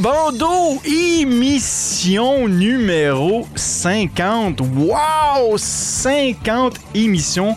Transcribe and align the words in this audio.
Bandeau, 0.00 0.80
émission 0.86 2.48
numéro 2.48 3.46
50. 3.54 4.60
Wow! 4.60 5.58
50 5.58 6.76
émissions. 6.94 7.54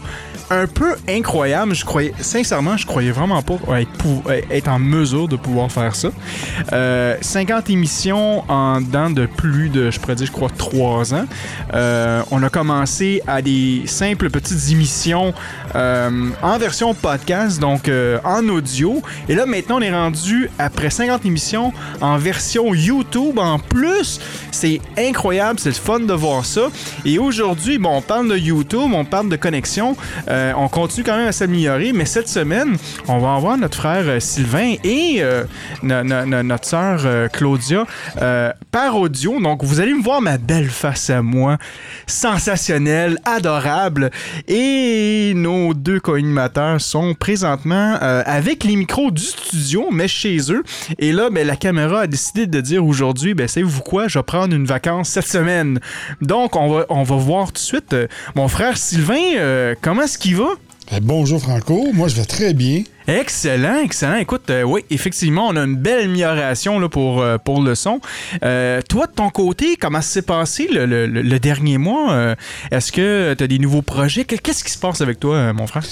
Un 0.54 0.68
peu 0.68 0.94
incroyable. 1.10 1.74
Je 1.74 1.84
croyais, 1.84 2.14
sincèrement, 2.20 2.78
je 2.78 2.86
croyais 2.86 3.10
vraiment 3.12 3.42
pas 3.42 3.56
être, 3.82 3.90
pou- 3.94 4.22
être 4.52 4.68
en 4.68 4.78
mesure 4.78 5.28
de 5.28 5.36
pouvoir 5.36 5.72
faire 5.72 5.96
ça. 5.96 6.10
Euh, 6.74 7.18
50 7.22 7.72
émissions 7.72 8.44
en 8.48 8.80
dedans 8.80 9.10
de 9.10 9.26
plus 9.26 9.70
de, 9.70 9.90
je 9.90 10.00
pourrais 10.00 10.16
je 10.16 10.32
crois, 10.32 10.50
3 10.56 11.16
ans. 11.16 11.26
Euh, 11.74 12.22
on 12.30 12.44
a 12.44 12.50
commencé 12.50 13.22
à 13.26 13.42
des 13.42 13.82
simples 13.88 14.30
petites 14.30 14.70
émissions 14.72 15.34
euh, 15.76 16.30
en 16.44 16.58
version 16.60 16.94
podcast, 16.94 17.60
donc 17.60 17.88
euh, 17.88 18.20
en 18.24 18.48
audio. 18.48 19.02
Et 19.28 19.34
là, 19.34 19.48
maintenant, 19.48 19.78
on 19.80 19.82
est 19.82 19.92
rendu, 19.92 20.52
après 20.60 20.92
50 20.92 21.26
émissions, 21.26 21.74
en 22.00 22.18
version 22.18 22.76
YouTube 22.76 23.40
en 23.40 23.58
plus. 23.58 24.20
C'est 24.52 24.80
incroyable, 25.00 25.60
c'est 25.60 25.70
le 25.70 25.76
fun 25.76 26.02
de 26.02 26.14
voir 26.14 26.46
ça. 26.46 26.68
Et 27.06 27.18
aujourd'hui, 27.18 27.80
bon, 27.80 27.98
on 27.98 28.02
parle 28.02 28.30
de 28.30 28.38
YouTube, 28.38 28.92
on 28.94 29.04
parle 29.04 29.30
de 29.30 29.36
connexion. 29.36 29.98
Euh, 30.28 30.43
on 30.58 30.68
continue 30.68 31.04
quand 31.04 31.18
même 31.18 31.28
à 31.28 31.32
s'améliorer, 31.32 31.92
mais 31.94 32.06
cette 32.06 32.28
semaine, 32.28 32.78
on 33.08 33.20
va 33.20 33.36
avoir 33.36 33.58
notre 33.58 33.78
frère 33.78 34.04
euh, 34.08 34.20
Sylvain 34.20 34.74
et 34.84 35.18
euh, 35.20 35.44
no- 35.82 36.04
no- 36.04 36.26
no- 36.26 36.44
notre 36.44 36.66
sœur 36.68 37.02
euh, 37.06 37.28
Claudia 37.28 37.86
euh, 38.22 38.52
par 38.72 38.96
audio. 38.98 39.40
Donc, 39.40 39.64
vous 39.64 39.80
allez 39.80 39.94
me 39.94 40.04
voir 40.04 40.22
ma 40.22 40.38
belle 40.38 40.70
face 40.70 41.10
à 41.10 41.22
moi, 41.22 41.58
sensationnelle, 42.08 43.18
adorable. 43.26 44.10
Et 44.48 45.34
nos 45.36 45.74
deux 45.74 46.00
co-animateurs 46.00 46.80
sont 46.82 47.14
présentement 47.14 47.98
euh, 48.02 48.24
avec 48.26 48.64
les 48.64 48.76
micros 48.76 49.12
du 49.12 49.22
studio, 49.24 49.88
mais 49.92 50.08
chez 50.08 50.38
eux. 50.52 50.64
Et 51.00 51.12
là, 51.12 51.30
ben, 51.30 51.46
la 51.46 51.56
caméra 51.56 52.02
a 52.02 52.08
décidé 52.08 52.48
de 52.48 52.62
dire 52.62 52.86
aujourd'hui, 52.86 53.34
ben, 53.34 53.48
savez-vous 53.48 53.82
quoi, 53.82 54.08
je 54.08 54.18
vais 54.20 54.24
prendre 54.24 54.56
une 54.56 54.66
vacance 54.66 55.10
cette 55.10 55.28
semaine. 55.28 55.80
Donc, 56.22 56.56
on 56.56 56.70
va, 57.04 57.16
voir 57.16 57.48
tout 57.48 57.54
de 57.54 57.58
suite. 57.60 57.94
euh, 57.94 58.08
mon 58.36 58.48
frère 58.48 58.78
Sylvain, 58.78 59.36
euh, 59.38 59.76
comment 59.82 60.04
est-ce 60.04 60.18
qu'il 60.24 60.38
va? 60.38 60.52
Eh, 60.96 61.00
bonjour 61.02 61.42
Franco, 61.42 61.88
moi 61.94 62.08
je 62.08 62.16
vais 62.16 62.24
très 62.26 62.54
bien. 62.54 62.84
Excellent, 63.08 63.80
excellent. 63.84 64.16
Écoute, 64.16 64.50
euh, 64.50 64.64
oui, 64.64 64.86
effectivement, 64.90 65.48
on 65.50 65.56
a 65.58 65.64
une 65.64 65.76
belle 65.76 66.06
amélioration 66.06 66.80
là, 66.80 66.88
pour, 66.88 67.22
euh, 67.22 67.38
pour 67.38 67.62
le 67.62 67.76
son. 67.76 68.00
Euh, 68.44 68.82
toi, 68.88 69.08
de 69.08 69.12
ton 69.12 69.30
côté, 69.30 69.76
comment 69.76 70.02
ça 70.02 70.08
s'est 70.14 70.22
passé 70.22 70.70
le, 70.72 70.86
le- 70.86 71.08
le- 71.08 71.40
dernier 71.40 71.78
mois? 71.78 72.36
Est-ce 72.72 72.92
que 72.94 73.34
tu 73.38 73.44
as 73.44 73.48
des 73.48 73.60
nouveaux 73.60 73.82
projets? 73.82 74.24
Que- 74.24 74.36
Qu'est-ce 74.38 74.64
qui 74.64 74.72
se 74.72 74.78
passe 74.78 75.02
avec 75.02 75.20
toi, 75.20 75.52
mon 75.52 75.68
frère? 75.68 75.84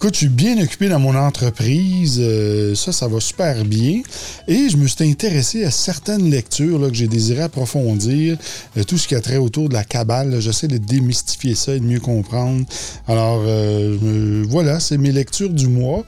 Écoute, 0.00 0.14
je 0.14 0.18
suis 0.18 0.28
bien 0.28 0.62
occupé 0.62 0.88
dans 0.88 1.00
mon 1.00 1.16
entreprise, 1.16 2.20
euh, 2.20 2.76
ça, 2.76 2.92
ça 2.92 3.08
va 3.08 3.18
super 3.18 3.64
bien. 3.64 4.00
Et 4.46 4.68
je 4.68 4.76
me 4.76 4.86
suis 4.86 5.02
intéressé 5.02 5.64
à 5.64 5.72
certaines 5.72 6.30
lectures 6.30 6.86
que 6.86 6.94
j'ai 6.94 7.08
désiré 7.08 7.42
approfondir, 7.42 8.38
euh, 8.76 8.84
tout 8.84 8.96
ce 8.96 9.08
qui 9.08 9.16
a 9.16 9.20
trait 9.20 9.38
autour 9.38 9.68
de 9.68 9.74
la 9.74 9.82
cabale. 9.82 10.40
J'essaie 10.40 10.68
de 10.68 10.78
démystifier 10.78 11.56
ça 11.56 11.74
et 11.74 11.80
de 11.80 11.84
mieux 11.84 11.98
comprendre. 11.98 12.64
Alors, 13.08 13.42
euh, 13.44 14.44
voilà, 14.48 14.78
c'est 14.78 14.98
mes 14.98 15.10
lectures 15.10 15.50
du 15.50 15.66
mois. 15.66 16.04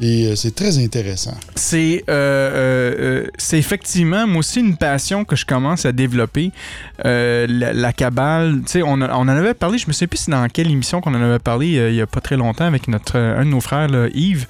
Et 0.00 0.26
euh, 0.26 0.34
c'est 0.34 0.54
très 0.54 0.82
intéressant. 0.82 1.36
C'est 1.54 2.04
euh, 2.08 2.12
euh, 2.12 3.24
euh, 3.26 3.56
effectivement, 3.56 4.26
moi 4.26 4.38
aussi, 4.38 4.60
une 4.60 4.76
passion 4.76 5.24
que 5.24 5.36
je 5.36 5.46
commence 5.46 5.86
à 5.86 5.92
développer. 5.92 6.50
La, 7.04 7.46
la 7.72 7.92
cabale, 7.92 8.60
tu 8.66 8.72
sais, 8.72 8.82
on, 8.82 8.92
en 9.00 9.28
avait 9.28 9.54
parlé, 9.54 9.78
je 9.78 9.86
me 9.86 9.92
sais 9.92 10.06
plus 10.06 10.28
dans 10.28 10.46
quelle 10.48 10.70
émission 10.70 11.00
qu'on 11.00 11.14
en 11.14 11.22
avait 11.22 11.38
parlé 11.38 11.68
il 11.68 11.94
y 11.94 12.00
a 12.00 12.06
pas 12.06 12.20
très 12.20 12.36
longtemps 12.36 12.64
avec 12.66 12.88
notre 12.88 13.18
un 13.18 13.44
de 13.44 13.50
nos 13.50 13.60
frères, 13.60 13.88
là, 13.88 14.06
Yves, 14.14 14.46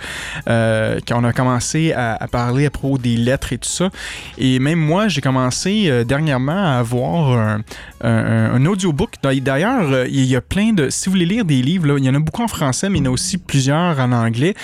qu'on 0.47 1.25
a 1.25 1.33
commencé 1.33 1.93
à, 1.93 2.27
parler 2.31 2.67
à 2.67 2.71
propos 2.71 2.99
des 2.99 3.17
lettres 3.17 3.53
et 3.53 3.59
tout 3.59 3.69
ça. 3.69 3.91
Et 4.39 4.59
même 4.59 4.79
moi, 4.79 5.09
j'ai 5.09 5.21
commencé 5.21 6.05
dernièrement 6.05 6.65
à 6.75 6.79
avoir 6.79 7.39
un, 7.39 7.61
un- 8.03 8.55
un 8.55 8.67
audiobook. 8.67 9.15
D'ailleurs, 9.23 10.07
il 10.07 10.25
y 10.25 10.37
a 10.37 10.41
plein 10.41 10.73
de... 10.73 10.91
Si 10.91 11.07
vous 11.07 11.13
voulez 11.13 11.27
lire 11.27 11.45
des 11.45 11.63
livres, 11.63 11.99
il 11.99 12.05
y 12.05 12.09
en 12.11 12.15
a 12.15 12.19
beaucoup 12.19 12.43
en 12.43 12.49
français, 12.49 12.89
mais 12.89 12.99
il 12.99 13.05
y 13.05 13.09
en 13.09 13.11
a 13.11 13.15
aussi 13.15 13.39
plusieurs 13.39 13.99
en 14.01 14.13
anglais 14.13 14.55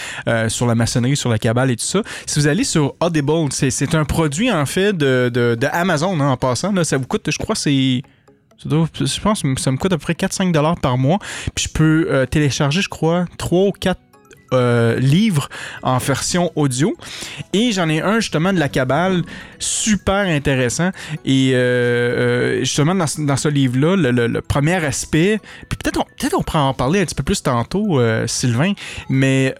sur 0.48 0.69
la 0.70 0.75
maçonnerie, 0.75 1.16
sur 1.16 1.28
la 1.28 1.38
cabale 1.38 1.70
et 1.70 1.76
tout 1.76 1.84
ça. 1.84 2.03
Si 2.26 2.38
vous 2.38 2.47
allez 2.47 2.64
sur 2.64 2.94
Audible, 3.00 3.50
c'est 3.50 3.94
un 3.94 4.04
produit 4.04 4.50
en 4.50 4.66
fait 4.66 4.97
de, 4.97 5.28
de, 5.28 5.66
Amazon 5.72 6.19
hein, 6.20 6.31
en 6.31 6.36
passant. 6.36 6.72
Ça 6.84 6.97
vous 6.97 7.06
coûte, 7.06 7.31
je 7.31 7.38
crois, 7.38 7.54
c'est... 7.54 8.03
Je 8.62 9.20
pense 9.20 9.42
que 9.42 9.60
ça 9.60 9.72
me 9.72 9.78
coûte 9.78 9.92
à 9.92 9.97
peu 9.97 10.03
près 10.03 10.12
4-5 10.12 10.53
dollars 10.53 10.78
par 10.78 10.98
mois. 10.98 11.19
Puis 11.54 11.64
je 11.64 11.72
peux 11.72 12.09
euh, 12.10 12.26
télécharger, 12.26 12.82
je 12.82 12.91
crois, 12.91 13.25
3 13.38 13.69
ou 13.69 13.72
4 13.72 13.98
euh, 14.53 14.99
livres 14.99 15.49
en 15.83 15.99
version 15.99 16.50
audio. 16.56 16.97
Et 17.53 17.72
j'en 17.72 17.88
ai 17.88 18.00
un 18.00 18.21
justement 18.21 18.53
de 18.53 18.59
la 18.59 18.69
cabale, 18.69 19.22
super 19.59 20.27
intéressant. 20.27 20.91
Et 21.25 21.53
euh, 21.55 21.59
euh, 21.59 22.59
justement, 22.60 22.94
dans, 22.94 23.06
dans 23.19 23.37
ce 23.37 23.49
livre-là, 23.49 23.97
le, 23.97 24.41
premier 24.41 24.84
aspect, 24.84 25.41
puis 25.69 25.78
peut-être 25.78 25.99
on, 26.00 26.05
peut 26.05 26.37
on 26.37 26.43
pourra 26.43 26.62
en 26.62 26.75
parler 26.75 27.00
un 27.00 27.05
petit 27.05 27.15
peu 27.15 27.22
plus 27.22 27.43
tantôt, 27.43 28.00
Sylvain, 28.27 28.72
mais 29.09 29.55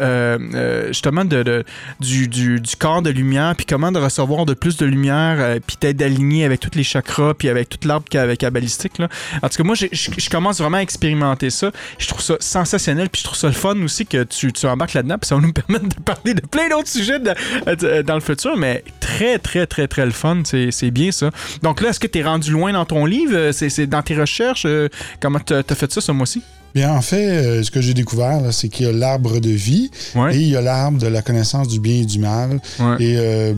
justement 0.89 1.25
de, 1.25 1.65
du, 2.01 2.29
du, 2.29 2.61
du 2.61 2.77
corps 2.77 3.03
de 3.03 3.11
lumière, 3.11 3.55
puis 3.57 3.67
comment 3.67 3.93
de 3.93 3.99
recevoir 3.99 4.47
de 4.47 4.55
plus 4.55 4.77
de 4.77 4.87
lumière, 4.87 5.59
puis 5.67 5.77
d'être 5.81 6.03
aligné 6.03 6.45
avec 6.45 6.61
tous 6.61 6.77
les 6.77 6.83
chakras, 6.85 7.35
puis 7.35 7.49
avec 7.49 7.69
toute 7.69 7.85
l'arbre 7.85 8.07
ca- 8.11 8.37
cabalistique. 8.37 8.99
Là. 8.99 9.09
En 9.43 9.49
tout 9.49 9.57
cas, 9.57 9.65
moi, 9.65 9.75
je 9.77 10.31
commence 10.31 10.61
vraiment 10.61 10.79
à 10.79 10.83
expérimenter 10.83 11.51
ça. 11.51 11.71
Je 11.99 12.09
trouve 12.09 12.23
ça 12.23 12.37
sensationnel, 12.41 13.09
puis 13.11 13.21
je 13.21 13.25
trouve 13.27 13.39
ça 13.39 13.49
le 13.49 13.53
fun 13.53 13.81
aussi 13.83 14.07
que 14.07 14.25
tu, 14.25 14.53
tu 14.53 14.67
là-dedans, 14.95 15.17
puis 15.19 15.29
ça 15.29 15.35
va 15.37 15.41
nous 15.41 15.53
permettre 15.55 15.89
de 15.89 16.03
parler 16.03 16.35
de 16.35 16.41
plein 16.41 16.69
d'autres 16.69 16.89
sujets 16.89 17.19
de- 17.19 17.35
de- 17.75 18.03
dans 18.03 18.15
le 18.15 18.21
futur, 18.21 18.57
mais 18.57 18.83
très, 19.01 19.39
très, 19.39 19.67
très, 19.67 19.87
très 19.89 20.05
le 20.05 20.13
fun. 20.13 20.43
C'est 20.45 20.91
bien 20.91 21.11
ça. 21.13 21.31
Donc 21.63 21.81
là, 21.81 21.91
est-ce 21.91 22.01
que 22.01 22.07
tu 22.07 22.19
es 22.19 22.23
rendu 22.23 22.51
loin 22.53 22.73
dans 22.73 22.85
ton 22.85 23.05
livre? 23.07 23.51
C'est 23.53 23.69
c'est 23.71 23.87
dans 23.87 24.03
tes 24.03 24.15
recherches? 24.17 24.65
Euh, 24.67 24.89
Comment 25.21 25.41
tu 25.41 25.55
as 25.55 25.63
fait 25.75 25.91
ça 25.93 26.01
ce 26.01 26.13
mois-ci? 26.13 26.43
Bien, 26.75 26.93
en 26.95 27.01
fait, 27.03 27.29
euh, 27.29 27.63
ce 27.63 27.71
que 27.71 27.81
j'ai 27.81 27.95
découvert, 27.95 28.41
c'est 28.53 28.69
qu'il 28.69 28.87
y 28.87 28.89
a 28.89 28.93
l'arbre 28.93 29.41
de 29.41 29.51
vie 29.51 29.91
Ouais. 30.15 30.37
et 30.37 30.41
il 30.41 30.49
y 30.49 30.57
a 30.57 30.61
l'arbre 30.61 30.99
de 30.99 31.07
la 31.07 31.23
connaissance 31.23 31.69
du 31.69 31.81
bien 31.81 32.03
et 32.03 32.05
du 32.05 32.19
mal. 32.19 32.61
Ouais. 32.79 32.97
Et 33.01 33.15
euh, 33.19 33.55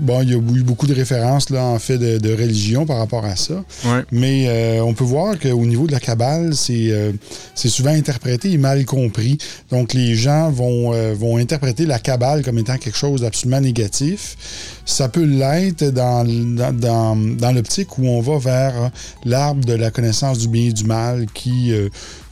bon, 0.00 0.22
il 0.22 0.30
y 0.30 0.34
a 0.34 0.36
eu 0.36 0.62
beaucoup 0.62 0.86
de 0.86 0.94
références 0.94 1.50
là, 1.50 1.64
en 1.64 1.78
fait 1.78 1.98
de, 1.98 2.18
de 2.18 2.32
religion 2.34 2.84
par 2.86 2.98
rapport 2.98 3.24
à 3.24 3.36
ça. 3.36 3.54
Ouais. 3.84 4.02
Mais 4.10 4.46
euh, 4.48 4.80
on 4.82 4.94
peut 4.94 5.04
voir 5.04 5.38
qu'au 5.38 5.64
niveau 5.64 5.86
de 5.86 5.92
la 5.92 6.00
cabale, 6.00 6.54
c'est 6.54 7.68
souvent 7.68 7.90
interprété 7.90 8.50
et 8.52 8.58
mal 8.58 8.84
compris. 8.84 9.38
Donc 9.70 9.94
les 9.94 10.14
gens 10.14 10.50
vont, 10.50 10.92
vont 11.14 11.36
interpréter 11.36 11.86
la 11.86 11.98
cabale 11.98 12.42
comme 12.42 12.58
étant 12.58 12.76
quelque 12.78 12.98
chose 12.98 13.20
d'absolument 13.20 13.60
négatif. 13.60 14.36
Ça 14.84 15.08
peut 15.08 15.24
l'être 15.24 15.84
dans, 15.90 16.24
dans, 16.24 16.72
dans, 16.72 17.16
dans 17.16 17.52
l'optique 17.52 17.98
où 17.98 18.06
on 18.06 18.20
va 18.20 18.38
vers 18.38 18.90
l'arbre 19.24 19.64
de 19.64 19.72
la 19.74 19.90
connaissance 19.90 20.38
du 20.38 20.48
bien 20.48 20.68
et 20.68 20.72
du 20.72 20.84
mal 20.84 21.26
qui, 21.34 21.72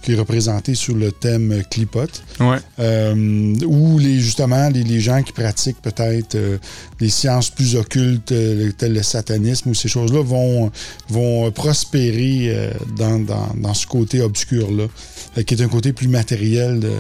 qui 0.05 0.13
est 0.13 0.17
représenté 0.17 0.75
sur 0.75 0.95
le 0.95 1.11
thème 1.13 1.63
clipote. 1.71 2.23
Ouais. 2.41 2.59
Euh, 2.79 3.55
ou 3.67 3.99
les, 3.99 4.21
justement 4.21 4.69
les, 4.69 4.83
les 4.85 5.01
gens 5.01 5.23
qui 5.23 5.33
pratiquent 5.33 5.81
peut-être 5.83 6.35
euh, 6.35 6.59
les 7.01 7.09
sciences 7.09 7.51
plus 7.51 7.75
occultes, 7.77 8.31
euh, 8.33 8.71
telles 8.77 8.93
le 8.93 9.03
satanisme 9.03 9.71
ou 9.71 9.75
ces 9.75 9.89
choses-là, 9.89 10.23
vont, 10.23 10.71
vont 11.09 11.51
prospérer 11.51 12.51
euh, 12.55 12.71
dans, 12.99 13.19
dans, 13.19 13.49
dans 13.57 13.75
ce 13.75 13.87
côté 13.87 14.21
obscur-là, 14.21 14.85
euh, 15.39 15.43
qui 15.43 15.55
est 15.55 15.63
un 15.63 15.69
côté 15.69 15.93
plus 15.93 16.09
matériel. 16.09 16.81
de- 16.81 16.91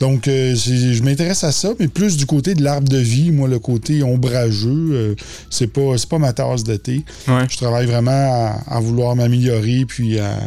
donc, 0.00 0.28
euh, 0.28 0.54
je 0.54 1.02
m'intéresse 1.02 1.42
à 1.42 1.50
ça, 1.50 1.70
mais 1.80 1.88
plus 1.88 2.16
du 2.16 2.24
côté 2.24 2.54
de 2.54 2.62
l'arbre 2.62 2.88
de 2.88 2.98
vie. 2.98 3.32
Moi, 3.32 3.48
le 3.48 3.58
côté 3.58 4.04
ombrageux, 4.04 4.90
euh, 4.92 5.14
c'est 5.50 5.66
pas, 5.66 5.98
c'est 5.98 6.08
pas 6.08 6.18
ma 6.18 6.32
tasse 6.32 6.62
de 6.62 6.76
thé. 6.76 7.04
Ouais. 7.26 7.46
Je 7.50 7.56
travaille 7.56 7.86
vraiment 7.86 8.12
à, 8.12 8.76
à 8.76 8.78
vouloir 8.78 9.16
m'améliorer 9.16 9.84
puis 9.88 10.20
à 10.20 10.38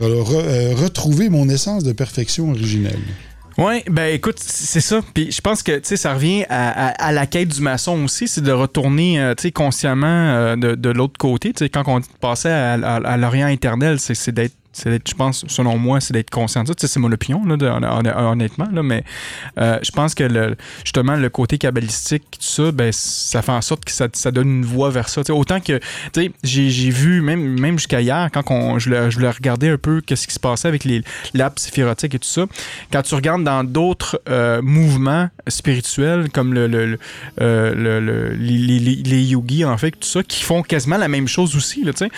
euh, 0.00 0.74
retrouver 0.76 1.28
mon 1.28 1.48
essence 1.48 1.84
de 1.84 1.92
perfection 1.92 2.50
originelle. 2.50 3.00
Oui, 3.56 3.82
ben 3.88 4.12
écoute, 4.12 4.40
c'est 4.40 4.80
ça. 4.80 5.00
Puis 5.14 5.30
je 5.30 5.40
pense 5.40 5.62
que 5.62 5.80
ça 5.82 6.14
revient 6.14 6.44
à, 6.48 7.12
la 7.12 7.26
quête 7.26 7.48
du 7.48 7.60
maçon 7.60 8.02
aussi, 8.04 8.26
c'est 8.26 8.40
de 8.40 8.50
retourner 8.50 9.20
euh, 9.20 9.34
consciemment 9.54 10.06
euh, 10.06 10.56
de, 10.56 10.90
l'autre 10.90 11.18
côté. 11.18 11.52
Tu 11.52 11.64
sais, 11.64 11.68
quand 11.68 11.84
on 11.86 12.00
passait 12.20 12.50
à, 12.50 12.72
à- 12.72 13.16
l'Orient 13.16 13.48
éternel, 13.48 14.00
c'est 14.00 14.32
d'être. 14.32 14.54
C'est 14.74 15.08
je 15.08 15.14
pense, 15.14 15.44
selon 15.48 15.78
moi, 15.78 16.00
c'est 16.00 16.12
d'être 16.12 16.30
conscient 16.30 16.62
de 16.64 16.68
ça. 16.68 16.74
C'est 16.76 17.00
mon 17.00 17.10
opinion, 17.12 17.42
là, 17.46 17.78
honnêtement, 18.30 18.68
là, 18.72 18.82
mais 18.82 19.04
euh, 19.58 19.78
je 19.82 19.90
pense 19.90 20.14
que 20.14 20.54
justement, 20.84 21.14
le 21.16 21.28
côté 21.30 21.58
kabbalistique, 21.58 22.24
tout 22.32 22.38
ça, 22.42 22.72
ben, 22.72 22.90
ça 22.92 23.40
fait 23.40 23.52
en 23.52 23.62
sorte 23.62 23.84
que 23.84 23.92
ça, 23.92 24.08
ça 24.12 24.30
donne 24.30 24.48
une 24.48 24.64
voie 24.64 24.90
vers 24.90 25.08
ça. 25.08 25.22
Autant 25.30 25.60
que, 25.60 25.78
tu 26.12 26.22
sais, 26.24 26.32
j'ai 26.42 26.70
j'ai 26.70 26.90
vu, 26.90 27.20
même, 27.22 27.58
même 27.60 27.78
jusqu'à 27.78 28.00
hier, 28.00 28.28
quand 28.32 28.78
je, 28.78 28.90
voulais, 28.90 29.10
je 29.10 29.18
regarder 29.18 29.68
un 29.68 29.78
peu 29.78 30.00
qu'est-ce 30.00 30.26
qui 30.26 30.34
se 30.34 30.40
passait 30.40 30.68
avec 30.68 30.84
les 30.84 31.02
séphirotique 31.56 32.14
et 32.14 32.18
tout 32.18 32.28
ça, 32.28 32.46
quand 32.92 33.02
tu 33.02 33.14
regardes 33.14 33.44
dans 33.44 33.62
d'autres 33.64 34.20
euh, 34.28 34.60
mouvements 34.62 35.28
spirituels, 35.48 36.30
comme 36.30 36.52
le, 36.52 36.66
le- 36.66 36.86
le- 36.86 36.98
euh, 37.40 37.74
le- 37.74 38.00
le- 38.00 38.34
les, 38.34 39.22
yogis, 39.22 39.64
en 39.64 39.76
fait, 39.78 39.92
tout 39.92 40.08
ça, 40.08 40.22
qui 40.22 40.42
font 40.42 40.62
quasiment 40.62 40.96
la 40.96 41.08
même 41.08 41.28
chose 41.28 41.54
aussi. 41.56 41.82
Tu 41.84 41.92
sais. 41.94 42.10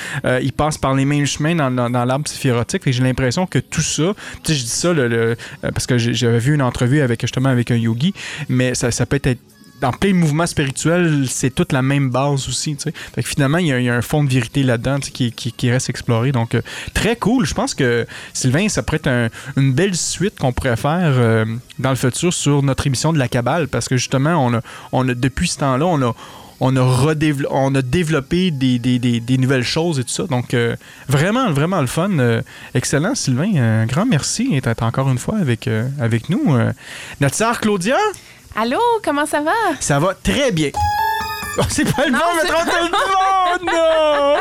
Ils 0.43 0.53
passent 0.53 0.79
par 0.79 0.95
les 0.95 1.05
mêmes 1.05 1.27
chemins 1.27 1.55
dans, 1.55 1.71
dans, 1.71 1.91
dans 1.91 2.05
l'arbre 2.05 2.27
séphirotique. 2.27 2.46
Fait 2.69 2.79
que 2.79 2.93
j'ai 2.93 3.03
l'impression 3.03 3.47
que 3.47 3.59
tout 3.59 3.81
ça, 3.83 4.15
tu 4.43 4.53
sais, 4.53 4.59
je 4.59 4.63
dis 4.65 4.69
ça 4.71 4.89
euh, 4.89 5.35
parce 5.63 5.87
que 5.87 5.99
j'avais 5.99 6.39
vu 6.39 6.55
une 6.55 6.63
entrevue 6.63 7.01
avec 7.01 7.21
justement 7.21 7.49
avec 7.49 7.71
un 7.71 7.77
yogi, 7.77 8.13
mais 8.49 8.75
ça, 8.75 8.91
ça 8.91 9.07
peut 9.07 9.21
être 9.23 9.39
dans 9.81 9.93
plein 9.93 10.09
de 10.11 10.17
mouvements 10.17 10.47
spirituels, 10.47 11.27
c'est 11.29 11.55
toute 11.55 11.73
la 11.73 11.83
même 11.83 12.09
base 12.09 12.49
aussi. 12.49 12.77
tu 12.77 12.85
sais. 12.85 12.93
Fait 13.15 13.23
que 13.23 13.29
finalement, 13.29 13.59
il 13.59 13.67
y, 13.67 13.73
a- 13.91 13.95
un 13.95 14.01
fond 14.01 14.25
de 14.25 14.31
vérité 14.33 14.63
là-dedans 14.63 14.99
qui, 15.01 15.33
qui- 15.33 15.71
reste 15.71 15.91
exploré. 15.91 16.33
Donc, 16.33 16.55
euh, 16.55 16.63
très 16.95 17.15
cool. 17.17 17.45
Je 17.45 17.53
pense 17.53 17.75
que, 17.75 18.07
Sylvain, 18.33 18.71
ça 18.71 18.83
pourrait 18.83 18.97
être 18.97 19.07
un- 19.09 19.29
une 19.59 19.75
belle 19.75 19.95
suite 19.95 20.39
qu'on 20.39 20.53
pourrait 20.53 20.77
faire 20.77 21.13
euh, 21.19 21.45
dans 21.79 21.91
le 21.91 21.97
futur 21.97 22.33
sur 22.33 22.63
notre 22.63 22.87
émission 22.87 23.13
de 23.13 23.19
la 23.19 23.29
Cabale. 23.29 23.69
Parce 23.69 23.87
que 23.87 23.99
justement, 23.99 24.43
on 24.47 24.55
a, 24.55 24.61
on 24.93 25.07
a 25.11 25.15
depuis 25.15 25.49
ce 25.49 25.59
temps-là, 25.59 25.85
on 25.87 26.01
a. 26.01 26.15
On 26.61 26.75
a, 26.77 26.81
redévelop- 26.81 27.49
on 27.51 27.75
a 27.75 27.83
développé 27.83 28.51
des, 28.51 28.79
des- 28.79 28.99
des- 28.99 29.21
des 29.21 29.39
nouvelles 29.39 29.63
choses 29.65 29.99
et 29.99 30.05
tout 30.05 30.11
ça. 30.11 30.23
Donc, 30.25 30.55
euh, 30.55 30.75
vraiment, 31.09 31.51
vraiment 31.51 31.81
le 31.83 31.87
fun. 31.87 32.11
Euh, 32.19 32.41
excellent, 32.75 33.15
Sylvain. 33.15 33.55
Un 33.57 33.87
grand 33.87 34.07
merci 34.07 34.61
d'être 34.61 34.83
encore 34.83 35.09
une 35.11 35.19
fois 35.19 35.37
avec, 35.39 35.69
euh, 35.69 35.87
avec 36.01 36.29
nous. 36.31 36.57
Notre 37.21 37.35
sœur 37.35 37.61
Claudia, 37.61 37.97
Allô, 38.59 38.81
comment 39.05 39.27
ça 39.27 39.43
va? 39.43 39.53
ça 39.81 39.99
va 39.99 40.15
très 40.15 40.51
bien. 40.51 40.71
Oh, 41.59 41.63
c'est 41.69 41.85
pas 41.95 42.07
le 42.07 42.13
Non, 42.13 42.19
bon, 42.19 42.25
mais 42.43 42.49
trop 42.49 42.63
le 42.65 42.91
bon, 42.91 43.73
non! 43.73 44.37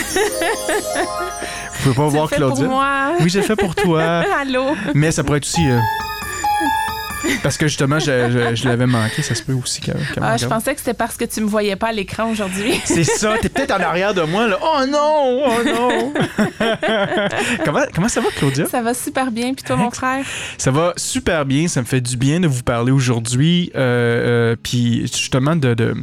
Vous 1.82 1.94
pouvez 1.94 1.94
pas 1.94 2.08
voir 2.08 2.28
Claudia. 2.30 2.64
pour 2.64 2.74
moi. 2.74 3.12
Oui, 3.20 3.30
je 3.30 3.38
le 3.38 3.44
fais 3.44 3.56
pour 3.56 3.74
toi. 3.74 4.02
Allô? 4.40 4.76
Mais 4.94 5.10
ça 5.12 5.24
pourrait 5.24 5.38
être 5.38 5.46
aussi. 5.46 5.66
Parce 7.42 7.56
que 7.58 7.66
justement, 7.68 7.98
je, 7.98 8.04
je- 8.30 8.54
je 8.56 8.68
l'avais 8.68 8.86
manqué, 8.86 9.22
ça 9.22 9.34
se 9.34 9.42
peut 9.42 9.52
aussi 9.52 9.80
qu'elle 9.80 9.94
qu'elle 10.14 10.22
me 10.22 10.28
Ah, 10.28 10.36
je 10.36 10.46
pensais 10.46 10.72
que 10.74 10.80
c'était 10.80 10.94
parce 10.94 11.16
que 11.16 11.24
tu 11.24 11.40
me 11.40 11.46
voyais 11.46 11.76
pas 11.76 11.88
à 11.88 11.92
l'écran 11.92 12.30
aujourd'hui. 12.30 12.80
C'est 12.84 13.04
ça, 13.04 13.34
t'es 13.40 13.48
peut-être 13.48 13.72
en 13.72 13.80
arrière 13.82 14.14
de 14.14 14.22
moi, 14.22 14.46
là. 14.48 14.58
Oh 14.62 14.84
non! 14.88 15.42
Oh 15.46 15.64
non! 15.64 16.12
comment, 17.64 17.82
comment 17.94 18.08
ça 18.08 18.20
va, 18.20 18.28
Claudia? 18.36 18.66
Ça 18.66 18.82
va 18.82 18.94
super 18.94 19.30
bien. 19.30 19.54
Puis 19.54 19.64
toi, 19.64 19.76
mon 19.76 19.90
frère? 19.90 20.24
Ça 20.58 20.70
va 20.70 20.92
super 20.96 21.44
bien, 21.44 21.68
ça 21.68 21.80
me 21.80 21.86
fait 21.86 22.00
du 22.00 22.16
bien 22.16 22.40
de 22.40 22.48
vous 22.48 22.62
parler 22.62 22.92
aujourd'hui. 22.92 23.70
Euh, 23.74 24.52
euh, 24.52 24.56
puis 24.62 25.02
justement, 25.02 25.56
de, 25.56 25.74
de- 25.74 25.94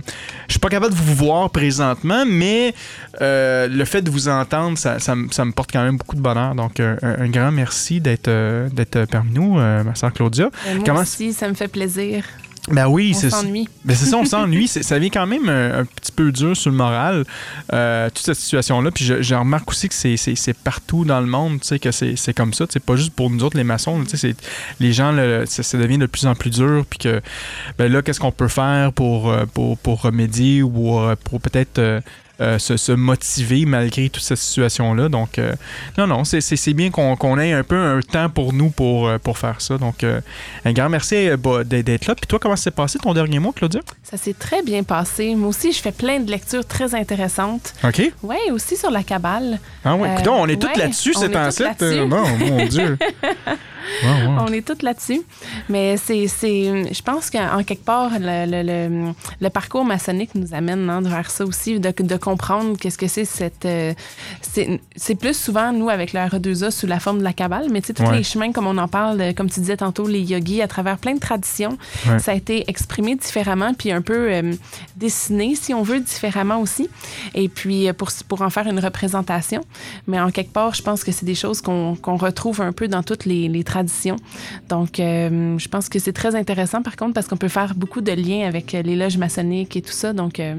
je 0.47 0.53
suis 0.53 0.59
pas 0.59 0.69
capable 0.69 0.93
de 0.93 0.97
vous 0.99 1.13
voir 1.15 1.49
présentement, 1.49 2.23
mais 2.27 2.73
euh, 3.21 3.67
le 3.67 3.85
fait 3.85 4.01
de 4.01 4.09
vous 4.09 4.27
entendre, 4.27 4.77
ça, 4.77 4.99
ça 4.99 5.15
me- 5.15 5.29
ça 5.31 5.43
me 5.45 5.51
porte 5.51 5.71
quand 5.71 5.83
même 5.83 5.97
beaucoup 5.97 6.15
de 6.15 6.21
bonheur. 6.21 6.55
Donc, 6.55 6.79
euh, 6.79 6.95
un, 7.01 7.23
un 7.25 7.29
grand 7.29 7.51
merci 7.51 7.99
d'être 8.01 8.27
euh, 8.27 8.69
d'être 8.69 9.05
parmi 9.05 9.31
nous, 9.33 9.59
euh, 9.59 9.83
ma 9.83 9.95
soeur 9.95 10.13
Claudia. 10.13 10.45
Euh, 10.67 10.75
moi 10.75 10.83
Comment- 10.85 11.01
aussi, 11.01 11.33
ça 11.33 11.47
me 11.49 11.53
fait 11.53 11.67
plaisir. 11.67 12.23
Ben 12.69 12.87
oui, 12.87 13.13
On 13.15 13.29
s'ennuie. 13.29 13.69
ben 13.85 13.95
c'est 13.95 14.07
ça, 14.07 14.17
on 14.17 14.25
s'ennuie. 14.25 14.67
Ça 14.67 14.99
vient 14.99 15.09
quand 15.09 15.25
même 15.25 15.47
un, 15.47 15.79
un 15.79 15.85
petit 15.85 16.11
peu 16.11 16.31
dur 16.31 16.55
sur 16.55 16.69
le 16.69 16.75
moral, 16.75 17.23
euh, 17.73 18.09
toute 18.09 18.25
cette 18.25 18.35
situation-là. 18.37 18.91
Puis 18.91 19.05
je, 19.05 19.21
je 19.21 19.35
remarque 19.35 19.69
aussi 19.69 19.87
que 19.87 19.95
c'est- 19.95 20.53
partout 20.63 21.05
dans 21.05 21.19
le 21.21 21.27
monde, 21.27 21.61
tu 21.61 21.67
sais, 21.67 21.79
que 21.79 21.91
c'est 21.91 22.15
c'est 22.17 22.33
comme 22.33 22.53
ça. 22.53 22.65
C'est 22.69 22.83
pas 22.83 22.95
juste 22.95 23.13
pour 23.13 23.29
nous 23.29 23.43
autres, 23.43 23.57
les 23.57 23.63
maçons. 23.63 24.03
Tu 24.03 24.09
sais, 24.11 24.17
c'est- 24.17 24.35
les 24.79 24.91
gens, 24.91 25.11
le- 25.11 25.45
ça, 25.45 25.63
ça 25.63 25.77
devient 25.77 25.97
de 25.97 26.05
plus 26.07 26.25
en 26.25 26.35
plus 26.35 26.49
dur. 26.49 26.85
Puis 26.89 26.99
que, 26.99 27.21
ben 27.77 27.91
là, 27.91 28.01
qu'est-ce 28.01 28.19
qu'on 28.19 28.31
peut 28.31 28.47
faire 28.49 28.91
pour, 28.93 29.29
euh, 29.31 29.45
pour, 29.53 29.77
pour 29.77 30.01
remédier 30.01 30.61
ou 30.63 30.99
euh, 30.99 31.15
pour 31.23 31.39
peut-être 31.39 31.79
euh, 31.79 32.01
euh, 32.41 32.59
se, 32.59 32.77
se 32.77 32.91
motiver 32.91 33.65
malgré 33.65 34.09
toute 34.09 34.23
cette 34.23 34.37
situation-là. 34.37 35.09
Donc, 35.09 35.39
euh, 35.39 35.53
non, 35.97 36.07
non, 36.07 36.23
c'est- 36.23 36.41
bien 36.73 36.89
qu'on 36.91 37.39
ait 37.39 37.53
un 37.53 37.63
peu 37.63 37.75
un 37.77 37.99
temps 38.01 38.29
pour 38.29 38.53
nous 38.53 38.69
pour, 38.69 39.07
euh, 39.07 39.17
pour 39.17 39.37
faire 39.37 39.61
ça. 39.61 39.77
Donc, 39.77 40.03
un 40.65 40.73
grand 40.73 40.89
merci 40.89 41.29
bah, 41.37 41.63
d'être 41.63 42.05
là. 42.07 42.15
Puis 42.15 42.27
toi, 42.27 42.39
comment 42.39 42.55
s'est 42.55 42.71
passé 42.71 42.99
ton 42.99 43.13
dernier 43.13 43.39
mois, 43.39 43.53
Claudia? 43.55 43.81
Ça 44.03 44.17
s'est 44.17 44.35
très 44.37 44.61
bien 44.63 44.83
passé. 44.83 45.35
Moi 45.35 45.49
aussi, 45.49 45.71
je 45.71 45.79
fais 45.81 45.91
plein 45.91 46.19
de 46.19 46.29
lectures 46.29 46.65
très 46.65 46.93
intéressantes. 46.95 47.73
OK. 47.83 48.11
Oui, 48.23 48.37
aussi 48.51 48.75
sur 48.77 48.91
la 48.91 49.03
cabale. 49.03 49.59
Ah 49.83 49.95
écoute, 49.95 50.27
on 50.27 50.47
est 50.47 50.61
tous 50.61 50.67
ouais, 50.67 50.75
là-dessus, 50.77 51.13
c'est 51.13 51.29
tous 51.29 51.51
site. 51.51 52.07
bon, 52.09 52.23
mon 52.39 52.65
Dieu. 52.65 52.97
On 54.39 54.47
est 54.47 54.65
toutes 54.65 54.83
là-dessus. 54.83 55.21
Mais 55.69 55.97
c'est, 55.97 56.27
c'est, 56.27 56.93
je 56.93 57.01
pense 57.01 57.29
qu'en 57.29 57.63
quelque 57.63 57.83
part, 57.85 58.11
le, 58.19 58.45
le- 58.45 58.63
le- 58.63 59.13
le 59.39 59.49
parcours 59.49 59.85
maçonnique 59.85 60.35
nous 60.35 60.53
amène 60.53 60.89
hein, 60.89 61.01
vers 61.01 61.29
ça 61.31 61.45
aussi, 61.45 61.79
de, 61.79 61.91
de 61.97 62.17
comprendre 62.17 62.77
qu'est-ce 62.77 62.97
que 62.97 63.07
c'est 63.07 63.25
cette. 63.25 63.65
euh, 63.65 63.93
c'est, 64.41 64.79
c'est 64.95 65.15
plus 65.15 65.35
souvent, 65.37 65.71
nous, 65.71 65.89
avec 65.89 66.13
le 66.13 66.19
RE2A, 66.19 66.71
sous 66.71 66.87
la 66.87 66.99
forme 66.99 67.19
de 67.19 67.23
la 67.23 67.33
cabale, 67.33 67.67
mais 67.71 67.81
tu 67.81 67.87
sais, 67.87 67.93
tous 67.93 68.03
Ouais. 68.03 68.17
les 68.17 68.23
chemins, 68.23 68.51
comme 68.51 68.67
on 68.67 68.77
en 68.77 68.87
parle, 68.87 69.19
euh, 69.21 69.33
comme 69.33 69.49
tu 69.49 69.59
disais 69.59 69.77
tantôt, 69.77 70.07
les 70.07 70.21
yogis, 70.21 70.61
à 70.61 70.67
travers 70.67 70.97
plein 70.97 71.13
de 71.15 71.19
traditions, 71.19 71.77
Ouais. 72.07 72.19
ça 72.19 72.31
a 72.31 72.35
été 72.35 72.69
exprimé 72.69 73.15
différemment, 73.15 73.73
puis 73.73 73.91
un 73.91 74.01
peu 74.01 74.31
euh, 74.31 74.53
dessiné, 74.95 75.55
si 75.55 75.73
on 75.73 75.81
veut, 75.83 75.99
différemment 75.99 76.59
aussi. 76.59 76.89
Et 77.35 77.49
puis, 77.49 77.91
pour, 77.93 78.09
pour 78.27 78.41
en 78.41 78.49
faire 78.49 78.67
une 78.67 78.79
représentation. 78.79 79.63
Mais 80.07 80.19
en 80.19 80.31
quelque 80.31 80.51
part, 80.53 80.73
je 80.73 80.81
pense 80.81 81.03
que 81.03 81.11
c'est 81.11 81.25
des 81.25 81.35
choses 81.35 81.61
qu'on 81.61 81.95
qu'on 81.95 82.17
retrouve 82.17 82.61
un 82.61 82.71
peu 82.71 82.87
dans 82.87 83.03
toutes 83.03 83.25
les, 83.25 83.47
les 83.47 83.63
traditions. 83.63 83.76
Donc, 84.69 84.99
euh, 84.99 85.57
je 85.57 85.67
pense 85.67 85.89
que 85.89 85.99
c'est 85.99 86.13
très 86.13 86.35
intéressant, 86.35 86.81
par 86.81 86.95
contre, 86.95 87.13
parce 87.13 87.27
qu'on 87.27 87.37
peut 87.37 87.47
faire 87.47 87.75
beaucoup 87.75 88.01
de 88.01 88.11
liens 88.11 88.47
avec 88.47 88.73
euh, 88.75 88.81
les 88.81 88.95
loges 88.95 89.17
maçonniques 89.17 89.75
et 89.75 89.81
tout 89.81 89.91
ça. 89.91 90.13
Donc, 90.13 90.39
euh, 90.39 90.55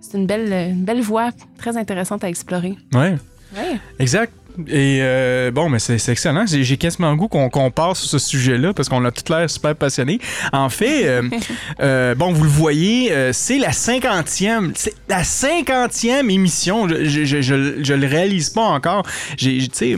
c'est 0.00 0.18
une 0.18 0.26
belle, 0.26 0.52
une 0.72 0.84
belle 0.84 1.00
voie 1.00 1.30
très 1.58 1.76
intéressante 1.76 2.24
à 2.24 2.28
explorer. 2.28 2.76
Ouais, 2.94 3.16
Ouais. 3.56 3.78
exact. 3.98 4.32
Et 4.66 4.98
euh, 5.02 5.50
bon, 5.50 5.68
mais 5.68 5.78
c'est 5.78 5.96
excellent. 6.08 6.44
J'ai 6.46 6.64
j'ai 6.64 6.76
quasiment 6.76 7.10
le 7.10 7.16
goût 7.16 7.28
qu'on 7.28 7.70
passe 7.70 8.00
sur 8.00 8.08
ce 8.08 8.18
sujet-là 8.18 8.72
parce 8.74 8.88
qu'on 8.88 9.04
a 9.04 9.10
tout 9.10 9.32
l'air 9.32 9.48
super 9.48 9.74
passionné. 9.76 10.18
En 10.52 10.68
fait, 10.68 11.06
euh, 11.06 11.22
euh, 11.80 12.14
bon, 12.14 12.32
vous 12.32 12.42
le 12.44 12.50
voyez, 12.50 13.12
c'est 13.32 13.58
la 13.58 13.72
cinquantième, 13.72 14.72
c'est 14.74 14.94
la 15.08 15.22
cinquantième 15.24 16.30
émission. 16.30 16.88
Je, 16.88 17.04
je, 17.04 17.24
je, 17.24 17.40
je- 17.42 17.84
je 17.84 17.94
le 17.94 18.06
réalise 18.06 18.50
pas 18.50 18.62
encore. 18.66 19.04
J'ai, 19.36 19.60
j'ai- 19.60 19.96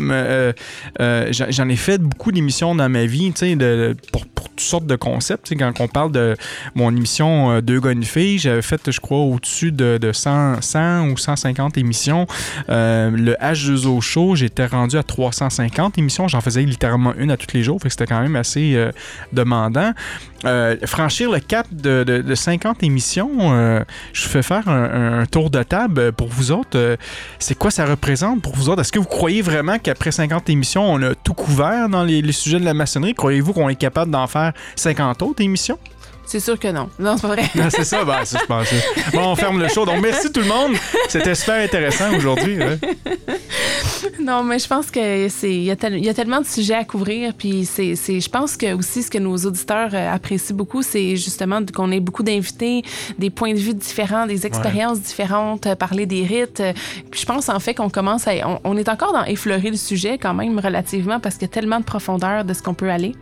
j'en 1.51 1.69
ai 1.69 1.77
fait 1.77 1.99
beaucoup 1.99 2.33
d'émissions 2.33 2.75
dans 2.75 2.89
ma 2.89 3.07
vie, 3.07 3.33
tu 3.33 3.57
sais, 3.57 3.95
pour, 4.13 4.27
pour 4.27 4.49
toutes 4.51 4.61
sortes 4.61 4.87
de 4.87 4.97
concepts. 4.97 5.53
Quand 5.59 5.81
on 5.81 5.89
parle 5.89 6.13
de 6.13 6.37
mon 6.75 6.95
émission 6.95 7.61
Deux 7.61 7.81
gars, 7.81 7.93
une 7.93 8.05
fille, 8.05 8.39
j'avais 8.39 8.63
fait, 8.63 8.91
je 8.91 9.01
crois, 9.01 9.19
au-dessus 9.21 9.73
de, 9.73 9.99
de 9.99 10.13
100, 10.13 10.61
100 10.61 11.09
ou 11.09 11.17
150 11.17 11.79
émissions. 11.79 12.27
Le 12.69 13.35
H2O 13.41 14.01
Show, 14.01 14.35
j'étais 14.51 14.67
rendu 14.67 14.97
à 14.99 15.03
350 15.03 15.99
émissions. 15.99 16.27
J'en 16.29 16.41
faisais 16.41 16.63
littéralement 16.63 17.15
une 17.17 17.31
à 17.31 17.37
tous 17.37 17.47
les 17.55 17.63
jours. 17.63 17.79
C'était 17.89 18.07
quand 18.07 18.21
même 18.21 18.37
assez 18.37 18.75
euh, 18.75 18.91
demandant. 19.33 19.93
Euh, 20.45 20.77
franchir 20.87 21.31
le 21.31 21.39
cap 21.39 21.67
de, 21.71 22.03
de- 22.03 22.23
de 22.23 22.35
50 22.35 22.83
émissions, 22.83 23.31
euh, 23.53 23.81
je 24.13 24.27
fais 24.27 24.43
faire 24.43 24.69
un, 24.69 25.25
tour 25.27 25.51
de 25.51 25.63
table 25.63 26.13
pour 26.13 26.29
vous 26.29 26.51
autres. 26.51 26.77
Euh, 26.77 26.97
c'est 27.39 27.57
quoi 27.57 27.71
ça 27.71 27.85
représente 27.87 28.43
pour 28.43 28.57
vous 28.57 28.69
autres? 28.69 28.81
Est-ce 28.81 28.93
que 28.93 28.99
vous 28.99 29.05
croyez 29.05 29.43
vraiment 29.43 29.79
qu'après 29.79 30.11
50 30.11 30.49
émissions, 30.51 30.91
on 30.91 31.01
a 31.03 31.15
tout 31.15 31.35
couvert 31.35 31.89
dans 31.89 32.03
les 32.05 32.33
sujets 32.33 32.59
de 32.59 32.65
la 32.65 32.75
maçonnerie? 32.75 33.15
Croyez-vous 33.15 33.53
qu'on 33.53 33.69
est 33.69 33.77
capable 33.77 34.11
d'en 34.11 34.27
faire 34.27 34.53
50 34.77 35.23
autres 35.23 35.43
émissions? 35.43 35.79
C'est 36.31 36.39
sûr 36.39 36.57
que 36.61 36.69
non. 36.69 36.89
Non, 36.97 37.17
c'est 37.17 37.23
pas 37.23 37.35
vrai. 37.35 37.51
Non, 37.57 37.67
c'est 37.71 37.83
ça, 37.83 38.05
ben, 38.05 38.25
ça, 38.25 38.39
je 38.41 38.47
pensais. 38.47 38.81
Bon, 39.13 39.33
on 39.33 39.35
ferme 39.35 39.59
le 39.61 39.67
show. 39.67 39.85
Donc, 39.85 40.01
merci 40.01 40.31
tout 40.31 40.39
le 40.39 40.47
monde. 40.47 40.77
C'était 41.09 41.35
super 41.35 41.57
intéressant 41.57 42.15
aujourd'hui. 42.17 42.57
ouais. 42.57 42.79
Non, 44.21 44.45
mais 44.45 44.61
je 44.61 44.69
pense 44.69 44.93
que 44.93 45.29
c'est 45.29 45.51
il 45.51 45.65
y, 45.65 45.71
a 45.73 45.75
y 45.75 46.15
tellement 46.15 46.41
de 46.41 46.47
sujets 46.47 46.75
à 46.75 46.85
couvrir 46.85 47.33
puis 47.35 47.65
c'est 47.65 47.97
c'est 47.97 48.21
je 48.21 48.29
pense 48.29 48.57
que 48.57 48.75
aussi 48.75 49.03
ce 49.03 49.11
que 49.11 49.19
nos 49.19 49.37
auditeurs 49.37 49.91
euh, 49.93 50.13
apprécient 50.13 50.55
beaucoup 50.55 50.83
c'est 50.83 51.17
justement 51.17 51.61
qu'on 51.75 51.91
ait 51.91 52.01
beaucoup 52.01 52.23
d'invités, 52.23 52.83
des 53.19 53.31
points 53.31 53.53
de 53.53 53.59
vue 53.59 53.75
différents, 53.75 54.27
des 54.27 54.47
expériences 54.47 55.01
différentes, 55.01 55.67
euh, 55.67 55.75
parler 55.75 56.07
des 56.07 56.25
rites. 56.25 56.63
Puis 57.11 57.21
je 57.21 57.27
pense 57.27 57.49
en 57.49 57.59
fait 57.61 57.75
qu'on 57.75 57.91
commence 57.91 58.29
à 58.29 58.33
on, 58.47 58.61
on 58.65 58.77
est 58.77 58.89
encore 58.89 59.13
dans 59.13 59.25
effleurer 59.25 59.71
le 59.71 59.77
sujet 59.77 60.19
quand 60.19 60.35
même 60.35 60.59
relativement 60.59 61.19
parce 61.19 61.37
qu'il 61.37 61.49
y 61.49 61.51
a 61.51 61.55
tellement 61.55 61.81
de 61.81 61.85
profondeur 61.85 62.45
de 62.45 62.55
ce 62.55 62.63
qu'on 62.63 62.75
peut 62.75 62.91
aller. 62.91 63.15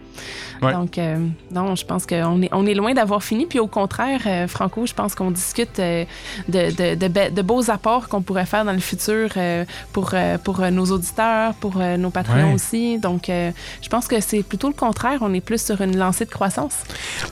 Ouais. 0.62 0.72
Donc, 0.72 0.98
euh, 0.98 1.16
non, 1.52 1.76
je 1.76 1.84
pense 1.84 2.04
qu'on 2.06 2.42
est, 2.42 2.48
on 2.52 2.66
est 2.66 2.74
loin 2.74 2.92
d'avoir 2.92 3.22
fini. 3.22 3.46
Puis 3.46 3.60
au 3.60 3.66
contraire, 3.68 4.20
euh, 4.26 4.48
Franco, 4.48 4.86
je 4.86 4.94
pense 4.94 5.14
qu'on 5.14 5.30
discute 5.30 5.78
euh, 5.78 6.04
de, 6.48 6.70
de, 6.70 6.94
de, 6.96 7.08
be- 7.08 7.32
de 7.32 7.42
beaux 7.42 7.70
apports 7.70 8.08
qu'on 8.08 8.22
pourrait 8.22 8.46
faire 8.46 8.64
dans 8.64 8.72
le 8.72 8.80
futur 8.80 9.30
euh, 9.36 9.64
pour, 9.92 10.10
euh, 10.14 10.36
pour 10.38 10.60
nos 10.60 10.86
auditeurs, 10.86 11.54
pour 11.54 11.74
euh, 11.80 11.96
nos 11.96 12.10
Patreons 12.10 12.48
Ouais. 12.48 12.54
aussi. 12.54 12.98
Donc, 12.98 13.28
euh, 13.28 13.50
je 13.82 13.88
pense 13.88 14.06
que 14.08 14.20
c'est 14.20 14.42
plutôt 14.42 14.68
le 14.68 14.74
contraire. 14.74 15.18
On 15.22 15.32
est 15.34 15.40
plus 15.40 15.62
sur 15.64 15.80
une 15.80 15.96
lancée 15.96 16.24
de 16.24 16.30
croissance. 16.30 16.74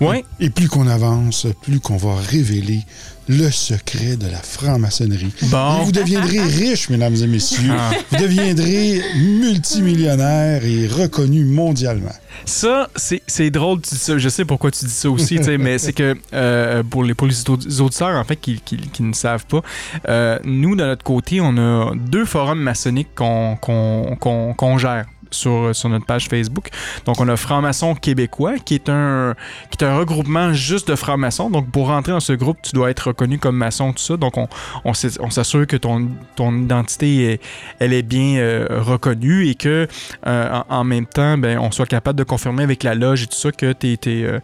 Ouais. 0.01 0.25
Et 0.41 0.51
plus 0.51 0.69
qu'on 0.69 0.87
avance, 0.87 1.47
plus 1.63 1.81
qu'on 1.81 1.97
va 1.97 2.15
révéler 2.15 2.83
le 3.29 3.51
secret 3.51 4.17
de 4.17 4.27
la 4.29 4.39
franc-maçonnerie. 4.39 5.33
Bon. 5.43 5.83
Vous 5.85 5.93
deviendrez 5.93 6.41
riches, 6.41 6.89
mesdames 6.91 7.15
et 7.17 7.27
messieurs. 7.27 7.73
Ah. 7.77 7.91
Vous 8.11 8.23
deviendrez 8.23 9.03
multimillionnaires 9.17 10.65
et 10.65 10.87
reconnus 10.87 11.47
mondialement. 11.47 12.13
Ça, 12.45 12.89
c'est 12.95 13.51
drôle, 13.51 13.81
tu 13.81 13.95
dis 13.95 14.01
ça. 14.01 14.19
Je 14.19 14.29
sais 14.29 14.45
pourquoi 14.45 14.71
tu 14.71 14.85
dis 14.85 14.91
ça 14.91 15.11
aussi, 15.11 15.39
mais 15.59 15.79
c'est 15.79 15.93
que 15.93 16.15
euh, 16.35 16.83
pour, 16.83 17.03
les, 17.03 17.15
pour 17.15 17.27
les 17.27 17.35
audi- 17.49 17.81
auditeurs, 17.81 18.21
en 18.21 18.25
fait, 18.25 18.37
qui, 18.37 18.61
qui, 18.65 18.77
qui 18.77 19.03
ne 19.03 19.15
savent 19.15 19.47
pas, 19.47 19.63
euh, 20.09 20.39
nous, 20.45 20.77
de 20.77 20.85
notre 20.85 21.03
côté, 21.03 21.41
on 21.41 21.57
a 21.57 21.93
deux 21.97 22.25
forums 22.27 22.61
maçonniques 22.61 23.15
qu'on 23.15 24.79
gère. 24.79 25.07
Sur, 25.31 25.73
notre 25.89 26.07
page 26.07 26.29
Facebook. 26.29 26.69
Donc, 27.05 27.21
on 27.21 27.29
a 27.29 27.37
Franc-Maçon 27.37 27.95
québécois, 27.95 28.59
qui 28.59 28.75
est, 28.75 28.89
un, 28.89 29.35
qui 29.71 29.83
est 29.83 29.87
un 29.87 29.97
regroupement 29.97 30.53
juste 30.53 30.89
de 30.89 30.97
francs-maçons. 30.97 31.51
Donc, 31.51 31.71
pour 31.71 31.89
rentrer 31.89 32.13
dans 32.13 32.21
ce 32.21 32.33
groupe, 32.33 32.59
tu 32.63 32.73
dois 32.73 32.91
être 32.91 33.09
reconnu 33.09 33.39
comme 33.39 33.57
maçon, 33.57 33.93
tout 33.93 34.03
ça. 34.03 34.17
Donc, 34.17 34.37
on, 34.37 34.49
on 34.85 35.31
s'assure 35.31 35.67
que 35.67 35.77
ton, 35.77 36.09
ton 36.35 36.57
identité, 36.57 37.33
est, 37.33 37.41
elle 37.79 37.93
est 37.93 38.03
bien 38.03 38.37
euh, 38.39 38.67
reconnue 38.71 39.49
et 39.49 39.55
que 39.55 39.87
euh, 40.27 40.61
en, 40.69 40.85
même 40.85 41.07
temps, 41.07 41.39
ben, 41.39 41.59
on 41.59 41.71
soit 41.71 41.87
capable 41.87 42.19
de 42.19 42.25
confirmer 42.25 42.63
avec 42.63 42.83
la 42.83 42.95
loge 42.95 43.23
et 43.23 43.27
tout 43.27 43.37
ça 43.37 43.53
que 43.53 43.73
tu 43.73 43.93
es, 43.93 44.41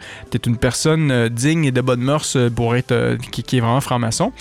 une 0.46 0.56
personne 0.56 1.10
euh, 1.10 1.28
digne 1.28 1.64
et 1.64 1.72
de 1.72 1.80
bonne 1.80 2.00
mœurs 2.00 2.36
euh, 2.36 2.50
pour 2.50 2.76
être 2.76 2.92
euh, 2.92 3.16
qui, 3.30 3.42
qui 3.42 3.58
est 3.58 3.60
vraiment 3.60 3.80
franc-maçon. 3.80 4.32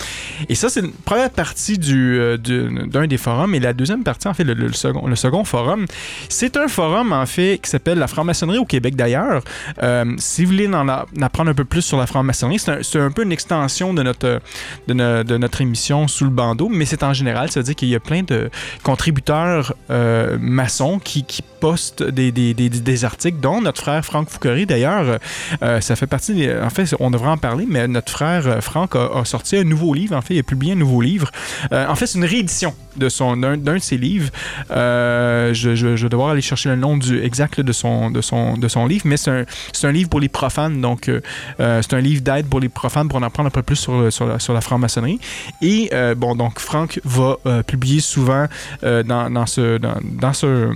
Et 0.50 0.56
ça, 0.56 0.70
c'est 0.70 0.82
une 0.82 0.92
première 0.92 1.30
partie 1.30 1.78
du, 1.78 2.20
euh, 2.20 2.38
du- 2.38 2.88
d'un 2.88 3.08
des 3.08 3.18
forums. 3.18 3.54
Et 3.56 3.60
la 3.60 3.74
deuxième 3.74 4.04
partie, 4.04 4.28
en 4.28 4.34
fait, 4.34 4.44
le 4.44 4.74
second, 4.74 5.08
le 5.08 5.16
second 5.16 5.44
forum, 5.44 5.86
c'est 6.32 6.58
un 6.58 6.68
forum, 6.68 7.14
en 7.14 7.26
fait, 7.26 7.60
qui 7.62 7.70
s'appelle 7.70 8.00
la 8.00 8.08
franc-maçonnerie 8.08 8.58
au 8.58 8.66
Québec, 8.66 8.96
d'ailleurs. 8.96 9.44
Euh, 9.84 10.06
si 10.18 10.44
vous 10.44 10.52
voulez 10.52 10.68
en, 10.68 10.88
apprendre 10.88 11.52
un 11.52 11.54
peu 11.54 11.66
plus 11.66 11.82
sur 11.82 11.98
la 11.98 12.08
franc-maçonnerie, 12.08 12.60
c'est 12.60 13.00
un, 13.00 13.12
peu 13.12 13.24
une 13.24 13.32
extension 13.32 13.94
de 13.94 14.02
notre, 14.04 15.62
émission 15.62 16.08
sous 16.08 16.24
le 16.24 16.30
bandeau, 16.30 16.70
mais 16.70 16.86
c'est 16.86 17.04
en 17.04 17.14
général, 17.14 17.52
ça 17.52 17.60
veut 17.60 17.66
dire 17.66 17.76
qu'il 17.76 17.90
y 17.90 17.96
a 17.96 18.00
plein 18.00 18.24
de 18.24 18.50
contributeurs 18.84 19.74
euh, 19.90 20.38
maçons 20.40 21.00
qui, 21.00 21.26
postent 21.60 22.02
des, 22.02 23.06
articles, 23.06 23.40
dont 23.40 23.62
notre 23.62 23.82
frère 23.82 24.04
Franck 24.04 24.30
Fouquerie, 24.30 24.66
d'ailleurs. 24.66 25.20
Euh, 25.62 25.80
ça 25.80 25.96
fait 25.96 26.08
partie, 26.08 26.48
en 26.50 26.72
fait, 26.72 26.96
on 27.00 27.12
devrait 27.12 27.30
en 27.30 27.38
parler, 27.38 27.68
mais 27.70 27.88
notre 27.88 28.12
frère 28.12 28.64
Franck 28.64 28.96
a, 28.96 29.20
a 29.20 29.26
sorti 29.26 29.58
un 29.58 29.64
nouveau 29.64 29.94
livre, 29.94 30.16
en 30.16 30.22
fait, 30.22 30.34
il 30.34 30.40
a 30.40 30.44
publié 30.44 30.74
un 30.74 30.78
nouveau 30.78 31.02
livre. 31.02 31.30
En 31.72 31.96
fait, 31.96 32.08
c'est 32.08 32.18
une 32.18 32.26
réédition 32.26 32.74
de 32.96 33.10
son 33.10 33.38
d'un 33.38 33.58
de 33.58 33.78
ses 33.80 33.98
livres. 33.98 34.30
Euh, 34.72 35.54
je, 35.54 35.76
je, 35.76 35.88
vais 35.88 36.10
devoir 36.10 36.30
aller 36.30 36.42
chercher 36.42 36.70
le 36.70 36.76
nom 36.76 36.98
du 36.98 37.22
exact 37.24 37.62
de 37.62 37.72
son 37.72 38.12
de 38.12 38.22
son 38.22 38.58
de 38.58 38.68
son 38.68 38.86
livre, 38.88 39.04
mais 39.06 39.18
c'est 39.18 39.46
un, 39.84 39.92
livre 39.92 40.10
pour 40.10 40.20
les 40.20 40.30
profanes, 40.30 40.82
donc 40.82 41.10
euh, 41.10 41.22
euh, 41.60 41.82
c'est 41.82 41.96
un 41.96 42.02
livre 42.02 42.22
d'aide 42.22 42.48
pour 42.48 42.60
les 42.60 42.70
profanes 42.70 43.08
pour 43.08 43.20
en 43.20 43.24
apprendre 43.24 43.48
un 43.48 43.52
peu 43.52 43.64
plus 43.64 43.76
sur, 43.76 44.54
la, 44.54 44.62
franc-maçonnerie. 44.62 45.20
Et 45.62 45.90
bon, 46.18 46.36
donc 46.36 46.60
Franck 46.60 47.00
va 47.04 47.38
publier 47.66 48.02
souvent 48.02 48.48
dans, 48.82 49.46
ce 49.46 49.78
dans 49.78 50.34
ce 50.34 50.70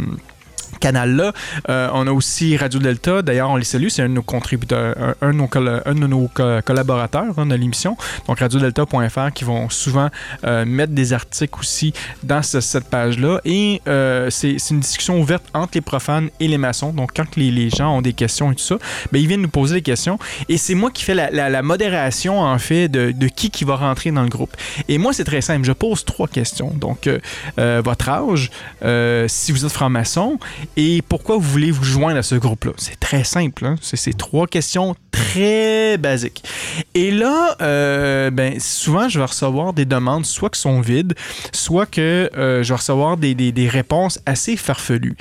canal-là. 0.80 1.34
Euh, 1.70 1.90
on 1.94 2.08
a 2.08 2.12
aussi 2.12 2.58
Radio 2.58 2.80
Delta. 2.80 3.22
D'ailleurs, 3.22 3.50
on 3.50 3.56
les 3.56 3.64
salue. 3.64 3.88
C'est 3.90 4.02
un 4.02 4.10
de 4.10 4.14
nos 4.14 4.22
contributeurs, 4.24 4.96
un, 5.22 5.32
de 5.32 6.08
nos, 6.08 6.30
collaborateurs 6.64 7.38
hein, 7.38 7.46
de 7.46 7.56
l'émission. 7.56 7.98
Donc, 8.28 8.40
radiodelta.fr 8.40 9.32
qui 9.34 9.44
vont 9.44 9.70
souvent 9.70 10.10
euh, 10.44 10.66
mettre 10.66 10.94
des 10.94 11.14
articles 11.14 11.60
aussi 11.60 11.94
dans 12.24 12.42
ce- 12.42 12.62
cette 12.62 12.86
page-là. 12.90 13.40
Et 13.46 13.82
euh, 13.88 14.30
c'est 14.30 14.58
une 14.72 14.80
discussion 14.80 15.20
ouverte 15.20 15.44
entre 15.54 15.72
les 15.76 15.82
profanes 15.82 16.30
et 16.40 16.48
les 16.48 16.58
maçons. 16.58 16.92
Donc, 16.92 17.12
quand 17.16 17.36
les, 17.36 17.52
les 17.52 17.70
gens 17.70 17.98
ont 17.98 18.02
des 18.02 18.14
questions 18.14 18.52
et 18.52 18.56
tout 18.56 18.64
ça, 18.64 18.78
ben, 19.12 19.20
ils 19.20 19.28
viennent 19.28 19.42
nous 19.42 19.48
poser 19.50 19.76
des 19.76 19.82
questions. 19.82 20.20
Et 20.50 20.58
c'est 20.58 20.76
moi 20.76 20.92
qui 20.92 21.04
fais 21.04 21.14
la, 21.14 21.62
modération, 21.62 22.42
en 22.42 22.58
fait, 22.60 22.88
de, 22.88 23.12
de 23.12 23.28
qui 23.28 23.50
qui 23.50 23.64
va 23.64 23.76
rentrer 23.76 24.12
dans 24.12 24.24
le 24.24 24.30
groupe. 24.30 24.56
Et 24.88 24.98
moi, 24.98 25.14
c'est 25.14 25.24
très 25.24 25.42
simple. 25.42 25.66
Je 25.66 25.72
pose 25.72 26.06
trois 26.06 26.28
questions. 26.28 26.72
Donc, 26.76 27.10
votre 27.58 28.10
âge, 28.10 28.52
si 29.28 29.52
vous 29.52 29.66
êtes 29.66 29.72
franc-maçon, 29.72 30.38
et 30.78 31.02
pourquoi 31.02 31.36
vous 31.36 31.42
voulez 31.42 31.72
vous 31.72 31.84
joindre 31.84 32.18
à 32.18 32.24
ce 32.24 32.36
groupe-là? 32.36 32.74
C'est 32.78 33.00
très 33.00 33.24
simple. 33.24 33.66
hein. 33.66 33.76
C'est 33.82 33.98
ces 33.98 34.14
trois 34.14 34.48
questions 34.48 34.96
très 35.12 35.98
basiques. 35.98 36.44
Et 36.94 37.12
là, 37.12 37.56
euh, 37.62 38.30
ben, 38.32 38.60
souvent, 38.60 39.08
je 39.10 39.20
vais 39.20 39.26
recevoir 39.26 39.74
des 39.74 39.86
demandes, 39.86 40.26
soit 40.26 40.50
qui 40.50 40.60
sont 40.60 40.82
vides, 40.82 41.14
soit 41.54 41.86
que 41.86 42.30
euh, 42.38 42.64
je 42.64 42.70
vais 42.70 42.78
recevoir 42.78 43.18
des, 43.18 43.70
réponses 43.70 44.20
assez 44.26 44.58
farfelues. 44.58 45.16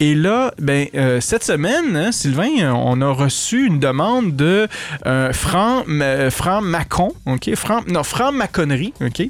Et 0.00 0.14
là, 0.14 0.52
ben, 0.58 0.86
euh, 0.94 1.20
cette 1.20 1.44
semaine, 1.44 1.96
hein, 1.96 2.12
Sylvain, 2.12 2.72
on 2.74 3.00
a 3.00 3.10
reçu 3.10 3.66
une 3.66 3.80
demande 3.80 4.36
de 4.36 4.68
Franck 5.32 5.86
Franck 6.30 6.64
Macon, 6.64 7.14
OK? 7.26 7.54
Franck, 7.54 7.88
non, 7.88 8.02
Franck 8.02 8.34
Maconnerie, 8.34 8.92
OK? 9.00 9.28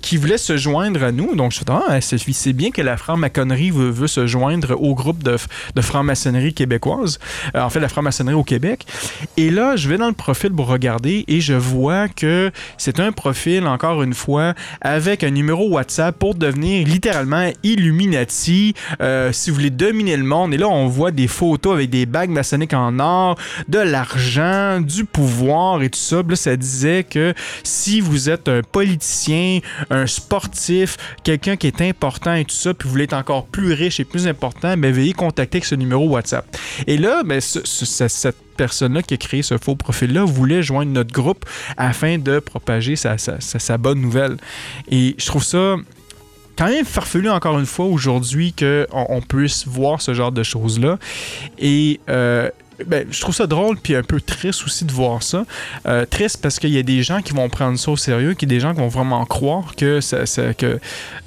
Qui 0.00 0.16
voulait 0.16 0.38
se 0.38 0.56
joindre 0.56 1.02
à 1.02 1.12
nous. 1.12 1.34
Donc, 1.34 1.52
ah, 1.68 2.00
c'est 2.00 2.52
bien 2.52 2.70
que 2.70 2.82
la 2.82 2.96
franc-maconnerie 2.96 3.70
veut, 3.70 3.90
veut 3.90 4.06
se 4.06 4.26
joindre 4.26 4.39
au 4.42 4.94
groupe 4.94 5.22
de, 5.22 5.36
franc-maçonnerie 5.80 6.54
québécoise. 6.54 7.18
Euh, 7.54 7.62
en 7.62 7.70
fait, 7.70 7.80
la 7.80 7.88
franc-maçonnerie 7.88 8.34
au 8.34 8.44
Québec. 8.44 8.86
Et 9.36 9.50
là, 9.50 9.76
je 9.76 9.88
vais 9.88 9.98
dans 9.98 10.08
le 10.08 10.14
profil 10.14 10.52
pour 10.52 10.66
regarder 10.66 11.24
et 11.28 11.40
je 11.40 11.54
vois 11.54 12.08
que 12.08 12.50
c'est 12.76 13.00
un 13.00 13.12
profil, 13.12 13.66
encore 13.66 14.02
une 14.02 14.14
fois, 14.14 14.54
avec 14.80 15.24
un 15.24 15.30
numéro 15.30 15.68
WhatsApp 15.68 16.18
pour 16.18 16.34
devenir 16.34 16.86
littéralement 16.86 17.50
Illuminati. 17.62 18.74
Euh, 19.00 19.32
si 19.32 19.50
vous 19.50 19.56
voulez 19.56 19.70
dominer 19.70 20.16
le 20.16 20.24
monde. 20.24 20.54
Et 20.54 20.58
là, 20.58 20.68
on 20.68 20.86
voit 20.86 21.10
des 21.10 21.28
photos 21.28 21.74
avec 21.74 21.90
des 21.90 22.06
bagues 22.06 22.30
maçonniques 22.30 22.74
en 22.74 22.98
or, 22.98 23.36
de 23.68 23.78
l'argent, 23.78 24.80
du 24.80 25.04
pouvoir 25.04 25.82
et 25.82 25.90
tout 25.90 25.98
ça. 25.98 26.22
Là, 26.26 26.36
ça 26.36 26.56
disait 26.56 27.04
que 27.04 27.34
si 27.64 28.00
vous 28.00 28.30
êtes 28.30 28.48
un 28.48 28.62
politicien, 28.62 29.60
un 29.90 30.06
sportif, 30.06 30.96
quelqu'un 31.24 31.56
qui 31.56 31.66
est 31.66 31.80
important 31.80 32.34
et 32.34 32.44
tout 32.44 32.54
ça, 32.54 32.74
puis 32.74 32.86
vous 32.86 32.92
voulez 32.92 33.04
être 33.04 33.14
encore 33.14 33.46
plus 33.46 33.72
riche 33.72 34.00
et 34.00 34.04
plus 34.04 34.26
important, 34.30 34.76
ben, 34.76 34.92
veuillez 34.92 35.12
contacter 35.12 35.56
avec 35.58 35.64
ce 35.66 35.74
numéro 35.74 36.08
WhatsApp. 36.08 36.46
Et 36.86 36.96
là, 36.96 37.22
ben, 37.24 37.40
ce- 37.40 37.60
ce- 37.64 37.84
ce- 37.84 38.08
cette 38.08 38.36
personne-là 38.56 39.02
qui 39.02 39.14
a 39.14 39.16
créé 39.16 39.42
ce 39.42 39.58
faux 39.58 39.74
profil-là 39.76 40.24
voulait 40.24 40.62
joindre 40.62 40.92
notre 40.92 41.12
groupe 41.12 41.44
afin 41.76 42.18
de 42.18 42.38
propager 42.38 42.96
sa, 42.96 43.16
bonne 43.78 44.00
nouvelle. 44.00 44.36
Et 44.90 45.14
je 45.18 45.26
trouve 45.26 45.44
ça 45.44 45.76
quand 46.56 46.66
même 46.66 46.84
farfelu 46.84 47.30
encore 47.30 47.58
une 47.58 47.66
fois 47.66 47.86
aujourd'hui 47.86 48.52
qu'on 48.52 48.84
on 49.08 49.20
puisse 49.22 49.66
voir 49.66 50.02
ce 50.02 50.12
genre 50.14 50.32
de 50.32 50.42
choses-là. 50.42 50.98
Et 51.58 52.00
euh, 52.10 52.50
ben, 52.86 53.06
je 53.10 53.20
trouve 53.20 53.34
ça 53.34 53.46
drôle 53.46 53.76
puis 53.76 53.94
un 53.94 54.02
peu 54.02 54.20
triste 54.20 54.62
aussi 54.64 54.84
de 54.84 54.92
voir 54.92 55.22
ça. 55.22 55.44
Euh, 55.86 56.04
triste 56.06 56.38
parce 56.42 56.58
qu'il 56.58 56.70
y 56.70 56.78
a 56.78 56.82
des 56.82 57.02
gens 57.02 57.22
qui 57.22 57.32
vont 57.32 57.48
prendre 57.48 57.78
ça 57.78 57.90
au 57.90 57.96
sérieux, 57.96 58.34
qu'il 58.34 58.50
y 58.50 58.54
a 58.54 58.56
des 58.56 58.60
gens 58.60 58.72
qui 58.74 58.80
vont 58.80 58.88
vraiment 58.88 59.24
croire 59.26 59.74
que 59.76 60.00
ça, 60.00 60.26
ça- 60.26 60.54
que 60.54 60.78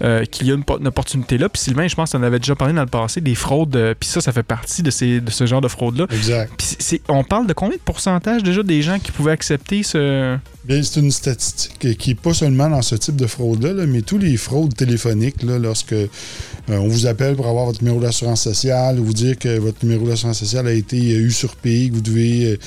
euh, 0.03 0.25
qu'il 0.25 0.47
y 0.47 0.51
a 0.51 0.55
une, 0.55 0.63
po- 0.63 0.79
une 0.79 0.87
opportunité 0.87 1.37
là. 1.37 1.49
Puis 1.49 1.61
Sylvain, 1.61 1.87
je 1.87 1.95
pense 1.95 2.11
qu'on 2.11 2.23
avait 2.23 2.39
déjà 2.39 2.55
parlé 2.55 2.73
dans 2.73 2.81
le 2.81 2.87
passé 2.87 3.21
des 3.21 3.35
fraudes. 3.35 3.75
euh, 3.75 3.93
puis 3.99 4.09
ça, 4.09 4.21
ça 4.21 4.31
fait 4.31 4.43
partie 4.43 4.83
de, 4.83 4.91
ces, 4.91 5.21
de 5.21 5.31
ce 5.31 5.45
genre 5.45 5.61
de 5.61 5.67
fraude-là. 5.67 6.05
Exact. 6.11 6.51
Puis 6.57 7.01
on 7.09 7.23
parle 7.23 7.47
de 7.47 7.53
combien 7.53 7.77
de 7.77 7.81
pourcentage 7.81 8.43
déjà 8.43 8.63
des 8.63 8.81
gens 8.81 8.99
qui 8.99 9.11
pouvaient 9.11 9.31
accepter 9.33 9.83
ce... 9.83 10.37
Bien, 10.65 10.81
c'est 10.81 11.01
une 11.01 11.11
statistique 11.11 11.97
qui 11.97 12.09
n'est 12.11 12.15
pas 12.15 12.33
seulement 12.33 12.69
dans 12.69 12.81
ce 12.81 12.95
type 12.95 13.17
de 13.17 13.27
fraude-là, 13.27 13.73
là, 13.73 13.85
mais 13.85 14.01
tous 14.01 14.17
les 14.17 14.37
fraudes 14.37 14.73
téléphoniques, 14.73 15.43
là, 15.43 15.59
lorsque 15.59 15.91
euh, 15.91 16.07
on 16.69 16.87
vous 16.87 17.05
appelle 17.05 17.35
pour 17.35 17.47
avoir 17.47 17.65
votre 17.65 17.83
numéro 17.83 17.99
d'assurance 17.99 18.43
sociale, 18.43 18.97
ou 18.97 19.03
vous 19.03 19.13
dire 19.13 19.37
que 19.37 19.57
votre 19.57 19.83
numéro 19.83 20.07
d'assurance 20.07 20.39
sociale 20.39 20.67
a 20.67 20.71
été 20.71 21.15
euh, 21.15 21.25
usurpé, 21.25 21.89
que 21.89 21.95
vous 21.95 22.01
devez 22.01 22.53
euh, 22.53 22.57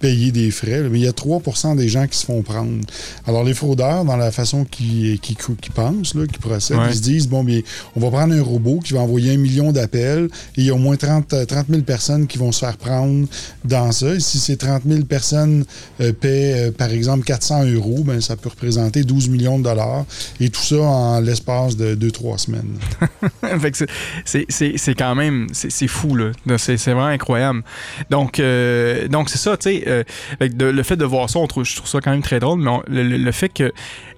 payer 0.00 0.32
des 0.32 0.50
frais, 0.50 0.82
là, 0.82 0.88
mais 0.90 0.98
il 0.98 1.04
y 1.04 1.08
a 1.08 1.12
3% 1.12 1.76
des 1.76 1.88
gens 1.88 2.06
qui 2.06 2.18
se 2.18 2.26
font 2.26 2.42
prendre. 2.42 2.80
Alors, 3.26 3.44
les 3.44 3.54
fraudeurs, 3.54 4.04
dans 4.04 4.16
la 4.16 4.30
façon 4.30 4.64
qu'ils 4.64 5.18
qui, 5.20 5.36
qui 5.36 5.70
pensent, 5.70 6.14
là, 6.14 6.26
qui 6.26 6.38
procèdent, 6.38 6.78
Ouais. 6.78 6.90
ils 6.90 6.96
se 6.96 7.02
disent, 7.02 7.28
bon, 7.28 7.44
bien, 7.44 7.60
on 7.96 8.00
va 8.00 8.10
prendre 8.10 8.34
un 8.34 8.42
robot 8.42 8.80
qui 8.84 8.92
va 8.94 9.00
envoyer 9.00 9.32
un 9.34 9.36
million 9.38 9.72
d'appels 9.72 10.24
et 10.56 10.60
il 10.60 10.64
y 10.66 10.70
a 10.70 10.74
au 10.74 10.78
moins 10.78 10.96
30, 10.96 11.32
euh, 11.32 11.44
30 11.46 11.66
000 11.70 11.82
personnes 11.82 12.26
qui 12.26 12.38
vont 12.38 12.52
se 12.52 12.60
faire 12.60 12.76
prendre 12.76 13.26
dans 13.64 13.92
ça. 13.92 14.14
Et 14.14 14.20
si 14.20 14.38
ces 14.38 14.56
30 14.56 14.82
000 14.86 15.04
personnes 15.04 15.64
euh, 16.00 16.12
paient, 16.12 16.68
euh, 16.68 16.70
par 16.72 16.90
exemple, 16.90 17.24
400 17.24 17.64
euros, 17.66 18.02
ben, 18.04 18.20
ça 18.20 18.36
peut 18.36 18.48
représenter 18.48 19.02
12 19.04 19.28
millions 19.28 19.58
de 19.58 19.64
dollars. 19.64 20.04
Et 20.40 20.50
tout 20.50 20.60
ça 20.62 20.76
en 20.80 21.20
l'espace 21.20 21.76
de 21.76 21.94
2-3 21.94 22.38
semaines. 22.38 22.74
fait 23.60 23.70
que 23.70 23.78
c'est- 24.24 24.94
quand 24.96 25.14
même 25.14 25.46
c'est 25.52 25.88
fou 25.88 26.14
là 26.14 26.30
c'est 26.58 26.76
c'est 26.76 26.92
vraiment 26.92 27.06
incroyable 27.06 27.62
donc 28.10 28.38
euh, 28.38 29.08
donc 29.08 29.28
c'est 29.28 29.38
ça 29.38 29.56
tu 29.56 29.70
sais 29.70 29.83
euh, 29.86 30.02
le 30.40 30.82
fait 30.82 30.96
de 30.96 31.04
voir 31.04 31.28
ça 31.30 31.40
je 31.40 31.76
trouve 31.76 31.88
ça 31.88 32.00
quand 32.00 32.10
même 32.10 32.22
très 32.22 32.40
drôle 32.40 32.60
mais 32.60 33.02
le, 33.02 33.32
fait 33.32 33.48
que 33.48 33.72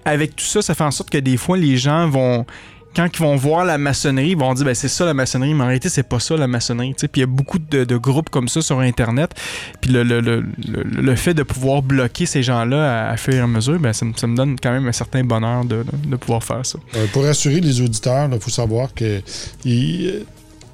avec 0.05 0.35
tout 0.35 0.45
ça 0.45 0.61
ça 0.61 0.75
fait 0.75 0.83
en 0.83 0.91
sorte 0.91 1.09
que 1.09 1.17
des 1.17 1.37
fois 1.37 1.57
les 1.57 1.77
gens 1.77 2.07
vont 2.09 2.45
quand 2.97 3.07
ils 3.13 3.21
vont 3.21 3.35
voir 3.35 3.63
la 3.63 3.77
maçonnerie, 3.77 4.29
ils 4.29 4.37
vont 4.37 4.51
dire 4.55 4.65
ben, 4.65 4.73
c'est 4.73 4.87
ça 4.87 5.05
la 5.05 5.13
maçonnerie, 5.13 5.53
mais 5.53 5.63
en 5.63 5.67
réalité, 5.67 5.87
c'est 5.87 6.01
pas 6.07 6.19
ça 6.19 6.35
la 6.35 6.47
maçonnerie. 6.47 6.95
Puis 6.97 7.09
il 7.17 7.19
y 7.19 7.23
a 7.23 7.27
beaucoup 7.27 7.59
de, 7.59 7.97
groupes 7.97 8.31
comme 8.31 8.47
ça 8.47 8.61
sur 8.61 8.79
Internet. 8.79 9.35
Puis 9.81 9.91
le, 9.93 11.15
fait 11.15 11.35
de 11.35 11.43
pouvoir 11.43 11.83
bloquer 11.83 12.25
ces 12.25 12.41
gens-là 12.41 13.09
à, 13.09 13.11
à 13.11 13.17
fur 13.17 13.35
et 13.35 13.39
à 13.39 13.45
mesure, 13.45 13.79
ben, 13.79 13.93
ça, 13.93 14.03
me- 14.03 14.35
donne 14.35 14.55
quand 14.59 14.71
même 14.71 14.87
un 14.87 14.91
certain 14.91 15.23
bonheur 15.23 15.63
de, 15.63 15.83
pouvoir 16.19 16.43
faire 16.43 16.65
ça. 16.65 16.79
Euh, 16.95 17.05
pour 17.13 17.23
rassurer 17.23 17.59
les 17.59 17.81
auditeurs, 17.81 18.29
il 18.31 18.39
faut 18.39 18.49
savoir 18.49 18.91
que 18.95 19.21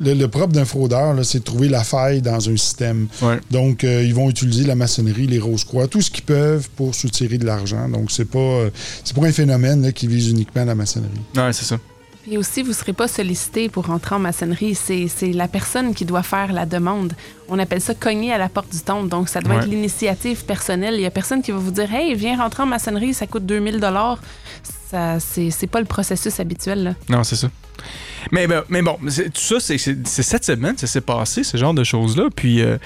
le, 0.03 0.13
le 0.13 0.27
propre 0.27 0.53
d'un 0.53 0.65
fraudeur, 0.65 1.15
c'est 1.23 1.39
de 1.39 1.43
trouver 1.43 1.69
la 1.69 1.83
faille 1.83 2.21
dans 2.21 2.49
un 2.49 2.57
système. 2.57 3.07
Ouais. 3.21 3.39
Donc, 3.51 3.83
euh, 3.83 4.03
ils 4.03 4.13
vont 4.13 4.29
utiliser 4.29 4.65
la 4.65 4.75
maçonnerie, 4.75 5.27
les 5.27 5.39
rose-croix, 5.39 5.87
tout 5.87 6.01
ce 6.01 6.11
qu'ils 6.11 6.23
peuvent 6.25 6.69
pour 6.75 6.93
soutirer 6.95 7.37
de 7.37 7.45
l'argent. 7.45 7.87
Donc, 7.89 8.11
c'est 8.11 8.25
pas, 8.25 8.39
euh, 8.39 8.69
c'est 9.03 9.15
pas 9.15 9.25
un 9.25 9.31
phénomène 9.31 9.81
là, 9.83 9.91
qui 9.91 10.07
vise 10.07 10.29
uniquement 10.29 10.65
la 10.65 10.75
maçonnerie. 10.75 11.09
Ouais, 11.35 11.53
c'est 11.53 11.65
ça. 11.65 11.77
Puis 12.23 12.37
aussi, 12.37 12.61
vous 12.61 12.69
ne 12.69 12.73
serez 12.73 12.93
pas 12.93 13.09
sollicité 13.09 13.67
pour 13.67 13.89
entrer 13.89 14.15
en 14.15 14.19
maçonnerie. 14.19 14.75
C'est 14.75 15.09
c'est 15.13 15.33
la 15.33 15.49
personne 15.49 15.93
qui 15.93 16.05
doit 16.05 16.23
faire 16.23 16.53
la 16.53 16.65
demande. 16.65 17.11
On 17.49 17.59
appelle 17.59 17.81
ça 17.81 17.93
cogner 17.95 18.31
à 18.31 18.37
la 18.37 18.47
porte 18.47 18.71
du 18.71 18.79
temple. 18.79 19.09
Donc, 19.09 19.27
ça 19.27 19.41
doit 19.41 19.55
Ouais. 19.55 19.61
être 19.63 19.67
l'initiative 19.69 20.45
personnelle. 20.45 20.93
Il 20.93 21.01
n'y 21.01 21.05
a 21.05 21.11
personne 21.11 21.41
qui 21.41 21.51
va 21.51 21.57
vous 21.57 21.71
dire 21.71 21.93
Hey, 21.93 22.15
viens 22.15 22.37
rentrer 22.37 22.63
en 22.63 22.67
maçonnerie, 22.67 23.13
ça 23.13 23.27
coûte 23.27 23.45
2000 23.45 23.79
Ça 24.93 25.17
C'est 25.19 25.67
pas 25.67 25.79
le 25.79 25.85
processus 25.87 26.39
habituel. 26.39 26.83
Là. 26.83 26.93
Non, 27.09 27.23
c'est 27.23 27.35
ça. 27.35 27.49
Mais, 28.31 28.47
ben- 28.47 28.63
mais 28.69 28.81
bon, 28.81 28.97
tout 29.03 29.41
ça, 29.41 29.59
c'est- 29.59 29.77
cette 30.05 30.45
semaine, 30.45 30.77
ça 30.77 30.87
s'est 30.87 31.01
passé, 31.01 31.43
ce 31.43 31.57
genre 31.57 31.73
de 31.73 31.83
choses-là. 31.83 32.29
Puis, 32.33 32.61
euh, 32.61 32.77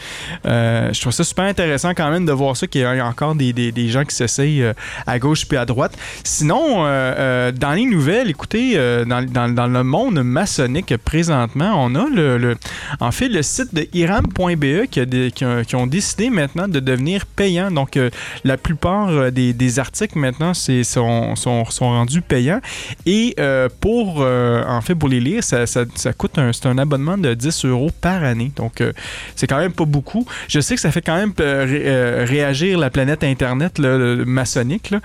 euh, 0.48 0.92
je 0.92 1.00
trouve 1.00 1.14
ça 1.14 1.24
super 1.24 1.46
intéressant 1.46 1.92
quand 1.94 2.10
même 2.10 2.26
de 2.26 2.32
voir 2.32 2.58
ça, 2.58 2.66
qu'il 2.66 2.82
y 2.82 2.84
a 2.86 3.06
encore 3.06 3.36
des, 3.36 3.54
des- 3.54 3.90
gens 3.90 4.04
qui 4.04 4.16
s'essayent 4.16 4.64
euh, 4.64 4.74
à 5.06 5.20
gauche 5.20 5.46
puis 5.46 5.56
à 5.58 5.66
droite. 5.66 5.96
Sinon, 6.24 6.84
dans 6.86 7.74
les 7.76 7.86
nouvelles, 7.86 8.30
écoutez, 8.32 8.76
dans, 9.06 9.24
dans- 9.24 9.54
dans 9.54 9.68
le 9.68 9.84
monde 9.84 10.24
maçonnique 10.24 10.96
présentement, 10.98 11.74
on 11.86 11.94
a 11.94 12.08
le, 12.10 12.58
en 13.00 13.12
fait 13.12 13.30
le 13.30 13.44
site 13.44 13.76
de 13.76 13.88
iram.be 13.94 14.88
qui, 14.90 15.32
qui, 15.32 15.46
ont- 15.46 15.64
qui 15.64 15.76
ont 15.76 15.86
décidé 15.88 16.32
maintenant 16.32 16.68
de 16.68 16.80
devenir 16.80 17.28
payant. 17.28 17.70
Donc, 17.70 18.00
la 18.44 18.58
plupart 18.58 19.32
des, 19.32 19.54
des 19.54 19.80
articles 19.80 20.18
maintenant 20.18 20.54
sont, 20.56 21.36
sont, 21.36 21.66
sont 21.66 21.97
rendus 21.98 22.22
payants. 22.22 22.62
Et 23.06 23.36
euh, 23.39 23.70
pour, 23.82 24.22
euh, 24.22 24.63
en 24.68 24.82
fait, 24.82 24.96
pour 24.96 25.10
les 25.10 25.20
lire, 25.20 25.44
ça, 25.44 25.66
ça, 25.68 25.86
coûte 26.18 26.38
un, 26.38 26.51
un 26.66 26.77
abonnement 26.77 27.18
de 27.18 27.34
10 27.34 27.66
euros 27.66 27.92
par 28.01 28.24
année. 28.24 28.51
Donc, 28.56 28.82
euh, 28.82 28.94
c'est 29.36 29.48
quand 29.48 29.58
même 29.60 29.74
pas 29.74 29.86
beaucoup. 29.86 30.25
Je 30.48 30.60
sais 30.60 30.75
que 30.75 30.82
ça 30.82 30.92
fait 30.92 31.01
quand 31.01 31.16
même 31.16 31.34
ré- 31.38 32.24
réagir 32.25 32.77
la 32.80 32.89
planète 32.89 33.24
Internet 33.24 33.80
là, 33.80 33.98
le- 33.98 34.25
maçonnique 34.25 34.92
là, 34.92 35.00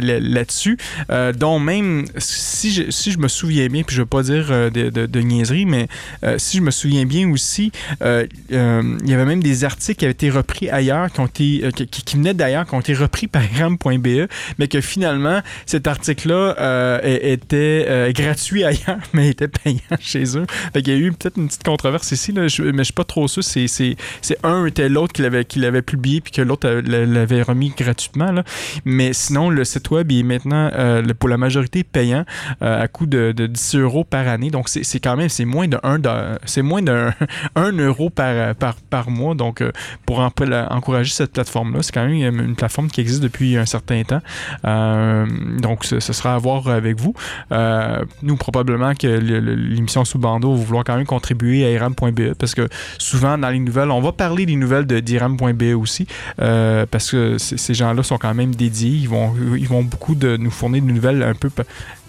là- 0.00 0.20
là-dessus. 0.20 0.78
Euh, 1.10 1.32
dont 1.32 1.58
même, 1.58 2.04
si 2.18 2.72
je, 2.72 2.90
si 2.90 3.12
je 3.12 3.18
me 3.18 3.28
souviens 3.28 3.66
bien, 3.68 3.82
puis 3.82 3.94
je 3.96 4.02
veux 4.02 4.06
pas 4.06 4.22
dire 4.22 4.46
de, 4.70 5.20
niaiserie, 5.20 5.66
mais 5.66 5.88
si 6.38 6.58
je 6.58 6.62
me 6.62 6.70
souviens 6.70 7.04
bien 7.04 7.30
aussi, 7.30 7.72
il 8.02 8.28
y 8.50 9.14
avait 9.14 9.24
même 9.24 9.42
des 9.42 9.64
articles 9.64 9.98
qui 9.98 10.04
avaient 10.04 10.12
été 10.12 10.30
repris 10.30 10.68
ailleurs, 10.70 11.12
qui, 11.12 11.20
ont 11.20 11.26
été, 11.26 11.62
qui, 11.74 11.86
qui 11.86 12.16
venaient 12.16 12.34
d'ailleurs, 12.34 12.66
qui 12.66 12.74
ont 12.74 12.80
été 12.80 12.94
repris 12.94 13.26
par 13.26 13.42
ram.be, 13.58 14.28
mais 14.58 14.68
que 14.68 14.80
finalement, 14.80 15.40
cet 15.66 15.86
article-là 15.96 16.54
euh, 16.60 17.00
était 17.22 17.86
euh, 17.88 18.12
gratuit 18.12 18.64
ailleurs, 18.64 18.98
mais 19.12 19.28
était 19.28 19.48
payant 19.48 19.78
chez 20.00 20.36
eux. 20.38 20.46
Qu'il 20.74 20.88
y 20.88 20.92
a 20.92 20.96
eu 20.96 21.12
peut-être 21.12 21.36
une 21.38 21.48
petite 21.48 21.64
controverse 21.64 22.12
ici, 22.12 22.32
là, 22.32 22.48
je- 22.48 22.62
mais 22.62 22.78
je 22.78 22.84
suis 22.84 22.92
pas 22.92 23.04
trop 23.04 23.26
sûr. 23.28 23.42
C'est, 23.42 23.66
c'est, 23.68 23.96
un 24.42 24.66
était 24.66 24.88
l'autre 24.88 25.12
qui 25.12 25.22
l'avait, 25.22 25.44
qui 25.44 25.58
l'avait 25.58 25.82
publié, 25.82 26.20
puis 26.20 26.32
que 26.32 26.42
l'autre 26.42 26.68
euh, 26.68 26.82
l'avait 27.06 27.42
remis 27.42 27.72
gratuitement. 27.76 28.32
Là. 28.32 28.44
Mais 28.84 29.12
sinon, 29.12 29.50
le 29.50 29.64
site 29.64 29.90
web 29.90 30.10
il 30.12 30.20
est 30.20 30.22
maintenant, 30.22 30.70
pour 31.18 31.28
la 31.28 31.36
majorité, 31.36 31.82
payant 31.84 32.24
à 32.60 32.86
coût 32.88 33.06
de, 33.06 33.32
de 33.32 33.46
10 33.46 33.76
euros 33.76 34.04
par 34.04 34.28
année. 34.28 34.50
Donc, 34.50 34.68
c'est, 34.68 35.00
quand 35.00 35.16
même, 35.16 35.28
moins 35.44 35.68
de 35.68 35.78
1 35.82 36.00
c'est 36.44 36.62
moins 36.62 36.82
d'un 36.82 37.14
1 37.56 37.72
euro 37.78 38.10
par, 38.10 38.54
par, 38.54 38.76
par 38.90 39.10
mois. 39.10 39.34
Donc, 39.34 39.62
pour 40.04 40.20
en- 40.20 40.30
encourager 40.70 41.10
cette 41.12 41.32
plateforme-là, 41.32 41.82
c'est 41.82 41.92
quand 41.92 42.06
même 42.06 42.40
une 42.40 42.54
plateforme 42.56 42.88
qui 42.88 43.00
existe 43.00 43.22
depuis 43.22 43.56
un 43.56 43.66
certain 43.66 44.02
temps. 44.02 44.20
Donc, 45.60 45.84
ce, 45.86 46.12
sera 46.12 46.34
à 46.34 46.38
voir 46.38 46.68
avec 46.68 46.98
vous. 47.00 47.14
Euh, 47.52 48.04
nous, 48.22 48.36
probablement 48.36 48.94
que 48.94 49.06
l'émission 49.06 50.04
sous 50.04 50.18
bandeau 50.18 50.54
va 50.54 50.64
vouloir 50.64 50.84
quand 50.84 50.96
même 50.96 51.06
contribuer 51.06 51.64
à 51.64 51.70
iram.be 51.70 52.34
parce 52.38 52.54
que 52.54 52.68
souvent 52.98 53.38
dans 53.38 53.50
les 53.50 53.58
nouvelles, 53.58 53.90
on 53.90 54.00
va 54.00 54.12
parler 54.12 54.46
des 54.46 54.56
nouvelles 54.56 54.86
d'iram.be 54.86 55.74
aussi 55.76 56.06
euh, 56.40 56.86
parce 56.90 57.10
que 57.10 57.38
ces 57.38 57.74
gens-là 57.74 58.02
sont 58.02 58.18
quand 58.18 58.34
même 58.34 58.54
dédiés. 58.54 58.90
Ils 58.90 59.08
vont, 59.08 59.34
ils 59.56 59.68
vont 59.68 59.82
beaucoup 59.82 60.14
de 60.14 60.36
nous 60.36 60.50
fournir 60.50 60.82
des 60.82 60.92
nouvelles 60.92 61.22
un 61.22 61.34
peu 61.34 61.50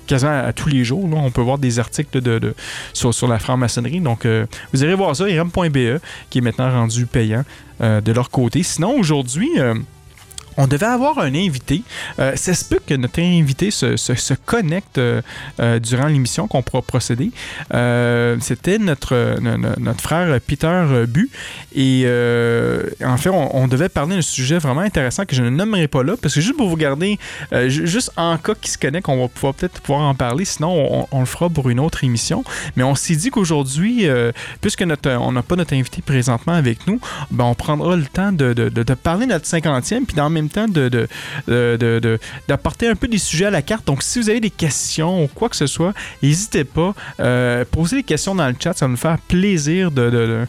quasiment 0.07 0.43
à 0.45 0.53
tous 0.53 0.69
les 0.69 0.83
jours. 0.83 1.05
On 1.13 1.31
peut 1.31 1.41
voir 1.41 1.57
des 1.57 1.79
articles 1.79 2.21
de, 2.21 2.55
sur, 2.93 3.27
la 3.27 3.39
franc-maçonnerie. 3.39 3.99
Donc, 3.99 4.25
euh, 4.25 4.45
vous 4.73 4.83
irez 4.83 4.95
voir 4.95 5.15
ça, 5.15 5.29
iram.be, 5.29 5.99
qui 6.29 6.37
est 6.37 6.41
maintenant 6.41 6.71
rendu 6.71 7.05
payant 7.05 7.43
de 7.79 8.11
leur 8.11 8.31
côté. 8.31 8.63
Sinon, 8.63 8.97
aujourd'hui, 8.97 9.49
on 10.57 10.67
devait 10.67 10.87
avoir 10.87 11.19
un 11.19 11.33
invité. 11.35 11.83
Euh, 12.19 12.35
ça 12.35 12.53
se 12.53 12.65
peut 12.65 12.79
que 12.85 12.95
notre 12.95 13.19
invité 13.21 13.69
se, 13.71 14.33
connecte 14.45 14.97
euh, 14.97 15.21
euh, 15.59 15.79
durant 15.79 16.07
l'émission 16.07 16.47
qu'on 16.47 16.63
pourra 16.63 16.81
procéder. 16.81 17.31
Euh, 17.73 18.37
C'était 18.41 18.79
notre, 18.79 19.39
no- 19.39 19.57
no- 19.57 19.75
notre 19.77 20.01
frère 20.01 20.39
Peter 20.41 21.03
Bu. 21.07 21.29
Et 21.75 22.05
en 23.05 23.17
fait, 23.17 23.29
on, 23.29 23.67
devait 23.67 23.89
parler 23.89 24.15
d'un 24.15 24.21
sujet 24.21 24.57
vraiment 24.57 24.81
intéressant 24.81 25.25
que 25.25 25.35
je 25.35 25.43
ne 25.43 25.49
nommerai 25.49 25.87
pas 25.87 26.03
là, 26.03 26.15
parce 26.19 26.33
que 26.33 26.41
juste 26.41 26.57
pour 26.57 26.69
vous 26.69 26.77
garder, 26.77 27.19
ju- 27.51 27.85
juste 27.85 28.11
en 28.17 28.37
cas 28.37 28.55
qu'il 28.55 28.71
se 28.71 28.77
connecte, 28.77 29.07
on 29.09 29.21
va 29.21 29.27
pouvoir 29.27 29.53
peut-être 29.53 29.81
pouvoir 29.81 30.01
en 30.03 30.15
parler. 30.15 30.45
Sinon, 30.45 31.07
on, 31.11 31.19
le 31.19 31.25
fera 31.25 31.49
pour 31.49 31.69
une 31.69 31.79
autre 31.79 32.03
émission. 32.03 32.43
Mais 32.75 32.83
on 32.83 32.95
s'est 32.95 33.15
dit 33.15 33.29
qu'aujourd'hui, 33.29 34.07
puisque 34.61 34.83
on 35.05 35.31
n'a 35.31 35.41
pas 35.43 35.55
notre 35.55 35.73
invité 35.73 36.01
présentement 36.01 36.53
avec 36.53 36.87
nous, 36.87 36.99
ben, 37.31 37.43
on 37.45 37.53
prendra 37.55 37.95
le 37.95 38.05
temps 38.05 38.31
de, 38.31 38.53
parler 38.93 39.25
de 39.25 39.31
notre 39.33 39.47
50e, 39.47 40.05
puis 40.05 40.19
en 40.19 40.29
même 40.29 40.46
temps 40.49 40.67
de, 40.67 41.07
d'apporter 42.47 42.87
un 42.87 42.95
peu 42.95 43.07
des 43.07 43.17
sujets 43.17 43.45
à 43.45 43.51
la 43.51 43.61
carte. 43.61 43.85
Donc, 43.87 44.03
si 44.03 44.19
vous 44.19 44.29
avez 44.29 44.39
des 44.39 44.49
questions 44.49 45.23
ou 45.23 45.27
quoi 45.27 45.49
que 45.49 45.55
ce 45.55 45.67
soit, 45.67 45.93
n'hésitez 46.21 46.63
pas. 46.63 46.93
Euh, 47.19 47.65
posez 47.69 47.97
des 47.97 48.03
questions 48.03 48.35
dans 48.35 48.47
le 48.47 48.55
chat, 48.59 48.73
ça 48.73 48.85
va 48.85 48.91
nous 48.91 48.97
faire 48.97 49.17
plaisir 49.19 49.91
de, 49.91 50.47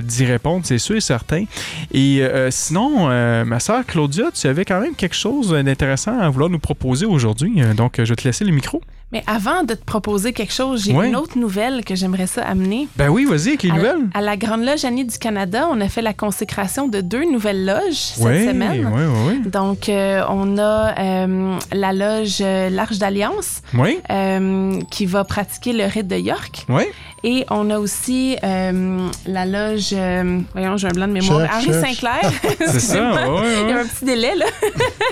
d'y 0.00 0.24
répondre, 0.24 0.64
c'est 0.64 0.78
sûr 0.78 0.96
et 0.96 1.00
certain. 1.00 1.44
Et 1.92 2.20
euh, 2.20 2.50
sinon, 2.50 3.08
euh, 3.10 3.44
ma 3.44 3.60
soeur 3.60 3.84
Claudia, 3.86 4.30
tu 4.32 4.46
avais 4.46 4.64
quand 4.64 4.80
même 4.80 4.94
quelque 4.94 5.16
chose 5.16 5.50
d'intéressant 5.50 6.18
à 6.18 6.28
vouloir 6.28 6.50
nous 6.50 6.58
proposer 6.58 7.06
aujourd'hui. 7.06 7.60
Donc, 7.76 7.94
je 7.98 8.04
vais 8.04 8.16
te 8.16 8.24
laisser 8.24 8.44
le 8.44 8.52
micro. 8.52 8.82
Mais 9.12 9.22
avant 9.28 9.62
de 9.62 9.74
te 9.74 9.84
proposer 9.84 10.32
quelque 10.32 10.52
chose, 10.52 10.82
j'ai 10.84 10.90
une 10.92 11.14
autre 11.14 11.38
nouvelle 11.38 11.84
que 11.84 11.94
j'aimerais 11.94 12.26
ça 12.26 12.42
amener. 12.42 12.88
Ben 12.96 13.08
oui, 13.08 13.24
vas-y 13.24 13.48
avec 13.50 13.62
les 13.62 13.70
À 13.70 13.76
la- 13.76 13.78
nouvelles. 13.94 14.08
À 14.14 14.20
la 14.20 14.36
Grande 14.36 14.64
Loge 14.64 14.84
Annie 14.84 15.04
du 15.04 15.16
Canada, 15.16 15.68
on 15.70 15.80
a 15.80 15.88
fait 15.88 16.02
la 16.02 16.12
consécration 16.12 16.88
de 16.88 17.00
deux 17.00 17.24
nouvelles 17.30 17.64
loges 17.64 17.92
cette 17.94 18.24
Oui, 18.26 18.46
semaine. 18.46 18.90
oui, 18.92 19.02
oui, 19.28 19.48
Donc, 19.48 19.88
euh, 19.88 20.22
on 20.28 20.58
a 20.58 20.98
euh, 20.98 21.56
la 21.72 21.92
loge 21.92 22.38
euh, 22.40 22.68
l'Arche 22.68 22.98
d'Alliance 22.98 23.62
oui. 23.74 24.00
euh, 24.10 24.80
qui 24.90 25.06
va 25.06 25.22
pratiquer 25.22 25.72
le 25.72 25.84
rite 25.84 26.08
de 26.08 26.16
York. 26.16 26.66
Oui, 26.68 26.82
Et 27.24 27.44
on 27.50 27.70
a 27.70 27.78
aussi 27.78 28.36
euh, 28.44 29.08
la 29.26 29.46
loge, 29.46 29.90
euh, 29.92 30.38
voyons, 30.52 30.76
j'ai 30.76 30.86
un 30.86 30.92
blanc 30.92 31.08
de 31.08 31.12
mémoire, 31.14 31.40
Cherche, 31.40 31.54
Henri 31.68 31.72
cherche. 31.72 31.94
Sinclair. 31.94 32.32
c'est 32.72 32.80
ça. 32.80 33.12
ouais, 33.12 33.40
ouais, 33.40 33.62
Il 33.62 33.68
y 33.68 33.72
a 33.72 33.78
un 33.80 33.86
petit 33.86 34.04
délai, 34.04 34.32
là. 34.36 34.46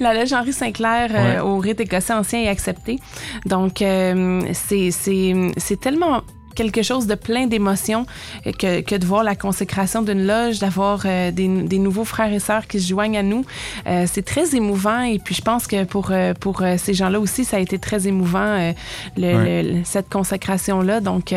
la 0.00 0.14
loge 0.14 0.32
Henri 0.32 0.52
Sinclair 0.52 1.10
euh, 1.12 1.22
Ouais. 1.34 1.40
au 1.40 1.58
rite 1.58 1.80
écossais 1.80 2.12
ancien 2.14 2.40
est 2.40 2.48
acceptée. 2.48 2.98
Donc, 3.46 3.82
euh, 3.82 4.42
c'est- 4.52 4.90
c'est 4.90 5.34
c'est 5.56 5.78
tellement 5.80 6.22
quelque 6.54 6.82
chose 6.82 7.06
de 7.06 7.14
plein 7.14 7.46
d'émotions 7.46 8.06
euh, 8.46 8.52
que, 8.52 8.80
que 8.80 8.94
de 8.94 9.04
voir 9.06 9.22
la 9.24 9.34
consécration 9.34 10.02
d'une 10.02 10.26
loge, 10.26 10.58
d'avoir 10.58 11.02
euh, 11.04 11.30
des, 11.30 11.48
des 11.48 11.78
nouveaux 11.78 12.04
frères 12.04 12.32
et 12.32 12.38
sœurs 12.40 12.66
qui 12.66 12.80
se 12.80 12.88
joignent 12.88 13.18
à 13.18 13.22
nous. 13.22 13.44
Euh, 13.86 14.06
c'est 14.10 14.24
très 14.24 14.54
émouvant 14.54 15.02
et 15.02 15.18
puis 15.18 15.34
je 15.34 15.42
pense 15.42 15.66
que 15.66 15.84
pour, 15.84 16.12
pour 16.40 16.62
ces 16.78 16.94
gens-là 16.94 17.18
aussi, 17.20 17.44
ça 17.44 17.56
a 17.56 17.60
été 17.60 17.78
très 17.78 18.06
émouvant, 18.06 18.38
euh, 18.40 18.72
le- 19.16 19.32
Ouais. 19.32 19.62
le- 19.62 19.80
cette 19.84 20.08
consécration-là. 20.10 21.00
Donc, 21.00 21.32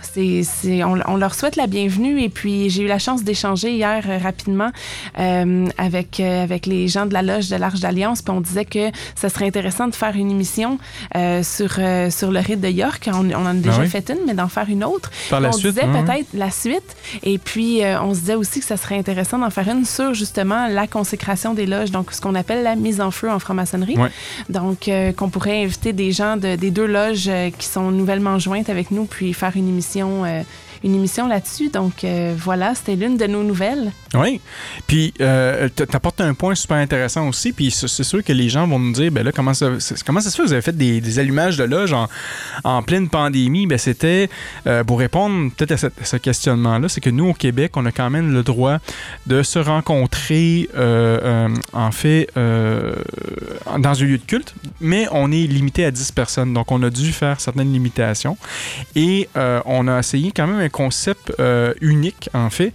c'est, 0.00 0.84
on, 0.84 0.98
on 1.06 1.16
leur 1.16 1.34
souhaite 1.34 1.56
la 1.56 1.66
bienvenue 1.66 2.22
et 2.22 2.28
puis 2.28 2.70
j'ai 2.70 2.82
eu 2.84 2.86
la 2.86 2.98
chance 2.98 3.24
d'échanger 3.24 3.72
hier 3.72 4.04
rapidement 4.22 4.70
avec, 5.14 6.20
avec 6.20 6.66
les 6.66 6.88
gens 6.88 7.06
de 7.06 7.12
la 7.14 7.22
loge 7.22 7.48
de 7.48 7.56
l'Arche 7.56 7.80
d'Alliance 7.80 8.22
puis 8.22 8.32
on 8.34 8.40
disait 8.40 8.64
que 8.64 8.90
ça 9.14 9.28
serait 9.28 9.46
intéressant 9.46 9.88
de 9.88 9.94
faire 9.94 10.14
une 10.16 10.30
émission 10.30 10.78
sur, 11.42 11.72
sur 12.10 12.30
le 12.30 12.38
rite 12.40 12.60
de 12.60 12.68
York. 12.68 13.08
On, 13.12 13.28
on 13.30 13.34
en 13.34 13.46
a 13.46 13.54
déjà 13.54 13.80
oui. 13.80 13.88
fait 13.88 14.10
une, 14.10 14.27
mais 14.28 14.34
d'en 14.34 14.46
faire 14.48 14.66
une 14.68 14.84
autre. 14.84 15.10
Par 15.30 15.40
la 15.40 15.48
on 15.48 15.52
suite. 15.52 15.66
disait 15.74 15.82
hein, 15.84 16.04
peut-être 16.04 16.28
la 16.34 16.50
suite. 16.50 16.94
Et 17.24 17.38
puis, 17.38 17.82
euh, 17.82 18.00
on 18.02 18.14
se 18.14 18.20
disait 18.20 18.34
aussi 18.36 18.60
que 18.60 18.66
ça 18.66 18.76
serait 18.76 18.96
intéressant 18.98 19.38
d'en 19.38 19.50
faire 19.50 19.68
une 19.68 19.84
sur 19.84 20.14
justement 20.14 20.68
la 20.68 20.86
consécration 20.86 21.54
des 21.54 21.66
loges, 21.66 21.90
donc 21.90 22.12
ce 22.12 22.20
qu'on 22.20 22.34
appelle 22.34 22.62
la 22.62 22.76
mise 22.76 23.00
en 23.00 23.10
feu 23.10 23.30
en 23.30 23.38
franc-maçonnerie. 23.38 23.96
Ouais. 23.98 24.10
Donc, 24.48 24.86
euh, 24.88 25.12
qu'on 25.12 25.30
pourrait 25.30 25.64
inviter 25.64 25.92
des 25.92 26.12
gens 26.12 26.36
de- 26.36 26.54
des 26.56 26.70
deux 26.70 26.86
loges 26.86 27.26
euh, 27.28 27.50
qui 27.56 27.66
sont 27.66 27.90
nouvellement 27.90 28.38
jointes 28.38 28.68
avec 28.70 28.90
nous, 28.90 29.04
puis 29.06 29.32
faire 29.32 29.52
une 29.56 29.68
émission 29.68 30.24
une 30.84 30.94
émission 30.94 31.26
là-dessus. 31.26 31.70
Donc 31.70 32.04
euh, 32.04 32.34
voilà, 32.36 32.74
c'était 32.74 32.96
l'une 32.96 33.16
de 33.16 33.26
nos 33.26 33.42
nouvelles. 33.42 33.92
Oui. 34.14 34.40
Puis, 34.86 35.12
euh, 35.20 35.68
tu 35.74 35.82
apportes 35.92 36.20
un 36.20 36.32
point 36.32 36.54
super 36.54 36.78
intéressant 36.78 37.28
aussi. 37.28 37.52
Puis, 37.52 37.70
c'est 37.70 38.04
sûr 38.04 38.24
que 38.24 38.32
les 38.32 38.48
gens 38.48 38.66
vont 38.66 38.78
nous 38.78 38.92
dire, 38.92 39.12
ben 39.12 39.22
là, 39.22 39.32
comment 39.32 39.52
ça, 39.52 39.72
comment 40.06 40.20
ça 40.20 40.30
se 40.30 40.36
fait? 40.36 40.42
Vous 40.42 40.52
avez 40.52 40.62
fait 40.62 40.76
des, 40.76 41.18
allumages 41.18 41.56
de 41.56 41.64
loge 41.64 41.94
en, 42.64 42.82
pleine 42.82 43.08
pandémie? 43.08 43.66
Ben, 43.66 43.76
c'était, 43.76 44.30
euh, 44.66 44.82
pour 44.84 44.98
répondre 44.98 45.50
peut-être 45.56 45.84
à, 45.84 45.90
ce 46.04 46.16
questionnement-là, 46.16 46.88
c'est 46.88 47.00
que 47.00 47.10
nous, 47.10 47.28
au 47.28 47.34
Québec, 47.34 47.72
on 47.76 47.84
a 47.84 47.92
quand 47.92 48.08
même 48.08 48.32
le 48.32 48.42
droit 48.42 48.78
de 49.26 49.42
se 49.42 49.58
rencontrer, 49.58 50.68
euh, 50.76 51.48
en 51.72 51.90
fait, 51.90 52.28
dans 52.34 54.02
un 54.02 54.04
lieu 54.04 54.18
de 54.18 54.24
culte, 54.24 54.54
mais 54.80 55.06
on 55.12 55.30
est 55.30 55.46
limité 55.46 55.84
à 55.84 55.90
10 55.90 56.12
personnes. 56.12 56.54
Donc, 56.54 56.72
on 56.72 56.82
a 56.82 56.90
dû 56.90 57.12
faire 57.12 57.40
certaines 57.40 57.72
limitations. 57.72 58.38
Et 58.96 59.28
on 59.34 59.86
a 59.86 59.98
essayé 59.98 60.32
quand 60.34 60.46
même 60.46 60.60
concept 60.68 61.32
unique, 61.80 62.30
en 62.34 62.50
fait, 62.50 62.72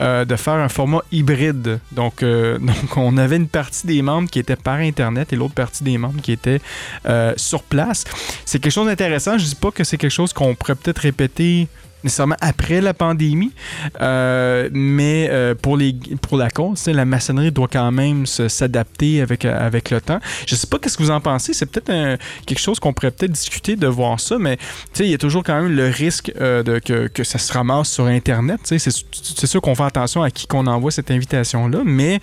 de 0.00 0.36
faire 0.36 0.54
un 0.54 0.68
format 0.68 1.02
hybride. 1.12 1.80
Donc, 1.92 2.22
euh, 2.22 2.58
donc, 2.60 2.96
on 2.96 3.16
avait 3.16 3.36
une 3.36 3.48
partie 3.48 3.86
des 3.86 4.02
membres 4.02 4.28
qui 4.28 4.38
étaient 4.38 4.56
par 4.56 4.76
Internet 4.76 5.32
et 5.32 5.36
l'autre 5.36 5.54
partie 5.54 5.84
des 5.84 5.98
membres 5.98 6.20
qui 6.20 6.32
étaient 6.32 6.60
euh, 7.06 7.32
sur 7.36 7.62
place. 7.62 8.04
C'est 8.44 8.58
quelque 8.58 8.72
chose 8.72 8.86
d'intéressant. 8.86 9.38
Je 9.38 9.44
dis 9.44 9.54
pas 9.54 9.70
que 9.70 9.84
c'est 9.84 9.96
quelque 9.96 10.10
chose 10.10 10.32
qu'on 10.32 10.54
pourrait 10.54 10.74
peut-être 10.74 10.98
répéter 10.98 11.68
nécessairement 12.04 12.36
après 12.40 12.80
la 12.80 12.94
pandémie, 12.94 13.52
euh, 14.00 14.68
mais 14.72 15.28
euh, 15.30 15.54
pour, 15.54 15.76
les, 15.76 15.94
pour 16.20 16.36
la 16.36 16.50
cause, 16.50 16.86
la 16.86 17.04
maçonnerie 17.04 17.50
doit 17.50 17.68
quand 17.68 17.90
même 17.90 18.26
s'adapter 18.26 19.22
avec, 19.22 19.44
euh, 19.44 19.66
avec 19.66 19.90
le 19.90 20.00
temps. 20.00 20.20
Je 20.46 20.54
sais 20.54 20.66
pas 20.66 20.78
qu'est-ce 20.78 20.96
que 20.96 21.02
vous 21.02 21.10
en 21.10 21.20
pensez, 21.20 21.54
c'est 21.54 21.66
peut-être 21.66 22.18
quelque 22.46 22.58
chose 22.60 22.78
qu'on 22.78 22.92
pourrait 22.92 23.10
peut-être 23.10 23.32
discuter 23.32 23.76
de 23.76 23.86
voir 23.86 24.20
ça, 24.20 24.36
mais 24.38 24.58
il 25.00 25.06
y 25.06 25.14
a 25.14 25.18
toujours 25.18 25.42
quand 25.42 25.60
même 25.60 25.74
le 25.74 25.88
risque 25.88 26.32
de, 26.38 26.78
que, 26.78 27.08
que, 27.08 27.24
ça 27.24 27.38
se 27.38 27.52
ramasse 27.52 27.90
sur 27.90 28.04
Internet. 28.04 28.60
C'est 28.64 29.46
sûr 29.46 29.60
qu'on 29.62 29.74
fait 29.74 29.84
attention 29.84 30.22
à 30.22 30.30
qui 30.30 30.46
qu'on 30.46 30.66
envoie 30.66 30.90
cette 30.90 31.10
invitation-là, 31.10 31.82
mais 31.84 32.20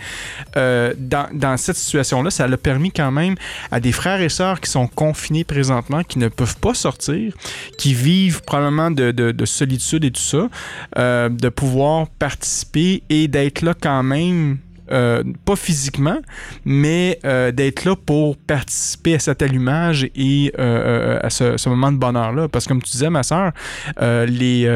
dans, 0.55 1.27
dans, 1.33 1.57
cette 1.57 1.77
situation-là, 1.77 2.29
ça 2.29 2.45
a 2.45 2.57
permis 2.57 2.91
quand 2.91 3.11
même 3.11 3.35
à 3.71 3.79
des 3.79 3.91
frères 3.91 4.21
et 4.21 4.29
sœurs 4.29 4.61
qui 4.61 4.69
sont 4.69 4.87
confinés 4.87 5.43
présentement, 5.43 6.03
qui 6.03 6.19
ne 6.19 6.27
peuvent 6.27 6.57
pas 6.57 6.73
sortir, 6.73 7.33
qui 7.77 7.93
vivent 7.93 8.41
probablement 8.43 8.91
de, 8.91 9.11
de, 9.11 9.31
de 9.31 9.45
et 9.75 10.11
tout 10.11 10.21
ça, 10.21 10.49
euh, 10.97 11.29
de 11.29 11.49
pouvoir 11.49 12.07
participer 12.07 13.03
et 13.09 13.27
d'être 13.27 13.61
là 13.61 13.73
quand 13.79 14.03
même. 14.03 14.57
Euh, 14.91 15.23
pas 15.45 15.55
physiquement, 15.55 16.17
mais 16.65 17.17
euh, 17.23 17.53
d'être 17.53 17.85
là 17.85 17.95
pour 17.95 18.35
participer 18.35 19.15
à 19.15 19.19
cet 19.19 19.41
allumage 19.41 20.09
et 20.15 20.51
à 20.57 21.29
ce, 21.29 21.69
moment 21.69 21.93
de 21.93 21.97
bonheur-là. 21.97 22.49
Parce 22.49 22.65
que 22.65 22.69
comme 22.69 22.81
tu 22.81 22.91
disais, 22.91 23.09
ma 23.09 23.23
soeur, 23.23 23.53
les... 24.01 24.67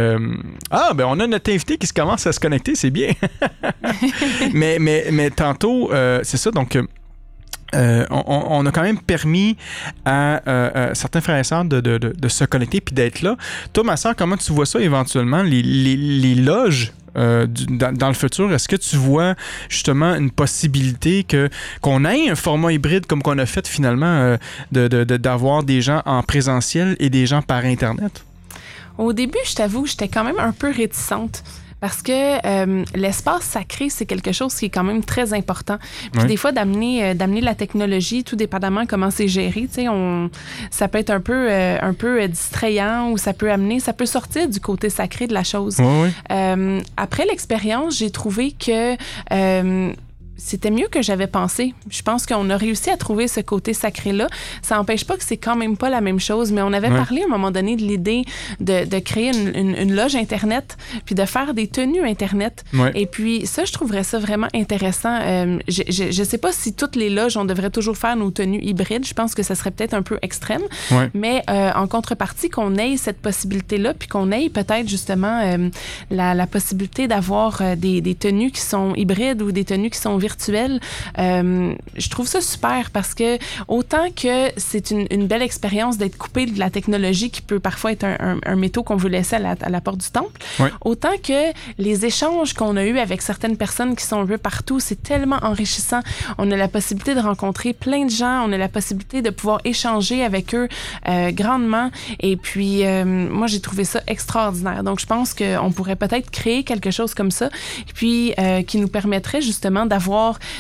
Ah, 0.72 0.94
ben 0.96 1.06
on 1.10 1.20
a 1.20 1.28
notre 1.28 1.52
invité 1.52 1.78
qui 1.78 1.88
se 1.88 1.94
commence 1.94 2.26
à 2.28 2.32
se 2.32 2.40
connecter, 2.40 2.76
c'est 2.76 2.92
bien. 2.92 3.12
mais, 4.54 4.78
mais, 4.80 5.08
mais 5.12 5.32
tantôt, 5.32 5.92
c'est 6.24 6.38
ça, 6.38 6.50
donc... 6.50 6.78
Euh, 7.74 8.06
on, 8.10 8.66
a 8.66 8.72
quand 8.72 8.84
même 8.84 9.00
permis 9.00 9.58
à, 10.06 10.42
euh, 10.48 10.92
certains 10.94 11.22
frères 11.22 11.38
et 11.38 11.44
sœurs 11.44 11.66
de, 11.66 12.28
se 12.28 12.46
connecter 12.46 12.80
puis 12.80 12.94
d'être 12.94 13.22
là. 13.22 13.36
Toi, 13.74 13.84
ma 13.84 13.98
sœur, 13.98 14.16
comment 14.16 14.38
tu 14.38 14.52
vois 14.54 14.66
ça 14.66 14.80
éventuellement, 14.80 15.42
les, 15.44 16.36
loges 16.36 16.94
euh, 17.18 17.48
dans, 17.48 18.08
le 18.08 18.14
futur, 18.14 18.54
est-ce 18.54 18.68
que 18.68 18.76
tu 18.76 18.98
vois 18.98 19.36
justement 19.70 20.16
une 20.16 20.32
possibilité 20.32 21.24
que 21.24 21.50
qu'on 21.82 22.06
ait 22.06 22.30
un 22.30 22.36
format 22.36 22.74
hybride 22.74 23.06
comme 23.06 23.24
qu'on 23.24 23.38
a 23.40 23.46
fait 23.46 23.68
finalement 23.68 24.38
d'avoir 24.72 25.64
des 25.64 25.82
gens 25.82 26.02
en 26.06 26.24
présentiel 26.24 26.96
et 27.00 27.10
des 27.10 27.26
gens 27.26 27.42
par 27.42 27.66
Internet? 27.66 28.24
Au 28.98 29.12
début, 29.12 29.40
je 29.46 29.56
t'avoue, 29.56 29.86
j'étais 29.86 30.08
quand 30.08 30.24
même 30.24 30.40
un 30.40 30.52
peu 30.52 30.72
réticente. 30.72 31.44
Parce 31.80 32.02
que 32.02 32.12
euh, 32.12 32.84
l'espace 32.96 33.44
sacré, 33.44 33.90
c'est 33.90 34.06
quelque 34.06 34.32
chose 34.32 34.56
qui 34.56 34.66
est 34.66 34.70
quand 34.70 34.84
même 34.84 35.04
très 35.04 35.34
important. 35.34 35.78
Puis 36.14 36.26
des 36.26 36.38
fois, 36.38 36.52
d'amener 36.52 37.04
euh, 37.04 37.14
d'amener 37.14 37.42
la 37.42 37.56
technologie, 37.56 38.24
tout 38.24 38.36
dépendamment 38.36 38.86
comment 38.86 39.12
c'est 39.12 39.28
géré, 39.28 39.62
tu 39.62 39.82
sais, 39.82 39.90
on, 39.90 40.30
ça 40.72 40.88
peut 40.88 40.98
être 40.98 41.10
un 41.10 41.20
peu, 41.20 41.48
euh, 41.50 41.78
un 41.82 41.94
peu 41.94 42.28
distrayant 42.28 43.12
ou 43.12 43.18
ça 43.18 43.34
peut 43.34 43.52
amener, 43.52 43.80
ça 43.80 43.94
peut 43.94 44.06
sortir 44.06 44.48
du 44.48 44.60
côté 44.60 44.90
sacré 44.90 45.28
de 45.28 45.34
la 45.34 45.44
chose. 45.44 45.78
après 46.98 47.26
l'expérience, 47.26 47.98
j'ai 47.98 48.12
trouvé 48.12 48.52
que 48.52 48.96
c'était 50.38 50.72
mieux 50.72 50.88
que 50.88 51.02
j'avais 51.02 51.28
pensé. 51.28 51.74
Je 51.90 52.02
pense 52.02 52.26
qu'on 52.26 52.50
a 52.50 52.58
réussi 52.58 52.90
à 52.90 52.98
trouver 52.98 53.28
ce 53.28 53.40
côté 53.40 53.74
sacré-là. 53.74 54.28
Ça 54.62 54.76
n'empêche 54.76 55.06
pas 55.06 55.16
que 55.16 55.24
c'est 55.24 55.38
quand 55.38 55.56
même 55.56 55.78
pas 55.78 55.90
la 55.90 56.02
même 56.02 56.20
chose, 56.20 56.52
mais 56.52 56.62
on 56.62 56.74
avait 56.74 56.90
parlé 56.90 57.22
à 57.22 57.26
un 57.26 57.30
moment 57.30 57.52
donné 57.52 57.76
de 57.76 57.82
l'idée 57.82 58.24
de, 58.60 58.86
de, 58.86 59.00
créer 59.00 59.32
une, 59.36 59.76
une, 59.76 59.96
loge 59.96 60.16
Internet, 60.16 60.78
puis 61.06 61.16
de 61.16 61.26
faire 61.26 61.54
des 61.54 61.68
tenues 61.68 62.06
Internet. 62.06 62.64
Et 62.94 63.06
puis 63.06 63.46
ça, 63.46 63.66
je 63.66 63.72
trouverais 63.72 64.04
ça 64.04 64.20
vraiment 64.20 64.48
intéressant. 64.54 65.20
Euh, 65.22 65.60
je 65.68 66.20
ne 66.20 66.26
sais 66.26 66.38
pas 66.38 66.52
si 66.52 66.74
toutes 66.74 66.96
les 66.96 67.10
loges, 67.10 67.38
on 67.38 67.46
devrait 67.46 67.70
toujours 67.70 67.98
faire 67.98 68.16
nos 68.16 68.32
tenues 68.32 68.62
hybrides. 68.62 69.06
Je 69.06 69.14
pense 69.14 69.36
que 69.36 69.44
ça 69.44 69.56
serait 69.56 69.72
peut-être 69.72 69.94
un 69.94 70.04
peu 70.04 70.20
extrême. 70.22 70.64
Mais 71.14 71.44
euh, 71.50 71.72
en 71.76 71.88
contrepartie, 71.88 72.50
qu'on 72.50 72.76
ait 72.76 72.98
cette 72.98 73.20
possibilité-là, 73.20 73.94
puis 73.94 74.08
qu'on 74.08 74.32
ait 74.32 74.50
peut-être 74.50 74.88
justement 74.88 75.42
euh, 75.44 75.70
la, 76.10 76.34
la, 76.34 76.48
possibilité 76.48 77.08
d'avoir 77.08 77.62
des, 77.76 78.02
des, 78.02 78.16
tenues 78.16 78.52
qui 78.52 78.62
sont 78.62 78.94
hybrides 78.96 79.42
ou 79.42 79.52
des 79.52 79.66
tenues 79.66 79.90
qui 79.90 80.00
sont 80.00 80.18
virtuel, 80.26 80.80
euh, 81.20 81.76
je 81.96 82.10
trouve 82.10 82.28
ça 82.28 82.42
super 82.42 82.90
parce 82.92 83.14
que 83.14 83.38
autant 83.68 84.08
que 84.10 84.36
c'est 84.58 84.90
une, 84.90 85.06
une, 85.12 85.28
belle 85.28 85.44
expérience 85.44 85.98
d'être 86.00 86.18
coupé 86.18 86.48
de 86.48 86.58
la 86.58 86.70
technologie 86.72 87.30
qui 87.30 87.44
peut 87.44 87.60
parfois 87.60 87.92
être 87.92 88.06
un, 88.06 88.40
un, 88.44 88.56
métaux 88.56 88.84
qu'on 88.84 88.96
veut 88.96 89.10
laisser 89.18 89.36
à 89.36 89.40
la, 89.40 89.56
à 89.62 89.70
la 89.70 89.82
porte 89.82 90.00
du 90.00 90.10
temple, 90.10 90.40
autant 90.82 91.16
que 91.22 91.42
les 91.78 92.06
échanges 92.06 92.54
qu'on 92.54 92.76
a 92.76 92.84
eus 92.86 92.98
avec 92.98 93.22
certaines 93.22 93.58
personnes 93.58 93.96
qui 93.96 94.04
sont 94.04 94.20
un 94.20 94.26
peu 94.26 94.40
partout, 94.40 94.80
c'est 94.80 95.02
tellement 95.12 95.40
enrichissant. 95.44 96.02
On 96.40 96.50
a 96.52 96.58
la 96.58 96.68
possibilité 96.68 97.14
de 97.14 97.20
rencontrer 97.20 97.74
plein 97.74 98.06
de 98.06 98.16
gens, 98.22 98.48
on 98.48 98.52
a 98.52 98.58
la 98.58 98.70
possibilité 98.70 99.22
de 99.22 99.30
pouvoir 99.30 99.60
échanger 99.64 100.24
avec 100.24 100.56
eux 100.56 100.68
euh, 101.08 101.32
grandement. 101.32 101.92
Et 102.20 102.36
puis, 102.36 102.86
euh, 102.86 103.06
moi, 103.06 103.48
j'ai 103.48 103.62
trouvé 103.62 103.84
ça 103.84 104.02
extraordinaire. 104.08 104.84
Donc, 104.84 105.00
je 105.00 105.06
pense 105.06 105.36
qu'on 105.36 105.72
pourrait 105.72 106.00
peut-être 106.04 106.32
créer 106.32 106.64
quelque 106.64 106.92
chose 106.92 107.14
comme 107.14 107.32
ça, 107.32 107.50
puis 107.94 108.34
qui 108.68 108.78
nous 108.80 108.88
permettrait 108.88 109.42
justement 109.42 109.86
d'avoir 109.86 110.15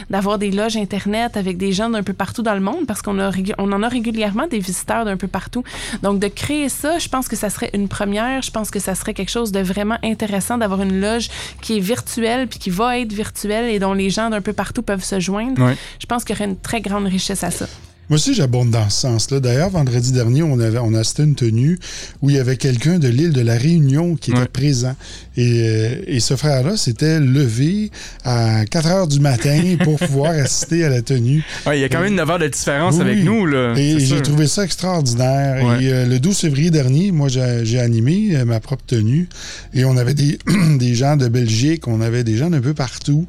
d'avoir 0.09 0.37
des 0.37 0.51
loges 0.51 0.77
Internet 0.77 1.37
avec 1.37 1.57
des 1.57 1.71
gens 1.71 1.89
d'un 1.89 2.03
peu 2.03 2.13
partout 2.13 2.41
dans 2.41 2.53
le 2.53 2.59
monde 2.59 2.85
parce 2.87 3.01
qu'on 3.01 3.17
on 3.19 3.71
en 3.71 3.83
a 3.83 3.87
régulièrement 3.87 4.47
des 4.47 4.59
visiteurs 4.59 5.05
d'un 5.05 5.17
peu 5.17 5.27
partout. 5.27 5.63
Donc, 6.03 6.19
de 6.19 6.27
créer 6.27 6.69
ça, 6.69 6.99
je 6.99 7.09
pense 7.09 7.27
que 7.27 7.35
ça 7.35 7.49
serait 7.49 7.69
une 7.73 7.87
première. 7.87 8.41
Je 8.41 8.51
pense 8.51 8.71
que 8.71 8.79
ça 8.79 8.95
serait 8.95 9.13
quelque 9.13 9.31
chose 9.31 9.51
de 9.51 9.59
vraiment 9.59 9.97
intéressant 10.03 10.57
d'avoir 10.57 10.81
une 10.81 10.99
loge 10.99 11.29
qui 11.61 11.77
est 11.77 11.81
virtuelle 11.81 12.47
puis 12.47 12.59
qui 12.59 12.69
va 12.69 12.99
être 12.99 13.13
virtuelle 13.13 13.69
et 13.69 13.79
dont 13.79 13.93
les 13.93 14.09
gens 14.09 14.29
d'un 14.29 14.41
peu 14.41 14.53
partout 14.53 14.81
peuvent 14.81 15.03
se 15.03 15.19
joindre. 15.19 15.73
Je 15.99 16.05
pense 16.05 16.23
qu'il 16.23 16.35
y 16.35 16.39
aurait 16.39 16.49
une 16.49 16.59
très 16.59 16.81
grande 16.81 17.05
richesse 17.05 17.43
à 17.43 17.51
ça. 17.51 17.67
Moi 18.09 18.17
aussi, 18.17 18.35
j'abonde 18.35 18.69
dans 18.69 18.89
ce 18.89 19.01
sens-là. 19.01 19.39
D'ailleurs, 19.39 19.71
vendredi 19.71 20.11
dernier, 20.11 20.43
on, 20.43 20.59
avait, 20.59 20.77
on 20.77 20.93
a 20.93 20.99
assisté 20.99 21.23
une 21.23 21.35
tenue 21.35 21.79
où 22.21 22.29
il 22.29 22.35
y 22.35 22.39
avait 22.39 22.57
quelqu'un 22.57 22.99
de 22.99 23.07
l'île 23.07 23.33
de 23.33 23.41
la 23.41 23.57
Réunion 23.57 24.15
qui 24.15 24.31
était 24.31 24.47
présent. 24.47 24.95
Et, 25.37 25.63
euh, 25.65 25.95
et 26.05 26.19
ce 26.19 26.35
frère-là 26.35 26.77
s'était 26.77 27.19
levé 27.19 27.91
à 28.23 28.65
4 28.65 28.87
heures 28.87 29.07
du 29.07 29.19
matin 29.19 29.59
pour 29.83 29.97
pouvoir 29.97 30.31
assister 30.37 30.85
à 30.85 30.89
la 30.89 31.01
tenue. 31.01 31.43
Ouais, 31.65 31.79
il 31.79 31.81
y 31.81 31.83
a 31.83 31.89
quand 31.89 32.01
même 32.01 32.15
9 32.15 32.29
heures 32.29 32.39
de 32.39 32.47
différence 32.47 32.99
avec 32.99 33.23
nous. 33.23 33.45
Là. 33.45 33.73
Et 33.75 33.99
j'ai 33.99 34.21
trouvé 34.21 34.47
ça 34.47 34.63
extraordinaire. 34.63 35.79
Et 35.81 35.91
euh, 35.91 36.05
le 36.05 36.19
12 36.19 36.37
février 36.37 36.69
dernier, 36.69 37.11
moi, 37.11 37.27
j'ai 37.27 37.79
animé 37.79 38.35
euh, 38.35 38.45
ma 38.45 38.59
propre 38.59 38.83
tenue. 38.85 39.27
Et 39.73 39.83
on 39.83 39.97
avait 39.97 40.13
des, 40.13 40.37
des 40.77 40.93
gens 40.93 41.17
de 41.17 41.27
Belgique, 41.27 41.87
on 41.87 42.01
avait 42.01 42.23
des 42.23 42.37
gens 42.37 42.51
d'un 42.51 42.61
peu 42.61 42.73
partout. 42.75 43.25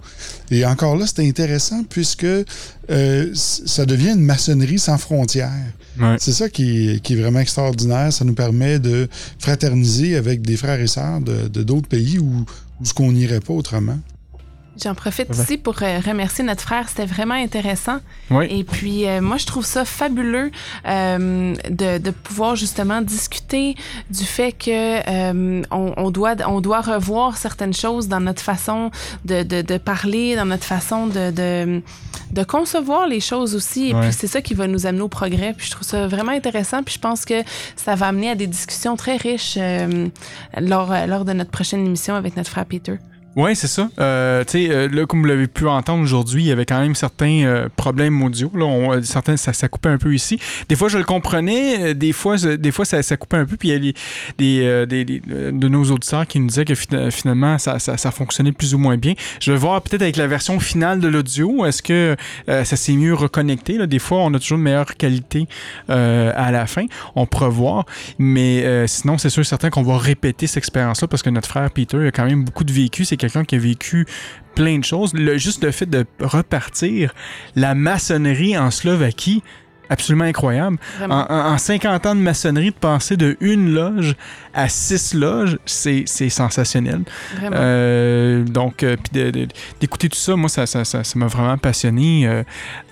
Et 0.50 0.64
encore 0.64 0.96
là, 0.96 1.06
c'était 1.06 1.26
intéressant 1.26 1.84
puisque 1.88 2.24
euh, 2.24 3.30
ça 3.34 3.86
devient 3.86 4.10
une 4.10 4.20
maçonnerie 4.20 4.78
sans 4.78 4.98
frontières. 4.98 5.50
C'est 6.18 6.32
ça 6.32 6.48
qui 6.50 6.90
est, 6.90 7.14
vraiment 7.14 7.40
extraordinaire. 7.40 8.12
Ça 8.12 8.24
nous 8.24 8.34
permet 8.34 8.78
de 8.78 9.08
fraterniser 9.38 10.16
avec 10.16 10.42
des 10.42 10.56
frères 10.56 10.80
et 10.80 10.86
sœurs 10.86 11.20
de 11.20 11.62
d'autres 11.62 11.88
pays 11.88 12.18
où, 12.18 12.44
où 12.80 12.84
ce 12.84 12.92
qu'on 12.92 13.12
n'irait 13.12 13.40
pas 13.40 13.54
autrement. 13.54 13.98
J'en 14.82 14.94
profite 14.94 15.34
ici 15.34 15.56
pour 15.56 15.82
euh, 15.82 16.00
remercier 16.04 16.44
notre 16.44 16.62
frère. 16.62 16.88
C'était 16.88 17.06
vraiment 17.06 17.34
intéressant. 17.34 17.98
Et 18.48 18.64
puis, 18.64 19.06
euh, 19.06 19.22
moi, 19.22 19.38
je 19.38 19.46
trouve 19.46 19.64
ça 19.64 19.84
fabuleux 19.84 20.50
euh, 20.86 21.54
de, 21.70 21.98
de, 21.98 22.10
pouvoir 22.10 22.56
justement 22.56 23.00
discuter 23.00 23.74
du 24.10 24.24
fait 24.24 24.52
que 24.52 25.64
on, 25.70 25.92
on, 25.96 26.10
doit, 26.10 26.34
on 26.46 26.60
doit 26.60 26.80
revoir 26.80 27.36
certaines 27.36 27.72
choses 27.72 28.08
dans 28.08 28.20
notre 28.20 28.42
façon 28.42 28.90
de, 29.24 29.42
de, 29.42 29.62
de 29.62 29.78
parler, 29.78 30.36
dans 30.36 30.44
notre 30.44 30.64
façon 30.64 31.06
de, 31.06 31.30
de, 31.30 31.82
de 32.32 32.44
concevoir 32.44 33.06
les 33.06 33.20
choses 33.20 33.54
aussi. 33.54 33.90
Et 33.90 33.94
puis, 33.94 34.12
c'est 34.12 34.26
ça 34.26 34.42
qui 34.42 34.52
va 34.52 34.66
nous 34.66 34.86
amener 34.86 35.02
au 35.02 35.08
progrès. 35.08 35.54
Puis, 35.56 35.66
je 35.66 35.70
trouve 35.70 35.86
ça 35.86 36.06
vraiment 36.06 36.32
intéressant. 36.32 36.82
Puis, 36.82 36.96
je 36.96 37.00
pense 37.00 37.24
que 37.24 37.42
ça 37.76 37.94
va 37.94 38.08
amener 38.08 38.30
à 38.30 38.34
des 38.34 38.46
discussions 38.46 38.96
très 38.96 39.16
riches 39.16 39.58
lors, 40.58 40.94
lors 41.06 41.24
de 41.24 41.32
notre 41.32 41.50
prochaine 41.50 41.86
émission 41.86 42.14
avec 42.14 42.36
notre 42.36 42.50
frère 42.50 42.66
Peter. 42.66 42.98
Oui, 43.36 43.54
c'est 43.54 43.66
ça. 43.66 43.90
Euh, 44.00 44.44
tu 44.44 44.52
sais, 44.52 44.70
euh, 44.70 44.88
là, 44.88 45.04
comme 45.04 45.20
vous 45.20 45.26
l'avez 45.26 45.46
pu 45.46 45.68
entendre 45.68 46.02
aujourd'hui, 46.02 46.42
il 46.44 46.46
y 46.46 46.52
avait 46.52 46.64
quand 46.64 46.80
même 46.80 46.94
certains 46.94 47.42
euh, 47.44 47.68
problèmes 47.76 48.22
audio. 48.22 48.50
Là, 48.54 48.98
certains, 49.02 49.36
ça, 49.36 49.52
ça 49.52 49.68
coupait 49.68 49.90
un 49.90 49.98
peu 49.98 50.14
ici. 50.14 50.40
Des 50.70 50.74
fois, 50.74 50.88
je 50.88 50.96
le 50.96 51.04
comprenais. 51.04 51.92
Des 51.94 52.12
fois, 52.12 52.36
des 52.38 52.72
fois 52.72 52.86
ça, 52.86 53.02
ça 53.02 53.18
coupait 53.18 53.36
un 53.36 53.44
peu. 53.44 53.58
Puis 53.58 53.68
il 53.68 53.72
y 53.72 53.76
a 53.76 53.78
les- 54.38 54.86
des, 54.86 55.04
des- 55.04 55.20
de 55.52 55.68
nos 55.68 55.84
auditeurs 55.84 56.26
qui 56.26 56.40
nous 56.40 56.46
disaient 56.46 56.64
que 56.64 56.74
fina- 56.74 57.10
finalement, 57.10 57.58
ça, 57.58 57.78
ça, 57.78 57.98
ça 57.98 58.10
fonctionnait 58.10 58.52
plus 58.52 58.74
ou 58.74 58.78
moins 58.78 58.96
bien. 58.96 59.12
Je 59.40 59.52
vais 59.52 59.58
voir 59.58 59.82
peut-être 59.82 60.00
avec 60.00 60.16
la 60.16 60.26
version 60.28 60.58
finale 60.58 61.00
de 61.00 61.08
l'audio, 61.08 61.66
est-ce 61.66 61.82
que 61.82 62.16
ça 62.48 62.64
s'est 62.76 62.94
mieux 62.94 63.12
reconnecté? 63.14 63.76
Là? 63.76 63.86
Des 63.86 63.98
fois, 63.98 64.18
on 64.20 64.32
a 64.32 64.38
toujours 64.38 64.56
une 64.56 64.64
meilleure 64.64 64.96
qualité 64.96 65.46
à 65.88 66.50
la 66.50 66.66
fin. 66.66 66.86
On 67.14 67.26
pourra 67.26 67.50
voir. 67.50 67.84
Mais 68.18 68.86
sinon, 68.86 69.18
c'est 69.18 69.28
sûr 69.28 69.44
certain 69.44 69.68
qu'on 69.68 69.82
va 69.82 69.98
répéter 69.98 70.46
cette 70.46 70.56
expérience-là 70.56 71.06
parce 71.08 71.22
que 71.22 71.28
notre 71.28 71.48
frère 71.48 71.70
Peter 71.70 71.98
a 72.06 72.10
quand 72.10 72.24
même 72.24 72.42
beaucoup 72.44 72.64
de 72.64 72.72
vécu. 72.72 73.04
Quelqu'un 73.28 73.44
qui 73.44 73.56
a 73.56 73.58
vécu 73.58 74.06
plein 74.54 74.78
de 74.78 74.84
choses. 74.84 75.12
Le, 75.14 75.36
juste 75.38 75.62
le 75.64 75.70
fait 75.70 75.86
de 75.86 76.04
repartir 76.20 77.14
la 77.54 77.74
maçonnerie 77.74 78.56
en 78.56 78.70
Slovaquie, 78.70 79.42
absolument 79.88 80.24
incroyable. 80.24 80.78
En, 81.02 81.10
en- 81.10 81.52
en 81.54 81.58
50 81.58 82.06
ans 82.06 82.14
de 82.16 82.20
maçonnerie, 82.20 82.70
de 82.70 82.74
passer 82.76 83.16
de 83.16 83.36
une 83.40 83.72
loge 83.72 84.16
à 84.54 84.68
six 84.68 85.14
loges, 85.14 85.58
c'est 85.66 86.06
sensationnel. 86.28 87.02
Euh, 87.52 88.42
donc, 88.44 88.82
euh, 88.82 88.96
puis 88.96 89.46
d'écouter 89.80 90.08
tout 90.08 90.18
ça, 90.18 90.34
moi, 90.36 90.48
ça 90.48 90.66
ça, 90.66 91.02
m'a 91.14 91.26
vraiment 91.26 91.58
passionné. 91.58 92.42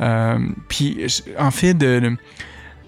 Euh, 0.01 0.39
puis, 0.69 0.99
en 1.39 1.51
fait, 1.51 1.75
de, 1.75 2.17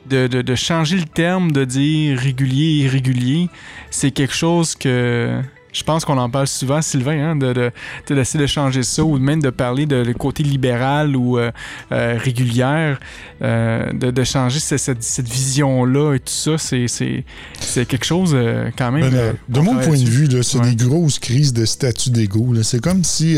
de, 0.09 0.27
de, 0.29 0.41
de 0.43 0.55
changer 0.55 0.99
le 0.99 1.05
terme, 1.07 1.51
de 1.51 1.65
dire 1.65 2.17
régulier, 2.19 2.85
irrégulier, 2.85 3.49
c'est 3.91 4.13
quelque 4.13 4.35
chose 4.35 4.77
que 4.77 5.41
je 5.77 5.83
pense 5.85 6.05
qu'on 6.05 6.17
en 6.19 6.31
parle 6.31 6.47
souvent, 6.47 6.81
Sylvain, 6.81 7.31
hein, 7.33 7.37
de, 7.37 7.53
de, 7.53 7.71
de- 8.09 8.15
d'essayer 8.15 8.41
de 8.41 8.47
changer 8.47 8.83
ça 8.83 9.05
ou 9.05 9.19
même 9.19 9.43
de 9.43 9.51
parler 9.51 9.85
de 9.87 10.11
côté 10.13 10.43
libéral 10.43 11.15
ou 11.17 11.39
euh, 11.39 11.51
euh, 11.93 12.17
régulière, 12.19 12.99
euh, 13.43 13.93
de, 13.93 14.11
de 14.11 14.25
changer 14.25 14.59
ce- 14.61 14.77
cette, 14.79 15.03
cette 15.03 15.29
vision-là 15.29 16.15
et 16.15 16.19
tout 16.21 16.33
ça, 16.33 16.57
c'est, 16.59 16.89
c'est, 16.89 17.25
c'est 17.61 17.85
quelque 17.87 18.05
chose 18.07 18.33
euh, 18.35 18.71
quand 18.77 18.91
même. 18.91 19.11
Ben, 19.11 19.15
euh, 19.17 19.33
de 19.49 19.61
mon 19.61 19.75
point 19.77 19.99
de 19.99 20.05
vue, 20.09 20.27
là, 20.27 20.43
c'est 20.43 20.59
Ouais. 20.59 20.75
des 20.75 20.85
grosses 20.87 21.19
crises 21.19 21.53
de 21.53 21.65
statut 21.67 22.09
d'ego. 22.11 22.53
là. 22.55 22.63
C'est 22.63 22.81
comme 22.81 23.05
si 23.05 23.37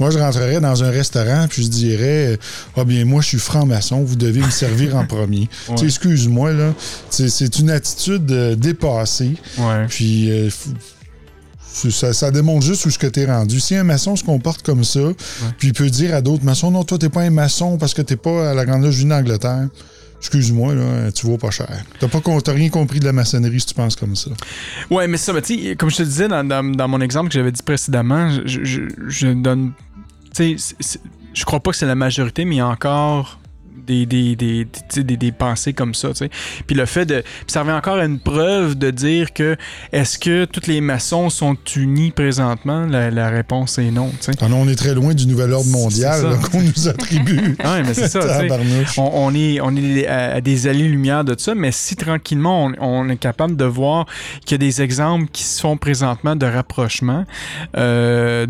moi, 0.00 0.10
je 0.10 0.18
rentrerais 0.18 0.60
dans 0.60 0.82
un 0.82 0.90
restaurant 0.90 1.46
puis 1.48 1.62
je 1.62 1.68
dirais 1.68 2.38
Ah 2.76 2.84
bien, 2.84 3.04
moi, 3.04 3.22
je 3.22 3.28
suis 3.28 3.38
franc-maçon, 3.38 4.02
vous 4.02 4.16
devez 4.16 4.40
me 4.40 4.50
servir 4.50 4.96
en 4.96 5.06
premier. 5.06 5.48
Ouais. 5.68 5.84
Excuse-moi, 5.84 6.52
là. 6.52 6.72
C'est 7.10 7.58
une 7.60 7.70
attitude 7.70 8.26
dépassée. 8.56 9.34
Ouais. 9.58 9.86
Puis 9.88 10.30
ça, 11.90 12.12
ça 12.12 12.30
démontre 12.30 12.64
juste 12.64 12.86
où 12.86 12.90
ce 12.90 12.98
que 12.98 13.06
t'es 13.06 13.26
rendu. 13.26 13.60
Si 13.60 13.74
un 13.76 13.84
maçon 13.84 14.16
se 14.16 14.24
comporte 14.24 14.62
comme 14.62 14.84
ça, 14.84 15.00
puis 15.58 15.68
il 15.68 15.74
peut 15.74 15.90
dire 15.90 16.14
à 16.14 16.20
d'autres 16.22 16.44
maçons 16.44 16.70
Non, 16.70 16.84
toi, 16.84 16.98
t'es 16.98 17.08
pas 17.08 17.22
un 17.22 17.30
maçon 17.30 17.76
parce 17.78 17.94
que 17.94 18.02
t'es 18.02 18.16
pas 18.16 18.50
à 18.50 18.54
la 18.54 18.64
Grande 18.64 18.82
Loge 18.82 19.04
d'Angleterre. 19.04 19.68
Excuse-moi, 20.18 20.74
là, 20.74 21.12
tu 21.12 21.26
vaux 21.26 21.36
pas 21.36 21.50
cher. 21.50 21.84
T'as 22.00 22.08
pas 22.08 22.20
t'as 22.42 22.52
rien 22.52 22.70
compris 22.70 22.98
de 23.00 23.04
la 23.04 23.12
maçonnerie 23.12 23.60
si 23.60 23.66
tu 23.66 23.74
penses 23.74 23.96
comme 23.96 24.16
ça. 24.16 24.30
Ouais, 24.90 25.06
mais 25.06 25.18
ça, 25.18 25.32
mais 25.34 25.76
comme 25.76 25.90
je 25.90 25.96
te 25.98 26.02
disais 26.02 26.26
dans, 26.26 26.42
dans- 26.42 26.64
dans 26.64 26.88
mon 26.88 27.00
exemple 27.02 27.28
que 27.28 27.34
j'avais 27.34 27.52
dit 27.52 27.62
précédemment, 27.62 28.30
je, 28.46 28.64
je, 28.64 28.80
je 29.08 29.28
donne. 29.28 29.72
Tu 30.34 30.58
sais, 30.58 30.98
je 31.34 31.44
crois 31.44 31.60
pas 31.60 31.70
que 31.70 31.76
c'est 31.76 31.86
la 31.86 31.94
majorité, 31.94 32.44
mais 32.46 32.54
il 32.56 32.58
y 32.58 32.60
a 32.62 32.66
encore. 32.66 33.38
Des, 33.86 34.04
des, 34.06 34.34
des, 34.36 34.66
des, 34.96 35.16
des 35.16 35.32
pensées 35.32 35.72
comme 35.72 35.94
ça, 35.94 36.08
tu 36.08 36.16
sais. 36.16 36.30
Puis 36.66 36.74
le 36.76 36.86
fait 36.86 37.06
de... 37.06 37.20
Puis 37.20 37.44
ça 37.48 37.60
revient 37.62 37.72
encore 37.72 37.96
à 37.98 38.04
une 38.04 38.18
preuve 38.18 38.76
de 38.76 38.90
dire 38.90 39.32
que 39.32 39.56
est-ce 39.92 40.18
que 40.18 40.44
tous 40.44 40.66
les 40.66 40.80
maçons 40.80 41.30
sont 41.30 41.56
unis 41.76 42.10
présentement? 42.10 42.86
La, 42.86 43.10
la 43.10 43.28
réponse 43.28 43.78
est 43.78 43.90
non, 43.90 44.10
sais. 44.20 44.32
Ah 44.40 44.46
on 44.52 44.68
est 44.68 44.74
très 44.74 44.94
loin 44.94 45.14
du 45.14 45.26
nouvel 45.26 45.52
ordre 45.52 45.70
mondial 45.70 46.22
là, 46.22 46.36
qu'on 46.50 46.62
nous 46.62 46.88
attribue. 46.88 47.56
Ouais, 47.66 47.82
mais 47.84 47.94
c'est 47.94 48.08
ça. 48.08 48.20
On, 48.98 49.10
on 49.14 49.34
est, 49.34 49.60
on 49.60 49.74
est 49.76 50.06
à, 50.06 50.40
des 50.40 50.66
allées-lumière 50.66 51.24
de 51.24 51.34
ça, 51.38 51.54
mais 51.54 51.72
si 51.72 51.96
tranquillement 51.96 52.66
on, 52.66 52.72
on 52.80 53.08
est 53.08 53.16
capable 53.16 53.56
de 53.56 53.64
voir 53.64 54.06
qu'il 54.44 54.52
y 54.52 54.54
a 54.56 54.58
des 54.66 54.82
exemples 54.82 55.26
qui 55.32 55.42
se 55.42 55.60
font 55.60 55.76
présentement 55.76 56.36
de 56.36 56.46
rapprochement, 56.46 57.24
euh, 57.76 58.46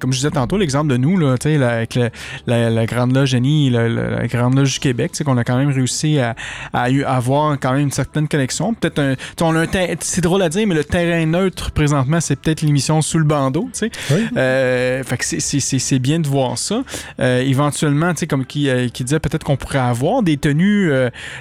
comme 0.00 0.12
je 0.12 0.18
disais 0.18 0.30
tantôt, 0.30 0.56
l'exemple 0.58 0.88
de 0.90 0.96
nous, 0.96 1.16
là, 1.18 1.34
la- 1.44 1.68
avec 1.70 1.94
la, 1.94 2.10
la- 2.46 2.70
la 2.70 2.86
Grande 2.86 3.14
Loge 3.14 3.34
Annie, 3.34 3.70
la 3.70 4.26
Grande 4.26 4.56
Loge 4.56 4.65
du 4.72 4.78
Québec, 4.80 5.12
sais, 5.14 5.24
qu'on 5.24 5.36
a 5.38 5.44
quand 5.44 5.56
même 5.56 5.70
réussi 5.70 6.18
à, 6.18 6.34
à 6.72 6.84
avoir 7.06 7.58
quand 7.58 7.72
même 7.72 7.82
une 7.82 7.90
certaine 7.90 8.28
connexion. 8.28 8.74
Peut-être 8.74 8.98
un, 8.98 9.14
on 9.40 9.54
a 9.56 9.60
un 9.60 9.66
c'est 10.00 10.20
drôle 10.20 10.42
à 10.42 10.48
dire, 10.48 10.66
mais 10.66 10.74
le 10.74 10.84
terrain 10.84 11.24
neutre 11.26 11.70
présentement, 11.70 12.20
c'est 12.20 12.36
peut-être 12.40 12.62
l'émission 12.62 13.02
sous 13.02 13.18
le 13.18 13.24
bandeau, 13.24 13.68
tu 13.72 13.78
sais. 13.80 13.90
Oui. 14.10 14.26
Euh, 14.36 15.02
fait 15.04 15.16
que 15.18 15.24
c'est- 15.24 15.40
c'est 15.40 15.60
c'est- 15.60 15.78
c'est 15.78 15.98
bien 15.98 16.18
de 16.20 16.26
voir 16.28 16.58
ça. 16.58 16.82
Euh, 17.20 17.40
éventuellement, 17.40 18.12
tu 18.14 18.20
sais, 18.20 18.26
comme 18.26 18.44
qui, 18.44 18.68
euh, 18.68 18.88
qui 18.88 19.04
disait, 19.04 19.18
peut-être 19.20 19.44
qu'on 19.44 19.56
pourrait 19.56 19.78
avoir 19.78 20.22
des 20.22 20.36
tenues, 20.36 20.90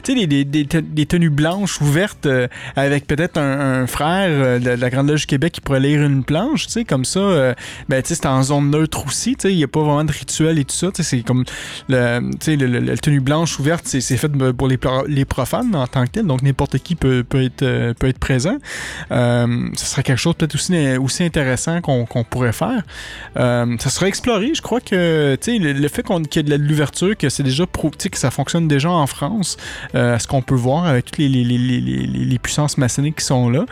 tu 0.04 0.14
sais, 0.14 0.20
des, 0.20 0.28
des, 0.28 0.46
des, 0.46 0.66
te- 0.66 0.78
des 0.78 1.06
tenues 1.06 1.30
blanches 1.30 1.82
ouvertes 1.82 2.28
avec 2.76 3.08
peut-être 3.08 3.38
un, 3.38 3.82
un 3.82 3.88
frère 3.88 4.60
de, 4.60 4.70
la 4.70 4.90
Grande 4.90 5.10
Loge 5.10 5.22
du 5.22 5.28
Québec 5.28 5.54
qui 5.54 5.62
pourrait 5.62 5.80
lire 5.80 6.02
une 6.04 6.24
planche, 6.24 6.68
tu 6.68 6.74
sais, 6.74 6.84
comme 6.86 7.06
ça. 7.06 7.54
ben, 7.90 8.02
tu 8.02 8.10
sais, 8.10 8.16
c'est 8.16 8.26
en 8.28 8.42
zone 8.44 8.70
neutre 8.72 9.06
aussi, 9.06 9.36
tu 9.36 9.44
sais, 9.44 9.52
il 9.54 9.58
n'y 9.58 9.64
a 9.64 9.68
pas 9.68 9.82
vraiment 9.82 10.04
de 10.04 10.12
rituel 10.12 10.60
et 10.60 10.66
tout 10.66 10.76
ça, 10.76 10.88
tu 10.92 11.04
sais, 11.04 11.18
c'est 11.18 11.24
comme 11.24 11.44
le, 11.90 12.20
tu 12.32 12.38
sais, 12.42 12.56
le, 12.56 12.68
le- 12.68 12.98
tenue 12.98 13.15
blanche 13.20 13.60
ouverte, 13.60 13.86
c'est 13.88 14.02
fait 14.18 14.30
pour 14.54 14.68
les, 14.68 14.80
les 15.08 15.26
profanes 15.26 15.76
en 15.76 15.88
tant 15.88 16.06
que 16.06 16.12
tel, 16.12 16.26
donc 16.26 16.42
n'importe 16.42 16.78
qui 16.80 16.96
peut, 16.96 17.24
peut, 17.28 17.44
être, 17.44 17.62
euh, 17.64 17.94
peut 17.94 18.08
être 18.08 18.20
présent. 18.20 18.58
Euh, 19.12 19.68
ce 19.76 19.86
serait 19.86 20.04
quelque 20.04 20.18
chose 20.20 20.36
peut-être 20.36 20.56
aussi, 20.56 20.98
aussi 20.98 21.24
intéressant 21.24 21.82
qu'on 21.82 22.06
pourrait 22.30 22.54
faire. 22.54 22.84
Euh, 23.38 23.76
ça 23.80 23.90
serait 23.90 24.08
exploré. 24.08 24.52
Je 24.54 24.62
crois 24.62 24.80
que 24.80 25.38
le, 25.48 25.74
le 25.74 25.88
fait 25.88 26.04
qu'il 26.04 26.48
y 26.50 26.54
ait 26.54 26.58
de 26.58 26.64
l'ouverture, 26.64 27.16
que 27.18 27.30
c'est 27.30 27.44
déjà 27.44 27.66
que 27.66 28.18
ça 28.18 28.32
fonctionne 28.32 28.68
déjà 28.68 28.90
en 28.90 29.08
France, 29.08 29.58
euh, 29.96 30.18
ce 30.20 30.28
qu'on 30.28 30.42
peut 30.42 30.56
voir 30.56 30.86
avec 30.86 31.06
toutes 31.06 31.18
les, 31.18 31.30
les, 31.30 31.44
les, 31.44 31.80
les, 31.80 32.40
puissances 32.40 32.78
maçonniques 32.78 33.18
qui 33.18 33.26
sont 33.26 33.50
là. 33.50 33.66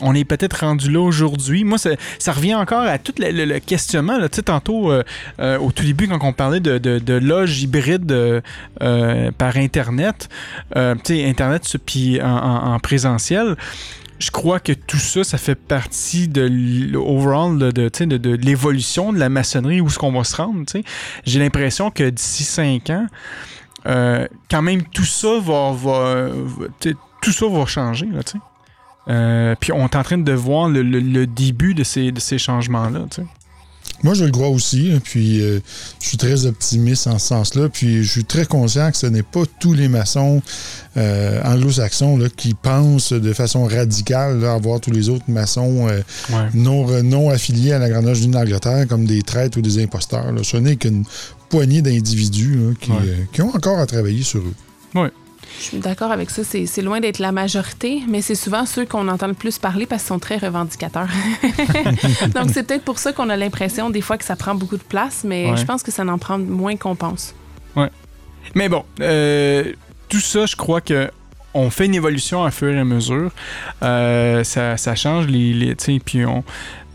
On 0.00 0.14
est 0.14 0.24
peut-être 0.24 0.60
rendu 0.60 0.90
là 0.90 1.00
aujourd'hui. 1.00 1.64
Moi, 1.64 1.78
ça, 1.78 2.32
revient 2.32 2.54
encore 2.54 2.82
à 2.82 2.98
tout 2.98 3.12
le, 3.18 3.30
le- 3.30 3.44
le 3.44 3.58
questionnement. 3.60 4.18
tantôt, 4.44 4.92
au 4.92 5.72
tout 5.72 5.84
début, 5.84 6.08
quand 6.08 6.18
on 6.22 6.32
parlait 6.32 6.60
de, 6.60 6.78
de, 6.78 7.14
loges 7.14 7.62
hybrides 7.62 8.33
par 9.38 9.56
Internet, 9.56 10.28
euh, 10.76 10.94
Internet 11.10 11.76
puis 11.84 12.20
en, 12.22 12.26
en- 12.28 12.74
en 12.74 12.78
présentiel, 12.78 13.56
je 14.18 14.30
crois 14.30 14.60
que 14.60 14.72
tout 14.72 14.96
ça, 14.98 15.24
ça 15.24 15.38
fait 15.38 15.56
partie 15.56 16.28
de 16.28 16.42
l'overall 16.92 17.58
de, 17.58 17.70
de, 17.70 18.36
l'évolution 18.36 19.12
de 19.12 19.18
la 19.18 19.28
maçonnerie, 19.28 19.80
où 19.80 19.88
est-ce 19.88 19.98
qu'on 19.98 20.12
va 20.12 20.24
se 20.24 20.36
rendre. 20.36 20.62
J'ai 21.24 21.38
l'impression 21.40 21.90
que 21.90 22.08
d'ici 22.08 22.44
cinq 22.44 22.90
ans, 22.90 23.06
euh, 23.86 24.26
quand 24.50 24.62
même, 24.62 24.82
tout 24.84 25.04
ça 25.04 25.40
va, 25.42 25.74
tout 27.20 27.32
ça 27.32 27.46
va 27.48 27.66
changer. 27.66 28.06
Là. 28.06 28.20
Euh, 29.08 29.54
puis 29.60 29.72
on 29.72 29.84
est 29.84 29.96
en 29.96 30.02
train 30.02 30.16
de 30.16 30.32
voir 30.32 30.68
le 30.68 31.26
début 31.26 31.74
de 31.74 31.84
ces, 31.84 32.12
de 32.12 32.20
ces 32.20 32.38
changements-là. 32.38 33.00
Moi, 34.02 34.14
je 34.14 34.24
le 34.24 34.30
crois 34.30 34.48
aussi. 34.48 34.92
Puis, 35.02 35.40
euh, 35.40 35.60
je 36.02 36.08
suis 36.08 36.16
très 36.18 36.44
optimiste 36.46 37.06
en 37.06 37.18
ce 37.18 37.28
sens-là. 37.28 37.68
Puis, 37.70 38.02
je 38.04 38.10
suis 38.10 38.24
très 38.24 38.44
conscient 38.44 38.90
que 38.90 38.96
ce 38.98 39.06
n'est 39.06 39.22
pas 39.22 39.42
tous 39.60 39.72
les 39.72 39.88
maçons 39.88 40.42
euh, 40.96 41.40
anglo-saxons 41.42 42.18
qui 42.36 42.54
pensent 42.54 43.12
de 43.12 43.32
façon 43.32 43.64
radicale 43.64 44.40
là, 44.40 44.54
à 44.54 44.58
voir 44.58 44.80
tous 44.80 44.90
les 44.90 45.08
autres 45.08 45.24
maçons 45.28 45.88
euh, 45.88 46.02
Ouais. 46.30 46.48
non, 46.54 47.02
non 47.02 47.30
affiliés 47.30 47.72
à 47.72 47.78
la 47.78 47.88
Grande 47.88 48.04
Loge 48.06 48.26
d'Angleterre 48.26 48.86
comme 48.88 49.06
des 49.06 49.22
traîtres 49.22 49.58
ou 49.58 49.62
des 49.62 49.82
imposteurs. 49.82 50.32
là. 50.32 50.42
Ce 50.42 50.56
n'est 50.56 50.76
qu'une 50.76 51.04
poignée 51.48 51.82
d'individus 51.82 52.58
qui, 52.80 52.90
Ouais. 52.90 53.26
qui 53.32 53.42
ont 53.42 53.54
encore 53.54 53.78
à 53.78 53.86
travailler 53.86 54.22
sur 54.22 54.40
eux. 54.40 55.14
Je 55.58 55.62
suis 55.64 55.78
d'accord 55.78 56.10
avec 56.10 56.30
ça. 56.30 56.42
C'est 56.44 56.82
loin 56.82 57.00
d'être 57.00 57.18
la 57.20 57.32
majorité, 57.32 58.02
mais 58.08 58.20
c'est 58.22 58.34
souvent 58.34 58.66
ceux 58.66 58.84
qu'on 58.84 59.08
entend 59.08 59.28
le 59.28 59.34
plus 59.34 59.58
parler 59.58 59.86
parce 59.86 60.02
qu'ils 60.02 60.08
sont 60.08 60.18
très 60.18 60.36
revendicateurs. 60.36 61.08
Donc, 62.34 62.50
c'est 62.52 62.64
peut-être 62.66 62.84
pour 62.84 62.98
ça 62.98 63.12
qu'on 63.12 63.28
a 63.30 63.36
l'impression 63.36 63.90
des 63.90 64.00
fois 64.00 64.18
que 64.18 64.24
ça 64.24 64.36
prend 64.36 64.54
beaucoup 64.54 64.76
de 64.76 64.82
place, 64.82 65.22
mais 65.24 65.50
Ouais. 65.50 65.56
je 65.56 65.64
pense 65.64 65.82
que 65.82 65.90
ça 65.92 66.04
en 66.04 66.18
prend 66.18 66.38
moins 66.38 66.76
qu'on 66.76 66.96
pense. 66.96 67.34
Mais 68.54 68.68
bon, 68.68 68.84
euh, 69.00 69.72
tout 70.08 70.20
ça, 70.20 70.44
je 70.46 70.54
crois 70.54 70.80
que 70.82 71.10
on 71.54 71.70
fait 71.70 71.86
une 71.86 71.94
évolution 71.94 72.44
à 72.44 72.50
fur 72.50 72.68
et 72.74 72.78
à 72.78 72.84
mesure. 72.84 73.30
Euh, 73.82 74.44
ça, 74.44 74.76
ça 74.76 74.94
change 74.94 75.26
les, 75.28 75.54
les 75.54 75.74
tu 75.76 75.84
sais, 75.94 76.00
puis 76.04 76.26
on 76.26 76.44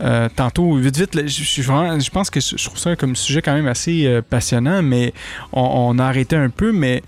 euh, 0.02 0.28
tantôt 0.34 0.76
vite 0.76 0.96
vite, 0.96 1.14
là, 1.16 1.22
je, 1.26 1.28
je 1.28 1.48
suis 1.48 1.62
vraiment- 1.62 1.98
je 1.98 2.10
pense 2.10 2.30
que 2.30 2.40
je 2.40 2.56
je 2.56 2.64
trouve 2.64 2.78
ça 2.78 2.94
comme 2.94 3.16
sujet 3.16 3.42
quand 3.42 3.52
même 3.54 3.66
assez 3.66 4.06
euh, 4.06 4.22
passionnant, 4.22 4.80
mais 4.82 5.12
on, 5.52 5.62
on 5.62 5.98
a 5.98 6.04
arrêté 6.04 6.36
un 6.36 6.50
peu, 6.50 6.70
mais 6.72 7.02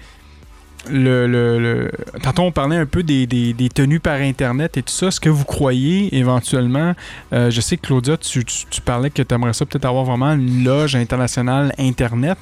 le, 0.90 1.90
tantôt 2.22 2.42
on 2.42 2.52
parlait 2.52 2.76
un 2.76 2.86
peu 2.86 3.02
des, 3.02 3.26
tenues 3.74 4.00
par 4.00 4.20
internet 4.20 4.76
et 4.76 4.82
tout 4.82 4.92
ça. 4.92 5.08
Est-ce 5.08 5.20
que 5.20 5.28
vous 5.28 5.44
croyez 5.44 6.16
éventuellement, 6.16 6.94
euh, 7.32 7.50
je 7.50 7.60
sais 7.60 7.76
que 7.76 7.86
Claudia, 7.86 8.16
tu 8.16 8.44
parlais 8.84 9.10
que 9.10 9.22
tu 9.22 9.34
aimerais 9.34 9.52
ça 9.52 9.66
peut-être 9.66 9.84
avoir 9.84 10.04
vraiment 10.04 10.32
une 10.32 10.64
loge 10.64 10.96
internationale 10.96 11.72
internet, 11.78 12.38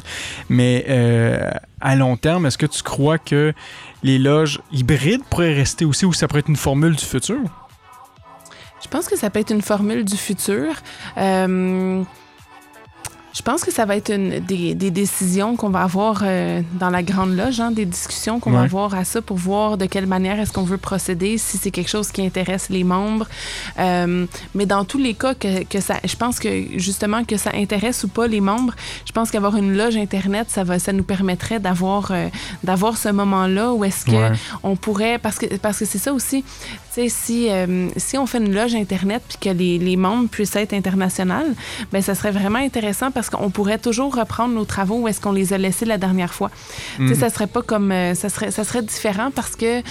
mais 0.48 0.84
euh, 0.88 1.50
à 1.80 1.96
long 1.96 2.16
terme, 2.16 2.46
est-ce 2.46 2.58
que 2.58 2.66
tu 2.66 2.82
crois 2.82 3.18
que 3.18 3.52
les 4.02 4.18
loges 4.18 4.60
hybrides 4.72 5.22
pourraient 5.28 5.54
rester 5.54 5.84
aussi 5.84 6.06
ou 6.06 6.12
ça 6.12 6.28
pourrait 6.28 6.40
être 6.40 6.48
une 6.48 6.56
formule 6.56 6.96
du 6.96 7.04
futur? 7.04 7.38
Je 8.82 8.88
pense 8.88 9.08
que 9.08 9.16
ça 9.16 9.28
peut 9.30 9.40
être 9.40 9.52
une 9.52 9.62
formule 9.62 10.04
du 10.04 10.16
futur. 10.16 10.74
Euh, 11.18 12.02
je 13.40 13.42
pense 13.42 13.64
que 13.64 13.72
ça 13.72 13.86
va 13.86 13.96
être 13.96 14.12
une, 14.12 14.40
des, 14.40 14.74
des 14.74 14.90
décisions 14.90 15.56
qu'on 15.56 15.70
va 15.70 15.80
avoir 15.84 16.20
euh, 16.22 16.60
dans 16.78 16.90
la 16.90 17.02
grande 17.02 17.34
loge, 17.34 17.58
hein, 17.58 17.70
des 17.70 17.86
discussions 17.86 18.38
qu'on 18.38 18.50
va 18.50 18.60
avoir 18.60 18.94
à 18.94 19.06
ça 19.06 19.22
pour 19.22 19.38
voir 19.38 19.78
de 19.78 19.86
quelle 19.86 20.04
manière 20.06 20.38
est-ce 20.38 20.52
qu'on 20.52 20.62
veut 20.62 20.76
procéder, 20.76 21.38
si 21.38 21.56
c'est 21.56 21.70
quelque 21.70 21.88
chose 21.88 22.12
qui 22.12 22.20
intéresse 22.20 22.68
les 22.68 22.84
membres. 22.84 23.26
Euh, 23.78 24.26
mais 24.54 24.66
dans 24.66 24.84
tous 24.84 24.98
les 24.98 25.14
cas, 25.14 25.32
que, 25.32 25.64
que 25.64 25.80
ça, 25.80 25.94
je 26.04 26.14
pense 26.16 26.38
que 26.38 26.50
justement 26.76 27.24
que 27.24 27.38
ça 27.38 27.52
intéresse 27.54 28.04
ou 28.04 28.08
pas 28.08 28.26
les 28.26 28.42
membres, 28.42 28.74
je 29.06 29.12
pense 29.12 29.30
qu'avoir 29.30 29.56
une 29.56 29.74
loge 29.74 29.96
internet, 29.96 30.48
ça 30.50 30.62
va, 30.62 30.78
ça 30.78 30.92
nous 30.92 31.02
permettrait 31.04 31.60
d'avoir 31.60 32.10
euh, 32.10 32.28
d'avoir 32.62 32.98
ce 32.98 33.08
moment-là 33.08 33.72
où 33.72 33.84
est-ce 33.86 34.04
que 34.04 34.10
Ouais. 34.10 34.32
on 34.62 34.76
pourrait 34.76 35.18
parce 35.18 35.38
que 35.38 35.46
parce 35.56 35.78
que 35.78 35.86
c'est 35.86 35.96
ça 35.96 36.12
aussi, 36.12 36.42
tu 36.42 37.08
sais 37.08 37.08
si 37.08 37.48
si 37.96 38.18
on 38.18 38.26
fait 38.26 38.36
une 38.38 38.52
loge 38.54 38.74
internet 38.74 39.22
puis 39.26 39.38
que 39.40 39.48
les, 39.56 39.78
les 39.78 39.96
membres 39.96 40.28
puissent 40.28 40.56
être 40.56 40.74
internationales, 40.74 41.54
ben 41.90 42.02
ça 42.02 42.14
serait 42.14 42.32
vraiment 42.32 42.58
intéressant 42.58 43.10
parce 43.10 43.29
qu'on 43.30 43.50
pourrait 43.50 43.78
toujours 43.78 44.14
reprendre 44.14 44.54
nos 44.54 44.64
travaux 44.64 44.96
où 45.00 45.08
est-ce 45.08 45.20
qu'on 45.20 45.32
les 45.32 45.52
a 45.52 45.58
laissés 45.58 45.84
la 45.86 45.98
dernière 45.98 46.34
fois? 46.34 46.50
Tu 46.96 47.08
sais, 47.08 47.14
ça 47.14 47.30
serait 47.30 47.46
pas 47.46 47.62
comme 47.62 47.92
euh, 47.92 48.14
ça 48.14 48.28
serait 48.28 48.50
ça 48.50 48.64
serait 48.64 48.82
différent 48.82 49.30
parce 49.34 49.56
que 49.56 49.82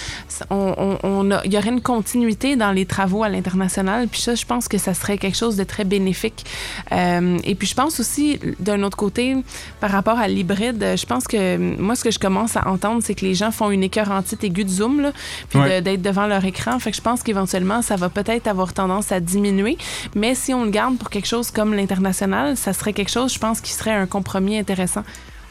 on, 0.49 1.31
a- 1.31 1.45
y 1.45 1.57
aurait 1.57 1.69
une 1.69 1.81
continuité 1.81 2.55
dans 2.55 2.71
les 2.71 2.85
travaux 2.85 3.23
à 3.23 3.29
l'international 3.29 4.07
puis 4.07 4.21
ça 4.21 4.35
je 4.35 4.45
pense 4.45 4.67
que 4.67 4.77
ça 4.77 4.93
serait 4.93 5.17
quelque 5.17 5.37
chose 5.37 5.55
de 5.55 5.63
très 5.63 5.83
bénéfique. 5.83 6.45
Euh, 6.91 7.37
et 7.43 7.55
puis 7.55 7.67
je 7.67 7.75
pense 7.75 7.99
aussi 7.99 8.39
d'un 8.59 8.83
autre 8.83 8.97
côté 8.97 9.35
par 9.79 9.91
rapport 9.91 10.17
à 10.19 10.27
l'hybride, 10.27 10.83
je 10.97 11.05
pense 11.05 11.25
que 11.27 11.57
moi 11.79 11.95
ce 11.95 12.03
que 12.03 12.11
je 12.11 12.19
commence 12.19 12.55
à 12.57 12.67
entendre 12.67 13.01
c'est 13.03 13.15
que 13.15 13.25
les 13.25 13.35
gens 13.35 13.51
font 13.51 13.71
une 13.71 13.83
écœurantite 13.83 14.43
aiguë 14.43 14.63
de 14.65 14.69
zoom 14.69 15.01
là, 15.01 15.11
puis 15.49 15.59
Ouais. 15.59 15.81
de- 15.81 15.83
d'être 15.85 16.01
devant 16.01 16.25
leur 16.27 16.45
écran. 16.45 16.79
Fait 16.79 16.91
que 16.91 16.97
je 16.97 17.01
pense 17.01 17.21
qu'éventuellement 17.21 17.81
ça 17.81 17.95
va 17.97 18.07
peut-être 18.09 18.47
avoir 18.47 18.73
tendance 18.73 19.11
à 19.11 19.19
diminuer, 19.19 19.77
mais 20.15 20.35
si 20.35 20.53
on 20.53 20.63
le 20.63 20.69
garde 20.71 20.97
pour 20.97 21.09
quelque 21.09 21.27
chose 21.27 21.51
comme 21.51 21.73
l'international, 21.73 22.55
ça 22.55 22.71
serait 22.73 22.93
quelque 22.93 23.09
chose 23.11 23.18
je 23.27 23.39
pense 23.39 23.61
qui 23.61 23.71
serait 23.71 23.91
un 23.93 24.05
compromis 24.07 24.57
intéressant. 24.57 25.03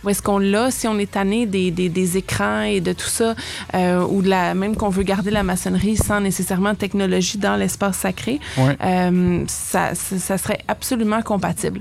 Où 0.04 0.10
est-ce 0.10 0.22
qu'on 0.22 0.38
l'a, 0.38 0.70
si 0.70 0.86
on 0.86 0.96
est 1.00 1.10
tanné 1.10 1.44
des, 1.44 1.72
des, 1.72 1.88
des 1.88 2.16
écrans 2.16 2.62
et 2.62 2.80
de 2.80 2.92
tout 2.92 3.08
ça, 3.08 3.34
euh, 3.74 4.06
ou 4.06 4.22
de 4.22 4.28
la, 4.28 4.54
même 4.54 4.76
qu'on 4.76 4.90
veut 4.90 5.02
garder 5.02 5.32
la 5.32 5.42
maçonnerie 5.42 5.96
sans 5.96 6.20
nécessairement 6.20 6.76
technologie 6.76 7.36
dans 7.36 7.56
l'espace 7.56 7.96
sacré, 7.98 8.38
Ouais. 8.56 8.76
euh, 8.84 9.42
ça, 9.48 9.96
ça, 9.96 10.18
ça 10.18 10.38
serait 10.38 10.60
absolument 10.68 11.20
compatible. 11.22 11.80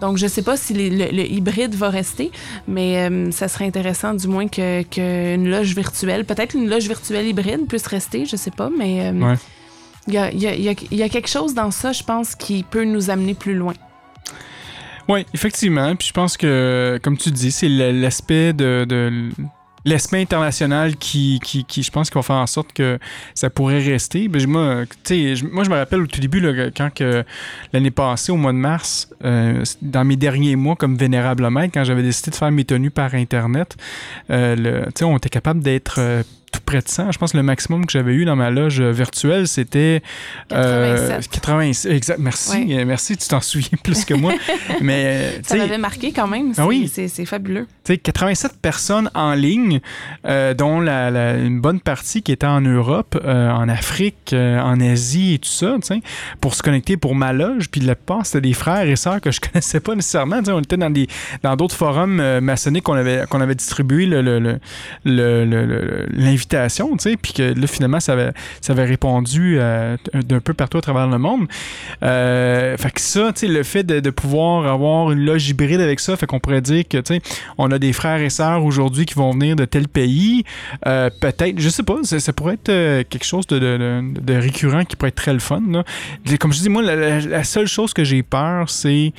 Donc, 0.00 0.18
je 0.18 0.24
ne 0.24 0.28
sais 0.28 0.42
pas 0.42 0.58
si 0.58 0.74
les- 0.74 0.90
le, 0.90 1.16
le 1.16 1.24
hybride 1.26 1.74
va 1.74 1.88
rester, 1.88 2.30
mais 2.68 2.98
euh, 3.08 3.30
ça 3.30 3.48
serait 3.48 3.64
intéressant 3.66 4.12
du 4.12 4.28
moins 4.28 4.46
que- 4.48 4.82
qu'une 4.82 5.48
loge 5.50 5.74
virtuelle, 5.74 6.26
peut-être 6.26 6.54
une 6.54 6.68
loge 6.68 6.86
virtuelle 6.86 7.26
hybride 7.26 7.66
puisse 7.66 7.86
rester, 7.86 8.26
je 8.26 8.36
sais 8.36 8.50
pas, 8.50 8.68
mais 8.76 9.10
Ouais. 9.10 9.36
il 10.08 10.12
y, 10.14 10.18
a, 10.18 10.30
il 10.32 10.38
y 10.42 10.46
a- 10.48 10.54
il 10.54 10.62
y 10.64 10.68
a- 10.68 10.74
il 10.90 10.98
y 10.98 11.02
a 11.02 11.08
quelque 11.08 11.28
chose 11.30 11.54
dans 11.54 11.70
ça, 11.70 11.92
je 11.92 12.02
pense, 12.02 12.34
qui 12.34 12.62
peut 12.62 12.84
nous 12.84 13.08
amener 13.08 13.32
plus 13.32 13.54
loin. 13.54 13.72
Oui, 15.08 15.26
effectivement. 15.34 15.94
Puis 15.96 16.08
je 16.08 16.12
pense 16.12 16.36
que, 16.36 16.98
comme 17.02 17.16
tu 17.16 17.30
dis, 17.30 17.50
c'est 17.50 17.68
l'aspect 17.68 18.52
de, 18.52 18.84
de- 18.88 19.30
l'aspect 19.84 20.20
international 20.22 20.96
qui, 20.96 21.40
qui, 21.44 21.64
qui, 21.64 21.82
je 21.82 21.90
pense, 21.90 22.08
qui 22.08 22.14
va 22.14 22.22
faire 22.22 22.36
en 22.36 22.46
sorte 22.46 22.72
que 22.72 22.98
ça 23.34 23.50
pourrait 23.50 23.80
rester. 23.82 24.28
Ben, 24.28 24.46
moi, 24.46 24.84
moi, 25.52 25.64
je 25.64 25.68
me 25.70 25.74
rappelle 25.74 26.00
au 26.00 26.06
tout 26.06 26.20
début, 26.20 26.40
là, 26.40 26.70
quand 26.74 26.88
que 26.94 27.22
l'année 27.74 27.90
passée, 27.90 28.32
au 28.32 28.36
mois 28.36 28.52
de 28.52 28.56
mars, 28.58 29.10
euh, 29.24 29.62
dans 29.82 30.04
mes 30.06 30.16
derniers 30.16 30.56
mois 30.56 30.74
comme 30.76 30.96
vénérable 30.96 31.48
maître, 31.50 31.72
quand 31.74 31.84
j'avais 31.84 32.02
décidé 32.02 32.30
de 32.30 32.36
faire 32.36 32.50
mes 32.50 32.64
tenues 32.64 32.90
par 32.90 33.14
Internet, 33.14 33.76
euh, 34.30 34.56
le- 34.56 35.04
on 35.04 35.16
était 35.18 35.28
capable 35.28 35.60
d'être 35.60 35.96
euh, 35.98 36.22
tout 36.54 36.60
près 36.64 36.80
de 36.80 36.88
100. 36.88 37.12
Je 37.12 37.18
pense 37.18 37.32
que 37.32 37.36
le 37.36 37.42
maximum 37.42 37.84
que 37.86 37.92
j'avais 37.92 38.14
eu 38.14 38.24
dans 38.24 38.36
ma 38.36 38.50
loge 38.50 38.80
euh, 38.80 38.90
virtuelle, 38.92 39.48
c'était 39.48 40.02
87. 40.48 41.28
87. 41.30 41.92
Exact. 41.92 42.18
Merci. 42.18 42.50
Ouais. 42.66 42.76
Euh, 42.80 42.84
Merci, 42.84 43.16
tu 43.16 43.28
t'en 43.28 43.40
souviens 43.40 43.78
plus 43.82 44.04
que 44.04 44.14
moi. 44.14 44.32
Mais, 44.80 45.04
euh, 45.06 45.30
Ça 45.42 45.56
m'avait 45.56 45.78
marqué 45.78 46.12
quand 46.12 46.26
même. 46.28 46.48
Ah 46.52 46.54
c'est- 46.56 46.62
oui. 46.62 46.90
c'est 47.08 47.24
fabuleux. 47.24 47.66
tu 47.84 47.92
sais, 47.94 47.98
87 47.98 48.52
personnes 48.60 49.10
en 49.14 49.34
ligne, 49.34 49.80
euh, 50.26 50.54
dont 50.54 50.80
la, 50.80 51.10
la- 51.10 51.36
une 51.36 51.60
bonne 51.60 51.80
partie 51.80 52.22
qui 52.22 52.32
était 52.32 52.46
en 52.46 52.60
Europe, 52.60 53.18
euh, 53.24 53.50
en 53.50 53.68
Afrique, 53.68 54.32
euh, 54.32 54.60
en 54.60 54.80
Asie 54.80 55.34
et 55.34 55.38
tout 55.38 55.48
ça, 55.48 55.76
pour 56.40 56.54
se 56.54 56.62
connecter 56.62 56.96
pour 56.96 57.14
ma 57.14 57.32
loge. 57.32 57.68
Puis 57.70 57.80
la 57.80 57.94
plupart, 57.94 58.26
c'était 58.26 58.40
des 58.48 58.54
frères 58.54 58.86
et 58.88 58.96
sœurs 58.96 59.20
que 59.20 59.30
je 59.30 59.40
connaissais 59.52 59.80
pas 59.80 59.94
nécessairement. 59.94 60.38
Tu 60.38 60.46
sais, 60.46 60.52
on 60.52 60.60
était 60.60 60.76
dans 60.76 60.90
des 60.90 61.08
dans 61.42 61.56
d'autres 61.56 61.74
forums 61.76 62.20
euh, 62.20 62.40
maçonniques 62.40 62.84
qu'on 62.84 62.94
avait, 62.94 63.24
qu'on 63.28 63.40
avait 63.40 63.54
distribué 63.54 64.06
le, 64.06 64.22
le- 64.22 64.38
le- 65.04 65.44
le- 65.44 66.06
l'invitation, 66.44 66.96
tu 66.96 67.10
sais, 67.10 67.16
puis 67.16 67.32
que 67.32 67.42
là, 67.42 67.66
finalement, 67.66 68.00
ça 68.00 68.12
avait, 68.12 68.32
ça 68.60 68.72
avait 68.72 68.84
répondu 68.84 69.56
euh, 69.58 69.96
d'un 70.12 70.40
peu 70.40 70.54
partout 70.54 70.78
à 70.78 70.80
travers 70.80 71.06
le 71.06 71.18
monde. 71.18 71.46
Euh, 72.02 72.76
fait 72.76 72.90
que 72.90 73.00
ça, 73.00 73.32
tu 73.32 73.46
sais, 73.46 73.52
le 73.52 73.62
fait 73.62 73.82
de, 73.82 74.10
pouvoir 74.10 74.66
avoir 74.66 75.10
une 75.10 75.24
loge 75.24 75.48
hybride 75.48 75.80
avec 75.80 76.00
ça, 76.00 76.16
fait 76.16 76.26
qu'on 76.26 76.38
pourrait 76.38 76.60
dire 76.60 76.84
que, 76.88 76.98
tu 76.98 77.14
sais, 77.14 77.20
on 77.58 77.70
a 77.70 77.78
des 77.78 77.92
frères 77.92 78.20
et 78.20 78.30
sœurs 78.30 78.64
aujourd'hui 78.64 79.06
qui 79.06 79.14
vont 79.14 79.32
venir 79.32 79.56
de 79.56 79.64
tel 79.64 79.88
pays. 79.88 80.44
Euh, 80.86 81.10
Peut-être, 81.20 81.58
je 81.58 81.68
sais 81.68 81.82
pas, 81.82 81.98
ça, 82.02 82.32
pourrait 82.32 82.54
être 82.54 83.08
quelque 83.08 83.24
chose 83.24 83.46
de, 83.46 84.34
récurrent 84.38 84.84
qui 84.84 84.96
pourrait 84.96 85.08
être 85.08 85.14
très 85.14 85.32
le 85.32 85.38
fun. 85.38 85.62
Comme 86.38 86.52
je 86.52 86.60
dis, 86.60 86.68
moi, 86.68 86.82
la 86.82 87.44
seule 87.44 87.66
chose 87.66 87.92
que 87.92 88.04
j'ai 88.04 88.22
peur, 88.22 88.68
c'est 88.68 89.12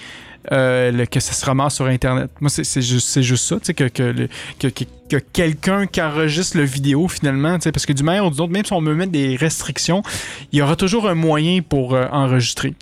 euh, 0.51 1.05
que 1.05 1.19
ça 1.19 1.33
se 1.33 1.45
ramasse 1.45 1.75
sur 1.75 1.85
Internet. 1.85 2.29
Moi, 2.39 2.49
c'est 2.49 2.81
juste, 2.81 3.21
juste 3.21 3.45
ça, 3.45 3.73
que, 3.73 3.83
que, 3.85 4.27
que, 4.59 4.67
que- 4.67 4.83
que 5.07 5.17
quelqu'un 5.17 5.85
qui 5.85 6.01
enregistre 6.01 6.57
le 6.57 6.63
vidéo 6.63 7.07
finalement, 7.07 7.59
parce 7.59 7.85
que 7.85 7.93
du 7.93 8.01
manière 8.01 8.25
ou 8.25 8.31
d'une 8.31 8.41
autre, 8.41 8.51
même 8.51 8.65
si 8.65 8.73
on 8.73 8.81
me 8.81 8.95
met 8.95 9.05
des 9.05 9.35
restrictions, 9.35 10.01
il 10.51 10.57
y 10.57 10.61
aura 10.63 10.75
toujours 10.75 11.07
un 11.07 11.13
moyen 11.13 11.61
pour 11.61 11.93
euh, 11.93 12.07
enregistrer. 12.11 12.73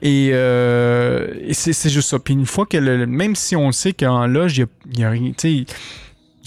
Et, 0.00 0.30
euh, 0.32 1.26
c'est 1.52 1.90
juste 1.90 2.08
ça. 2.10 2.20
Puis 2.20 2.34
une 2.34 2.46
fois 2.46 2.66
que, 2.66 2.76
le- 2.76 3.06
même 3.06 3.34
si 3.34 3.56
on 3.56 3.72
sait 3.72 3.92
qu'en 3.92 4.28
loge, 4.28 4.58
il 4.58 4.66
y 5.00 5.02
a, 5.02 5.14
y 5.16 5.18
a 5.18 5.64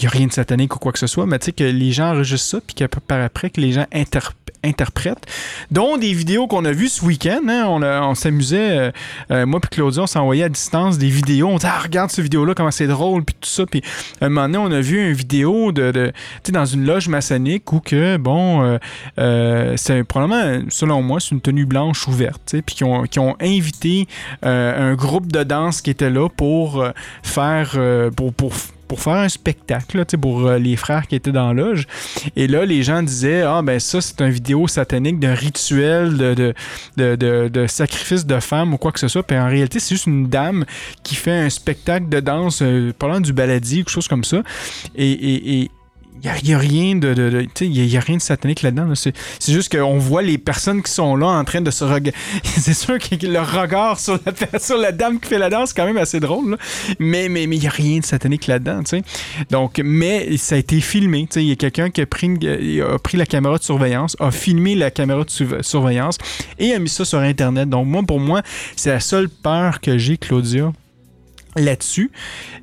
sais, 0.00 0.02
il 0.02 0.04
y 0.04 0.06
a 0.06 0.10
rien 0.10 0.26
de 0.26 0.32
satanique 0.32 0.76
ou 0.76 0.78
quoi 0.78 0.92
que 0.92 0.98
ce 0.98 1.06
soit, 1.06 1.26
mais 1.26 1.38
tu 1.38 1.46
sais 1.46 1.52
que 1.52 1.64
les 1.64 1.92
gens 1.92 2.10
enregistrent 2.10 2.48
ça, 2.48 2.60
puis 2.66 2.74
que 2.74 2.84
par 2.84 3.20
après 3.20 3.50
que 3.50 3.60
les 3.60 3.72
gens 3.72 3.86
interp- 3.92 4.34
interprètent, 4.62 5.26
dont 5.70 5.96
des 5.96 6.12
vidéos 6.12 6.46
qu'on 6.46 6.64
a 6.64 6.72
vues 6.72 6.88
ce 6.88 7.04
week-end, 7.04 7.40
hein, 7.48 7.64
on, 7.66 8.14
s'amusait, 8.14 8.78
euh, 8.78 8.90
euh, 9.30 9.46
moi 9.46 9.60
puis 9.60 9.70
Claudia, 9.70 10.02
on 10.02 10.06
s'envoyait 10.06 10.44
à 10.44 10.48
distance 10.48 10.98
des 10.98 11.08
vidéos, 11.08 11.48
on 11.48 11.56
disait 11.56 11.68
ah, 11.72 11.80
regarde 11.82 12.10
cette 12.10 12.24
vidéo-là, 12.24 12.54
comment 12.54 12.70
c'est 12.70 12.86
drôle, 12.86 13.24
puis 13.24 13.36
tout 13.40 13.48
ça, 13.48 13.66
puis 13.66 13.82
un 14.20 14.28
moment 14.28 14.48
donné, 14.48 14.58
on 14.58 14.78
a 14.78 14.80
vu 14.80 15.08
une 15.08 15.14
vidéo 15.14 15.72
de, 15.72 15.90
tu 15.92 16.12
sais, 16.44 16.52
dans 16.52 16.66
une 16.66 16.84
loge 16.84 17.08
maçonnique 17.08 17.72
où 17.72 17.80
que, 17.80 18.16
bon, 18.16 18.78
euh, 19.18 19.74
c'est 19.76 20.04
probablement, 20.04 20.64
selon 20.68 21.02
moi, 21.02 21.20
c'est 21.20 21.30
une 21.30 21.40
tenue 21.40 21.66
blanche 21.66 22.06
ouverte, 22.08 22.42
tu 22.46 22.56
sais, 22.56 22.62
puis 22.62 22.74
qui 22.74 22.84
ont, 22.84 23.04
qui 23.04 23.18
ont 23.18 23.36
invité 23.40 24.06
un 24.42 24.94
groupe 24.94 25.32
de 25.32 25.42
danse 25.42 25.80
qui 25.80 25.90
était 25.90 26.10
là 26.10 26.28
pour 26.28 26.84
faire, 27.22 27.78
pour 28.16 28.32
pour 28.90 29.00
faire 29.00 29.12
un 29.14 29.28
spectacle 29.28 29.98
là, 29.98 30.04
pour 30.20 30.48
euh, 30.48 30.58
les 30.58 30.74
frères 30.74 31.06
qui 31.06 31.14
étaient 31.14 31.30
dans 31.30 31.52
la 31.52 31.62
loge. 31.62 31.86
Et 32.34 32.48
là, 32.48 32.64
les 32.64 32.82
gens 32.82 33.04
disaient 33.04 33.42
Ah, 33.42 33.62
ben 33.62 33.78
ça, 33.78 34.00
c'est 34.00 34.20
une 34.20 34.30
vidéo 34.30 34.66
satanique 34.66 35.20
d'un 35.20 35.32
rituel 35.32 36.16
de, 36.18 36.34
de, 36.34 36.54
de, 37.14 37.46
de- 37.46 37.66
sacrifice 37.68 38.26
de 38.26 38.40
femmes 38.40 38.74
ou 38.74 38.78
quoi 38.78 38.90
que 38.90 38.98
ce 38.98 39.06
soit. 39.06 39.22
Puis 39.22 39.38
en 39.38 39.46
réalité, 39.46 39.78
c'est 39.78 39.94
juste 39.94 40.08
une 40.08 40.26
dame 40.26 40.64
qui 41.04 41.14
fait 41.14 41.30
un 41.30 41.50
spectacle 41.50 42.08
de 42.08 42.18
danse, 42.18 42.62
euh, 42.62 42.92
parlant 42.98 43.20
du 43.20 43.32
baladi, 43.32 43.76
quelque 43.76 43.90
chose 43.90 44.08
comme 44.08 44.24
ça. 44.24 44.42
Et 44.96 45.70
il 46.22 46.48
n'y 46.48 46.54
a, 46.54 46.58
rien 46.58 46.96
de, 46.96 47.48
il 47.60 47.80
a, 47.80 47.84
il 47.84 47.96
a 47.96 48.00
rien 48.00 48.16
de 48.16 48.22
satanique 48.22 48.62
là-dedans. 48.62 48.86
là. 48.86 48.94
C'est, 48.94 49.14
juste 49.48 49.76
qu'on 49.76 49.98
voit 49.98 50.22
les 50.22 50.38
personnes 50.38 50.82
qui 50.82 50.90
sont 50.92 51.16
là 51.16 51.26
en 51.28 51.44
train 51.44 51.60
de 51.60 51.70
se 51.70 51.84
regarder. 51.84 52.12
c'est 52.44 52.74
sûr 52.74 52.98
que 52.98 53.26
le 53.26 53.40
regard 53.40 53.98
sur 53.98 54.18
la, 54.24 54.58
sur 54.60 54.76
la 54.78 54.92
dame 54.92 55.18
qui 55.20 55.28
fait 55.28 55.38
la 55.38 55.50
danse, 55.50 55.70
c'est 55.70 55.76
quand 55.76 55.86
même 55.86 55.96
assez 55.98 56.20
drôle. 56.20 56.56
Mais 56.98 57.28
mais 57.28 57.46
mais 57.46 57.56
il 57.56 57.60
n'y 57.60 57.66
a 57.66 57.70
rien 57.70 57.98
de 57.98 58.04
satanique 58.04 58.46
là-dedans. 58.46 58.82
Donc, 59.50 59.80
mais 59.84 60.36
ça 60.36 60.54
a 60.54 60.58
été 60.58 60.80
filmé. 60.80 61.28
Il 61.36 61.42
y 61.42 61.52
a 61.52 61.56
quelqu'un 61.56 61.90
qui 61.90 62.00
a 62.00 62.06
pris, 62.06 62.26
une- 62.26 62.82
a 62.82 62.98
pris 62.98 63.16
la 63.16 63.26
caméra 63.26 63.58
de 63.58 63.62
surveillance, 63.62 64.16
a 64.20 64.30
filmé 64.30 64.74
la 64.74 64.90
caméra 64.90 65.24
de 65.24 65.30
su- 65.30 65.46
surveillance 65.62 66.18
et 66.58 66.72
a 66.72 66.78
mis 66.78 66.88
ça 66.88 67.04
sur 67.04 67.18
Internet. 67.18 67.68
Donc, 67.68 67.86
moi, 67.86 68.02
pour 68.02 68.20
moi, 68.20 68.42
c'est 68.76 68.90
la 68.90 69.00
seule 69.00 69.28
peur 69.28 69.80
que 69.80 69.98
j'ai, 69.98 70.16
Claudia 70.16 70.72
là-dessus. 71.56 72.10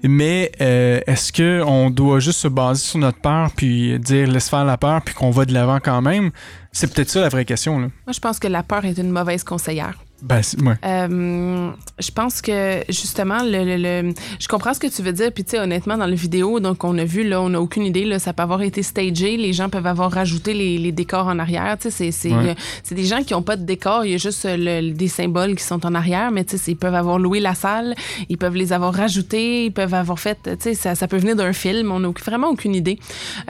Mais 0.03 0.51
euh, 0.61 0.99
est-ce 1.07 1.31
que 1.31 1.63
on 1.65 1.89
doit 1.89 2.19
juste 2.19 2.39
se 2.39 2.47
baser 2.47 2.83
sur 2.83 2.99
notre 2.99 3.19
peur 3.19 3.51
puis 3.55 3.99
dire 3.99 4.27
laisse 4.27 4.49
faire 4.49 4.65
la 4.65 4.77
peur 4.77 5.01
puis 5.01 5.13
qu'on 5.13 5.31
va 5.31 5.45
de 5.45 5.53
l'avant 5.53 5.79
quand 5.79 6.01
même? 6.01 6.31
C'est 6.71 6.93
peut-être 6.93 7.09
ça 7.09 7.21
la 7.21 7.29
vraie 7.29 7.45
question. 7.45 7.79
Là. 7.79 7.87
Moi, 8.05 8.13
je 8.13 8.19
pense 8.19 8.39
que 8.39 8.47
la 8.47 8.63
peur 8.63 8.85
est 8.85 8.97
une 8.97 9.11
mauvaise 9.11 9.43
conseillère. 9.43 9.97
Ben, 10.23 10.41
ouais. 10.65 10.73
Euh, 10.83 11.69
je 11.99 12.11
pense 12.11 12.41
que 12.41 12.83
justement, 12.89 13.43
le, 13.43 13.63
le- 13.63 14.01
le- 14.07 14.13
je 14.39 14.47
comprends 14.47 14.73
ce 14.73 14.79
que 14.79 14.87
tu 14.87 15.03
veux 15.03 15.13
dire. 15.13 15.31
Puis, 15.31 15.43
tu 15.43 15.51
sais, 15.51 15.59
honnêtement, 15.59 15.95
dans 15.95 16.07
la 16.07 16.15
vidéo, 16.15 16.59
donc 16.59 16.83
on 16.83 16.97
a 16.97 17.05
vu, 17.05 17.23
là, 17.27 17.39
on 17.39 17.49
n'a 17.49 17.61
aucune 17.61 17.85
idée. 17.85 18.03
Là, 18.03 18.17
ça 18.17 18.33
peut 18.33 18.41
avoir 18.41 18.63
été 18.63 18.81
stagé. 18.81 19.37
Les 19.37 19.53
gens 19.53 19.69
peuvent 19.69 19.85
avoir 19.85 20.11
rajouté 20.11 20.55
les, 20.55 20.79
les 20.79 20.91
décors 20.91 21.27
en 21.27 21.37
arrière. 21.37 21.77
Tu 21.79 21.91
sais, 21.91 22.11
c'est, 22.11 22.31
Ouais. 22.33 22.55
euh, 22.91 22.95
des 22.95 23.03
gens 23.05 23.21
qui 23.21 23.33
n'ont 23.33 23.43
pas 23.43 23.55
de 23.57 23.63
décor. 23.63 24.05
Il 24.05 24.11
y 24.11 24.15
a 24.15 24.17
juste 24.17 24.47
le- 24.49 24.91
des 24.91 25.07
symboles 25.07 25.55
qui 25.55 25.63
sont 25.63 25.85
en 25.85 25.93
arrière. 25.93 26.31
Mais, 26.31 26.43
tu 26.45 26.57
sais, 26.57 26.71
ils 26.71 26.75
peuvent 26.75 26.95
avoir 26.95 27.19
loué 27.19 27.39
la 27.39 27.53
salle. 27.53 27.93
Ils 28.27 28.37
peuvent 28.39 28.55
les 28.55 28.73
avoir 28.73 28.95
rajoutés. 28.95 29.65
Ils 29.65 29.71
peuvent 29.71 29.93
avoir 29.93 30.19
fait. 30.19 30.39
Tu 30.43 30.49
sais, 30.59 30.73
ça, 30.73 30.95
ça 30.95 31.07
peut 31.07 31.17
venir 31.17 31.35
d'un 31.35 31.53
film. 31.53 31.91
On 31.91 31.99
n'a 31.99 32.09
vraiment 32.25 32.49
aucune 32.49 32.73
idée. 32.73 32.97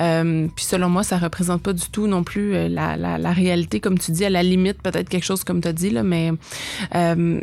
Euh, 0.01 0.47
puis, 0.53 0.65
selon 0.65 0.89
moi, 0.89 1.03
ça 1.03 1.17
représente 1.17 1.61
pas 1.63 1.71
du 1.73 1.89
tout 1.91 2.07
non 2.07 2.23
plus 2.23 2.51
la, 2.67 2.97
la, 2.97 3.17
la 3.17 3.31
réalité. 3.31 3.79
Comme 3.79 3.97
tu 3.97 4.11
dis, 4.11 4.25
à 4.25 4.29
la 4.29 4.43
limite, 4.43 4.81
peut-être 4.81 5.07
quelque 5.07 5.23
chose 5.25 5.45
comme 5.45 5.61
tu 5.61 5.67
as 5.69 5.73
dit, 5.73 5.91
là, 5.91 6.03
mais. 6.03 6.31
Euh, 6.95 7.39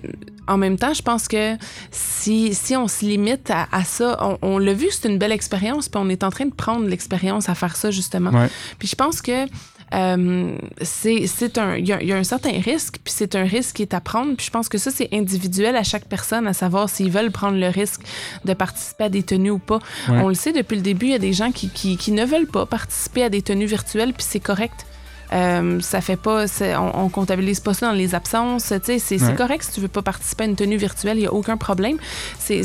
en 0.47 0.57
même 0.59 0.77
temps, 0.79 0.93
je 0.95 1.03
pense 1.03 1.27
que 1.29 1.57
si, 1.91 2.55
si 2.55 2.77
on 2.77 2.89
se 2.89 3.05
limite 3.05 3.51
à, 3.51 3.67
à 3.73 3.85
ça, 3.85 4.19
on, 4.21 4.39
on 4.43 4.59
l'a 4.59 4.75
vu, 4.75 4.89
c'est 4.91 5.09
une 5.09 5.19
belle 5.19 5.33
expérience, 5.33 5.89
puis 5.89 6.01
on 6.03 6.09
est 6.09 6.23
en 6.25 6.31
train 6.31 6.47
de 6.47 6.55
prendre 6.55 6.87
l'expérience 6.87 7.49
à 7.49 7.55
faire 7.55 7.77
ça, 7.77 7.91
justement. 7.91 8.31
Ouais. 8.31 8.49
Puis 8.79 8.89
je 8.89 8.95
pense 8.95 9.23
que 9.23 9.47
euh, 9.93 10.57
c'est 10.83 11.59
un 11.59 11.77
il 11.77 11.87
y, 11.87 11.93
a- 11.93 12.03
il 12.03 12.09
y 12.09 12.13
a 12.13 12.17
un 12.17 12.25
certain 12.25 12.51
risque 12.59 12.97
puis 13.05 13.13
c'est 13.15 13.37
un 13.37 13.45
risque 13.45 13.77
qui 13.77 13.83
est 13.83 13.95
à 13.95 14.01
prendre 14.01 14.35
puis 14.35 14.47
je 14.47 14.51
pense 14.51 14.69
que 14.69 14.79
ça 14.79 14.91
c'est 14.91 15.09
individuel 15.13 15.77
à 15.77 15.83
chaque 15.85 16.07
personne 16.07 16.47
à 16.49 16.53
savoir 16.55 16.89
s'ils 16.89 17.11
veulent 17.11 17.31
prendre 17.31 17.59
le 17.59 17.69
risque 17.69 18.01
de 18.45 18.55
participer 18.55 19.05
à 19.05 19.09
des 19.11 19.23
tenues 19.23 19.51
ou 19.51 19.59
pas 19.59 19.79
Ouais. 20.09 20.19
on 20.21 20.29
le 20.29 20.35
sait 20.35 20.53
depuis 20.53 20.77
le 20.77 20.83
début 20.83 21.07
il 21.07 21.13
y 21.13 21.15
a 21.15 21.19
des 21.19 21.35
gens 21.35 21.53
qui, 21.53 21.69
qui, 21.69 21.97
qui 21.99 22.13
ne 22.13 22.25
veulent 22.25 22.47
pas 22.49 22.65
participer 22.67 23.23
à 23.25 23.29
des 23.29 23.43
tenues 23.43 23.67
virtuelles 23.67 24.15
puis 24.15 24.27
c'est 24.29 24.41
correct 24.41 24.87
euh, 25.35 25.81
ça 25.81 26.01
fait 26.01 26.17
pas, 26.17 26.45
on, 26.79 27.05
on 27.05 27.09
comptabilise 27.09 27.61
pas 27.61 27.75
ça 27.75 27.87
dans 27.89 27.93
les 27.93 28.15
absences. 28.15 28.73
C'est 28.83 29.23
Ouais. 29.23 29.35
correct 29.37 29.65
si 29.65 29.73
tu 29.73 29.81
veux 29.81 29.89
pas 29.89 30.03
participer 30.03 30.45
à 30.45 30.47
une 30.47 30.57
tenue 30.57 30.77
virtuelle, 30.77 31.19
il 31.19 31.25
y 31.25 31.27
a 31.27 31.33
aucun 31.33 31.57
problème. 31.57 31.97
C'est 32.39 32.63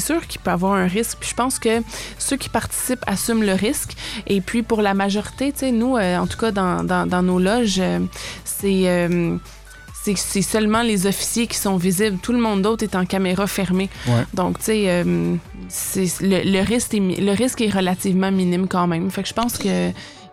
sûr 0.00 0.26
qu'il 0.26 0.40
peut 0.40 0.50
avoir 0.50 0.72
un 0.74 0.86
risque. 0.86 1.18
Puis 1.20 1.30
je 1.30 1.34
pense 1.34 1.58
que 1.58 1.82
ceux 2.18 2.36
qui 2.36 2.48
participent 2.48 3.04
assument 3.06 3.42
le 3.42 3.52
risque. 3.52 3.92
Et 4.26 4.40
puis 4.40 4.62
pour 4.62 4.82
la 4.82 4.94
majorité, 4.94 5.52
nous, 5.72 5.96
euh, 5.96 6.16
en 6.18 6.26
tout 6.26 6.38
cas 6.38 6.50
dans, 6.52 6.82
dans, 6.84 7.06
dans 7.06 7.22
nos 7.22 7.38
loges, 7.38 7.76
euh, 7.80 8.00
c'est 8.44 8.88
euh, 8.88 9.36
c'est 10.02 10.16
c'est 10.16 10.42
seulement 10.42 10.82
les 10.82 11.06
officiers 11.06 11.46
qui 11.48 11.56
sont 11.58 11.76
visibles. 11.76 12.18
Tout 12.22 12.32
le 12.32 12.38
monde 12.38 12.62
d'autre 12.62 12.84
est 12.84 12.94
en 12.94 13.04
caméra 13.04 13.46
fermée. 13.46 13.90
Ouais. 14.06 14.24
Donc, 14.34 14.58
tu 14.58 14.64
sais, 14.66 14.82
euh, 14.86 15.34
le, 16.20 16.50
le 16.52 16.60
risque 16.64 16.94
est, 16.94 17.20
le 17.20 17.32
risque 17.32 17.60
est 17.60 17.70
relativement 17.70 18.30
minime 18.30 18.68
quand 18.68 18.86
même. 18.86 19.10
Fait 19.10 19.22
que 19.22 19.28
je 19.28 19.34
pense 19.34 19.58
que 19.58 19.90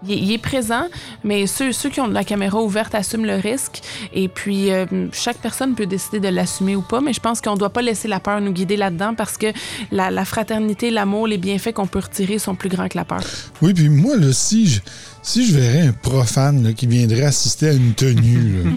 il 0.07 0.31
est, 0.31 0.37
présent, 0.37 0.87
mais 1.23 1.47
ceux, 1.47 1.71
qui 1.71 2.01
ont 2.01 2.07
la 2.07 2.23
caméra 2.23 2.61
ouverte 2.61 2.95
assument 2.95 3.25
le 3.25 3.35
risque. 3.35 3.81
Et 4.13 4.27
puis, 4.27 4.71
euh, 4.71 4.85
chaque 5.11 5.37
personne 5.37 5.75
peut 5.75 5.85
décider 5.85 6.19
de 6.19 6.27
l'assumer 6.27 6.75
ou 6.75 6.81
pas, 6.81 7.01
mais 7.01 7.13
je 7.13 7.19
pense 7.19 7.41
qu'on 7.41 7.53
ne 7.53 7.59
doit 7.59 7.69
pas 7.69 7.81
laisser 7.81 8.07
la 8.07 8.19
peur 8.19 8.41
nous 8.41 8.51
guider 8.51 8.77
là-dedans 8.77 9.13
parce 9.15 9.37
que 9.37 9.47
la, 9.91 10.11
la 10.11 10.25
fraternité, 10.25 10.91
l'amour, 10.91 11.27
les 11.27 11.37
bienfaits 11.37 11.73
qu'on 11.73 11.87
peut 11.87 11.99
retirer 11.99 12.39
sont 12.39 12.55
plus 12.55 12.69
grands 12.69 12.87
que 12.87 12.97
la 12.97 13.05
peur. 13.05 13.23
Oui, 13.61 13.73
puis 13.73 13.89
moi, 13.89 14.15
là, 14.17 14.33
si 14.33 14.67
je, 14.67 14.81
si 15.23 15.47
je 15.47 15.57
verrais 15.57 15.87
un 15.87 15.93
profane 15.93 16.63
là, 16.63 16.73
qui 16.73 16.85
viendrait 16.85 17.23
assister 17.23 17.69
à 17.69 17.73
une 17.73 17.93
tenue, 17.93 18.63
là, 18.63 18.71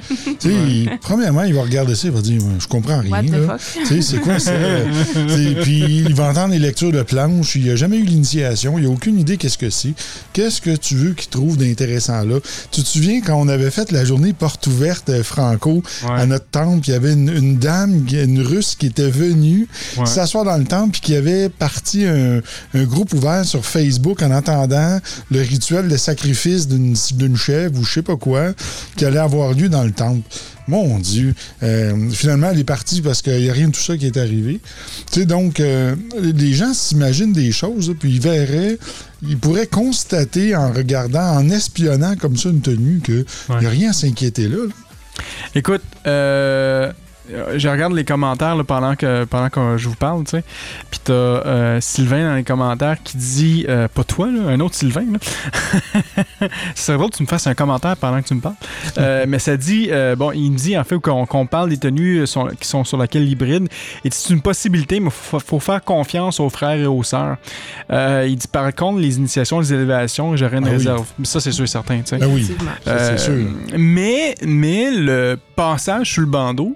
il- 0.45 0.89
premièrement, 1.01 1.43
il 1.43 1.55
va 1.55 1.63
regarder 1.63 1.95
ça, 1.95 2.09
il 2.09 2.15
va 2.15 2.21
dire 2.21 2.41
Je 2.61 2.67
comprends 2.69 3.01
rien. 3.01 3.23
C'est 4.01 4.19
quoi 4.21 4.39
ça? 4.39 4.53
Puis 5.63 6.03
il 6.07 6.15
va 6.15 6.31
entendre 6.31 6.53
les 6.53 6.59
lectures 6.59 6.93
de 6.93 7.03
planches, 7.03 7.57
il 7.57 7.67
n'a 7.67 7.77
jamais 7.77 7.97
eu 7.99 8.05
l'initiation, 8.05 8.79
il 8.79 8.85
n'a 8.85 8.91
aucune 8.91 9.19
idée 9.19 9.37
qu'est-ce 9.37 9.59
que 9.59 9.71
c'est. 9.71 9.95
Qu'est-ce 10.33 10.61
que 10.61 10.77
tu 10.77 10.95
veux 10.95 11.13
qu'il 11.15 11.29
trouve 11.29 11.57
d'intéressant 11.57 12.23
là? 12.25 12.37
Tu 12.71 12.83
te 12.83 12.87
souviens 12.89 13.21
quand 13.21 13.35
on 13.41 13.49
avait 13.49 13.71
fait 13.71 13.91
la 13.93 14.05
journée 14.05 14.33
porte 14.33 14.67
ouverte 14.67 15.09
euh, 15.11 15.23
franco 15.23 15.83
Ouais. 16.05 16.11
à 16.21 16.27
notre 16.27 16.47
temple, 16.47 16.87
il 16.89 16.93
y 16.93 16.95
avait 16.95 17.13
une, 17.15 17.29
une 17.29 17.57
dame, 17.59 18.05
une 18.13 18.41
russe 18.41 18.77
qui 18.79 18.87
était 18.87 19.11
venue 19.11 19.67
Ouais. 19.97 20.07
s'asseoir 20.07 20.45
dans 20.45 20.57
le 20.57 20.65
temple 20.65 20.91
puis 20.93 21.01
qui 21.01 21.17
avait 21.17 21.49
parti 21.49 22.05
un, 22.05 22.41
un 22.75 22.85
groupe 22.85 23.13
ouvert 23.15 23.45
sur 23.45 23.65
Facebook 23.65 24.23
en 24.23 24.31
attendant 24.31 24.99
le 25.31 25.41
rituel 25.41 25.89
de 25.89 25.97
sacrifice 25.97 26.36
d'une 26.69 26.95
d'une 27.15 27.37
chèvre 27.37 27.79
ou 27.79 27.85
je 27.85 27.93
sais 27.95 28.03
pas 28.03 28.17
quoi 28.17 28.53
qui 28.97 29.05
allait 29.05 29.19
avoir 29.19 29.53
lieu 29.53 29.69
dans 29.69 29.83
le 29.85 29.93
temple. 29.93 30.23
Mon 30.69 30.99
Dieu. 30.99 31.33
Euh, 31.63 32.11
finalement, 32.11 32.51
elle 32.51 32.59
est 32.59 32.65
partie 32.65 33.01
parce 33.01 33.23
qu'il 33.23 33.39
n'y 33.41 33.49
a 33.49 33.53
rien 33.53 33.69
de 33.69 33.73
tout 33.73 33.81
ça 33.81 33.97
qui 33.97 34.07
est 34.07 34.17
arrivé. 34.17 34.61
Tu 35.13 35.21
sais, 35.21 35.25
donc, 35.27 35.61
euh, 35.61 35.95
les 36.21 36.55
gens 36.55 36.75
s'imaginent 36.75 37.33
des 37.33 37.53
choses, 37.53 37.89
là, 37.89 37.95
puis 37.99 38.11
ils 38.15 38.21
verraient, 38.21 38.77
ils 39.23 39.39
pourraient 39.39 39.69
constater 39.69 40.57
en 40.57 40.73
regardant, 40.73 41.37
en 41.37 41.49
espionnant 41.51 42.17
comme 42.17 42.37
ça 42.37 42.49
une 42.49 42.63
tenue, 42.63 42.99
qu'il 42.99 43.25
n'y 43.51 43.55
Ouais. 43.57 43.67
a 43.67 43.69
rien 43.71 43.91
à 43.91 43.93
s'inquiéter 43.93 44.49
là. 44.49 44.57
là. 44.57 44.73
Écoute, 45.55 45.83
euh, 46.09 46.93
je 47.57 47.69
regarde 47.69 47.93
les 47.93 48.05
commentaires 48.05 48.57
là, 48.57 48.65
pendant 48.65 48.95
que 48.95 49.25
pendant 49.25 49.49
que 49.51 49.77
je 49.77 49.89
vous 49.89 49.95
parle, 49.95 50.25
tu 50.25 50.31
sais. 50.31 50.45
Puis 50.91 51.01
t'as 51.05 51.13
euh, 51.13 51.81
Sylvain 51.81 52.29
dans 52.31 52.35
les 52.37 52.45
commentaires 52.45 52.97
qui 53.03 53.17
dit, 53.17 53.67
euh, 53.69 53.89
pas 53.89 54.05
toi, 54.05 54.29
là, 54.31 54.49
un 54.51 54.61
autre 54.61 54.75
Sylvain. 54.75 55.05
Là. 55.13 55.19
C'est 56.75 56.95
drôle 56.95 57.11
que 57.11 57.17
tu 57.17 57.23
me 57.23 57.29
fasses 57.29 57.47
un 57.47 57.55
commentaire 57.55 57.97
pendant 57.97 58.21
que 58.23 58.29
tu 58.29 58.35
me 58.35 58.41
parles. 58.41 58.55
Euh, 58.99 59.25
mais 59.29 59.39
ça 59.39 59.57
dit, 59.57 59.89
euh, 59.91 60.17
bon, 60.17 60.33
il 60.33 60.51
me 60.53 60.57
dit 60.57 60.77
en 60.79 60.85
fait 60.85 60.99
qu'on 60.99 61.27
qu'on 61.27 61.47
parle 61.47 61.71
des 61.71 61.79
tenues 61.79 62.21
euh, 62.23 62.51
qui 62.61 62.69
sont 62.69 62.85
sur 62.85 62.99
laquelle 62.99 63.29
hybride. 63.29 63.69
Et 64.05 64.09
c'est 64.11 64.33
une 64.33 64.43
possibilité, 64.43 65.01
mais 65.01 65.07
il 65.07 65.13
faut, 65.13 65.41
faut 65.41 65.61
faire 65.61 65.83
confiance 65.83 66.41
aux 66.41 66.49
frères 66.51 66.73
et 66.79 66.87
aux 66.87 67.03
sœurs. 67.03 67.37
Euh, 67.91 68.27
il 68.29 68.37
dit 68.37 68.49
par 68.49 68.75
contre, 68.75 68.99
les 69.01 69.17
initiations, 69.17 69.61
les 69.61 69.73
élévations, 69.73 70.37
j'aurais 70.37 70.59
une 70.59 70.65
Ah 70.67 70.71
oui. 70.71 70.77
réserve. 70.77 71.07
Mais 71.19 71.25
ça, 71.27 71.41
c'est 71.41 71.53
sûr 71.53 71.65
et 71.65 71.69
certain, 71.69 71.99
tu 71.99 72.07
sais. 72.07 72.19
Ben 72.19 72.29
oui. 72.33 72.51
C'est 72.85 72.91
Euh, 72.91 73.17
sûr. 73.19 73.35
Mais, 73.77 74.35
mais 74.45 74.91
le 74.91 75.39
passage 75.57 76.13
sur 76.13 76.23
le 76.23 76.29
bandeau, 76.29 76.75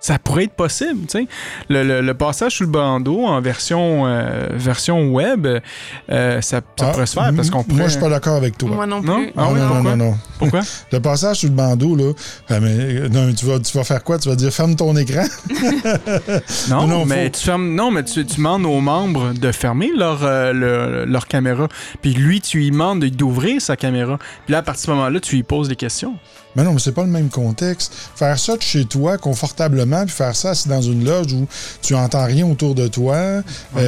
ça 0.00 0.18
pourrait 0.18 0.44
être 0.44 0.52
possible, 0.54 1.06
tu 1.06 1.18
sais. 1.18 1.26
Le, 1.68 1.82
le- 1.82 2.00
le 2.00 2.14
passage 2.14 2.52
sur 2.52 2.64
le 2.66 2.70
bandeau 2.70 3.24
en 3.26 3.40
version, 3.40 4.06
euh, 4.06 4.46
version 4.52 5.08
web, 5.08 5.46
euh, 5.46 6.40
ça, 6.40 6.60
ça 6.60 6.62
Ah, 6.80 6.84
pourrait 6.92 7.06
se 7.06 7.14
faire 7.14 7.32
parce 7.34 7.50
qu'on 7.50 7.64
pourrait... 7.64 7.78
Moi, 7.78 7.86
je 7.86 7.92
suis 7.92 8.00
pas 8.00 8.08
d'accord 8.08 8.36
avec 8.36 8.56
toi. 8.56 8.70
Moi 8.70 8.86
non 8.86 9.00
plus. 9.02 9.10
Non? 9.10 9.26
Ah 9.36 9.42
non, 9.42 9.52
oui, 9.52 9.58
non, 9.60 9.66
non, 9.66 9.74
pourquoi? 9.74 9.96
non, 9.96 10.04
non. 10.10 10.18
Pourquoi? 10.38 10.60
Le 10.92 11.00
passage 11.00 11.36
sur 11.38 11.48
le 11.48 11.54
bandeau, 11.54 11.96
là, 11.96 12.12
ah, 12.48 12.60
mais, 12.60 12.76
euh, 12.78 13.08
non, 13.08 13.32
tu, 13.32 13.44
vas, 13.46 13.58
tu 13.58 13.76
vas 13.76 13.84
faire 13.84 14.04
quoi? 14.04 14.18
Tu 14.18 14.28
vas 14.28 14.36
dire 14.36 14.52
ferme 14.52 14.76
ton 14.76 14.96
écran? 14.96 15.24
Non, 16.68 16.86
Non, 16.86 17.04
mais, 17.04 17.24
faut- 17.26 17.30
tu 17.38 17.44
fermes, 17.44 17.74
non, 17.74 17.90
mais 17.90 18.04
tu, 18.04 18.24
tu 18.24 18.36
demandes 18.36 18.64
aux 18.66 18.80
membres 18.80 19.32
de 19.32 19.52
fermer 19.52 19.90
leur, 19.96 20.20
euh, 20.24 20.52
le- 20.52 21.04
leur 21.04 21.26
caméra. 21.26 21.68
Puis 22.02 22.14
lui, 22.14 22.40
tu 22.40 22.58
lui 22.58 22.70
demandes 22.70 23.00
de- 23.00 23.08
d'ouvrir 23.08 23.60
sa 23.60 23.76
caméra. 23.76 24.18
Puis 24.46 24.52
là, 24.52 24.58
à 24.58 24.62
partir 24.62 24.82
de 24.82 24.86
ce 24.86 24.90
moment-là, 24.92 25.20
tu 25.20 25.36
lui 25.36 25.42
poses 25.42 25.68
des 25.68 25.76
questions. 25.76 26.14
Mais 26.56 26.64
non, 26.64 26.72
mais 26.72 26.80
c'est 26.80 26.92
pas 26.92 27.02
le 27.04 27.08
même 27.10 27.28
contexte. 27.28 27.92
Faire 28.16 28.38
ça 28.38 28.56
de 28.56 28.62
chez 28.62 28.84
toi 28.84 29.18
confortablement, 29.18 30.04
puis 30.04 30.14
faire 30.14 30.34
ça 30.34 30.50
assis 30.50 30.68
dans 30.68 30.82
une 30.82 31.04
loge 31.04 31.32
où 31.32 31.46
tu 31.82 31.94
entends 31.94 32.24
rien 32.24 32.46
autour 32.46 32.74
de 32.74 32.88
toi, 32.88 33.14
euh, 33.16 33.42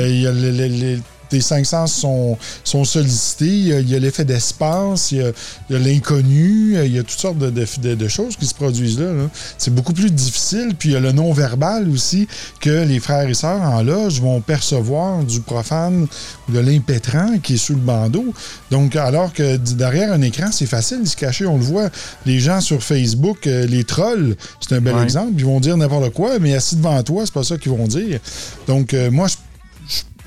il 0.09 0.21
y 0.21 0.27
a 0.27 0.33
le- 0.33 0.51
le- 0.53 0.69
le- 0.69 1.01
tes 1.31 1.41
cinq 1.41 1.65
sens 1.65 1.93
sont, 1.95 2.37
sont 2.65 2.85
sollicités, 2.85 3.47
il 3.47 3.89
y 3.89 3.95
a- 3.95 3.99
l'effet 3.99 4.25
d'espace, 4.25 5.13
il 5.13 5.19
y 5.19 5.75
a, 5.75 5.79
l'inconnu, 5.79 6.77
il 6.85 6.95
y 6.95 6.99
a 6.99 7.03
toutes 7.03 7.19
sortes 7.21 7.39
de, 7.39 7.51
de- 7.51 7.67
de- 7.83 7.95
de 7.95 8.09
choses 8.09 8.37
qui 8.37 8.47
se 8.47 8.55
produisent 8.55 8.99
là. 8.99 9.13
là. 9.13 9.29
C'est 9.59 9.75
beaucoup 9.75 9.93
plus 9.93 10.11
difficile, 10.11 10.75
puis 10.79 10.91
il 10.91 10.93
y 10.93 10.97
a 10.97 11.01
le 11.01 11.13
non-verbal 11.13 11.89
aussi 11.89 12.27
que 12.61 12.85
les 12.85 13.01
frères 13.01 13.29
et 13.29 13.35
sœurs 13.35 13.63
en 13.63 13.83
loge 13.83 14.21
vont 14.21 14.41
percevoir 14.41 15.23
du 15.25 15.41
profane 15.41 16.07
ou 16.49 16.53
de 16.53 16.59
l'impétrant 16.59 17.39
qui 17.43 17.55
est 17.55 17.59
sous 17.59 17.75
le 17.75 17.81
bandeau. 17.81 18.33
Donc, 18.71 18.97
alors 18.97 19.33
que 19.33 19.57
derrière 19.57 20.13
un 20.13 20.23
écran, 20.23 20.51
c'est 20.53 20.67
facile 20.67 21.03
de 21.03 21.09
se 21.09 21.17
cacher. 21.17 21.47
On 21.47 21.57
le 21.57 21.63
voit, 21.65 21.91
les 22.27 22.41
gens 22.41 22.61
sur 22.61 22.83
Facebook, 22.83 23.47
euh, 23.47 23.67
les 23.67 23.85
trolls, 23.85 24.37
c'est 24.61 24.75
un 24.75 24.81
bel 24.81 24.95
Ouais. 24.95 25.03
exemple. 25.05 25.33
Ils 25.37 25.45
vont 25.45 25.61
dire 25.61 25.77
n'importe 25.77 26.11
quoi, 26.13 26.39
mais 26.41 26.55
assis 26.55 26.77
devant 26.77 27.03
toi, 27.03 27.23
c'est 27.25 27.35
pas 27.35 27.45
ça 27.45 27.57
qu'ils 27.57 27.73
vont 27.73 27.87
dire. 27.87 28.19
Donc, 28.67 28.95
euh, 28.95 29.11
moi, 29.11 29.29
je, 29.29 29.37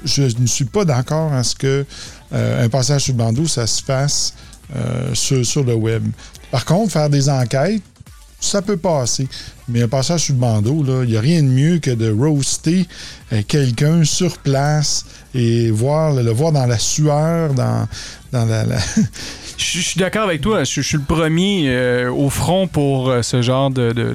je- 0.04 0.38
ne 0.39 0.47
suis 0.47 0.66
pas 0.66 0.86
d'accord 0.86 1.32
à 1.34 1.43
ce 1.43 1.56
que 1.56 1.86
euh, 2.34 2.66
un 2.66 2.70
passage 2.70 3.04
sur 3.04 3.14
le 3.14 3.18
bandeau, 3.20 3.47
ça 3.47 3.68
se 3.68 3.84
fasse 3.84 4.34
euh, 4.76 5.14
sur, 5.14 5.64
le 5.64 5.76
web. 5.76 6.04
Par 6.51 6.66
contre, 6.66 6.91
faire 6.93 7.10
des 7.10 7.30
enquêtes, 7.30 7.82
ça 8.39 8.62
peut 8.62 8.78
passer. 8.78 9.28
Mais 9.70 9.84
un 9.84 9.88
passage 9.88 10.22
sur 10.26 10.34
le 10.34 10.39
bandeau, 10.39 10.84
il 11.04 11.10
n'y 11.12 11.18
a 11.18 11.22
rien 11.22 11.41
de 11.43 11.47
mieux 11.47 11.80
que 11.80 11.91
de 11.91 12.12
roaster 12.12 12.88
euh, 13.32 13.41
quelqu'un 13.47 14.04
sur 14.04 14.38
place 14.39 15.06
et 15.34 15.72
voir, 15.72 16.14
le 16.14 16.32
voir 16.32 16.51
dans 16.51 16.66
la 16.66 16.78
sueur, 16.80 17.54
dans, 17.54 17.88
dans 18.32 18.45
la, 18.45 18.64
Je 19.58 19.80
suis 19.80 19.99
d'accord 19.99 20.24
avec 20.24 20.41
toi. 20.41 20.64
Je, 20.64 20.82
suis 20.82 20.97
le 20.97 21.04
premier 21.04 22.08
au 22.08 22.30
front 22.30 22.68
pour 22.68 23.14
ce 23.22 23.41
genre 23.41 23.70
de, 23.70 23.91
de, 23.91 24.14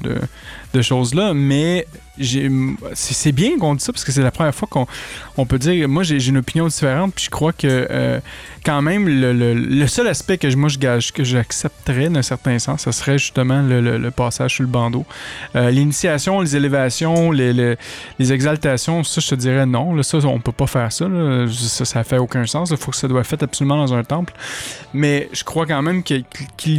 de- 0.73 0.81
choses-là. 0.81 1.33
Mais 1.33 1.87
c'est 2.93 3.31
bien 3.31 3.57
qu'on 3.57 3.75
dise 3.75 3.85
ça 3.85 3.93
parce 3.93 4.03
que 4.03 4.11
c'est 4.11 4.21
la 4.21 4.31
première 4.31 4.53
fois 4.55 4.67
qu'on 4.69 4.87
on 5.37 5.45
peut 5.45 5.59
dire. 5.59 5.87
Moi, 5.87 6.03
j'ai 6.03 6.25
une 6.27 6.37
opinion 6.37 6.67
différente, 6.67 7.13
puis 7.15 7.25
je 7.25 7.29
crois 7.29 7.53
que 7.53 7.67
euh, 7.89 8.19
quand 8.65 8.81
même, 8.81 9.07
le, 9.07 9.33
le- 9.33 9.87
seul 9.87 10.07
aspect 10.07 10.37
que 10.37 10.53
moi 10.55 10.69
je 10.69 10.77
gage 10.77 11.11
que 11.13 11.23
j'accepterais 11.23 12.09
d'un 12.09 12.21
certain 12.21 12.59
sens, 12.59 12.83
ce 12.83 12.91
serait 12.91 13.17
justement 13.17 13.61
le, 13.61 14.09
passage 14.11 14.55
sur 14.55 14.63
le 14.63 14.69
bandeau. 14.69 15.05
Euh, 15.55 15.69
L'initiation, 15.71 16.41
les 16.41 16.55
élévations, 16.55 17.31
les, 17.31 17.53
les, 18.19 18.33
exaltations, 18.33 19.03
ça, 19.03 19.21
je 19.21 19.29
te 19.29 19.35
dirais 19.35 19.65
non. 19.65 19.95
Là, 19.95 20.03
ça, 20.03 20.17
on 20.25 20.39
peut 20.39 20.51
pas 20.51 20.67
faire 20.67 20.91
ça. 20.91 21.07
Ça, 21.51 21.85
ça 21.85 22.03
fait 22.03 22.17
aucun 22.17 22.45
sens. 22.45 22.69
Il 22.71 22.77
faut 22.77 22.91
que 22.91 22.97
ça 22.97 23.07
doit 23.07 23.21
être 23.21 23.27
fait 23.27 23.41
absolument 23.41 23.77
dans 23.77 23.93
un 23.93 24.03
temple. 24.03 24.33
Mais 24.93 25.29
je 25.31 25.43
crois 25.43 25.65
quand 25.65 25.81
même 25.81 26.03
qu'il 26.03 26.25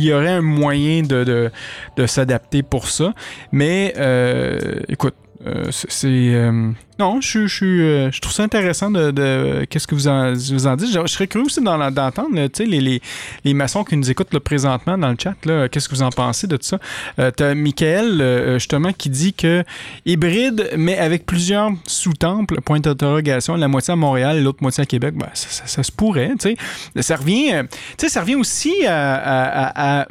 y 0.03 0.13
aurait 0.13 0.29
un 0.29 0.43
moyen 0.43 1.03
de, 1.03 1.25
de, 1.25 1.51
de 1.97 2.07
s'adapter 2.07 2.63
pour 2.63 2.89
ça. 2.89 3.13
Mais 3.53 3.95
euh, 3.97 4.59
écoute, 4.89 5.15
euh, 5.47 5.65
c'est. 5.71 6.07
euh, 6.09 6.71
non, 6.99 7.21
je, 7.23 7.39
euh, 7.65 8.11
je 8.13 8.21
trouve 8.21 8.33
ça 8.33 8.43
intéressant 8.43 8.91
de. 8.91 9.65
Qu'est-ce 9.71 9.87
que 9.87 9.95
vous 9.95 10.07
en, 10.07 10.33
dites? 10.33 10.93
Je, 10.93 11.07
serais 11.07 11.27
curieux 11.27 11.47
aussi 11.47 11.63
d'en- 11.63 11.91
d'entendre 11.91 12.47
tu 12.49 12.65
les, 12.67 12.81
les, 12.81 13.01
les 13.45 13.55
maçons 13.55 13.83
qui 13.83 13.97
nous 13.97 14.11
écoutent 14.11 14.35
là, 14.35 14.41
présentement 14.41 14.99
dans 14.99 15.09
le 15.09 15.17
chat. 15.19 15.35
Qu'est-ce 15.71 15.89
que 15.89 15.95
vous 15.95 16.03
en 16.03 16.11
pensez 16.11 16.47
de 16.47 16.57
tout 16.59 16.67
ça? 16.67 16.79
Euh, 17.19 17.31
T'as 17.31 17.55
Michael, 17.55 18.21
euh, 18.21 18.55
justement, 18.59 18.93
qui 18.93 19.09
dit 19.09 19.33
que 19.33 19.65
hybride, 20.05 20.71
mais 20.77 20.99
avec 20.99 21.25
plusieurs 21.25 21.71
sous-temples, 21.87 22.61
point 22.61 22.81
d'interrogation, 22.81 23.57
la 23.57 23.69
moitié 23.69 23.93
à 23.93 23.97
Montréal 23.97 24.43
l'autre 24.43 24.59
moitié 24.61 24.83
à 24.83 24.87
Québec, 24.87 25.15
ben, 25.17 25.29
ça, 25.33 25.49
ça- 25.67 25.83
se 25.83 25.91
pourrait, 25.93 26.33
tu 26.39 26.55
sais. 26.95 27.03
Ça 27.03 27.17
revient, 27.17 27.63
tu 27.97 28.09
ça 28.11 28.21
revient 28.21 28.35
aussi 28.37 28.75
à 28.87 30.07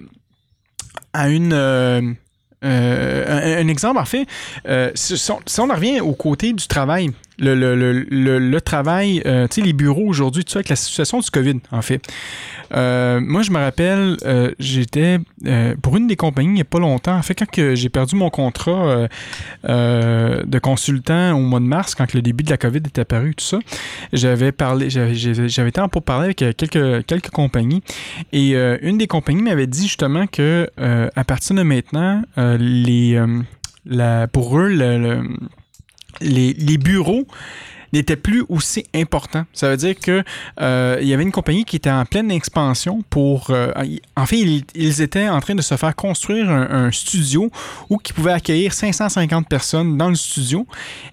une... 1.30 2.16
euh, 2.66 3.62
un, 3.62 3.68
exemple, 3.68 4.00
en 4.00 4.06
fait, 4.06 4.28
euh, 4.68 4.92
si, 4.96 5.14
on, 5.32 5.40
si 5.46 5.60
on 5.60 5.70
en 5.70 5.76
revient 5.76 6.02
au 6.02 6.14
côté 6.14 6.54
du 6.54 6.68
travail, 6.68 7.12
le, 7.40 7.56
le, 7.56 7.76
le, 7.76 8.40
le, 8.40 8.62
travail, 8.62 9.22
euh, 9.26 9.48
tu 9.48 9.62
sais, 9.62 9.66
les 9.66 9.74
bureaux 9.74 10.06
aujourd'hui, 10.06 10.44
tout 10.44 10.52
ça, 10.52 10.60
avec 10.60 10.70
la 10.70 10.76
situation 10.76 11.20
du 11.20 11.30
COVID, 11.30 11.60
en 11.72 11.82
fait. 11.82 12.06
Euh, 12.76 13.20
moi, 13.22 13.42
je 13.42 13.52
me 13.52 13.58
rappelle, 13.58 14.18
euh, 14.26 14.52
j'étais 14.60 15.20
pour 15.82 15.98
une 15.98 16.08
des 16.08 16.16
compagnies 16.16 16.50
il 16.50 16.54
n'y 16.54 16.62
a 16.62 16.66
pas 16.66 16.80
longtemps. 16.80 17.16
En 17.16 17.22
fait, 17.22 17.36
quand 17.36 17.76
j'ai 17.76 17.90
perdu 17.90 18.16
mon 18.16 18.30
contrat 18.30 19.08
de 19.64 20.60
consultant 20.60 21.34
au 21.34 21.42
mois 21.42 21.60
de 21.60 21.66
mars, 21.66 21.96
quand 21.96 22.14
le 22.14 22.22
début 22.22 22.44
de 22.44 22.50
la 22.50 22.58
COVID 22.58 22.82
est 22.86 23.00
apparu, 23.00 23.36
tout 23.36 23.46
ça, 23.46 23.60
j'avais 24.14 24.52
parlé, 24.52 24.90
j'avais, 24.90 25.70
été 25.70 25.82
en 25.82 25.90
pour 25.90 26.04
parler 26.04 26.26
avec 26.26 26.58
quelques, 26.58 27.06
quelques 27.06 27.30
compagnies. 27.30 27.82
Et 28.32 28.56
une 28.82 28.98
des 28.98 29.08
compagnies 29.08 29.42
m'avait 29.44 29.68
dit 29.68 29.84
justement 29.84 30.28
que 30.28 30.70
à 30.78 31.24
partir 31.24 31.56
de 31.56 31.64
maintenant, 31.64 32.22
les, 32.38 33.22
la, 33.86 34.28
pour 34.28 34.60
eux, 34.60 34.70
le- 34.70 35.24
les, 36.22 36.78
bureaux 36.78 37.26
n'étaient 37.92 38.16
plus 38.16 38.46
aussi 38.50 38.86
importants. 38.94 39.46
Ça 39.54 39.70
veut 39.70 39.78
dire 39.78 39.96
que 39.98 40.24
euh, 40.62 40.98
il 41.02 41.08
y 41.08 41.14
avait 41.14 41.24
une 41.24 41.32
compagnie 41.32 41.66
qui 41.66 41.76
était 41.76 41.90
en 41.90 42.06
pleine 42.06 42.30
expansion 42.30 43.04
pour... 43.10 43.50
euh, 43.50 43.72
en 44.16 44.26
fait, 44.26 44.64
ils, 44.76 45.02
étaient 45.02 45.28
en 45.28 45.40
train 45.40 45.56
de 45.56 45.62
se 45.62 45.76
faire 45.76 45.96
construire 45.96 46.50
un, 46.50 46.92
studio 46.92 47.52
où 47.90 47.98
qui 47.98 48.14
pouvait 48.14 48.34
accueillir 48.34 48.74
550 48.74 49.48
personnes 49.48 49.98
dans 49.98 50.10
le 50.10 50.16
studio. 50.16 50.68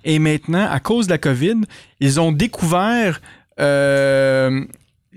Et 0.04 0.18
maintenant, 0.18 0.68
à 0.70 0.80
cause 0.80 1.06
de 1.06 1.12
la 1.12 1.18
COVID, 1.18 1.62
ils 2.00 2.20
ont 2.20 2.32
découvert... 2.32 3.20
euh, 3.58 4.64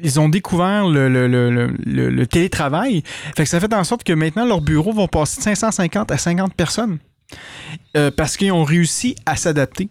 ils 0.01 0.19
ont 0.19 0.29
découvert 0.29 0.87
le, 0.87 2.25
télétravail. 2.25 3.03
Ça 3.43 3.59
fait 3.59 3.73
en 3.73 3.83
sorte 3.83 4.03
que 4.03 4.13
maintenant, 4.13 4.45
leurs 4.45 4.61
bureaux 4.61 4.93
vont 4.93 5.07
passer 5.07 5.39
de 5.39 5.43
550 5.43 6.11
à 6.11 6.17
50 6.17 6.53
personnes. 6.53 6.99
Euh, 7.97 8.11
parce 8.11 8.37
qu'ils 8.37 8.51
ont 8.51 8.63
réussi 8.63 9.15
à 9.25 9.35
s'adapter. 9.35 9.89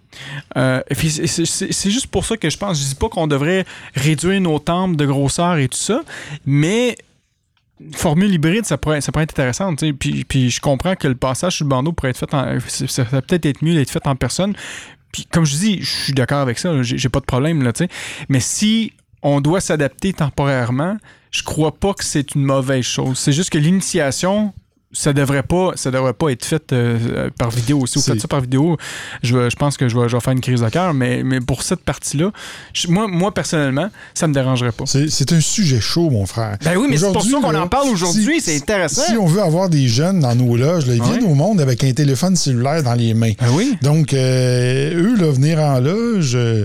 Euh, 0.57 0.81
c'est- 0.93 1.91
juste 1.91 2.09
pour 2.09 2.25
ça 2.25 2.37
que 2.37 2.51
je 2.51 2.57
pense. 2.57 2.81
Je 2.81 2.89
dis 2.89 2.95
pas 2.95 3.09
qu'on 3.09 3.27
devrait 3.27 3.65
réduire 3.95 4.41
nos 4.41 4.59
temples 4.59 4.97
de 4.97 5.07
grosseur 5.07 5.57
et 5.59 5.69
tout 5.69 5.79
ça, 5.79 6.03
mais 6.47 6.97
formule 7.95 8.33
hybride, 8.33 8.65
ça 8.65 8.77
pourrait, 8.77 8.99
être 8.99 9.17
intéressant. 9.17 9.75
Puis, 9.75 10.51
je 10.51 10.61
comprends 10.61 10.97
que 10.97 11.09
le 11.09 11.15
passage 11.15 11.57
sur 11.57 11.65
le 11.65 11.71
bandeau 11.71 11.93
pourrait 11.93 12.11
être 12.11 12.19
fait 12.19 12.35
en. 12.35 12.59
Ça 12.69 13.05
peut-être 13.05 13.47
être 13.47 13.63
mieux 13.63 13.75
d'être 13.75 13.91
fait 13.91 14.07
en 14.07 14.17
personne. 14.17 14.55
Puis 15.13 15.25
comme 15.25 15.45
je 15.47 15.57
dis, 15.57 15.83
je 15.83 15.91
suis 16.05 16.13
d'accord 16.13 16.41
avec 16.41 16.59
ça. 16.59 16.83
J'ai 16.83 17.09
pas 17.09 17.21
de 17.21 17.25
problème. 17.25 17.63
Là, 17.63 17.73
mais 18.29 18.41
si 18.41 18.93
on 19.23 19.41
doit 19.41 19.61
s'adapter 19.61 20.13
temporairement, 20.13 20.97
je 21.31 21.43
crois 21.43 21.75
pas 21.75 21.95
que 21.95 22.05
c'est 22.05 22.35
une 22.35 22.45
mauvaise 22.45 22.85
chose. 22.85 23.19
C'est 23.19 23.33
juste 23.33 23.51
que 23.51 23.59
l'initiation, 23.59 24.53
ça 24.93 25.13
devrait 25.13 25.43
pas, 25.43 25.73
ça 25.77 25.91
devrait 25.91 26.15
pas 26.15 26.31
être 26.31 26.45
fait 26.47 26.73
euh, 26.73 27.29
par 27.39 27.51
vidéo. 27.51 27.87
Si 27.87 27.99
vous 27.99 28.05
faites 28.05 28.21
ça 28.21 28.29
par 28.29 28.41
vidéo, 28.41 28.77
je, 29.23 29.37
vais- 29.37 29.51
je 29.51 29.57
pense 29.57 29.77
que 29.77 29.89
je 29.89 29.99
vais, 29.99 30.09
je 30.09 30.17
vais 30.17 30.21
faire 30.21 30.33
une 30.33 30.41
crise 30.41 30.61
de 30.63 30.69
cœur. 30.71 30.95
Mais, 30.95 31.23
mais 31.23 31.41
pour 31.41 31.63
cette 31.63 31.81
partie-là, 31.85 32.31
je- 32.73 32.89
moi, 32.89 33.07
moi 33.07 33.33
personnellement, 33.35 33.91
ça 34.15 34.27
me 34.29 34.33
dérangerait 34.35 34.73
pas. 34.73 34.85
C'est 34.87 35.33
un 35.33 35.41
sujet 35.41 35.81
chaud, 35.81 36.09
mon 36.11 36.25
frère. 36.27 36.57
Ben 36.65 36.77
oui, 36.77 36.87
mais 36.89 36.97
c'est 36.97 37.13
pour 37.13 37.23
ça 37.23 37.39
qu'on 37.41 37.51
là, 37.51 37.63
en 37.63 37.69
parle 37.69 37.89
aujourd'hui. 37.91 38.41
si- 38.41 38.47
C'est 38.51 38.57
intéressant. 38.57 39.03
Si 39.07 39.17
on 39.17 39.27
veut 39.27 39.43
avoir 39.43 39.69
des 39.69 39.89
jeunes 39.89 40.21
dans 40.21 40.35
nos 40.35 40.57
loges, 40.57 40.87
là, 40.87 40.95
ils 40.95 41.03
Ouais. 41.03 41.19
viennent 41.19 41.31
au 41.31 41.35
monde 41.35 41.61
avec 41.61 41.85
un 41.85 41.93
téléphone 41.93 42.35
cellulaire 42.37 42.83
dans 42.83 42.95
les 42.95 43.13
mains. 43.15 43.33
Ben 43.39 43.49
oui. 43.53 43.77
Donc, 43.83 44.15
euh, 44.15 44.95
eux, 44.95 45.17
là, 45.17 45.31
venir 45.31 45.59
en 45.59 45.81
loge, 45.81 46.33
euh, 46.35 46.65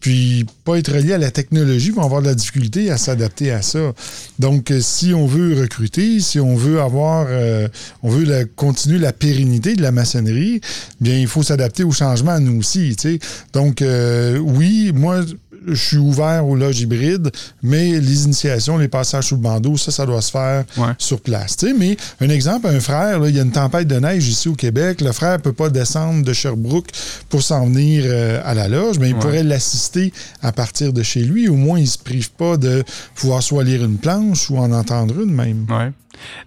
puis 0.00 0.46
pas 0.64 0.78
être 0.78 0.92
reliés 0.92 1.14
à 1.14 1.18
la 1.18 1.30
technologie, 1.30 1.90
vont 1.90 2.02
avoir 2.02 2.22
de 2.22 2.26
la 2.26 2.34
difficulté 2.34 2.90
à 2.90 2.96
s'adapter 2.96 3.50
à 3.50 3.62
ça. 3.62 3.92
Donc, 4.38 4.70
euh, 4.70 4.80
si 4.80 5.14
on 5.14 5.26
veut 5.26 5.60
recruter, 5.60 6.20
si 6.20 6.38
on 6.40 6.54
veut 6.54 6.80
avoir, 6.80 7.26
euh, 7.28 7.68
on 8.02 8.10
veut 8.10 8.48
continuer 8.56 8.98
la 8.98 9.12
pérennité 9.12 9.74
de 9.74 9.82
la 9.82 9.92
maçonnerie, 9.92 10.60
bien, 11.00 11.18
il 11.18 11.26
faut 11.26 11.42
s'adapter 11.42 11.84
au 11.84 11.92
changement 11.92 12.38
nous 12.40 12.58
aussi. 12.58 12.94
tu 12.96 13.18
sais. 13.18 13.18
Donc, 13.52 13.82
euh, 13.82 14.38
oui, 14.38 14.92
moi, 14.94 15.22
je 15.66 15.74
suis 15.74 15.96
ouvert 15.96 16.46
aux 16.46 16.56
loges 16.56 16.80
hybrides, 16.80 17.30
mais 17.62 18.00
les 18.00 18.24
initiations, 18.24 18.78
les 18.78 18.88
passages 18.88 19.26
sous 19.28 19.36
le 19.36 19.40
bandeau, 19.40 19.76
ça, 19.76 19.90
ça 19.90 20.06
doit 20.06 20.22
se 20.22 20.30
faire 20.30 20.64
Ouais. 20.76 20.92
sur 20.98 21.20
place. 21.20 21.56
Mais 21.78 21.96
un 22.20 22.28
exemple, 22.28 22.66
un 22.68 22.80
frère, 22.80 23.26
il 23.26 23.34
y 23.34 23.38
a 23.38 23.42
une 23.42 23.50
tempête 23.52 23.88
de 23.88 23.96
neige 23.98 24.28
ici 24.28 24.48
au 24.48 24.54
Québec, 24.54 25.00
le 25.00 25.12
frère 25.12 25.38
ne 25.38 25.42
peut 25.42 25.52
pas 25.52 25.68
descendre 25.70 26.24
de 26.24 26.32
Sherbrooke 26.32 26.88
pour 27.28 27.42
s'en 27.42 27.66
venir 27.66 28.04
euh, 28.06 28.40
à 28.44 28.54
la 28.54 28.68
loge, 28.68 28.98
mais 28.98 29.10
il 29.10 29.14
Ouais. 29.14 29.20
pourrait 29.20 29.42
l'assister 29.42 30.12
à 30.42 30.52
partir 30.52 30.92
de 30.92 31.02
chez 31.02 31.20
lui. 31.22 31.48
Au 31.48 31.54
moins, 31.56 31.78
il 31.78 31.82
ne 31.82 31.88
se 31.88 31.98
prive 31.98 32.30
pas 32.32 32.56
de 32.56 32.84
pouvoir 33.14 33.42
soit 33.42 33.64
lire 33.64 33.84
une 33.84 33.96
planche 33.98 34.50
ou 34.50 34.58
en 34.58 34.70
entendre 34.72 35.20
une 35.20 35.32
même. 35.32 35.66
Ouais. 35.70 35.90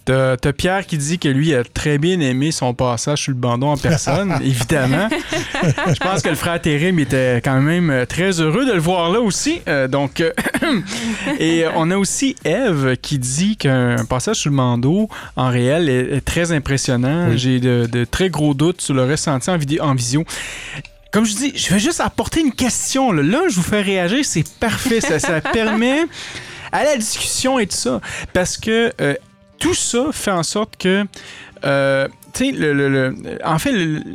T'as 0.06 0.38
Pierre 0.54 0.86
qui 0.86 0.98
dit 0.98 1.20
que 1.20 1.28
lui 1.28 1.54
a 1.54 1.64
très 1.64 1.98
bien 1.98 2.20
aimé 2.20 2.52
son 2.52 2.74
passage 2.74 3.24
sur 3.24 3.32
le 3.32 3.38
bandeau 3.38 3.68
en 3.68 3.78
personne, 3.78 4.34
évidemment. 4.44 5.08
Je 5.88 6.00
pense 6.00 6.22
que 6.22 6.30
le 6.30 6.36
frère 6.36 6.60
Térim 6.62 7.00
était 7.00 7.42
quand 7.44 7.62
même 7.62 7.90
euh, 7.90 8.06
très 8.06 8.40
heureux 8.42 8.66
de 8.66 8.74
le 8.74 8.80
voir 8.80 9.10
là 9.12 9.20
aussi. 9.20 9.62
Euh, 9.68 9.88
donc, 9.88 10.22
euh, 10.22 10.32
et 11.40 11.66
on 11.76 11.92
a 11.92 11.98
aussi 11.98 12.36
Eve 12.44 12.96
qui 13.02 13.20
dit 13.20 13.58
qu'un 13.58 14.06
passage 14.06 14.38
sur 14.38 14.50
le 14.50 14.58
bandeau 14.58 15.10
en 15.36 15.50
réel 15.50 15.90
est, 15.90 16.18
est 16.18 16.22
très 16.26 16.52
impressionnant. 16.52 17.30
Oui. 17.30 17.38
J'ai 17.38 17.60
de, 17.60 17.88
de 17.92 18.06
très 18.06 18.30
gros 18.30 18.54
doutes 18.54 18.82
sur 18.82 18.94
le 18.94 19.04
ressenti 19.04 19.50
en, 19.50 19.58
vidéo, 19.58 19.84
en 19.84 19.96
visio. 19.96 20.26
Comme 21.12 21.26
je 21.26 21.36
dis, 21.36 21.54
je 21.56 21.74
vais 21.74 21.80
juste 21.80 22.02
apporter 22.02 22.42
une 22.42 22.52
question. 22.52 23.12
Là, 23.12 23.24
Là, 23.24 23.42
je 23.50 23.56
vous 23.56 23.64
fais 23.64 23.82
réagir, 23.82 24.24
c'est 24.24 24.48
parfait. 24.60 25.02
Ça, 25.02 25.20
ça 25.20 25.42
permet 25.54 26.06
à 26.72 26.84
la 26.84 26.98
discussion 26.98 27.58
et 27.58 27.66
tout 27.66 27.76
ça. 27.76 28.00
Parce 28.34 28.58
que 28.58 28.94
euh, 29.02 29.16
tout 29.60 29.74
ça 29.74 30.08
fait 30.12 30.32
en 30.32 30.44
sorte 30.44 30.76
que. 30.78 31.06
euh, 31.66 32.08
le, 32.42 32.72
le- 32.74 33.16
en 33.44 33.60
fait, 33.60 33.74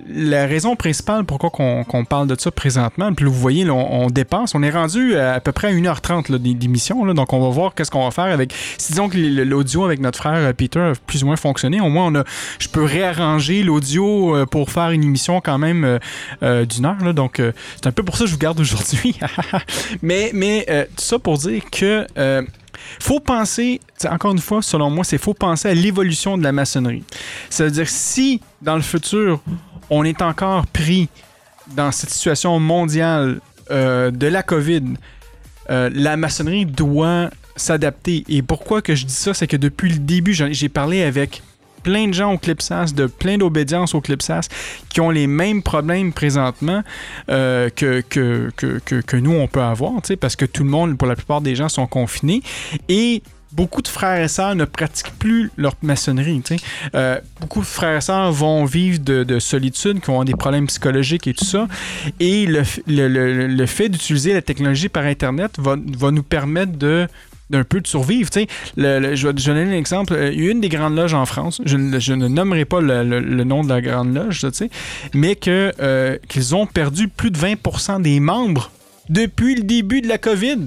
la 0.08 0.46
raison 0.46 0.76
principale 0.76 1.24
pourquoi 1.24 1.50
qu'on 1.50 2.04
parle 2.08 2.26
de 2.26 2.36
ça 2.38 2.50
présentement, 2.50 3.12
puis 3.12 3.26
vous 3.26 3.32
voyez, 3.34 3.68
on, 3.68 4.06
dépense, 4.08 4.54
on 4.54 4.62
est 4.62 4.70
rendu 4.70 5.16
à, 5.18 5.40
peu 5.40 5.52
près 5.52 5.68
à 5.68 5.72
1h30 5.72 6.32
là, 6.32 6.38
d'é- 6.38 6.54
d'émission, 6.54 7.04
donc 7.12 7.32
on 7.34 7.40
va 7.40 7.48
voir 7.50 7.74
qu'est-ce 7.74 7.90
qu'on 7.90 8.04
va 8.04 8.10
faire 8.12 8.32
avec... 8.32 8.54
Si 8.78 8.92
disons 8.92 9.10
que 9.10 9.18
l'audio 9.18 9.84
avec 9.84 10.00
notre 10.00 10.16
frère 10.16 10.36
euh, 10.36 10.52
Peter 10.54 10.78
a 10.80 10.92
plus 11.06 11.22
ou 11.22 11.26
moins 11.26 11.36
fonctionné, 11.36 11.82
au 11.82 11.90
moins 11.90 12.06
on 12.06 12.14
a, 12.20 12.24
je 12.60 12.68
peux 12.68 12.84
réarranger 12.84 13.62
l'audio 13.62 14.34
euh, 14.36 14.46
pour 14.46 14.70
faire 14.70 14.90
une 14.90 15.02
émission 15.04 15.42
quand 15.42 15.58
même 15.58 15.98
euh, 16.42 16.64
d'une 16.64 16.86
heure, 16.86 17.04
là, 17.04 17.12
donc 17.12 17.42
c'est 17.76 17.86
un 17.86 17.92
peu 17.92 18.04
pour 18.04 18.16
ça 18.16 18.24
que 18.24 18.28
je 18.28 18.32
vous 18.34 18.38
garde 18.40 18.58
aujourd'hui. 18.60 19.18
mais 20.02 20.30
mais 20.32 20.64
tout 20.96 21.04
ça 21.04 21.18
pour 21.18 21.36
dire 21.36 21.62
que... 21.70 22.06
faut 23.00 23.20
penser, 23.20 23.80
encore 24.08 24.32
une 24.32 24.38
fois, 24.38 24.62
selon 24.62 24.90
moi, 24.90 25.04
c'est 25.04 25.18
faut 25.18 25.34
penser 25.34 25.68
à 25.68 25.74
l'évolution 25.74 26.38
de 26.38 26.42
la 26.42 26.52
maçonnerie. 26.52 27.04
Ça 27.50 27.64
veut 27.64 27.70
dire 27.70 27.88
si 27.88 28.40
dans 28.62 28.76
le 28.76 28.82
futur 28.82 29.40
on 29.90 30.04
est 30.04 30.22
encore 30.22 30.66
pris 30.66 31.08
dans 31.74 31.92
cette 31.92 32.10
situation 32.10 32.58
mondiale 32.60 33.40
euh, 33.70 34.10
de 34.10 34.26
la 34.26 34.42
COVID, 34.42 34.82
euh, 35.70 35.90
la 35.92 36.16
maçonnerie 36.16 36.66
doit 36.66 37.30
s'adapter. 37.56 38.24
Et 38.28 38.42
pourquoi 38.42 38.82
que 38.82 38.94
je 38.94 39.06
dis 39.06 39.14
ça, 39.14 39.34
c'est 39.34 39.46
que 39.46 39.56
depuis 39.56 39.90
le 39.90 39.98
début, 39.98 40.34
j'ai 40.34 40.68
parlé 40.68 41.02
avec 41.02 41.42
plein 41.84 42.08
de 42.08 42.14
gens 42.14 42.32
au 42.32 42.38
Clipsas, 42.38 42.92
de 42.96 43.06
plein 43.06 43.38
d'obédiences 43.38 43.94
au 43.94 44.00
Clipsas, 44.00 44.48
qui 44.88 45.00
ont 45.00 45.10
les 45.10 45.28
mêmes 45.28 45.62
problèmes 45.62 46.12
présentement 46.12 46.82
euh, 47.28 47.68
que, 47.70 48.00
que, 48.08 48.50
que, 48.56 49.00
que, 49.00 49.16
nous, 49.16 49.34
on 49.34 49.46
peut 49.46 49.62
avoir, 49.62 49.92
parce 50.20 50.34
que 50.34 50.46
tout 50.46 50.64
le 50.64 50.70
monde, 50.70 50.98
pour 50.98 51.06
la 51.06 51.14
plupart 51.14 51.40
des 51.40 51.54
gens, 51.54 51.68
sont 51.68 51.86
confinés. 51.86 52.42
Et 52.88 53.22
beaucoup 53.52 53.82
de 53.82 53.88
frères 53.88 54.20
et 54.20 54.26
sœurs 54.28 54.56
ne 54.56 54.64
pratiquent 54.64 55.16
plus 55.18 55.50
leur 55.56 55.74
maçonnerie. 55.82 56.42
Euh, 56.96 57.20
beaucoup 57.40 57.60
de 57.60 57.66
frères 57.66 57.98
et 57.98 58.00
sœurs 58.00 58.32
vont 58.32 58.64
vivre 58.64 58.98
de, 58.98 59.22
de 59.22 59.38
solitude, 59.38 60.00
qui 60.00 60.10
ont 60.10 60.24
des 60.24 60.34
problèmes 60.34 60.66
psychologiques 60.66 61.28
et 61.28 61.34
tout 61.34 61.44
ça. 61.44 61.68
Et 62.18 62.46
le, 62.46 62.62
le- 62.88 63.08
le- 63.08 63.46
le 63.46 63.66
fait 63.66 63.88
d'utiliser 63.88 64.32
la 64.32 64.42
technologie 64.42 64.88
par 64.88 65.04
Internet 65.04 65.52
va, 65.58 65.76
va 65.98 66.10
nous 66.10 66.24
permettre 66.24 66.72
de 66.72 67.06
d'un 67.54 67.64
peu 67.64 67.80
de 67.80 67.86
survivre. 67.86 68.28
je, 68.34 69.26
vais, 69.26 69.32
donner 69.32 69.62
un 69.62 69.72
exemple. 69.72 70.14
Euh, 70.14 70.32
une 70.34 70.60
des 70.60 70.68
grandes 70.68 70.96
loges 70.96 71.14
en 71.14 71.26
France, 71.26 71.60
je, 71.64 71.76
ne- 71.76 72.28
nommerai 72.28 72.64
pas 72.64 72.80
le, 72.80 73.44
nom 73.44 73.62
de 73.62 73.68
la 73.68 73.80
grande 73.80 74.14
loge, 74.14 74.46
mais 75.14 75.36
que, 75.36 75.72
euh, 75.80 76.18
qu'ils 76.28 76.54
ont 76.54 76.66
perdu 76.66 77.08
plus 77.08 77.30
de 77.30 77.38
20% 77.38 78.02
des 78.02 78.20
membres 78.20 78.70
depuis 79.08 79.54
le 79.54 79.62
début 79.62 80.00
de 80.00 80.08
la 80.08 80.18
COVID. 80.18 80.66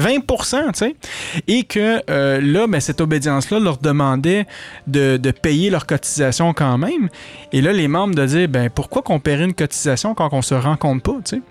20% 0.00 0.66
tu 0.66 0.72
sais. 0.74 0.96
Et 1.48 1.64
que 1.64 2.00
euh, 2.08 2.40
là, 2.40 2.66
ben, 2.68 2.80
cette 2.80 3.00
obédience-là 3.00 3.58
leur 3.58 3.78
demandait 3.78 4.46
de, 4.86 5.16
de 5.16 5.30
payer 5.32 5.70
leur 5.70 5.86
cotisation 5.86 6.52
quand 6.52 6.78
même. 6.78 7.08
Et 7.52 7.60
là, 7.60 7.72
les 7.72 7.88
membres 7.88 8.14
de 8.14 8.24
dire, 8.24 8.48
ben, 8.48 8.70
pourquoi 8.70 9.02
qu'on 9.02 9.18
paierait 9.18 9.44
une 9.44 9.54
cotisation 9.54 10.14
quand 10.14 10.28
on 10.32 10.42
se 10.42 10.54
rencontre 10.54 11.02
pas, 11.02 11.18
tu 11.24 11.36
sais? 11.36 11.42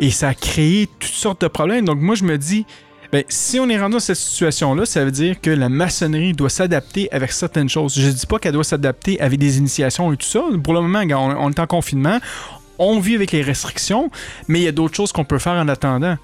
Et 0.00 0.10
ça 0.10 0.28
a 0.28 0.34
créé 0.34 0.88
toutes 0.98 1.10
sortes 1.10 1.42
de 1.42 1.46
problèmes. 1.46 1.84
Donc 1.84 2.00
moi, 2.00 2.16
je 2.16 2.24
me 2.24 2.36
dis, 2.36 2.66
ben, 3.14 3.22
si 3.28 3.60
on 3.60 3.68
est 3.68 3.78
rendu 3.78 3.92
dans 3.92 4.00
cette 4.00 4.16
situation-là, 4.16 4.84
ça 4.86 5.04
veut 5.04 5.12
dire 5.12 5.40
que 5.40 5.48
la 5.48 5.68
maçonnerie 5.68 6.32
doit 6.32 6.50
s'adapter 6.50 7.08
avec 7.12 7.30
certaines 7.30 7.68
choses. 7.68 7.94
Je 7.96 8.08
dis 8.08 8.26
pas 8.26 8.40
qu'elle 8.40 8.54
doit 8.54 8.64
s'adapter 8.64 9.20
avec 9.20 9.38
des 9.38 9.58
initiations 9.58 10.12
et 10.12 10.16
tout 10.16 10.26
ça. 10.26 10.42
Pour 10.64 10.74
le 10.74 10.80
moment, 10.80 10.98
on, 11.38 11.48
est 11.48 11.60
en 11.60 11.66
confinement, 11.68 12.18
on 12.80 12.98
vit 12.98 13.14
avec 13.14 13.30
les 13.30 13.42
restrictions, 13.42 14.10
mais 14.48 14.58
il 14.58 14.62
y 14.64 14.66
a 14.66 14.72
d'autres 14.72 14.96
choses 14.96 15.12
qu'on 15.12 15.24
peut 15.24 15.38
faire 15.38 15.52
en 15.52 15.68
attendant. 15.68 16.16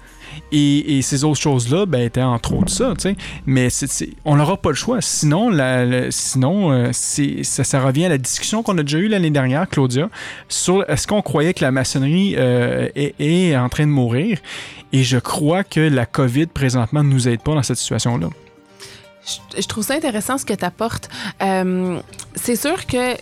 Et, 0.51 1.01
ces 1.01 1.23
autres 1.23 1.39
choses-là, 1.39 1.85
ben, 1.85 2.01
étaient 2.01 2.21
entre 2.21 2.55
autres 2.55 2.71
ça. 2.71 2.93
Mais 3.45 3.69
on 4.25 4.35
n'aura 4.35 4.57
pas 4.57 4.71
le 4.71 4.75
choix. 4.75 4.99
Sinon, 4.99 5.49
sinon 6.09 6.73
euh, 6.73 6.89
ça, 6.91 7.79
revient 7.79 8.07
à 8.07 8.09
la 8.09 8.17
discussion 8.17 8.63
qu'on 8.63 8.77
a 8.77 8.83
déjà 8.83 8.97
eue 8.97 9.07
l'année 9.07 9.29
dernière, 9.29 9.69
Claudia, 9.69 10.09
sur 10.49 10.83
est-ce 10.89 11.07
qu'on 11.07 11.21
croyait 11.21 11.53
que 11.53 11.63
la 11.63 11.71
maçonnerie 11.71 12.35
euh, 12.37 12.89
est 12.95 13.55
en 13.55 13.69
train 13.69 13.85
de 13.85 13.91
mourir. 13.91 14.39
Et 14.93 15.03
je 15.03 15.17
crois 15.17 15.63
que 15.63 15.79
la 15.79 16.05
COVID, 16.05 16.47
présentement, 16.47 17.03
ne 17.03 17.09
nous 17.09 17.27
aide 17.27 17.41
pas 17.41 17.53
dans 17.53 17.63
cette 17.63 17.77
situation-là. 17.77 18.29
Je, 19.57 19.67
trouve 19.67 19.83
ça 19.83 19.93
intéressant 19.93 20.37
ce 20.37 20.45
que 20.45 20.53
tu 20.53 20.65
apportes. 20.65 21.09
c'est 21.39 22.55
sûr 22.55 22.85
que 22.85 23.15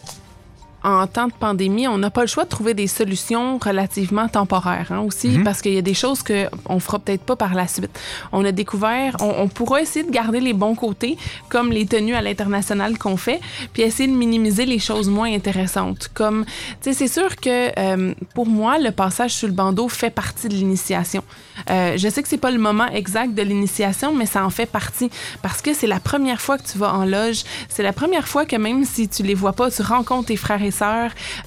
en 0.84 1.06
temps 1.08 1.28
de 1.28 1.34
pandémie, 1.34 1.88
on 1.88 1.98
n'a 1.98 2.10
pas 2.10 2.22
le 2.22 2.28
choix 2.28 2.44
de 2.46 2.50
trouver 2.50 2.74
des 2.74 2.88
solutions 2.88 3.58
relativement 3.58 4.28
temporaires 4.28 4.92
hein, 4.92 5.00
aussi, 5.00 5.30
Mhm. 5.30 5.44
parce 5.44 5.62
qu'il 5.62 5.74
y 5.74 5.78
a 5.78 5.82
des 5.82 5.94
choses 5.94 6.24
qu'on 6.24 6.80
fera 6.80 7.00
peut-être 7.00 7.24
pas 7.24 7.36
par 7.36 7.54
la 7.54 7.68
suite. 7.68 7.90
On 8.32 8.46
a 8.46 8.52
découvert, 8.52 9.16
on, 9.20 9.34
on 9.44 9.48
pourra 9.48 9.82
essayer 9.82 10.06
de 10.06 10.12
garder 10.12 10.40
les 10.40 10.54
bons 10.54 10.76
côtés, 10.76 11.18
comme 11.50 11.72
les 11.72 11.86
tenues 11.86 12.16
à 12.16 12.22
l'international 12.22 12.98
qu'on 12.98 13.18
fait, 13.18 13.40
puis 13.74 13.82
essayer 13.84 14.08
de 14.10 14.16
minimiser 14.16 14.66
les 14.66 14.80
choses 14.80 15.10
moins 15.10 15.34
intéressantes. 15.34 16.10
Comme, 16.14 16.46
tu 16.46 16.52
sais, 16.82 16.94
c'est 16.94 17.08
sûr 17.08 17.36
que 17.36 17.72
euh, 17.78 18.14
pour 18.34 18.48
moi, 18.48 18.78
le 18.80 18.92
passage 18.92 19.32
sur 19.32 19.48
le 19.48 19.54
bandeau 19.54 19.90
fait 19.90 20.10
partie 20.10 20.48
de 20.48 20.54
l'initiation. 20.54 21.24
Euh, 21.70 21.98
je 21.98 22.08
sais 22.08 22.22
que 22.24 22.30
c'est 22.30 22.38
pas 22.38 22.52
le 22.52 22.58
moment 22.60 22.88
exact 22.88 23.34
de 23.34 23.42
l'initiation, 23.42 24.14
mais 24.14 24.26
ça 24.26 24.46
en 24.46 24.50
fait 24.50 24.66
partie 24.66 25.10
parce 25.42 25.62
que 25.62 25.74
c'est 25.74 25.88
la 25.88 26.00
première 26.00 26.40
fois 26.42 26.58
que 26.58 26.64
tu 26.70 26.78
vas 26.78 26.94
en 26.94 27.04
loge. 27.06 27.44
C'est 27.68 27.84
la 27.84 27.92
première 27.94 28.28
fois 28.28 28.46
que 28.46 28.56
même 28.56 28.86
si 28.86 29.10
tu 29.10 29.24
les 29.24 29.34
vois 29.34 29.54
pas, 29.54 29.70
tu 29.70 29.82
rencontres 29.82 30.28
tes 30.28 30.38
frères 30.38 30.64
et 30.64 30.69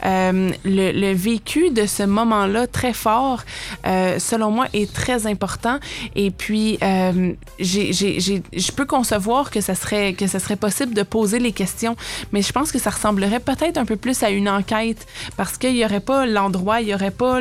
Euh, 0.05 0.51
le, 0.65 1.13
vécu 1.13 1.71
de 1.71 1.87
ce 1.87 2.03
moment-là 2.03 2.67
très 2.67 2.93
fort, 2.93 3.43
euh, 3.87 4.19
selon 4.19 4.51
moi, 4.51 4.67
est 4.73 4.93
très 4.93 5.27
important. 5.27 5.79
Et 6.17 6.31
puis, 6.31 6.79
euh, 6.83 7.33
je 7.59 8.73
peux 8.73 8.87
concevoir 8.87 9.51
que 9.51 9.61
ça 9.61 9.75
serait 9.75 10.15
que 10.15 10.27
ça 10.27 10.39
serait 10.39 10.57
possible 10.57 10.95
de 10.95 11.03
poser 11.03 11.39
les 11.39 11.53
questions, 11.53 11.97
mais 12.33 12.43
je 12.43 12.53
pense 12.53 12.73
que 12.73 12.79
ça 12.79 12.91
ressemblerait 12.91 13.41
peut-être 13.41 13.79
un 13.79 13.85
peu 13.85 13.97
plus 13.97 14.23
à 14.23 14.31
une 14.31 14.49
enquête 14.49 15.07
parce 15.37 15.59
qu'il 15.59 15.77
y 15.77 15.85
aurait 15.85 16.01
pas 16.01 16.27
l'endroit, 16.27 16.81
il 16.81 16.89
y 16.89 16.95
aurait 16.95 17.11
pas 17.11 17.41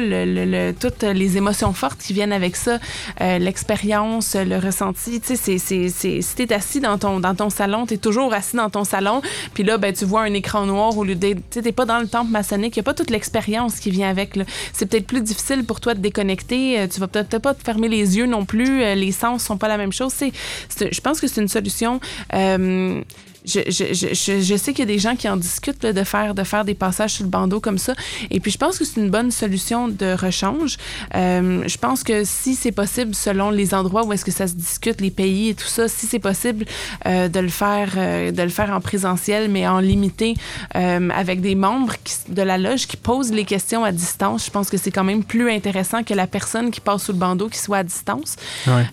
toutes 0.80 1.04
les 1.04 1.38
émotions 1.38 1.74
fortes 1.74 2.02
qui 2.02 2.14
viennent 2.14 2.34
avec 2.34 2.56
ça, 2.56 2.80
l'expérience, 3.20 4.36
le 4.36 4.58
ressenti. 4.58 5.22
Tu 5.22 5.36
sais, 5.36 5.58
si 5.58 6.36
t'es 6.36 6.54
assis 6.54 6.80
dans 6.80 6.98
ton, 6.98 7.20
dans 7.20 7.36
ton 7.36 7.50
salon, 7.50 7.86
t'es 7.86 7.98
toujours 7.98 8.34
assis 8.34 8.56
dans 8.56 8.70
ton 8.70 8.84
salon, 8.84 9.22
puis 9.54 9.64
là, 9.64 9.78
ben, 9.78 9.94
tu 9.94 10.06
vois 10.06 10.22
un 10.22 10.34
écran 10.34 10.66
noir 10.66 10.98
au 10.98 11.04
lieu 11.04 11.16
d'être. 11.16 11.42
Pas 11.72 11.86
dans 11.86 12.00
le 12.00 12.08
temple 12.08 12.32
maçonnique, 12.32 12.76
il 12.76 12.80
y 12.80 12.82
a 12.82 12.84
pas 12.84 12.94
toute 12.94 13.10
l'expérience 13.10 13.80
qui 13.80 13.92
vient 13.92 14.10
avec. 14.10 14.38
C'est 14.74 14.86
peut-être 14.86 15.08
plus 15.08 15.22
difficile 15.22 15.64
pour 15.66 15.80
toi 15.80 15.94
de 15.94 16.00
déconnecter. 16.00 16.80
euh, 16.80 16.88
Tu 16.88 17.00
vas 17.00 17.08
peut-être 17.08 17.38
pas 17.40 17.54
te 17.54 17.64
fermer 17.64 17.88
les 17.88 18.18
yeux 18.18 18.26
non 18.26 18.46
plus. 18.46 18.84
euh, 18.84 18.96
Les 18.96 19.12
sens 19.12 19.44
sont 19.44 19.58
pas 19.58 19.68
la 19.68 19.78
même 19.78 19.92
chose. 19.92 20.14
Je 20.20 21.02
pense 21.02 21.20
que 21.22 21.28
c'est 21.28 21.42
une 21.42 21.48
solution. 21.48 22.00
euh, 22.34 23.02
je, 23.46 23.60
je, 23.68 23.94
je, 23.94 24.14
je, 24.14 24.42
je 24.42 24.56
sais 24.56 24.72
qu'il 24.74 24.80
y 24.88 24.90
a 24.92 24.94
des 24.94 25.00
gens 25.00 25.16
qui 25.16 25.28
en 25.30 25.38
discutent 25.38 25.84
là, 25.84 25.94
de, 25.94 26.04
faire, 26.04 26.36
de 26.36 26.44
faire 26.44 26.66
des 26.66 26.76
passages 26.76 27.14
sur 27.14 27.24
le 27.24 27.30
bandeau 27.30 27.60
comme 27.60 27.78
ça. 27.78 27.94
Et 28.30 28.40
puis, 28.40 28.52
je 28.52 28.58
pense 28.58 28.78
que 28.78 28.86
c'est 28.86 29.00
une 29.02 29.10
bonne 29.10 29.32
solution 29.32 29.88
de 29.88 30.14
rechange. 30.14 30.78
Euh, 31.16 31.64
je 31.68 31.78
pense 31.78 32.04
que 32.04 32.24
si 32.24 32.56
c'est 32.56 32.72
possible, 32.72 33.16
selon 33.16 33.50
les 33.50 33.74
endroits 33.74 34.06
où 34.06 34.14
est-ce 34.14 34.26
que 34.26 34.32
ça 34.32 34.48
se 34.48 34.54
discute, 34.54 35.02
les 35.02 35.12
pays 35.12 35.50
et 35.50 35.56
tout 35.56 35.68
ça, 35.68 35.88
si 35.88 36.06
c'est 36.06 36.20
possible 36.20 36.66
euh, 37.08 37.28
de, 37.28 37.40
le 37.40 37.50
faire, 37.50 37.94
euh, 37.98 38.32
de 38.32 38.42
le 38.44 38.50
faire 38.50 38.72
en 38.72 38.82
présentiel, 38.82 39.50
mais 39.50 39.68
en 39.68 39.80
limité, 39.80 40.36
avec 40.74 41.42
des 41.42 41.56
membres 41.56 41.94
qui- 42.04 42.32
de 42.32 42.42
la 42.42 42.58
loge 42.58 42.88
qui 42.88 42.98
posent 42.98 43.32
les 43.32 43.46
questions 43.46 43.84
à 43.84 43.92
distance, 43.92 44.46
je 44.46 44.52
pense 44.52 44.70
que 44.70 44.78
c'est 44.78 44.92
quand 44.92 45.04
même 45.04 45.24
plus 45.24 45.50
intéressant 45.52 46.04
que 46.04 46.14
la 46.14 46.28
personne 46.28 46.72
qui 46.72 46.80
passe 46.82 47.04
sous 47.04 47.12
le 47.12 47.18
bandeau 47.18 47.50
qui 47.50 47.58
soit 47.60 47.78
à 47.78 47.84
distance. 47.84 48.36
Ouais. 48.68 48.86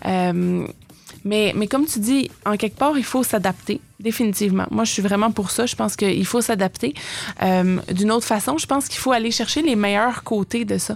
Mais, 1.31 1.53
mais 1.59 1.66
comme 1.72 1.85
tu 1.93 1.99
dis, 2.11 2.31
en 2.47 2.57
quelque 2.57 2.79
part, 2.79 2.97
il 2.97 3.05
faut 3.12 3.22
s'adapter, 3.33 3.81
définitivement. 4.01 4.66
Moi, 4.70 4.85
je 4.85 4.93
suis 4.93 5.03
vraiment 5.03 5.31
pour 5.39 5.49
ça. 5.51 5.66
Je 5.66 5.76
pense 5.81 5.95
qu'il 6.01 6.26
faut 6.33 6.41
s'adapter. 6.49 6.95
Euh, 7.43 7.79
D'une 7.99 8.11
autre 8.12 8.26
façon, 8.26 8.57
je 8.59 8.66
pense 8.66 8.85
qu'il 8.89 8.99
faut 9.05 9.12
aller 9.12 9.31
chercher 9.31 9.61
les 9.62 9.76
meilleurs 9.76 10.22
côtés 10.24 10.64
de 10.64 10.79
ça. 10.79 10.95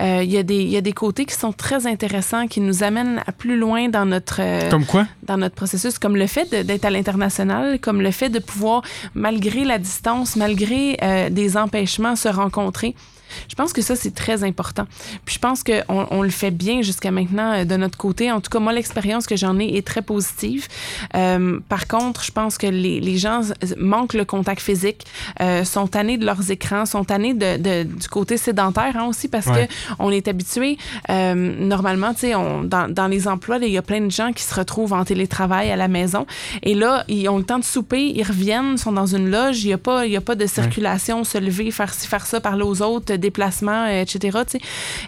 Euh, 0.00 0.22
Il 0.24 0.32
y, 0.32 0.38
a 0.38 0.42
des- 0.42 0.62
il 0.68 0.70
y 0.70 0.78
a 0.78 0.80
des 0.80 0.94
côtés 1.04 1.24
qui 1.30 1.34
sont 1.44 1.52
très 1.52 1.86
intéressants, 1.86 2.46
qui 2.48 2.60
nous 2.68 2.82
amènent 2.82 3.22
à 3.26 3.32
plus 3.32 3.56
loin 3.64 3.88
dans 3.96 4.06
notre, 4.14 4.38
euh, 4.40 4.70
Comme 4.70 4.86
quoi? 4.86 5.06
dans 5.30 5.36
notre 5.36 5.54
processus, 5.54 5.98
comme 5.98 6.16
le 6.16 6.26
fait 6.26 6.48
d'être 6.68 6.84
à 6.86 6.90
l'international, 6.90 7.78
comme 7.80 8.00
le 8.00 8.10
fait 8.10 8.30
de 8.30 8.38
pouvoir, 8.38 8.80
malgré 9.14 9.64
la 9.64 9.78
distance, 9.78 10.36
malgré 10.36 10.96
euh, 11.02 11.28
des 11.30 11.56
empêchements, 11.64 12.16
se 12.16 12.28
rencontrer. 12.42 12.94
Je 13.48 13.54
pense 13.54 13.72
que 13.72 13.82
ça, 13.82 13.96
c'est 13.96 14.14
très 14.14 14.44
important. 14.44 14.86
Puis 15.24 15.34
je 15.36 15.40
pense 15.40 15.62
qu'on 15.62 16.06
on 16.10 16.22
le 16.22 16.30
fait 16.30 16.50
bien 16.50 16.82
jusqu'à 16.82 17.10
maintenant 17.10 17.52
euh, 17.52 17.64
de 17.64 17.76
notre 17.76 17.98
côté. 17.98 18.30
En 18.32 18.40
tout 18.40 18.50
cas, 18.50 18.58
moi, 18.58 18.72
l'expérience 18.72 19.26
que 19.26 19.36
j'en 19.36 19.58
ai 19.58 19.76
est 19.76 19.86
très 19.86 20.02
positive. 20.02 20.66
Euh, 21.14 21.60
par 21.68 21.86
contre, 21.86 22.24
je 22.24 22.32
pense 22.32 22.58
que 22.58 22.66
les, 22.66 23.00
les 23.00 23.18
gens 23.18 23.42
s- 23.62 23.74
manquent 23.78 24.14
le 24.14 24.24
contact 24.24 24.60
physique, 24.62 25.04
euh, 25.40 25.64
sont 25.64 25.86
tannés 25.86 26.18
de 26.18 26.24
leurs 26.26 26.50
écrans, 26.50 26.86
sont 26.86 27.04
tannés 27.04 27.34
de, 27.34 27.56
de- 27.56 27.82
du 27.84 28.08
côté 28.08 28.36
sédentaire 28.36 28.96
hein, 28.96 29.06
aussi 29.08 29.28
parce 29.28 29.46
Ouais. 29.46 29.66
que 29.66 29.72
on 29.98 30.10
est 30.10 30.28
habitué, 30.28 30.78
euh, 31.08 31.34
normalement, 31.34 32.12
tu 32.14 32.20
sais, 32.20 32.32
dans, 32.32 32.88
dans 32.88 33.08
les 33.08 33.26
emplois, 33.26 33.58
il 33.60 33.70
y 33.70 33.78
a 33.78 33.82
plein 33.82 34.00
de 34.00 34.10
gens 34.10 34.32
qui 34.32 34.42
se 34.44 34.54
retrouvent 34.54 34.92
en 34.92 35.04
télétravail 35.04 35.70
à 35.72 35.76
la 35.76 35.88
maison. 35.88 36.26
Et 36.62 36.74
là, 36.74 37.04
ils 37.08 37.28
ont 37.28 37.38
le 37.38 37.44
temps 37.44 37.58
de 37.58 37.64
souper, 37.64 38.12
ils 38.14 38.22
reviennent, 38.22 38.76
sont 38.76 38.92
dans 38.92 39.06
une 39.06 39.30
loge, 39.30 39.64
il 39.64 39.68
n'y 39.68 39.72
a, 39.72 39.78
pas- 39.78 40.06
il 40.06 40.12
y 40.12 40.16
a 40.16 40.20
pas 40.20 40.34
de 40.36 40.46
circulation, 40.46 41.24
se 41.24 41.38
lever, 41.38 41.70
faire 41.70 41.92
ci, 41.94 42.06
faire 42.06 42.26
ça, 42.26 42.40
parler 42.40 42.62
aux 42.62 42.80
autres, 42.82 43.12
déplacements, 43.20 43.86
euh, 43.86 44.02
etc. 44.02 44.38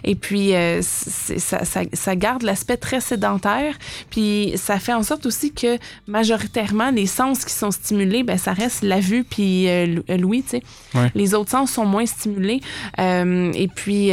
Et 0.03 0.15
puis, 0.15 0.53
euh, 0.55 0.81
ça, 0.81 1.65
ça, 1.65 1.81
ça 1.91 2.15
garde 2.15 2.43
l'aspect 2.43 2.77
très 2.77 3.01
sédentaire. 3.01 3.75
Puis, 4.09 4.53
ça 4.55 4.79
fait 4.79 4.93
en 4.93 5.03
sorte 5.03 5.25
aussi 5.25 5.51
que 5.53 5.77
majoritairement, 6.07 6.91
les 6.91 7.05
sens 7.07 7.43
qui 7.43 7.53
sont 7.53 7.71
stimulés, 7.71 8.23
ben, 8.23 8.37
ça 8.37 8.53
reste 8.53 8.83
la 8.83 8.99
vue 8.99 9.23
puis 9.23 9.67
euh, 9.67 9.85
l'ou- 9.87 10.03
l'ouïe. 10.17 10.45
Ouais. 10.93 11.11
Les 11.15 11.33
autres 11.33 11.51
sens 11.51 11.71
sont 11.71 11.85
moins 11.85 12.05
stimulés. 12.05 12.61
Euh, 12.99 13.51
et 13.53 13.67
puis, 13.67 14.11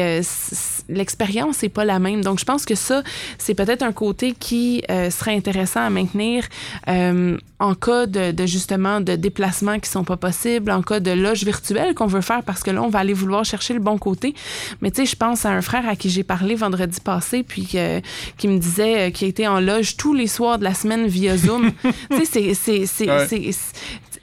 l'expérience 0.88 1.62
n'est 1.62 1.68
pas 1.68 1.84
la 1.84 1.98
même. 1.98 2.22
Donc, 2.22 2.38
je 2.40 2.44
pense 2.44 2.64
que 2.64 2.74
ça, 2.74 3.02
c'est 3.38 3.54
peut-être 3.54 3.82
un 3.82 3.92
côté 3.92 4.32
qui 4.32 4.82
serait 4.88 5.34
intéressant 5.34 5.80
à 5.80 5.90
maintenir 5.90 6.44
en 6.86 7.74
cas 7.74 8.06
de, 8.06 8.32
de, 8.32 8.46
justement 8.46 9.00
de 9.00 9.16
déplacements 9.16 9.78
qui 9.78 9.90
sont 9.90 10.04
pas 10.04 10.16
possibles, 10.16 10.70
en 10.70 10.82
cas 10.82 10.98
de 11.00 11.10
loge 11.10 11.44
virtuelle 11.44 11.94
qu'on 11.94 12.06
veut 12.06 12.22
faire 12.22 12.42
parce 12.42 12.62
que 12.62 12.70
là, 12.70 12.82
on 12.82 12.88
va 12.88 13.00
aller 13.00 13.12
vouloir 13.12 13.44
chercher 13.44 13.74
le 13.74 13.80
bon 13.80 13.89
côté. 13.98 14.34
Mais 14.80 14.90
tu 14.90 14.96
sais, 15.02 15.06
je 15.06 15.16
pense 15.16 15.44
à 15.46 15.50
un 15.50 15.62
frère 15.62 15.88
à 15.88 15.96
qui 15.96 16.10
j'ai 16.10 16.22
parlé 16.24 16.54
vendredi 16.54 17.00
passé, 17.00 17.42
puis 17.42 17.66
que- 17.66 18.00
qui 18.38 18.48
me 18.48 18.58
disait 18.58 19.08
euh, 19.08 19.10
qu'il 19.10 19.28
était 19.28 19.46
en 19.46 19.60
loge 19.60 19.96
tous 19.96 20.14
les 20.14 20.26
soirs 20.26 20.58
de 20.58 20.64
la 20.64 20.74
semaine 20.74 21.06
via 21.06 21.36
Zoom. 21.36 21.70
tu 22.10 22.24
sais, 22.24 22.24
c'est- 22.24 22.54
c'est- 22.54 22.86
c'est- 22.86 23.06
Ouais. 23.10 23.26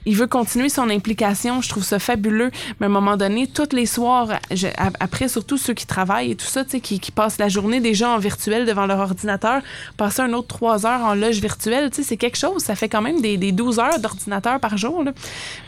Il 0.06 0.16
veut 0.16 0.26
continuer 0.26 0.68
son 0.68 0.88
implication. 0.90 1.60
Je 1.60 1.68
trouve 1.68 1.84
ça 1.84 1.98
fabuleux. 1.98 2.50
Mais 2.80 2.86
à 2.86 2.88
un 2.88 2.92
moment 2.92 3.16
donné, 3.16 3.46
tous 3.46 3.74
les 3.74 3.86
soirs, 3.86 4.38
je- 4.50 4.66
après, 5.00 5.28
surtout 5.28 5.58
ceux 5.58 5.74
qui 5.74 5.86
travaillent 5.86 6.30
et 6.32 6.36
tout 6.36 6.46
ça, 6.46 6.64
qui, 6.64 6.98
qui 7.00 7.10
passent 7.10 7.38
la 7.38 7.48
journée 7.48 7.80
déjà 7.80 8.10
en 8.10 8.18
virtuel 8.18 8.64
devant 8.66 8.86
leur 8.86 9.00
ordinateur, 9.00 9.60
passer 9.96 10.22
un 10.22 10.32
autre 10.32 10.48
trois 10.48 10.86
heures 10.86 11.02
en 11.02 11.14
loge 11.14 11.40
virtuelle, 11.40 11.90
c'est 11.92 12.16
quelque 12.16 12.38
chose. 12.38 12.62
Ça 12.62 12.74
fait 12.74 12.88
quand 12.88 13.02
même 13.02 13.20
des, 13.20 13.36
des 13.36 13.52
12 13.52 13.78
heures 13.78 13.98
d'ordinateur 14.00 14.60
par 14.60 14.76
jour. 14.78 15.04
là. 15.04 15.12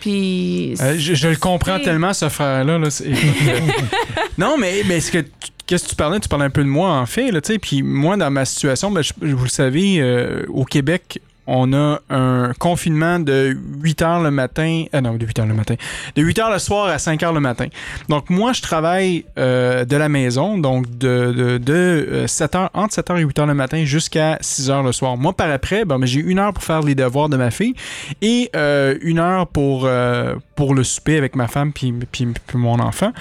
Puis. 0.00 0.74
Euh, 0.80 0.94
je, 0.98 1.14
je 1.14 1.28
le 1.28 1.36
comprends 1.36 1.78
tellement, 1.78 2.12
ce 2.12 2.28
frère-là. 2.28 2.78
là, 2.78 2.88
non, 4.38 4.56
mais, 4.58 4.82
mais 4.86 5.00
ce 5.00 5.10
que 5.12 5.24
Qu'est-ce 5.66 5.84
que 5.84 5.90
tu 5.90 5.94
parlais? 5.96 6.18
Tu 6.18 6.28
parlais 6.28 6.46
un 6.46 6.50
peu 6.50 6.64
de 6.64 6.68
moi, 6.68 6.90
en 6.98 7.06
fait. 7.06 7.30
Là, 7.30 7.40
tu 7.40 7.52
sais. 7.52 7.58
puis 7.60 7.82
moi, 7.84 8.16
dans 8.16 8.28
ma 8.28 8.44
situation, 8.44 8.90
ben, 8.90 9.02
je- 9.02 9.12
vous 9.20 9.44
le 9.44 9.48
savez, 9.48 10.00
euh, 10.00 10.44
au 10.48 10.64
Québec, 10.64 11.20
on 11.46 11.72
a 11.72 12.00
un 12.10 12.52
confinement 12.58 13.18
de 13.18 13.56
8 13.82 14.02
heures 14.02 14.22
le 14.22 14.30
matin, 14.30 14.84
euh, 14.94 15.00
non, 15.00 15.14
de 15.14 15.26
8 15.26 15.40
heures 15.40 15.46
le 15.46 15.54
matin, 15.54 15.74
de 16.14 16.22
8 16.22 16.38
heures 16.38 16.50
le 16.50 16.58
soir 16.58 16.88
à 16.88 16.98
5 16.98 17.22
heures 17.22 17.32
le 17.32 17.40
matin. 17.40 17.66
Donc, 18.08 18.30
moi, 18.30 18.52
je 18.52 18.62
travaille 18.62 19.24
euh, 19.38 19.84
de 19.84 19.96
la 19.96 20.08
maison, 20.08 20.58
donc 20.58 20.88
de, 20.98 21.32
de, 21.32 21.58
de 21.58 21.72
euh, 21.72 22.26
7 22.26 22.54
heures, 22.54 22.70
entre 22.74 22.94
7 22.94 23.10
heures 23.10 23.18
et 23.18 23.22
8 23.22 23.38
heures 23.40 23.46
le 23.46 23.54
matin 23.54 23.84
jusqu'à 23.84 24.38
6 24.40 24.70
heures 24.70 24.82
le 24.82 24.92
soir. 24.92 25.16
Moi, 25.16 25.32
par 25.32 25.50
après, 25.50 25.84
ben, 25.84 25.98
j'ai 26.04 26.20
une 26.20 26.38
heure 26.38 26.52
pour 26.52 26.62
faire 26.62 26.82
les 26.82 26.94
devoirs 26.94 27.28
de 27.28 27.36
ma 27.36 27.50
fille 27.50 27.74
et 28.22 28.50
euh, 28.54 28.96
une 29.02 29.18
heure 29.18 29.46
pour, 29.48 29.86
le 29.86 30.84
souper 30.84 31.16
avec 31.16 31.36
ma 31.36 31.48
femme 31.48 31.72
puis, 31.72 31.92
puis, 31.92 32.26
puis 32.46 32.58
mon 32.58 32.78
enfant. 32.78 33.12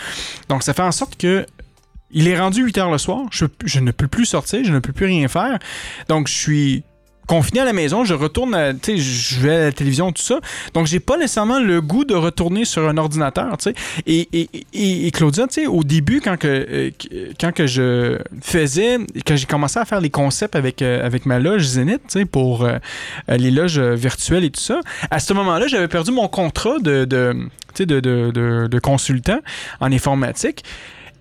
Donc, 0.49 0.63
ça 0.63 0.73
fait 0.73 0.83
en 0.83 0.91
sorte 0.91 1.17
que 1.17 1.45
il 2.11 2.27
est 2.27 2.39
rendu 2.39 2.63
8 2.63 2.77
heures 2.79 2.91
le 2.91 2.97
soir, 2.97 3.21
je 3.31 3.79
ne 3.79 3.91
peux 3.91 4.07
plus 4.07 4.25
sortir, 4.25 4.63
je 4.63 4.73
ne 4.73 4.79
peux 4.79 4.93
plus 4.93 5.05
rien 5.05 5.27
faire. 5.27 5.59
Donc, 6.07 6.27
je 6.27 6.33
suis 6.33 6.83
confiné 7.29 7.59
à 7.59 7.65
la 7.65 7.73
maison, 7.73 8.03
je 8.05 8.15
retourne, 8.15 8.57
tu 8.81 8.93
sais, 8.93 8.97
je 8.97 9.39
vais 9.39 9.55
à 9.55 9.63
la 9.65 9.71
télévision, 9.71 10.11
tout 10.11 10.23
ça. 10.23 10.39
Donc, 10.73 10.87
j'ai 10.87 10.99
pas 10.99 11.15
nécessairement 11.15 11.59
le 11.59 11.79
goût 11.79 12.03
de 12.03 12.15
retourner 12.15 12.65
sur 12.65 12.89
un 12.89 12.97
ordinateur, 12.97 13.55
tu 13.57 13.65
sais. 13.65 13.75
Et, 14.07 14.27
et, 14.33 15.05
et, 15.05 15.11
Claudia, 15.11 15.45
tu 15.45 15.61
sais, 15.61 15.67
au 15.67 15.83
début, 15.83 16.21
quand 16.21 16.37
que, 16.37 16.47
euh, 16.47 16.89
quand 17.39 17.51
que 17.51 17.67
je 17.67 18.17
faisais, 18.41 18.97
quand 19.27 19.35
j'ai 19.35 19.45
commencé 19.45 19.77
à 19.77 19.85
faire 19.85 20.01
les 20.01 20.09
concepts 20.09 20.55
avec, 20.55 20.81
euh, 20.81 21.05
avec 21.05 21.27
ma 21.27 21.37
loge 21.37 21.61
Zénith, 21.61 22.01
tu 22.07 22.19
sais, 22.19 22.25
pour 22.25 22.63
euh, 22.65 22.79
les 23.27 23.51
loges 23.51 23.79
virtuelles 23.79 24.45
et 24.45 24.49
tout 24.49 24.59
ça, 24.59 24.79
à 25.11 25.19
ce 25.19 25.31
moment-là, 25.33 25.67
j'avais 25.67 25.87
perdu 25.87 26.09
mon 26.09 26.27
contrat 26.27 26.79
de, 26.79 27.05
de, 27.05 27.47
de, 27.77 27.99
de, 27.99 28.67
de 28.67 28.79
consultant 28.79 29.39
en 29.79 29.91
informatique. 29.91 30.63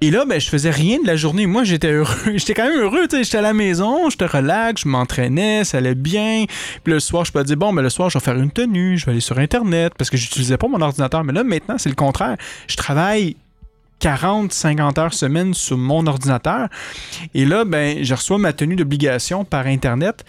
Et 0.01 0.12
là, 0.12 0.24
ben, 0.24 0.40
je 0.40 0.49
faisais 0.49 0.70
rien 0.70 1.01
de 1.03 1.07
la 1.07 1.16
journée. 1.16 1.46
Moi, 1.46 1.64
j'étais 1.64 1.90
heureux. 1.90 2.14
J'étais 2.36 2.55
quand 2.55 2.68
même 2.68 2.78
heureux. 2.78 3.09
J'étais 3.11 3.38
à 3.38 3.42
la 3.42 3.53
maison, 3.53 4.09
j'étais 4.11 4.26
relax, 4.26 4.82
je 4.82 4.88
m'entraînais, 4.88 5.64
ça 5.64 5.78
allait 5.78 5.96
bien. 5.96 6.44
Puis 6.84 6.92
le 6.92 7.01
soir, 7.01 7.24
je 7.24 7.32
peux 7.32 7.42
dire, 7.42 7.57
bon, 7.57 7.72
ben, 7.72 7.82
le 7.82 7.90
soir, 7.90 8.09
je 8.09 8.18
vais 8.18 8.24
faire 8.24 8.36
une 8.36 8.53
tenue, 8.53 8.96
je 8.96 9.07
vais 9.07 9.12
aller 9.12 9.20
sur 9.20 9.38
Internet 9.38 9.94
parce 9.99 10.09
que 10.09 10.16
j'utilisais 10.16 10.57
pas 10.57 10.68
mon 10.68 10.80
ordinateur. 10.80 11.24
Mais 11.24 11.32
là, 11.32 11.42
maintenant, 11.42 11.78
c'est 11.78 11.88
le 11.88 11.96
contraire. 11.96 12.36
Je 12.68 12.76
travaille 12.76 13.34
40, 13.99 14.53
50 14.53 14.99
heures 14.99 15.14
semaine 15.14 15.53
sur 15.53 15.76
mon 15.76 16.07
ordinateur. 16.07 16.68
Et 17.34 17.44
là, 17.44 17.64
ben, 17.64 18.05
je 18.05 18.14
reçois 18.14 18.38
ma 18.38 18.53
tenue 18.53 18.76
d'obligation 18.76 19.44
par 19.44 19.66
Internet. 19.66 20.24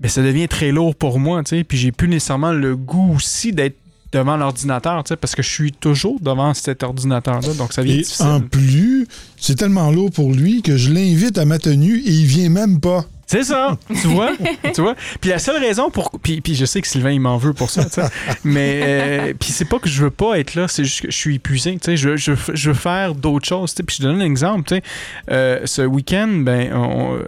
Ben, 0.00 0.08
ça 0.08 0.22
devient 0.22 0.48
très 0.48 0.72
lourd 0.72 0.94
pour 0.94 1.20
moi, 1.20 1.42
tu. 1.44 1.62
Puis 1.64 1.76
j'ai 1.76 1.92
plus 1.92 2.08
nécessairement 2.08 2.52
le 2.52 2.76
goût 2.76 3.14
aussi 3.14 3.52
d'être 3.52 3.76
devant 4.12 4.36
l'ordinateur, 4.36 5.02
tu 5.04 5.08
sais, 5.08 5.16
parce 5.16 5.34
que 5.34 5.42
je 5.42 5.48
suis 5.48 5.72
toujours 5.72 6.20
devant 6.20 6.54
cet 6.54 6.82
ordinateur-là, 6.82 7.54
donc 7.54 7.72
ça 7.72 7.82
devient 7.82 7.94
Et 7.94 8.02
difficile. 8.02 8.26
en 8.26 8.40
plus, 8.40 9.06
c'est 9.36 9.56
tellement 9.56 9.90
lourd 9.90 10.10
pour 10.10 10.32
lui 10.32 10.62
que 10.62 10.76
je 10.76 10.92
l'invite 10.92 11.38
à 11.38 11.44
ma 11.44 11.58
tenue 11.58 11.98
et 11.98 12.10
il 12.10 12.26
vient 12.26 12.50
même 12.50 12.78
pas. 12.80 13.06
C'est 13.32 13.44
ça, 13.44 13.78
tu 13.88 14.08
vois, 14.08 14.32
tu 14.74 14.82
vois. 14.82 14.94
Puis 15.22 15.30
la 15.30 15.38
seule 15.38 15.56
raison 15.56 15.88
pour, 15.88 16.10
puis, 16.22 16.42
puis 16.42 16.54
je 16.54 16.66
sais 16.66 16.82
que 16.82 16.86
Sylvain 16.86 17.12
il 17.12 17.20
m'en 17.20 17.38
veut 17.38 17.54
pour 17.54 17.70
ça. 17.70 18.10
Mais 18.44 18.82
euh, 18.84 19.32
puis 19.40 19.52
c'est 19.52 19.64
pas 19.64 19.78
que 19.78 19.88
je 19.88 20.04
veux 20.04 20.10
pas 20.10 20.38
être 20.38 20.54
là, 20.54 20.68
c'est 20.68 20.84
juste 20.84 21.00
que 21.00 21.10
je 21.10 21.16
suis 21.16 21.36
épuisé, 21.36 21.72
tu 21.72 21.78
sais. 21.82 21.96
Je, 21.96 22.14
je, 22.14 22.68
veux 22.68 22.74
faire 22.74 23.14
d'autres 23.14 23.46
choses. 23.46 23.72
Puis 23.72 23.96
je 23.98 24.02
donne 24.02 24.20
un 24.20 24.24
exemple, 24.26 24.68
tu 24.68 24.74
sais. 24.74 24.82
Euh, 25.30 25.60
ce 25.64 25.80
week-end, 25.80 26.28
ben 26.28 26.74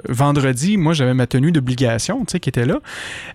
vendredi, 0.07 0.77
moi 0.77 0.93
j'avais 0.93 1.15
ma 1.15 1.27
tenue 1.27 1.53
d'obligation, 1.53 2.23
tu 2.27 2.33
sais, 2.33 2.41
qui 2.41 2.51
était 2.51 2.67
là. 2.67 2.81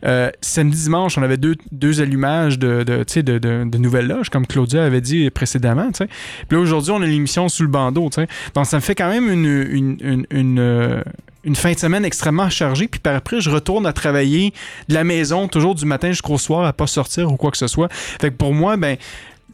Euh, 0.05 0.29
samedi, 0.39 0.83
dimanche, 0.83 1.17
on 1.17 1.23
avait 1.23 1.37
deux, 1.37 1.55
deux 1.71 2.01
allumages 2.01 2.59
de, 2.59 2.83
de, 2.83 3.03
de, 3.03 3.37
de, 3.65 3.77
nouvelles 3.79 4.07
loges, 4.07 4.29
comme 4.29 4.45
Claudia 4.45 4.83
avait 4.83 5.01
dit 5.01 5.31
précédemment, 5.31 5.87
tu 5.87 6.03
sais. 6.03 6.07
Puis 6.47 6.55
là 6.55 6.59
aujourd'hui, 6.59 6.91
on 6.91 7.01
a 7.01 7.05
l'émission 7.07 7.49
sous 7.49 7.63
le 7.63 7.69
bandeau, 7.69 8.11
tu 8.11 8.21
sais. 8.21 8.27
Donc 8.53 8.67
ça 8.67 8.77
me 8.77 8.81
fait 8.81 8.93
quand 8.93 9.09
même 9.09 9.27
une, 9.27 10.59
euh, 10.59 11.01
une 11.49 11.55
fin 11.55 11.73
de 11.73 11.79
semaine 11.79 12.05
extrêmement 12.05 12.49
chargée, 12.49 12.87
puis 12.87 12.99
par 12.99 13.15
après, 13.15 13.41
je 13.41 13.49
retourne 13.49 13.87
à 13.87 13.91
travailler 13.91 14.53
de 14.87 14.93
la 14.93 15.03
maison, 15.03 15.47
toujours 15.47 15.73
du 15.73 15.83
matin 15.83 16.09
jusqu'au 16.09 16.37
soir, 16.37 16.63
à 16.65 16.73
pas 16.73 16.85
sortir 16.85 17.31
ou 17.33 17.37
quoi 17.37 17.49
que 17.49 17.57
ce 17.57 17.65
soit. 17.65 17.91
Fait 17.91 18.29
pour 18.29 18.53
moi, 18.53 18.77
ben, 18.77 18.97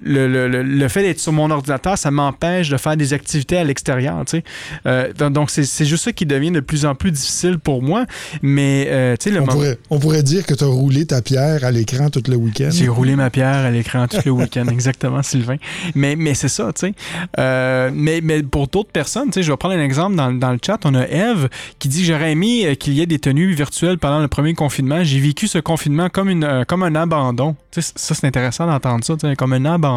le, 0.04 0.28
le- 0.28 0.62
le- 0.64 0.88
fait 0.88 1.02
d'être 1.04 1.20
sur 1.20 1.32
mon 1.32 1.50
ordinateur, 1.52 1.98
ça 1.98 2.12
m'empêche 2.12 2.70
de 2.70 2.78
faire 2.78 2.96
des 2.98 3.14
activités 3.14 3.58
à 3.58 3.64
l'extérieur, 3.64 4.24
tu 4.26 4.38
sais. 4.38 4.44
Euh, 4.86 5.12
donc, 5.14 5.50
c'est 5.50 5.64
c'est 5.66 5.86
juste 5.86 6.04
ça 6.06 6.12
qui 6.14 6.26
devient 6.26 6.52
de 6.52 6.60
plus 6.60 6.86
en 6.86 6.96
plus 6.96 7.12
difficile 7.12 7.58
pour 7.60 7.82
moi. 7.82 8.06
Mais, 8.42 8.86
euh, 8.90 9.16
tu 9.18 9.26
sais, 9.26 9.30
le 9.32 9.38
On 9.38 9.42
moment- 9.42 9.54
pourrait, 9.54 9.78
on 9.90 10.00
pourrait 10.00 10.24
dire 10.24 10.46
que 10.46 10.54
tu 10.54 10.64
as 10.64 10.68
roulé 10.68 11.06
ta 11.06 11.22
pierre 11.22 11.64
à 11.64 11.72
l'écran 11.72 12.10
tout 12.10 12.22
le 12.28 12.36
week-end. 12.36 12.70
J'ai 12.72 12.88
roulé 12.88 13.16
ma 13.16 13.30
pierre 13.30 13.66
à 13.66 13.72
l'écran 13.72 14.08
tout 14.08 14.18
le 14.26 14.32
week-end, 14.32 14.66
exactement, 14.72 15.24
Sylvain. 15.24 15.58
Mais, 15.96 16.16
mais 16.16 16.34
c'est 16.34 16.50
ça, 16.50 16.72
tu 16.74 16.88
sais. 16.88 16.94
Euh, 17.40 17.90
mais, 17.94 18.20
mais 18.22 18.44
pour 18.44 18.68
d'autres 18.68 18.92
personnes, 18.92 19.28
tu 19.28 19.34
sais, 19.34 19.44
je 19.44 19.52
vais 19.52 19.58
prendre 19.58 19.76
un 19.76 19.84
exemple 19.84 20.16
dans, 20.16 20.32
dans 20.32 20.52
le 20.52 20.60
chat. 20.64 20.80
On 20.86 20.94
a 20.96 21.08
Eve 21.08 21.50
qui 21.80 21.88
dit 21.88 22.04
J'aurais 22.06 22.32
aimé 22.34 22.76
qu'il 22.80 22.94
y 22.94 23.02
ait 23.02 23.06
des 23.06 23.20
tenues 23.20 23.54
virtuelles 23.54 23.98
pendant 23.98 24.20
le 24.20 24.28
premier 24.28 24.54
confinement. 24.54 25.04
J'ai 25.04 25.20
vécu 25.20 25.48
ce 25.48 25.58
confinement 25.58 26.10
comme, 26.10 26.30
une, 26.30 26.66
comme 26.68 26.84
un 26.84 26.96
abandon. 26.96 27.56
Tu 27.72 27.82
sais, 27.82 27.92
ça, 27.96 28.14
c'est 28.16 28.28
intéressant 28.28 28.68
d'entendre 28.68 29.04
ça, 29.04 29.16
tu 29.16 29.28
sais, 29.28 29.36
comme 29.36 29.54
un 29.54 29.66
abandon. 29.66 29.95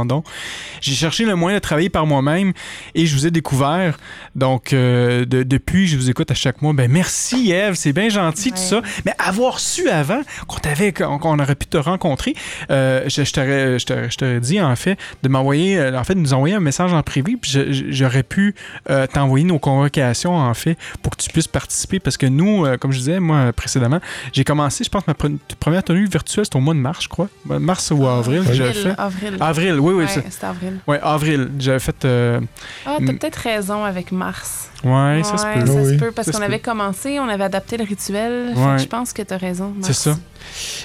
J'ai 0.81 0.95
cherché 0.95 1.25
le 1.25 1.35
moyen 1.35 1.57
de 1.59 1.63
travailler 1.63 1.89
par 1.89 2.07
moi-même 2.07 2.53
et 2.95 3.07
je 3.07 3.15
vous 3.15 3.27
ai 3.27 3.31
découvert. 3.31 3.99
Donc, 4.35 4.73
euh, 4.73 5.25
de- 5.25 5.43
depuis, 5.43 5.87
je 5.87 5.97
vous 5.97 6.11
écoute 6.11 6.31
à 6.31 6.35
chaque 6.35 6.63
mois. 6.63 6.73
Ben, 6.73 6.91
merci, 6.91 7.51
Eve, 7.51 7.75
c'est 7.75 7.93
bien 7.93 8.09
gentil, 8.09 8.51
tout 8.53 8.59
ça. 8.59 8.83
Mais 9.05 9.13
avoir 9.19 9.59
su 9.61 9.89
avant 9.89 10.21
qu'on 10.47 10.59
t'avait, 10.59 10.93
qu'on 10.93 11.19
qu'on 11.19 11.39
aurait 11.39 11.55
pu 11.57 11.67
te 11.67 11.77
rencontrer, 11.77 12.35
euh, 12.71 13.03
je, 13.09 13.25
je 13.25 13.85
t'aurais, 13.85 14.41
dit, 14.41 14.61
en 14.61 14.77
fait, 14.77 14.97
de 15.23 15.29
m'envoyer, 15.29 15.79
euh, 15.79 15.99
en 15.99 16.05
fait, 16.05 16.15
de 16.15 16.21
nous 16.21 16.33
envoyer 16.35 16.55
un 16.55 16.61
message 16.61 16.93
en 16.93 17.03
privé, 17.03 17.37
puis 17.41 17.51
j'aurais 17.91 18.23
pu 18.23 18.55
euh, 18.91 19.07
t'envoyer 19.07 19.45
nos 19.45 19.59
convocations, 19.59 20.35
en 20.37 20.55
fait, 20.55 20.77
pour 21.03 21.17
que 21.17 21.23
tu 21.23 21.31
puisses 21.31 21.49
participer. 21.49 21.99
Parce 22.01 22.17
que 22.17 22.27
nous, 22.27 22.65
comme 22.81 22.93
je 22.93 22.99
disais, 22.99 23.21
moi, 23.21 23.53
précédemment, 23.53 24.01
j'ai 24.33 24.45
commencé, 24.45 24.85
je 24.85 24.91
pense, 24.91 25.07
ma 25.07 25.15
pre- 25.15 25.37
première 25.59 25.83
tenue 25.83 26.07
virtuelle, 26.07 26.45
c'était 26.45 26.57
au 26.57 26.61
mois 26.61 26.75
de 26.75 26.79
mars, 26.81 27.03
je 27.03 27.09
crois. 27.09 27.29
Mars 27.45 27.91
ou 27.91 28.07
avril, 28.07 28.45
que 28.45 28.53
j'avais 28.53 28.73
fait. 28.73 28.95
Avril. 28.99 29.37
Avril, 29.41 29.78
oui, 29.79 29.95
oui. 29.95 30.05
Ouais, 30.05 30.09
c'est- 30.09 30.45
avril. 30.45 30.79
Ouais, 30.87 31.01
avril. 31.03 31.51
J'avais 31.59 31.79
fait. 31.79 32.05
euh, 32.05 32.41
Ah, 32.87 32.97
t'as 32.99 33.13
peut-être 33.13 33.37
raison 33.37 33.85
avec 33.85 34.13
Mars. 34.13 34.71
Ouais, 34.85 35.23
ça 35.25 35.37
se 35.39 35.45
peut. 35.59 35.67
ça 35.67 35.73
Oui. 35.73 35.95
se 35.95 35.99
peut, 35.99 36.13
parce 36.13 36.31
qu'on 36.31 36.41
avait 36.41 36.61
commencé, 36.61 37.19
on 37.19 37.29
avait 37.29 37.45
adapté 37.45 37.77
le 37.77 37.85
rituel. 37.85 38.53
Ouais. 38.55 38.79
je 38.79 38.87
pense 38.87 39.13
que 39.13 39.23
t'as 39.23 39.37
raison. 39.37 39.75
C'est 39.83 39.93
ça. 39.93 40.17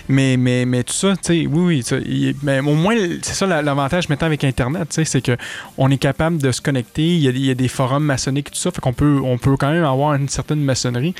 Mais, 0.10 0.36
mais, 0.36 0.66
mais 0.66 0.84
tout 0.84 0.94
ça, 0.94 1.12
tu 1.16 1.20
sais, 1.22 1.48
oui, 1.48 1.84
oui. 1.92 2.00
il- 2.06 2.36
mais 2.42 2.60
au 2.60 2.74
moins, 2.74 2.96
c'est 3.22 3.34
ça 3.36 3.46
la- 3.46 3.62
l'avantage 3.62 4.10
maintenant 4.10 4.26
avec 4.28 4.44
Internet, 4.44 4.90
tu 4.90 4.96
sais, 4.96 5.06
c'est 5.06 5.22
que 5.22 5.38
on 5.78 5.92
est 5.92 5.98
capable 5.98 6.40
de 6.40 6.52
se 6.52 6.60
connecter. 6.60 7.04
Il 7.04 7.20
y 7.22 7.28
a, 7.28 7.32
il 7.32 7.46
y 7.46 7.52
a 7.52 7.56
des 7.56 7.68
forums 7.68 8.04
maçonniques, 8.04 8.50
tout 8.52 8.58
ça, 8.58 8.72
fait 8.72 8.82
qu'on 8.82 8.94
peut, 8.94 9.20
on 9.24 9.38
peut 9.38 9.56
quand 9.58 9.72
même 9.72 9.86
avoir 9.86 10.16
une 10.16 10.28
certaine 10.28 10.60
maçonnerie. 10.62 11.14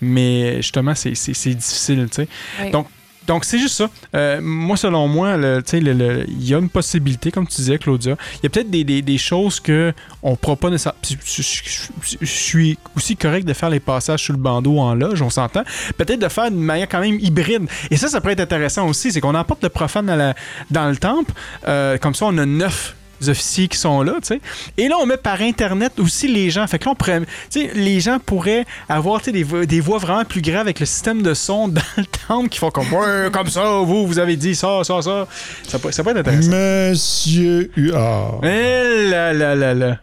Mais 0.00 0.56
justement, 0.62 0.94
c'est 0.94 1.14
c'est- 1.14 1.34
c'est 1.34 1.54
difficile, 1.54 2.08
tu 2.10 2.22
sais. 2.22 2.28
Ouais. 2.62 2.70
Donc, 2.70 2.86
donc, 3.26 3.44
c'est 3.44 3.58
juste 3.58 3.76
ça. 3.76 3.88
Euh, 4.14 4.40
moi, 4.42 4.76
selon 4.76 5.08
moi, 5.08 5.36
il 5.36 6.44
y 6.46 6.54
a 6.54 6.58
une 6.58 6.68
possibilité, 6.68 7.30
comme 7.30 7.46
tu 7.46 7.56
disais, 7.56 7.78
Claudia. 7.78 8.16
Il 8.34 8.40
y 8.44 8.46
a 8.46 8.50
peut-être 8.50 8.70
des, 8.70 9.18
choses 9.18 9.60
que 9.60 9.92
on 10.22 10.32
ne 10.32 10.54
pas 10.54 10.70
nécessairement. 10.70 10.98
Je, 11.02 12.26
suis 12.26 12.78
aussi 12.96 13.16
correct 13.16 13.46
de 13.46 13.52
faire 13.52 13.70
les 13.70 13.80
passages 13.80 14.22
sur 14.22 14.34
le 14.34 14.38
bandeau 14.38 14.78
en 14.78 14.94
loge, 14.94 15.22
on 15.22 15.30
s'entend. 15.30 15.64
Peut-être 15.96 16.20
de 16.20 16.28
faire 16.28 16.50
d'une 16.50 16.60
manière 16.60 16.88
quand 16.88 17.00
même 17.00 17.18
hybride. 17.20 17.66
Et 17.90 17.96
ça, 17.96 18.08
ça 18.08 18.20
pourrait 18.20 18.34
être 18.34 18.40
intéressant 18.40 18.86
aussi. 18.86 19.12
C'est 19.12 19.20
qu'on 19.20 19.34
emporte 19.34 19.62
le 19.62 19.70
profane 19.70 20.34
dans 20.70 20.88
le 20.88 20.96
temple. 20.96 21.32
Euh, 21.66 21.96
comme 21.98 22.14
ça, 22.14 22.26
on 22.26 22.36
a 22.38 22.44
neuf 22.44 22.94
officiers 23.26 23.68
qui 23.68 23.78
sont 23.78 24.02
là, 24.02 24.14
tu 24.20 24.28
sais. 24.28 24.40
Et 24.76 24.88
là, 24.88 24.96
on 25.00 25.06
met 25.06 25.16
par 25.16 25.40
Internet 25.40 25.92
aussi 25.98 26.28
les 26.28 26.50
gens. 26.50 26.66
Fait 26.66 26.78
que 26.78 26.84
là, 26.86 26.92
on 26.92 26.94
pourrait, 26.94 27.20
tu 27.50 27.60
sais, 27.60 27.70
les 27.74 28.00
gens 28.00 28.18
pourraient 28.18 28.64
avoir, 28.88 29.20
tu 29.20 29.26
sais, 29.26 29.32
des, 29.32 29.42
voix- 29.42 29.66
des 29.66 29.80
voix 29.80 29.98
vraiment 29.98 30.24
plus 30.24 30.42
graves 30.42 30.60
avec 30.62 30.80
le 30.80 30.86
système 30.86 31.22
de 31.22 31.34
son 31.34 31.68
dans 31.68 31.80
le 31.96 32.04
temple 32.28 32.48
qui 32.48 32.58
font 32.58 32.70
comme, 32.70 32.92
ouais, 32.92 33.28
comme 33.32 33.48
ça, 33.48 33.78
vous, 33.84 34.06
vous 34.06 34.18
avez 34.18 34.36
dit 34.36 34.54
ça, 34.54 34.80
ça, 34.84 35.00
ça. 35.02 35.26
Ça 35.68 35.78
peut, 35.78 35.90
ça 35.92 36.02
peut 36.04 36.10
être 36.10 36.18
intéressant. 36.18 36.50
Monsieur 36.50 37.70
Huard. 37.76 38.40
Eh 38.44 39.08
là 39.10 39.32
là 39.32 39.54
là 39.54 39.74
là. 39.74 39.98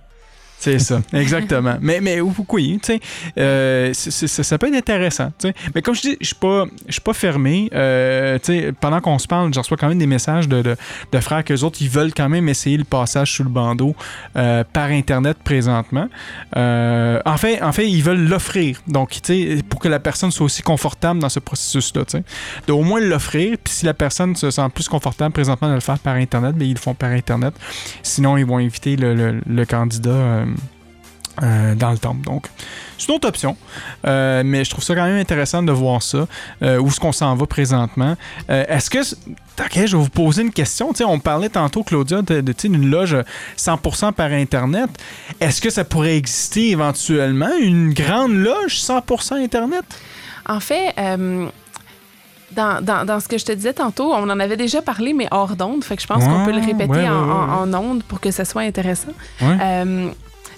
C'est 0.62 0.78
ça, 0.78 1.02
exactement. 1.14 1.76
mais, 1.82 2.00
mais 2.02 2.22
oui, 2.22 2.80
tu 2.84 2.94
sais, 2.94 3.00
euh, 3.40 3.92
ça, 3.94 4.58
peut 4.60 4.68
être 4.68 4.76
intéressant. 4.76 5.32
Mais 5.74 5.82
comme 5.82 5.96
je 5.96 6.02
dis, 6.02 6.18
je 6.22 6.28
suis 6.28 6.36
pas, 6.36 6.66
je 6.88 6.92
suis 6.94 7.02
pas 7.02 7.14
fermé. 7.14 7.68
Euh, 7.74 8.38
pendant 8.80 9.02
qu'on 9.02 9.18
se 9.18 9.28
parle, 9.28 9.52
je 9.54 9.60
reçois 9.60 9.76
quand 9.78 9.88
même 9.90 9.98
des 9.98 10.06
messages 10.06 10.48
de, 10.48 10.62
de, 10.62 10.76
de 11.12 11.20
frères 11.20 11.44
qu'eux 11.44 11.62
autres, 11.64 11.80
ils 11.82 11.90
veulent 11.90 12.14
quand 12.14 12.30
même 12.30 12.48
essayer 12.48 12.78
le 12.78 12.84
passage 12.84 13.34
sous 13.34 13.44
le 13.44 13.50
bandeau 13.50 13.96
euh, 14.36 14.64
par 14.72 14.90
Internet 14.90 15.38
présentement. 15.44 16.08
En, 16.56 17.38
fait, 17.38 17.62
en 17.64 17.72
fait, 17.72 17.90
ils 17.90 18.04
veulent 18.04 18.28
l'offrir. 18.28 18.82
Donc, 18.88 19.10
tu 19.12 19.20
sais, 19.24 19.64
pour 19.68 19.80
que 19.80 19.88
la 19.88 20.00
personne 20.00 20.30
soit 20.30 20.46
aussi 20.46 20.62
confortable 20.62 21.20
dans 21.20 21.30
ce 21.30 21.40
processus-là, 21.40 22.06
tu 22.06 22.18
sais. 22.18 22.24
De 22.68 22.74
au 22.74 22.84
moins 22.84 23.00
l'offrir, 23.00 23.58
puis 23.64 23.74
si 23.74 23.86
la 23.88 23.94
personne 23.96 24.36
se 24.36 24.52
sent 24.52 24.68
plus 24.76 24.88
confortable 24.88 25.34
présentement 25.34 25.70
de 25.70 25.74
le 25.74 25.80
faire 25.80 25.98
par 26.00 26.16
Internet, 26.16 26.56
bien, 26.56 26.68
ils 26.68 26.74
le 26.74 26.80
font 26.80 26.94
par 26.94 27.10
Internet. 27.10 27.54
Sinon, 28.04 28.38
ils 28.38 28.46
vont 28.46 28.58
inviter 28.60 28.96
le, 28.96 29.16
le- 29.16 29.42
le 29.48 29.66
candidat 29.66 30.44
euh, 31.44 31.76
dans 31.76 31.92
le 31.92 31.98
temple. 31.98 32.22
Donc, 32.26 32.48
c'est 32.98 33.08
une 33.10 33.16
autre 33.16 33.28
option. 33.28 33.56
Euh, 34.06 34.44
mais 34.46 34.64
je 34.64 34.70
trouve 34.70 34.84
ça 34.84 34.94
quand 34.96 35.06
même 35.06 35.20
intéressant 35.20 35.64
de 35.64 35.72
voir 35.72 36.02
ça. 36.04 36.28
Euh, 36.62 36.78
où 36.78 36.88
est-ce 36.88 37.00
qu'on 37.00 37.12
s'en 37.12 37.36
va 37.36 37.46
présentement? 37.46 38.16
Est-ce 38.50 38.90
que. 38.90 39.00
Ok, 39.00 39.74
je 39.76 39.80
vais 39.98 40.04
vous 40.04 40.10
poser 40.10 40.42
une 40.42 40.52
question. 40.52 40.90
Tu 40.92 40.98
sais, 40.98 41.04
on 41.04 41.20
parlait 41.20 41.50
tantôt, 41.50 41.84
Claudia, 41.84 42.22
de, 42.22 42.42
de, 42.42 42.54
d'une 42.54 42.90
loge 42.90 43.16
100% 43.58 44.14
par 44.14 44.32
Internet. 44.32 44.90
Est-ce 45.40 45.62
que 45.62 45.70
ça 45.70 45.84
pourrait 45.84 46.18
exister 46.18 46.72
éventuellement 46.72 47.52
une 47.60 47.94
grande 47.94 48.34
loge 48.34 48.76
100% 48.78 49.44
Internet? 49.44 49.84
En 50.48 50.60
fait, 50.60 50.94
dans, 52.52 52.82
dans, 52.84 53.06
dans 53.06 53.20
ce 53.20 53.28
que 53.30 53.38
je 53.38 53.46
te 53.46 53.52
disais 53.54 53.74
tantôt, 53.74 54.12
on 54.14 54.30
en 54.30 54.40
avait 54.40 54.58
déjà 54.58 54.82
parlé, 54.82 55.14
mais 55.14 55.28
hors 55.32 55.56
d'onde. 55.56 55.84
Fait 55.84 55.96
que 55.96 56.02
je 56.02 56.08
pense 56.08 56.24
qu'on 56.26 56.44
peut 56.44 56.52
le 56.52 56.60
répéter 56.60 56.88
ouais, 56.90 57.08
en, 57.10 57.26
ouais, 57.26 57.34
en- 57.34 57.74
en 57.74 57.80
onde 57.82 58.04
pour 58.04 58.20
que 58.20 58.30
ça 58.32 58.44
soit 58.46 58.64
intéressant. 58.64 59.12
Euh, 59.42 60.10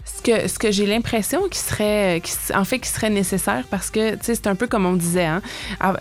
ce 0.05 0.21
que, 0.21 0.47
ce 0.47 0.59
que 0.59 0.71
j'ai 0.71 0.85
l'impression 0.85 1.47
qui 1.49 1.59
serait, 1.59 2.21
qui, 2.23 2.33
en 2.53 2.63
fait, 2.65 2.79
qui 2.79 2.89
serait 2.89 3.09
nécessaire 3.09 3.63
parce 3.69 3.89
que, 3.89 4.11
tu 4.15 4.19
sais, 4.23 4.35
c'est 4.35 4.47
un 4.47 4.55
peu 4.55 4.67
comme 4.67 4.85
on 4.85 4.93
disait, 4.93 5.25
hein, 5.25 5.41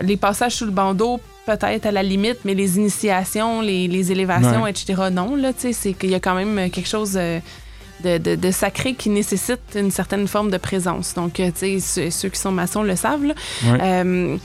les 0.03 0.17
passages 0.17 0.57
sous 0.57 0.65
le 0.65 0.71
bandeau, 0.73 1.21
peut-être 1.47 1.87
à 1.87 1.91
la 1.93 2.03
limite, 2.03 2.39
mais 2.45 2.55
les 2.55 2.77
initiations, 2.79 3.61
les, 3.63 3.89
les 3.89 4.13
élévations, 4.13 4.63
Ouais. 4.65 4.71
etc., 4.71 4.95
non, 5.13 5.37
là, 5.37 5.53
tu 5.53 5.61
sais, 5.61 5.73
c'est 5.73 5.93
qu'il 5.93 6.11
y 6.11 6.15
a 6.15 6.21
quand 6.21 6.35
même 6.35 6.71
quelque 6.71 6.89
chose 6.89 7.13
euh, 7.17 7.41
de, 8.05 8.19
de- 8.19 8.35
de 8.35 8.51
sacré 8.51 8.95
qui 8.95 9.09
nécessite 9.11 9.61
une 9.77 9.91
certaine 9.93 10.27
forme 10.27 10.51
de 10.51 10.57
présence. 10.57 11.15
Donc, 11.15 11.39
euh, 11.41 11.51
tu 11.57 11.81
sais, 11.81 11.81
ceux, 11.81 12.11
ceux 12.11 12.29
qui 12.29 12.39
sont 12.41 12.51
maçons 12.53 12.83
le 12.83 12.97
savent, 12.97 13.25
là. 13.25 13.35
Ouais. 13.65 13.79
Euh, 13.83 14.37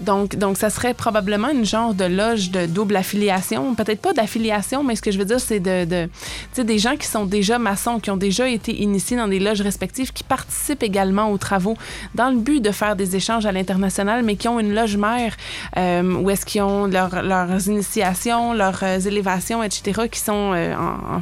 donc, 0.00 0.36
donc, 0.36 0.56
ça 0.58 0.70
serait 0.70 0.94
probablement 0.94 1.48
une 1.50 1.64
genre 1.64 1.94
de 1.94 2.04
loge 2.04 2.50
de 2.50 2.66
double 2.66 2.96
affiliation. 2.96 3.74
Peut-être 3.74 4.00
pas 4.00 4.12
d'affiliation, 4.12 4.82
mais 4.84 4.96
ce 4.96 5.02
que 5.02 5.10
je 5.10 5.18
veux 5.18 5.24
dire, 5.24 5.40
c'est 5.40 5.60
de, 5.60 5.84
de 5.84 6.62
des 6.62 6.78
gens 6.78 6.96
qui 6.96 7.06
sont 7.06 7.24
déjà 7.26 7.58
maçons, 7.58 7.98
qui 8.00 8.10
ont 8.10 8.16
déjà 8.16 8.48
été 8.48 8.74
initiés 8.82 9.16
dans 9.16 9.28
des 9.28 9.40
loges 9.40 9.60
respectives, 9.60 10.12
qui 10.12 10.24
participent 10.24 10.82
également 10.82 11.30
aux 11.30 11.38
travaux 11.38 11.76
dans 12.14 12.30
le 12.30 12.36
but 12.38 12.60
de 12.60 12.70
faire 12.70 12.96
des 12.96 13.16
échanges 13.16 13.46
à 13.46 13.52
l'international, 13.52 14.22
mais 14.22 14.36
qui 14.36 14.48
ont 14.48 14.58
une 14.60 14.74
loge 14.74 14.96
mère 14.96 15.36
euh, 15.76 16.02
où 16.14 16.30
est-ce 16.30 16.46
qu'ils 16.46 16.62
ont 16.62 16.86
leur- 16.86 17.22
leurs 17.22 17.66
initiations, 17.68 18.52
leurs 18.52 18.82
euh, 18.82 18.98
élévations, 19.00 19.62
etc., 19.62 20.02
qui 20.10 20.20
sont 20.20 20.52
euh, 20.54 20.74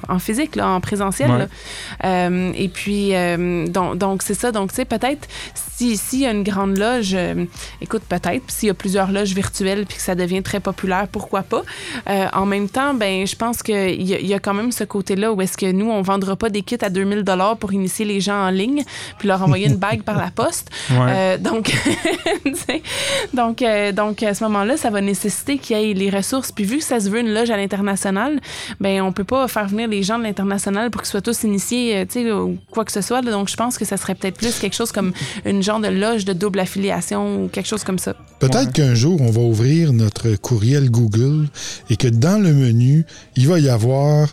en, 0.09 0.19
physique, 0.19 0.57
là, 0.57 0.69
en 0.69 0.81
présentiel. 0.81 1.31
Ouais. 1.31 1.39
là. 1.39 1.47
Euh, 2.05 2.53
et 2.55 2.69
puis, 2.69 3.15
euh, 3.15 3.67
donc, 3.67 3.97
donc 3.99 4.23
c'est 4.23 4.35
ça. 4.35 4.53
Donc, 4.53 4.71
tu 4.71 4.77
sais, 4.77 4.85
peut-être, 4.85 5.29
si- 5.55 5.97
s'il 5.97 6.21
y 6.21 6.27
a 6.27 6.31
une 6.31 6.43
grande 6.43 6.77
loge, 6.77 7.13
euh, 7.15 7.45
écoute, 7.81 8.03
peut-être, 8.09 8.45
s'il 8.51 8.69
y 8.69 8.71
a 8.71 8.75
plusieurs 8.75 9.11
loges 9.11 9.35
virtuelles, 9.35 9.87
puis 9.87 9.97
que 9.97 10.03
ça 10.03 10.15
devient 10.15 10.43
très 10.43 10.61
populaire, 10.61 11.09
pourquoi 11.11 11.43
pas. 11.43 11.63
Euh, 12.09 12.27
en 12.33 12.47
même 12.47 12.69
temps, 12.69 12.95
ben, 12.95 13.27
je 13.27 13.37
pense 13.37 13.63
qu'il 13.63 14.03
y, 14.03 14.27
y 14.27 14.35
a 14.35 14.39
quand 14.39 14.55
même 14.55 14.73
ce 14.73 14.85
côté-là 14.85 15.33
où 15.33 15.41
est-ce 15.41 15.57
que 15.57 15.71
nous, 15.71 15.91
on 15.91 16.03
vendra 16.03 16.37
pas 16.37 16.51
des 16.51 16.63
kits 16.63 16.77
à 16.81 16.91
2000 16.91 17.25
pour 17.59 17.73
initier 17.73 18.05
les 18.05 18.21
gens 18.21 18.47
en 18.47 18.51
ligne, 18.51 18.83
puis 19.19 19.29
leur 19.29 19.43
envoyer 19.43 19.67
une 19.67 19.77
bague 19.77 20.03
par 20.03 20.19
la 20.19 20.31
poste. 20.35 20.71
Ouais. 20.91 20.97
Euh, 21.09 21.39
donc, 21.39 21.73
donc, 23.35 23.63
euh, 23.63 23.93
donc, 23.93 24.23
à 24.23 24.35
ce 24.35 24.45
moment-là, 24.45 24.77
ça 24.77 24.91
va 24.91 25.01
nécessiter 25.01 25.59
qu'il 25.59 25.79
y 25.79 25.91
ait 25.91 25.95
les 25.95 26.11
ressources. 26.11 26.53
Puis 26.53 26.65
vu 26.65 26.79
que 26.79 26.85
ça 26.85 27.01
se 27.01 27.09
veut 27.09 27.21
une 27.21 27.33
loge 27.33 27.51
à 27.51 27.57
l'international, 27.57 28.41
ben 28.81 29.03
on 29.03 29.13
peut 29.13 29.25
pas 29.25 29.47
faire 29.49 29.67
venir 29.69 29.89
les 29.89 30.03
gens 30.03 30.19
de 30.19 30.25
l'international 30.25 30.91
pour 30.91 31.03
qu'ils 31.03 31.11
soient 31.11 31.21
tous 31.21 31.45
initiés, 31.45 32.07
tu 32.07 32.25
sais, 32.25 32.33
ou 32.33 32.59
quoi 32.71 32.85
que 32.85 32.93
ce 32.93 33.01
soit. 33.01 33.21
là. 33.23 33.31
Donc, 33.31 33.49
je 33.49 33.57
pense 33.57 33.79
que 33.79 33.85
ça 33.85 33.97
serait 33.97 34.15
peut-être 34.15 34.37
plus 34.37 34.59
quelque 34.59 34.75
chose 34.75 34.93
comme 34.93 35.13
une 35.45 35.63
genre 35.63 35.81
de 35.81 35.89
loge 35.89 36.25
de 36.25 36.33
double 36.33 36.61
affiliation 36.61 37.45
ou 37.45 37.49
quelque 37.49 37.69
chose 37.69 37.85
comme 37.85 37.99
ça. 37.99 38.15
Peut-être 38.41 38.73
qu'un 38.73 38.95
jour, 38.95 39.21
on 39.21 39.31
va 39.31 39.41
ouvrir 39.41 39.93
notre 39.93 40.35
courriel 40.37 40.91
Google 40.91 41.47
et 41.91 41.97
que 41.97 42.09
dans 42.09 42.43
le 42.43 42.53
menu, 42.53 43.05
il 43.37 43.47
va 43.47 43.59
y 43.59 43.69
avoir 43.69 44.29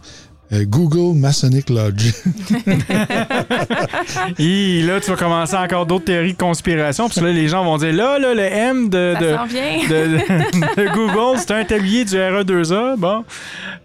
euh, 0.53 0.63
Google 0.65 1.17
Masonic 1.19 1.69
Lodge. 1.69 2.13
Et 4.39 4.81
là, 4.83 4.99
tu 4.99 5.09
vas 5.11 5.17
commencer 5.17 5.55
encore 5.55 5.85
d'autres 5.85 6.05
théories 6.05 6.33
de 6.33 6.37
conspiration. 6.37 7.05
Parce 7.07 7.19
que 7.19 7.25
là, 7.25 7.31
les 7.31 7.47
gens 7.47 7.63
vont 7.63 7.77
dire 7.77 7.93
là, 7.93 8.17
là, 8.19 8.33
le 8.33 8.41
M 8.43 8.89
de, 8.89 9.13
Ça 9.15 9.21
de, 9.21 9.35
s'en 9.35 9.45
vient. 9.45 9.77
de, 9.89 10.07
de- 10.17 10.83
de 10.83 10.93
Google, 10.93 11.37
c'est 11.39 11.51
un 11.51 11.65
tablier 11.65 12.05
du 12.05 12.15
RE2A. 12.15 12.95
Bon. 12.97 13.23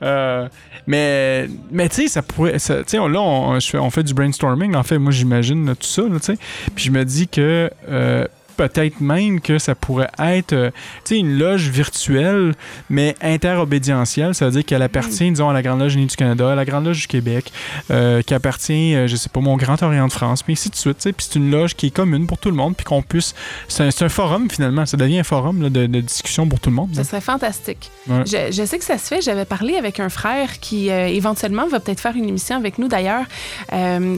Euh, 0.03 0.49
mais, 0.87 1.49
mais 1.71 1.89
tu 1.89 2.03
sais, 2.03 2.09
ça 2.09 2.23
pourrait. 2.23 2.59
ça- 2.59 2.79
Tu 2.79 2.83
sais, 2.89 2.99
on- 2.99 3.09
là, 3.09 3.21
on, 3.21 3.59
on 3.75 3.91
fait 3.91 4.03
du 4.03 4.15
brainstorming. 4.15 4.75
En 4.75 4.83
fait, 4.83 4.99
moi, 4.99 5.13
j'imagine 5.13 5.67
tout 5.79 5.87
ça. 5.87 6.03
là, 6.03 6.19
tu 6.21 6.27
sais. 6.27 6.39
Puis 6.75 6.85
je 6.85 6.91
me 6.91 7.05
dis 7.05 7.29
que. 7.29 7.71
euh, 7.89 8.27
Peut-être 8.57 9.01
même 9.01 9.41
que 9.41 9.59
ça 9.59 9.75
pourrait 9.75 10.11
être 10.19 10.53
euh, 10.53 10.71
une 11.11 11.39
loge 11.39 11.69
virtuelle, 11.69 12.55
mais 12.91 13.15
interobédientielle. 13.21 14.35
Ça 14.35 14.47
veut 14.47 14.53
dire 14.53 14.65
qu'elle 14.65 14.83
appartient, 14.83 15.31
disons, 15.31 15.49
à 15.51 15.53
la 15.53 15.63
Grande 15.63 15.81
Loge 15.81 15.95
Unie 15.95 16.07
du 16.07 16.17
Canada, 16.17 16.53
à 16.53 16.55
la 16.55 16.65
Grande 16.65 16.87
Loge 16.87 17.03
du 17.03 17.07
Québec, 17.07 17.53
euh, 17.91 18.23
qui 18.23 18.35
appartient, 18.35 18.95
euh, 18.95 19.07
je 19.07 19.17
sais 19.17 19.29
pas, 19.29 19.41
mon 19.41 19.57
Grand 19.57 19.83
Orient 19.83 20.07
de 20.07 20.13
France, 20.13 20.45
mais 20.47 20.53
ainsi 20.53 20.71
de 20.71 20.77
suite. 20.77 20.99
Puis 21.03 21.15
c'est 21.19 21.39
une 21.39 21.51
loge 21.51 21.75
qui 21.75 21.87
est 21.87 21.91
commune 21.91 22.27
pour 22.27 22.39
tout 22.39 22.51
le 22.51 22.57
monde, 22.57 22.77
puis 22.77 22.85
qu'on 22.85 23.03
puisse. 23.03 23.35
C'est 23.69 24.03
un, 24.03 24.09
forum, 24.09 24.51
finalement. 24.51 24.87
Ça 24.87 24.97
devient 24.97 25.21
un 25.21 25.25
forum 25.25 25.63
là, 25.63 25.71
de, 25.71 25.87
de 25.87 26.01
discussion 26.01 26.47
pour 26.47 26.61
tout 26.61 26.71
le 26.71 26.77
monde. 26.77 26.91
là. 26.91 27.03
Ça 27.03 27.11
serait 27.11 27.21
fantastique. 27.21 27.91
Ouais. 28.09 28.23
Je, 28.27 28.53
je 28.53 28.65
sais 28.65 28.79
que 28.79 28.85
ça 28.85 28.99
se 28.99 29.07
fait. 29.07 29.21
J'avais 29.21 29.45
parlé 29.45 29.77
avec 29.77 30.01
un 30.01 30.09
frère 30.09 30.61
qui, 30.61 30.91
euh, 30.91 31.07
éventuellement, 31.07 31.67
va 31.67 31.81
peut-être 31.81 32.01
faire 32.01 32.17
une 32.17 32.29
émission 32.29 32.57
avec 32.57 32.79
nous 32.79 32.89
d'ailleurs, 32.89 33.25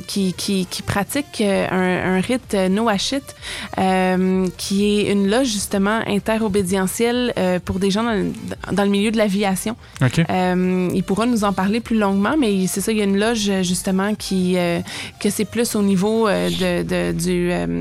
qui, 0.07 0.33
qui, 0.35 0.67
qui 0.67 0.83
pratique 0.83 1.41
un, 1.41 2.17
un 2.17 2.21
rite 2.21 2.55
Noachite, 2.55 3.35
euh, 3.79 4.34
qui 4.57 4.85
est 5.01 5.13
une 5.13 5.29
loge, 5.31 5.47
justement, 5.49 6.01
interobédientielle 6.07 7.33
euh, 7.39 7.59
pour 7.65 7.79
des 7.79 7.91
gens 7.91 8.03
dans 8.05 8.13
le, 8.13 8.33
dans 8.73 8.85
le 8.85 8.91
milieu 8.91 9.11
de 9.11 9.17
l'aviation. 9.19 9.77
OK. 10.03 10.21
Euh, 10.29 10.89
il 10.95 11.03
pourra 11.03 11.27
nous 11.27 11.45
en 11.45 11.53
parler 11.53 11.81
plus 11.81 11.99
longuement, 11.99 12.35
mais 12.39 12.67
c'est 12.67 12.81
ça, 12.81 12.93
il 12.93 12.99
y 12.99 13.01
a 13.01 13.05
une 13.05 13.19
loge, 13.19 13.49
euh, 13.49 13.63
justement, 13.63 14.15
qui, 14.15 14.57
euh, 14.57 14.81
que 15.21 15.31
c'est 15.31 15.45
plus 15.45 15.75
au 15.75 15.83
niveau 15.83 16.29
euh, 16.29 16.49
de, 16.51 16.83
de- 16.83 17.13
du. 17.13 17.81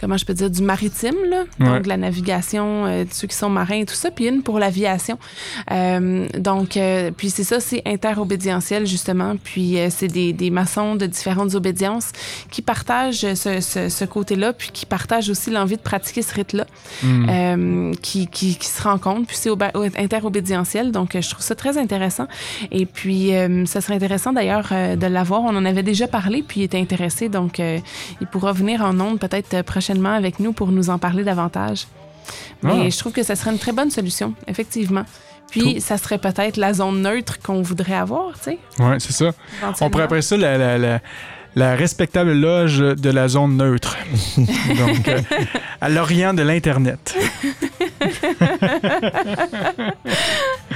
Comment 0.00 0.16
je 0.16 0.24
peux 0.24 0.34
dire, 0.34 0.48
du 0.50 0.62
maritime, 0.62 1.16
là. 1.28 1.44
Ouais. 1.60 1.66
donc 1.78 1.86
la 1.86 1.96
navigation, 1.96 2.86
euh, 2.86 3.04
de 3.04 3.12
ceux 3.12 3.26
qui 3.26 3.36
sont 3.36 3.50
marins 3.50 3.80
et 3.80 3.84
tout 3.84 3.94
ça, 3.94 4.10
puis 4.10 4.26
une 4.28 4.42
pour 4.42 4.58
l'aviation. 4.58 5.18
Euh, 5.72 6.26
donc, 6.38 6.76
euh, 6.76 7.10
puis 7.16 7.30
c'est 7.30 7.44
ça, 7.44 7.58
c'est 7.60 7.82
interobédientiel, 7.86 8.86
justement, 8.86 9.34
puis 9.42 9.78
euh, 9.78 9.88
c'est 9.90 10.08
des, 10.08 10.32
des 10.32 10.50
maçons 10.50 10.94
de 10.94 11.06
différentes 11.06 11.54
obédiences 11.54 12.12
qui 12.50 12.62
partagent 12.62 13.34
ce, 13.34 13.60
ce- 13.60 13.88
ce 13.88 14.04
côté-là, 14.04 14.52
puis 14.52 14.70
qui 14.72 14.86
partagent 14.86 15.30
aussi 15.30 15.50
l'envie 15.50 15.76
de 15.76 15.82
pratiquer 15.82 16.22
ce 16.22 16.34
rite-là, 16.34 16.66
euh, 17.04 17.92
qui, 18.02 18.26
qui, 18.28 18.56
qui 18.56 18.66
se 18.68 18.82
rencontrent, 18.82 19.26
puis 19.26 19.36
c'est 19.36 19.50
interobédientiel, 19.98 20.92
donc 20.92 21.14
euh, 21.14 21.20
je 21.20 21.30
trouve 21.30 21.42
ça 21.44 21.54
très 21.54 21.78
intéressant. 21.78 22.26
Et 22.70 22.86
puis, 22.86 23.34
euh, 23.34 23.64
ça 23.66 23.80
serait 23.80 23.94
intéressant 23.94 24.32
d'ailleurs 24.32 24.68
de 24.70 25.06
l'avoir. 25.06 25.42
On 25.42 25.56
en 25.56 25.64
avait 25.64 25.82
déjà 25.82 26.06
parlé, 26.06 26.42
puis 26.46 26.60
il 26.60 26.62
était 26.64 26.78
intéressé, 26.80 27.28
donc 27.28 27.60
euh, 27.60 27.78
il 28.20 28.26
pourra 28.26 28.52
venir 28.52 28.82
en 28.82 28.98
ondes 29.00 29.18
peut-être 29.18 29.54
euh, 29.54 29.62
prochainement 29.88 30.12
avec 30.14 30.38
nous 30.38 30.52
pour 30.52 30.68
nous 30.68 30.90
en 30.90 30.98
parler 30.98 31.24
davantage. 31.24 31.86
Mais 32.62 32.72
Ah. 32.86 32.90
je 32.90 32.98
trouve 32.98 33.12
que 33.12 33.22
ça 33.22 33.34
serait 33.36 33.50
une 33.52 33.58
très 33.58 33.72
bonne 33.72 33.90
solution, 33.90 34.34
effectivement. 34.46 35.04
Puis, 35.50 35.62
Cool. 35.62 35.80
ça 35.80 35.96
serait 35.96 36.18
peut-être 36.18 36.58
la 36.58 36.74
zone 36.74 37.00
neutre 37.00 37.38
qu'on 37.40 37.62
voudrait 37.62 37.94
avoir, 37.94 38.34
tu 38.34 38.50
sais. 38.50 38.58
Ouais, 38.78 38.96
c'est 38.98 39.14
ça. 39.14 39.30
On 39.80 39.88
pourrait 39.88 40.04
appeler 40.04 40.20
ça 40.20 40.36
la, 40.36 40.58
la, 40.58 40.76
la, 40.76 41.00
la 41.56 41.74
respectable 41.74 42.32
loge 42.34 42.80
de 42.80 43.08
la 43.10 43.28
zone 43.28 43.56
neutre. 43.56 43.96
Donc, 44.36 45.08
euh, 45.08 45.22
à 45.80 45.88
l'orient 45.88 46.34
de 46.34 46.42
l'Internet. 46.42 47.16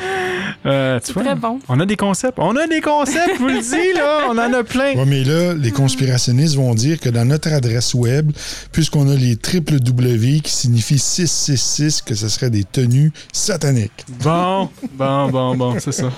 Euh, 0.64 1.00
tu 1.00 1.06
C'est 1.06 1.12
vois, 1.14 1.24
très 1.24 1.34
bon. 1.34 1.58
on 1.68 1.80
a 1.80 1.86
des 1.86 1.96
concepts. 1.96 2.38
On 2.38 2.54
a 2.56 2.66
des 2.66 2.80
concepts, 2.80 3.34
je 3.34 3.38
vous 3.40 3.48
le 3.48 3.60
dis, 3.60 3.92
là. 3.98 4.26
On 4.28 4.38
en 4.38 4.52
a 4.52 4.62
plein. 4.62 4.94
Ouais, 4.94 5.04
mais 5.06 5.24
là, 5.24 5.54
les 5.54 5.70
conspirationnistes 5.72 6.54
vont 6.54 6.74
dire 6.74 7.00
que 7.00 7.08
dans 7.08 7.24
notre 7.24 7.52
adresse 7.52 7.94
web, 7.94 8.30
puisqu'on 8.70 9.08
a 9.10 9.14
les 9.14 9.36
triple 9.36 9.80
W 9.80 10.40
qui 10.40 10.52
signifie 10.52 10.98
666, 10.98 12.02
que 12.02 12.14
ce 12.14 12.28
serait 12.28 12.50
des 12.50 12.62
tenues 12.64 13.12
sataniques. 13.32 14.04
Bon, 14.22 14.68
bon, 14.92 15.28
bon, 15.30 15.56
bon, 15.56 15.76
c'est 15.80 15.92
ça. 15.92 16.10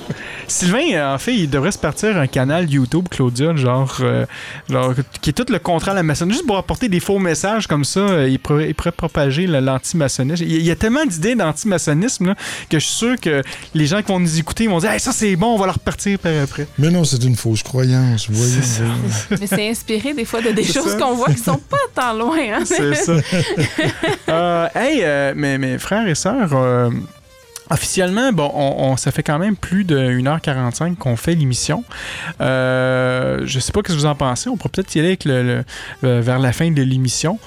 Sylvain, 0.47 0.93
euh, 0.93 1.15
en 1.15 1.19
fait, 1.19 1.35
il 1.35 1.49
devrait 1.49 1.73
se 1.73 1.79
partir 1.79 2.17
un 2.19 2.27
canal 2.27 2.69
YouTube, 2.71 3.07
Claudia, 3.11 3.57
genre, 3.57 3.97
euh, 4.01 4.27
genre 4.69 4.93
qui 5.23 5.31
est 5.31 5.33
tout 5.33 5.47
le 5.51 5.59
contraire 5.59 5.93
à 5.93 5.97
la 5.97 6.03
maçonnerie, 6.03 6.35
juste 6.35 6.47
pour 6.47 6.59
apporter 6.59 6.89
des 6.89 7.01
faux 7.01 7.19
messages 7.19 7.67
comme 7.67 7.85
ça. 7.85 8.27
il, 8.27 8.39
pourrait, 8.39 8.69
il 8.69 8.75
pourrait 8.75 8.93
propager 8.93 9.47
le- 9.47 9.61
l'antimaçonnisme. 9.61 10.45
Il, 10.45 10.53
il 10.57 10.63
y 10.67 10.71
a 10.71 10.77
tellement 10.77 11.05
d'idées 11.07 11.35
d'antimaçonnisme 11.35 12.27
là, 12.29 12.35
que 12.69 12.79
je 12.79 12.85
suis 12.85 12.95
sûr 12.95 13.21
que 13.21 13.43
les 13.75 13.87
gens 13.87 14.01
qui 14.03 14.09
vont 14.13 14.21
nous 14.21 14.39
écouter 14.39 14.67
vont 14.69 14.79
dire 14.79 14.91
hey, 14.93 15.01
ça 15.01 15.13
c'est 15.13 15.35
bon, 15.37 15.55
on 15.55 15.59
va 15.59 15.67
leur 15.67 15.75
repartir 15.75 16.19
par 16.19 16.33
après. 16.43 16.67
Mais 16.79 16.91
non, 16.91 17.05
c'est 17.05 17.23
une 17.25 17.37
fausse 17.37 17.63
croyance. 17.63 18.29
Voyons, 18.31 18.53
C'est 18.61 18.67
ça. 18.67 18.83
voyons. 18.85 19.01
Mais 19.41 19.47
c'est 19.47 19.69
inspiré 19.69 20.15
des 20.15 20.25
fois 20.25 20.41
de 20.41 20.51
des 20.53 20.65
choses 20.65 20.97
qu'on 20.97 21.15
voit 21.15 21.33
qui 21.33 21.39
sont 21.39 21.59
pas 21.59 21.77
tant 21.95 22.13
loin. 22.15 22.37
Hein? 22.39 22.63
C'est 22.65 22.95
ça. 22.95 23.15
Euh, 24.29 24.67
hey, 24.75 25.01
euh, 25.03 25.33
mes, 25.37 25.59
mes 25.59 25.79
frères 25.79 26.07
et 26.09 26.15
sœurs, 26.15 26.51
euh, 26.55 26.91
officiellement, 27.71 28.33
bon, 28.33 28.51
on, 28.55 28.97
ça 28.97 29.11
fait 29.11 29.23
quand 29.23 29.39
même 29.39 29.57
plus 29.57 29.85
de 29.85 29.97
1h45 29.97 30.97
qu'on 30.97 31.17
fait 31.17 31.35
l'émission. 31.35 31.85
Euh, 32.41 33.43
je 33.45 33.59
sais 33.59 33.73
pas 33.73 33.81
ce 33.81 33.85
que 33.85 33.93
vous 33.93 34.07
en 34.07 34.15
pensez. 34.15 34.49
On 34.49 34.57
pourrait 34.57 34.71
peut-être 34.71 34.95
y 34.95 35.01
aller 35.01 35.19
avec 35.19 35.65
vers 36.03 36.39
la 36.39 36.53
fin 36.53 36.71
de 36.71 36.83
l'émission 36.83 37.39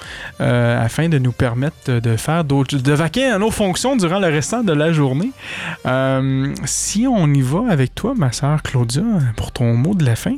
euh, 0.41 0.84
afin 0.84 1.09
de 1.09 1.18
nous 1.18 1.32
permettre 1.32 1.91
de, 1.91 2.18
faire 2.18 2.43
d'autres, 2.43 2.78
de 2.78 2.93
vaquer 2.93 3.26
à 3.26 3.38
nos 3.38 3.51
fonctions 3.51 3.95
durant 3.95 4.20
le 4.20 4.28
restant 4.28 4.63
de 4.63 4.74
la 4.74 4.91
journée. 4.91 5.32
Euh, 5.86 6.53
si 6.65 7.07
on 7.07 7.34
y 7.34 7.41
va 7.41 7.63
avec 7.70 7.95
toi, 7.95 8.13
ma 8.15 8.32
sœur 8.32 8.61
Claudia, 8.63 9.03
pour 9.36 9.51
ton 9.51 9.74
mot 9.74 9.93
de 9.93 10.05
la 10.05 10.15
fin. 10.15 10.36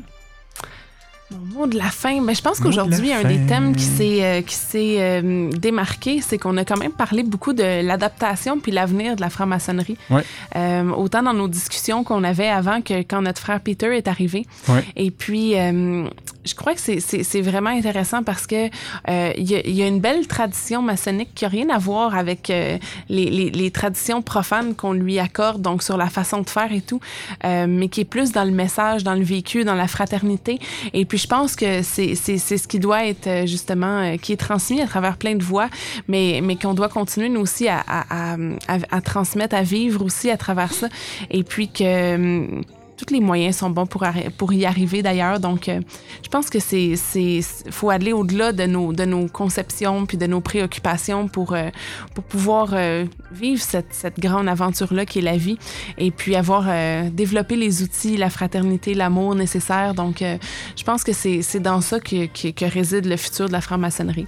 Mon 1.32 1.60
mot 1.60 1.68
de 1.68 1.78
la 1.78 1.86
fin, 1.92 2.22
mais 2.22 2.34
je 2.34 2.42
pense 2.42 2.58
de 2.58 2.64
qu'aujourd'hui, 2.64 3.10
la 3.10 3.18
un 3.20 3.24
des 3.24 3.46
thèmes 3.46 3.76
qui 3.76 3.84
s'est 3.84 4.24
euh, 4.24 4.42
qui 4.42 4.56
s'est 4.56 4.96
euh, 4.98 5.50
démarqué, 5.52 6.22
c'est 6.22 6.40
qu'on 6.40 6.58
a 6.58 6.66
quand 6.66 6.78
même 6.78 6.92
parlé 6.92 7.22
beaucoup 7.22 7.54
de 7.54 7.86
l'adaptation 7.86 8.60
puis 8.60 8.72
l'avenir 8.72 9.16
de 9.16 9.22
la 9.22 9.30
franc-maçonnerie. 9.30 9.96
Ouais. 10.10 10.24
Euh, 10.56 10.90
autant 10.90 11.22
dans 11.22 11.34
nos 11.34 11.48
discussions 11.48 12.04
qu'on 12.04 12.24
avait 12.24 12.48
avant 12.50 12.82
que 12.82 13.02
quand 13.04 13.22
notre 13.22 13.42
frère 13.42 13.60
Peter 13.62 13.96
est 13.96 14.08
arrivé. 14.08 14.48
Ouais. 14.70 14.84
Et 14.96 15.12
puis, 15.12 15.52
je 15.54 16.56
crois 16.56 16.74
que 16.74 16.80
c'est- 16.82 17.00
c'est 17.00 17.22
c'est 17.24 17.42
vraiment 17.42 17.70
intéressant 17.70 18.24
parce 18.24 18.48
que 18.48 18.66
il 19.08 19.50
y, 19.52 19.56
a- 19.56 19.68
il 19.68 19.76
y 19.76 19.84
a 19.84 19.88
une 19.88 20.00
belle 20.00 20.26
tradition 20.26 20.82
maçonnique 20.82 21.30
qui 21.36 21.44
n'a 21.46 21.50
rien 21.50 21.70
à 21.70 21.78
voir 21.78 22.16
avec 22.16 22.48
les, 22.48 22.80
les- 23.08 23.52
les 23.52 23.72
traditions 23.72 24.24
profanes 24.24 24.74
qu'on 24.74 24.94
lui 24.94 25.20
accorde, 25.20 25.62
donc 25.62 25.84
sur 25.84 25.96
la 25.98 26.10
façon 26.10 26.42
de 26.42 26.50
faire 26.50 26.72
et 26.72 26.82
tout, 26.82 27.00
mais 27.44 27.88
qui 27.90 28.02
est 28.02 28.06
plus 28.16 28.32
dans 28.32 28.46
le 28.46 28.52
message, 28.52 29.04
dans 29.04 29.14
le 29.14 29.24
vécu, 29.24 29.64
dans 29.64 29.76
la 29.76 29.88
fraternité. 29.88 30.58
Et 30.94 31.06
puis, 31.06 31.19
je 31.20 31.28
pense 31.28 31.56
que 31.56 31.82
c'est 31.84 32.16
ce 32.16 32.68
qui 32.68 32.80
doit 32.80 33.06
être 33.06 33.28
euh, 33.28 33.46
justement, 33.46 34.00
euh, 34.14 34.18
qui 34.18 34.34
est 34.34 34.38
transmis 34.38 34.82
à 34.82 34.88
travers 34.88 35.18
plein 35.18 35.36
de 35.36 35.44
voix, 35.44 35.70
mais, 36.08 36.40
mais 36.44 36.56
qu'on 36.56 36.74
doit 36.74 36.90
continuer, 36.90 37.30
nous 37.30 37.42
aussi, 37.42 37.68
à, 37.68 37.80
à, 37.88 38.34
à, 38.34 38.38
à- 38.68 38.78
à 38.98 39.02
transmettre, 39.02 39.56
à 39.56 39.62
vivre 39.64 40.04
aussi 40.04 40.32
à 40.32 40.38
travers 40.38 40.74
ça. 40.74 40.88
Et 41.30 41.44
puis 41.44 41.68
que 41.70 42.16
hum, 42.16 42.64
tous 43.00 43.14
les 43.14 43.22
moyens 43.22 43.58
sont 43.58 43.70
bons 43.70 43.86
pour, 43.86 44.06
pour 44.38 44.54
y 44.54 44.66
arriver 44.66 45.02
d'ailleurs. 45.02 45.39
Donc, 45.39 45.70
euh, 45.70 45.80
je 46.24 46.30
pense 46.30 46.50
que 46.50 46.60
c'est 46.60 46.95
c'est 46.95 47.39
faut 47.70 47.89
aller 47.89 48.14
au-delà 48.14 48.52
de 48.52 48.66
nos 48.66 48.91
de 48.93 49.06
nos 49.06 49.28
conceptions 49.28 50.06
puis 50.06 50.18
de 50.18 50.28
nos 50.28 50.41
préoccupations 50.41 51.28
pour 51.28 51.54
euh, 51.54 51.70
pour 52.14 52.24
pouvoir 52.26 52.72
euh, 52.74 53.06
vivre 53.32 53.62
cette, 53.62 53.93
cette 53.93 54.20
grande 54.20 54.50
aventure 54.50 54.93
là 54.93 55.06
qui 55.06 55.20
est 55.20 55.22
la 55.22 55.38
vie 55.38 55.58
et 55.97 56.12
puis 56.12 56.36
avoir 56.36 56.70
développé 57.12 57.56
les 57.56 57.84
outils, 57.84 58.18
la 58.18 58.30
fraternité, 58.30 58.93
l'amour 58.93 59.36
nécessaire. 59.36 59.93
Donc, 59.93 60.22
je 60.22 60.84
pense 60.84 61.04
que 61.04 61.14
c'est 61.14 61.41
c'est 61.41 61.60
dans 61.60 61.82
ça 61.82 62.00
que, 62.00 62.26
que 62.28 62.66
réside 62.66 63.06
le 63.06 63.18
futur 63.18 63.47
de 63.47 63.54
la 63.54 63.62
franc-maçonnerie. 63.62 64.28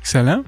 Excellent. 0.00 0.42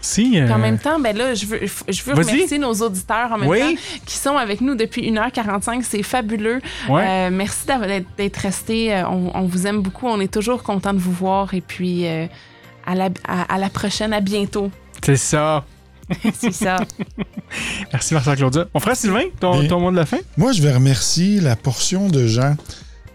En 0.00 0.34
euh, 0.34 0.58
même 0.58 0.78
temps, 0.78 0.98
ben 1.00 1.16
là, 1.16 1.34
je 1.34 1.44
veux, 1.46 1.60
je 1.88 2.02
veux 2.04 2.14
remercier 2.14 2.58
nos 2.58 2.72
auditeurs 2.74 3.32
en 3.32 3.38
même 3.38 3.48
Oui. 3.48 3.58
temps 3.60 3.80
qui 4.06 4.16
sont 4.16 4.36
avec 4.36 4.60
nous 4.60 4.74
depuis 4.74 5.10
1h45. 5.10 5.82
C'est 5.82 6.02
fabuleux. 6.02 6.60
Ouais. 6.88 7.04
Euh, 7.06 7.30
merci 7.32 7.66
d'être 8.16 8.36
restés. 8.36 8.94
Euh, 8.94 9.08
On, 9.08 9.30
on 9.34 9.42
vous 9.46 9.66
aime 9.66 9.80
beaucoup. 9.80 10.06
On 10.06 10.20
est 10.20 10.32
toujours 10.32 10.62
content 10.62 10.94
de 10.94 10.98
vous 10.98 11.12
voir. 11.12 11.52
Et 11.54 11.60
puis, 11.60 12.06
euh, 12.06 12.26
à, 12.86 12.94
la, 12.94 13.08
à, 13.26 13.54
à 13.54 13.58
la 13.58 13.68
prochaine. 13.70 14.12
À 14.12 14.20
bientôt. 14.20 14.70
C'est 15.04 15.16
ça. 15.16 15.64
C'est 16.38 16.52
ça. 16.54 16.78
Merci, 17.92 18.14
Marcel 18.14 18.36
Claudia. 18.36 18.66
Mon 18.72 18.80
frère 18.80 18.96
Sylvain, 18.96 19.24
ton, 19.40 19.66
ton 19.66 19.80
mot 19.80 19.90
de 19.90 19.96
la 19.96 20.06
fin? 20.06 20.18
Moi, 20.36 20.52
je 20.52 20.62
vais 20.62 20.72
remercier 20.72 21.40
la 21.40 21.54
portion 21.54 22.08
de 22.08 22.26
gens 22.26 22.56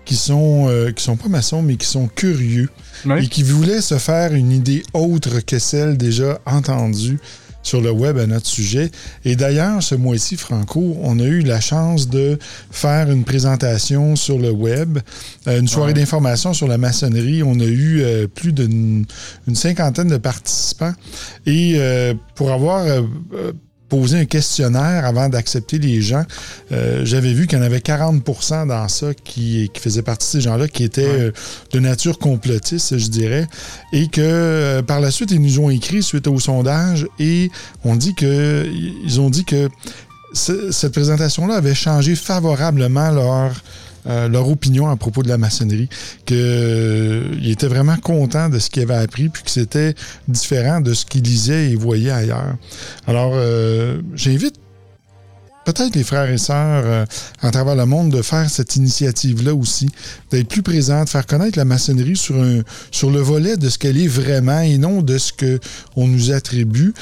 qui 0.06 0.16
sont, 0.16 0.68
euh, 0.70 0.92
qui 0.92 1.04
sont 1.04 1.16
pas 1.18 1.30
maçons, 1.30 1.62
mais 1.62 1.76
qui 1.78 1.88
sont 1.88 2.08
curieux 2.08 2.70
Oui. 3.06 3.26
et 3.26 3.28
qui 3.28 3.44
voulaient 3.44 3.82
se 3.82 3.98
faire 3.98 4.34
une 4.34 4.52
idée 4.52 4.84
autre 4.94 5.40
que 5.46 5.60
celle 5.60 5.98
déjà 5.98 6.40
entendue 6.46 7.20
sur 7.66 7.80
le 7.80 7.92
web 7.92 8.18
à 8.18 8.28
notre 8.28 8.48
sujet. 8.48 8.92
Et 9.24 9.38
d'ailleurs, 9.38 9.82
ce 9.82 9.96
mois-ci, 9.96 10.36
Franco, 10.36 10.98
on 11.02 11.18
a 11.20 11.24
eu 11.24 11.40
la 11.44 11.62
chance 11.62 12.10
de 12.10 12.38
faire 12.72 13.10
une 13.10 13.24
présentation 13.24 14.18
sur 14.18 14.38
le 14.38 14.52
web, 14.52 15.00
euh, 15.48 15.62
une 15.62 15.70
soirée 15.70 15.94
Ouais. 15.94 16.00
d'information 16.02 16.54
sur 16.54 16.68
la 16.68 16.78
maçonnerie. 16.78 17.42
On 17.42 17.58
a 17.62 17.64
eu 17.66 18.02
euh, 18.02 18.28
plus 18.28 18.52
d'une 18.52 19.06
une 19.48 19.56
cinquantaine 19.56 20.10
de 20.10 20.18
participants. 20.18 20.92
Et 21.46 21.76
euh, 21.78 22.14
pour 22.36 22.52
avoir 22.52 22.84
euh, 22.86 23.02
posé 23.94 24.18
un 24.20 24.26
questionnaire 24.26 25.06
avant 25.06 25.30
d'accepter 25.30 25.78
les 25.78 26.02
gens, 26.02 26.24
euh, 26.72 27.02
j'avais 27.06 27.32
vu 27.34 27.46
qu'il 27.46 27.60
y 27.60 27.62
en 27.62 27.64
avait 27.64 27.78
40% 27.78 28.66
dans 28.68 28.88
ça 28.88 29.14
qui, 29.14 29.70
qui 29.72 29.80
faisaient 29.80 30.02
partie 30.02 30.26
de 30.26 30.32
ces 30.32 30.42
gens-là, 30.42 30.68
qui 30.68 30.84
étaient 30.84 31.04
Ouais. 31.06 31.20
euh, 31.20 31.32
de 31.74 31.80
nature 31.80 32.18
complotiste, 32.18 32.98
je 32.98 33.08
dirais, 33.08 33.48
et 33.92 34.08
que 34.08 34.20
euh, 34.22 34.82
par 34.82 35.00
la 35.00 35.12
suite, 35.12 35.30
ils 35.30 35.40
nous 35.42 35.60
ont 35.60 35.70
écrit 35.70 36.02
suite 36.02 36.26
au 36.28 36.40
sondage 36.40 37.06
et 37.20 37.52
on 37.84 37.96
dit 37.96 38.16
que 38.16 38.66
ils 39.06 39.22
ont 39.22 39.30
dit 39.30 39.46
que 39.46 39.70
ce- 40.34 40.72
cette 40.72 40.94
présentation-là 40.94 41.56
avait 41.56 41.76
changé 41.76 42.16
favorablement 42.16 43.12
leur 43.12 43.52
euh, 44.08 44.28
leur 44.28 44.50
opinion 44.50 44.90
à 44.90 44.96
propos 44.96 45.24
de 45.24 45.30
la 45.30 45.38
maçonnerie, 45.38 45.90
qu'ils 46.26 47.50
étaient 47.50 47.68
vraiment 47.68 47.98
contents 47.98 48.50
de 48.50 48.60
ce 48.60 48.70
qu'ils 48.70 48.84
avaient 48.84 48.96
appris, 48.96 49.30
puis 49.30 49.44
que 49.44 49.52
c'était 49.52 49.96
différent 50.28 50.82
de 50.82 50.94
ce 50.94 51.06
qu'ils 51.06 51.24
lisaient 51.24 51.72
et 51.72 51.76
voyaient 51.76 52.12
ailleurs. 52.12 52.56
Alors, 53.08 53.34
euh, 53.36 54.02
j'invite 54.16 54.56
peut-être 55.66 55.96
les 55.96 56.04
frères 56.04 56.30
et 56.30 56.38
sœurs 56.38 56.84
euh, 56.86 57.06
à 57.42 57.52
travers 57.52 57.76
le 57.76 57.86
monde 57.86 58.10
de 58.10 58.22
faire 58.22 58.50
cette 58.50 58.76
initiative-là 58.76 59.54
aussi, 59.54 59.90
d'être 60.32 60.48
plus 60.48 60.62
présents, 60.62 61.04
de 61.04 61.10
faire 61.10 61.26
connaître 61.26 61.58
la 61.58 61.66
maçonnerie 61.66 62.16
sur, 62.16 62.36
le 62.36 63.20
volet 63.20 63.58
de 63.58 63.70
ce 63.70 63.78
qu'elle 63.78 63.98
est 63.98 64.08
vraiment 64.08 64.62
et 64.62 64.78
non 64.78 65.02
de 65.02 65.18
ce 65.18 65.32
qu'on 65.34 66.08
nous 66.08 66.32
attribue. 66.32 66.94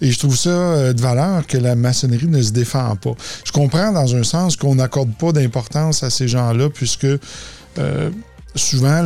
Et 0.00 0.10
je 0.10 0.18
trouve 0.18 0.36
ça 0.36 0.50
euh, 0.50 0.92
de 0.92 1.00
valeur 1.00 1.46
que 1.46 1.58
la 1.58 1.74
maçonnerie 1.74 2.28
ne 2.28 2.42
se 2.42 2.50
défend 2.50 2.96
pas. 2.96 3.14
Je 3.44 3.52
comprends 3.52 3.92
dans 3.92 4.14
un 4.14 4.24
sens 4.24 4.56
qu'on 4.56 4.76
n'accorde 4.76 5.12
pas 5.14 5.32
d'importance 5.32 6.02
à 6.02 6.10
ces 6.10 6.28
gens-là, 6.28 6.70
puisque 6.70 7.06
euh, 7.78 8.10
souvent, 8.54 9.02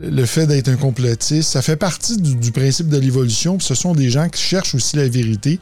le- 0.00 0.24
fait 0.26 0.46
d'être 0.46 0.68
un 0.68 0.76
complotiste, 0.76 1.50
ça 1.50 1.62
fait 1.62 1.76
partie 1.76 2.16
du, 2.16 2.34
du 2.36 2.50
principe 2.52 2.88
de 2.88 2.98
l'évolution. 2.98 3.56
puis 3.58 3.66
Ce 3.66 3.74
sont 3.74 3.92
des 3.94 4.10
gens 4.10 4.28
qui 4.28 4.40
cherchent 4.42 4.74
aussi 4.74 4.96
la 4.96 5.08
vérité. 5.08 5.58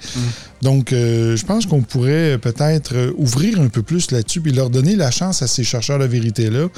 Donc, 0.62 0.92
euh, 0.92 1.36
je 1.36 1.44
pense 1.46 1.66
qu'on 1.66 1.82
pourrait 1.82 2.38
peut-être 2.38 2.94
euh, 2.94 3.12
ouvrir 3.16 3.60
un 3.60 3.68
peu 3.68 3.82
plus 3.82 4.10
là-dessus 4.10 4.40
puis 4.40 4.52
leur 4.52 4.70
donner 4.70 4.96
la 4.96 5.10
chance 5.10 5.42
à 5.42 5.46
ces 5.46 5.64
chercheurs 5.64 5.98
de 5.98 6.04
vérité-là 6.04 6.68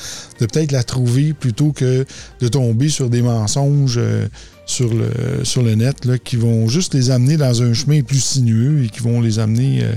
de 0.40 0.46
peut-être 0.46 0.72
la 0.72 0.82
trouver 0.82 1.32
plutôt 1.32 1.72
que 1.72 2.04
de 2.40 2.48
tomber 2.48 2.88
sur 2.88 3.08
des 3.10 3.22
mensonges 3.22 3.96
euh, 3.98 4.26
sur, 4.66 4.92
le, 4.94 5.44
sur 5.44 5.62
le 5.62 5.74
net 5.74 6.04
là, 6.04 6.18
qui 6.18 6.36
vont 6.36 6.68
juste 6.68 6.94
les 6.94 7.10
amener 7.10 7.36
dans 7.36 7.62
un 7.62 7.72
chemin 7.74 8.02
plus 8.02 8.22
sinueux 8.22 8.84
et 8.84 8.88
qui 8.88 9.00
vont 9.00 9.20
les 9.20 9.38
amener, 9.38 9.82
euh, 9.82 9.92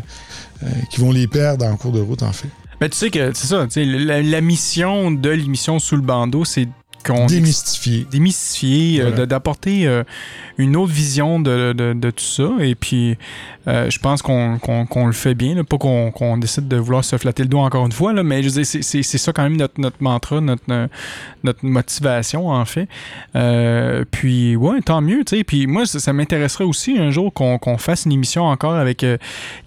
euh, 0.63 0.67
qui 0.91 0.99
vont 1.01 1.11
les 1.11 1.27
perdre 1.27 1.65
en 1.65 1.75
cours 1.75 1.91
de 1.91 1.99
route, 1.99 2.23
en 2.23 2.31
fait. 2.33 2.47
Ben, 2.81 2.89
tu 2.89 2.97
sais 2.97 3.09
que 3.11 3.31
c'est 3.33 3.47
ça. 3.47 3.63
tu 3.65 3.73
sais, 3.73 3.85
La, 3.85 4.21
la 4.21 4.41
mission 4.41 5.11
de 5.11 5.29
l'émission 5.29 5.77
Sous 5.79 5.95
le 5.95 6.01
bandeau, 6.01 6.43
c'est 6.43 6.67
qu'on 7.03 7.25
Démystifier. 7.25 8.07
démystifier, 8.09 9.01
euh, 9.01 9.09
Voilà. 9.09 9.25
d'apporter 9.25 9.85
euh, 9.87 10.03
une 10.57 10.75
autre 10.75 10.91
vision 10.93 11.39
de, 11.39 11.73
de- 11.73 11.93
de 11.93 12.09
tout 12.11 12.23
ça. 12.23 12.49
Et 12.61 12.75
puis, 12.75 13.17
euh, 13.67 13.89
je 13.89 13.99
pense 13.99 14.21
qu'on 14.21 14.59
le 15.05 15.11
fait 15.13 15.35
bien. 15.35 15.55
là. 15.55 15.63
Pas 15.63 15.77
qu'on 15.77 16.37
décide 16.37 16.67
de 16.67 16.77
vouloir 16.77 17.03
se 17.03 17.17
flatter 17.17 17.43
le 17.43 17.49
doigt 17.49 17.63
encore 17.63 17.85
une 17.85 17.91
fois, 17.91 18.13
là, 18.13 18.23
mais 18.23 18.41
je 18.43 18.49
veux 18.49 18.63
c'est- 18.63 19.03
ça 19.03 19.33
quand 19.33 19.43
même 19.43 19.57
notre, 19.57 19.79
notre 19.79 19.97
mantra, 20.01 20.41
notre, 20.41 20.63
notre 21.43 21.65
motivation, 21.65 22.49
en 22.49 22.65
fait. 22.65 22.87
Puis, 24.11 24.55
ouais, 24.55 24.81
tant 24.81 25.01
mieux. 25.01 25.23
tu 25.25 25.37
sais. 25.37 25.43
Puis, 25.43 25.67
moi, 25.67 25.85
ça, 25.85 25.99
ça 25.99 26.13
m'intéresserait 26.13 26.63
aussi 26.63 26.97
un 26.97 27.11
jour 27.11 27.33
qu'on 27.33 27.77
fasse 27.77 28.05
une 28.05 28.11
émission 28.13 28.43
encore 28.45 28.75
avec 28.75 29.05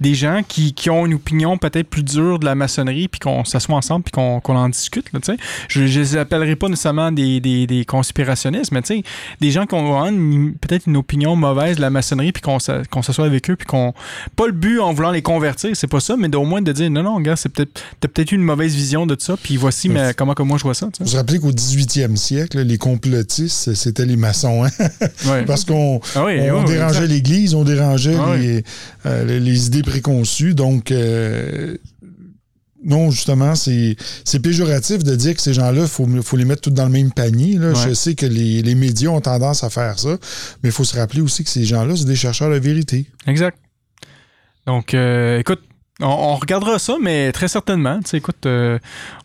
des 0.01 0.15
gens 0.15 0.43
qui, 0.47 0.73
qui 0.75 0.91
ont 0.91 1.07
une 1.07 1.15
opinion 1.15 1.57
peut-être 1.59 1.89
plus 1.89 2.03
dure 2.03 2.39
de 2.39 2.45
la 2.45 2.55
maçonnerie, 2.55 3.09
puis 3.09 3.21
qu'on 3.21 3.45
s'assoit 3.45 3.77
ensemble, 3.77 4.05
puis 4.05 4.13
qu'on 4.13 4.41
en 4.57 4.69
discute. 4.69 5.13
Là, 5.13 5.21
tu 5.21 5.33
sais. 5.33 5.39
je 5.69 5.81
ne 5.83 5.87
les 5.87 6.17
appellerai 6.17 6.57
pas 6.57 6.69
nécessairement 6.69 7.13
des, 7.13 7.26
des, 7.41 7.67
des 7.67 7.85
conspirationnistes, 7.85 8.73
mais 8.73 8.83
tu 8.83 8.97
sais, 8.99 9.03
des 9.41 9.51
gens 9.51 9.67
qui 9.67 9.75
ont 9.75 10.13
peut-être 10.61 10.87
une 10.87 10.97
opinion 10.97 11.37
mauvaise 11.37 11.77
de 11.77 11.81
la 11.81 11.91
maçonnerie, 11.91 12.33
puis 12.33 12.43
qu'on 12.43 12.59
s'a- 12.59 12.83
qu'on 12.91 13.03
s'assoit 13.03 13.27
avec 13.27 13.51
eux, 13.51 13.57
puis 13.57 13.67
qu'on. 13.67 13.93
Pas 14.37 14.47
le 14.47 14.53
but 14.53 14.81
en 14.81 14.93
voulant 14.93 15.11
les 15.11 15.23
convertir, 15.23 15.71
c'est 15.75 15.87
pas 15.87 16.01
ça, 16.01 16.17
mais 16.17 16.35
au 16.37 16.45
moins 16.45 16.63
de 16.63 16.73
dire 16.73 16.91
non, 16.91 17.03
non, 17.03 17.21
gars, 17.21 17.37
c'est 17.37 17.49
peut-être. 17.49 17.81
T'as 18.01 18.09
peut-être 18.09 18.33
eu 18.33 18.37
une 18.37 18.43
mauvaise 18.43 18.75
vision 18.75 19.07
de 19.07 19.17
ça, 19.19 19.37
puis 19.43 19.57
voici 19.57 19.89
mais, 19.89 20.13
comment 20.17 20.35
que 20.35 20.43
moi 20.43 20.59
je 20.59 20.63
vois 20.65 20.75
ça. 20.75 20.89
Vous 21.01 21.07
vous 21.07 21.17
rappelez 21.17 21.39
qu'au 21.39 21.53
18e 21.53 22.17
siècle, 22.17 22.61
les 22.61 22.79
complotistes, 22.79 23.75
c'était 23.75 24.07
les 24.07 24.17
maçons. 24.17 24.65
Hein? 24.65 24.71
Ouais. 25.27 25.45
Parce 25.45 25.65
qu'on 25.65 26.01
Ah 26.15 26.25
oui, 26.25 26.39
on 26.51 26.63
dérangeait 26.65 27.07
l'Église, 27.07 27.55
on 27.55 27.65
dérangeait 27.65 28.17
Ah 28.19 28.37
les, 28.37 28.63
euh, 29.07 29.25
les, 29.25 29.41
les 29.41 29.67
idées 29.67 29.83
préconçues. 29.83 30.55
Donc, 30.55 30.91
euh, 30.91 31.77
non, 32.87 33.11
justement, 33.11 33.55
c'est 33.55 33.97
c'est 34.25 34.39
péjoratif 34.39 35.03
de 35.03 35.15
dire 35.15 35.35
que 35.35 35.43
ces 35.43 35.53
gens-là, 35.53 35.83
il 35.83 35.89
faut, 35.89 36.07
faut 36.23 36.37
les 36.37 36.45
mettre 36.45 36.63
tous 36.63 36.71
dans 36.71 36.87
le 36.87 36.93
même 36.93 37.13
panier. 37.13 37.59
Là. 37.59 37.73
Ouais. 37.73 37.89
Je 37.89 37.95
sais 37.95 38.15
que 38.15 38.27
les, 38.27 38.63
les 38.63 38.75
médias 38.75 39.11
ont 39.11 39.21
tendance 39.21 39.65
à 39.65 39.71
faire 39.71 39.99
ça, 39.99 40.17
mais 40.63 40.69
il 40.71 40.73
faut 40.73 40.85
se 40.85 40.97
rappeler 40.97 41.21
aussi 41.21 41.45
que 41.45 41.51
ces 41.51 41.65
gens-là, 41.65 41.97
c'est 41.97 42.05
des 42.05 42.17
chercheurs 42.17 42.51
de 42.51 42.57
vérité. 42.57 43.07
Exact. 43.27 43.59
Donc, 44.67 44.95
euh, 44.95 45.39
écoute, 45.39 45.61
on, 46.03 46.07
on 46.07 46.35
regardera 46.37 46.79
ça, 46.79 46.97
mais 47.01 47.33
très 47.33 47.49
certainement. 47.49 47.99
Tu 48.01 48.11
sais, 48.11 48.17
écoute, 48.19 48.45
euh, 48.47 48.79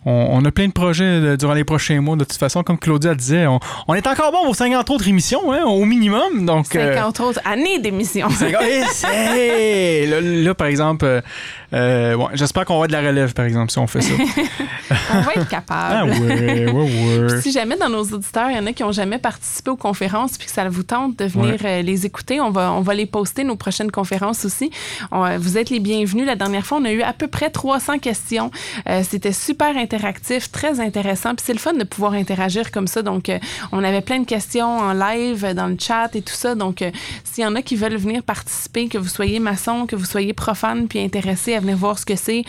on, 0.05 0.11
on 0.31 0.45
a 0.45 0.51
plein 0.51 0.67
de 0.67 0.71
projets 0.71 1.03
euh, 1.03 1.37
durant 1.37 1.53
les 1.53 1.63
prochains 1.65 1.99
mois. 1.99 2.15
De 2.15 2.23
toute 2.23 2.37
façon, 2.39 2.63
comme 2.63 2.77
Claudia 2.79 3.13
disait, 3.13 3.45
on, 3.47 3.59
on 3.87 3.93
est 3.93 4.07
encore 4.07 4.31
bon 4.31 4.45
pour 4.45 4.55
50 4.55 4.89
autres 4.89 5.07
émissions, 5.07 5.51
hein, 5.51 5.63
au 5.65 5.83
minimum. 5.85 6.45
Donc, 6.45 6.73
euh, 6.75 6.95
50 6.95 7.19
autres 7.19 7.39
années 7.45 7.79
d'émission. 7.79 8.29
50 8.29 8.61
c'est- 8.91 10.05
là, 10.07 10.21
là, 10.21 10.53
par 10.55 10.67
exemple, 10.67 11.05
euh, 11.05 11.21
euh, 11.73 12.17
j'espère 12.33 12.65
qu'on 12.65 12.73
va 12.79 12.85
avoir 12.85 12.87
de 12.87 12.93
la 12.93 13.09
relève, 13.09 13.33
par 13.33 13.45
exemple, 13.45 13.71
si 13.71 13.77
on 13.79 13.87
fait 13.87 14.01
ça. 14.01 14.13
On 15.13 15.21
va 15.21 15.31
être 15.33 15.41
ah 15.41 15.45
capable. 15.45 16.11
ouais, 16.11 16.69
ouais, 16.69 17.19
ouais. 17.19 17.41
Si 17.41 17.51
jamais 17.51 17.77
dans 17.77 17.87
nos 17.89 18.03
auditeurs, 18.03 18.49
il 18.49 18.57
y 18.57 18.59
en 18.59 18.65
a 18.65 18.73
qui 18.73 18.83
n'ont 18.83 18.91
jamais 18.91 19.17
participé 19.19 19.71
aux 19.71 19.77
conférences 19.77 20.37
puis 20.37 20.47
que 20.47 20.51
ça 20.53 20.67
vous 20.67 20.83
tente 20.83 21.17
de 21.17 21.25
venir 21.25 21.55
euh, 21.63 21.81
les 21.81 22.05
écouter, 22.05 22.41
on 22.41 22.49
va, 22.49 22.73
on 22.73 22.81
va 22.81 22.93
les 22.93 23.05
poster, 23.05 23.43
nos 23.45 23.55
prochaines 23.55 23.91
conférences 23.91 24.43
aussi. 24.45 24.69
Euh, 25.13 25.37
vous 25.39 25.57
êtes 25.57 25.69
les 25.69 25.79
bienvenus. 25.79 26.25
La 26.25 26.35
dernière 26.35 26.60
On 26.71 26.85
a 26.85 26.91
eu 26.91 27.01
à 27.01 27.13
peu 27.13 27.27
près 27.27 27.49
300 27.49 27.99
questions. 27.99 28.51
Euh, 28.87 29.03
c'était 29.07 29.31
super 29.31 29.77
interactif, 29.77 30.51
très 30.51 30.79
intéressant. 30.79 31.35
Puis 31.35 31.45
c'est 31.45 31.53
le 31.53 31.59
fun 31.59 31.73
de 31.73 31.83
pouvoir 31.83 32.13
interagir 32.13 32.71
comme 32.71 32.87
ça. 32.87 33.01
Donc, 33.01 33.29
euh, 33.29 33.39
on 33.71 33.83
avait 33.83 34.01
plein 34.01 34.19
de 34.19 34.25
questions 34.25 34.67
en 34.67 34.93
live, 34.93 35.53
dans 35.53 35.67
le 35.67 35.77
chat 35.79 36.15
et 36.15 36.21
tout 36.21 36.33
ça. 36.33 36.55
Donc, 36.55 36.81
euh, 36.81 36.91
s'il 37.23 37.43
y 37.43 37.47
en 37.47 37.55
a 37.55 37.61
qui 37.61 37.75
veulent 37.75 37.95
venir 37.95 38.23
participer, 38.23 38.87
que 38.87 38.97
vous 38.97 39.09
soyez 39.09 39.39
maçon, 39.39 39.85
que 39.85 39.95
vous 39.95 40.05
soyez 40.05 40.33
profane, 40.33 40.87
puis 40.87 40.99
intéressé 40.99 41.55
à 41.55 41.59
venir 41.59 41.77
voir 41.77 41.97
ce 41.97 42.05
que 42.05 42.15
c'est, 42.15 42.43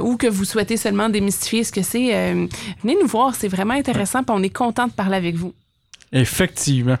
ou 0.00 0.16
que 0.16 0.26
vous 0.26 0.44
souhaitez 0.44 0.76
seulement 0.76 1.08
démystifier 1.08 1.64
ce 1.64 1.72
que 1.72 1.82
c'est, 1.82 2.34
venez 2.82 2.96
nous 3.00 3.06
voir. 3.06 3.34
C'est 3.34 3.48
vraiment 3.48 3.74
intéressant. 3.74 4.22
Puis 4.22 4.34
on 4.36 4.42
est 4.42 4.54
content 4.54 4.86
de 4.86 4.92
parler 4.92 5.16
avec 5.16 5.36
vous. 5.36 5.52
Effectivement. 6.12 6.98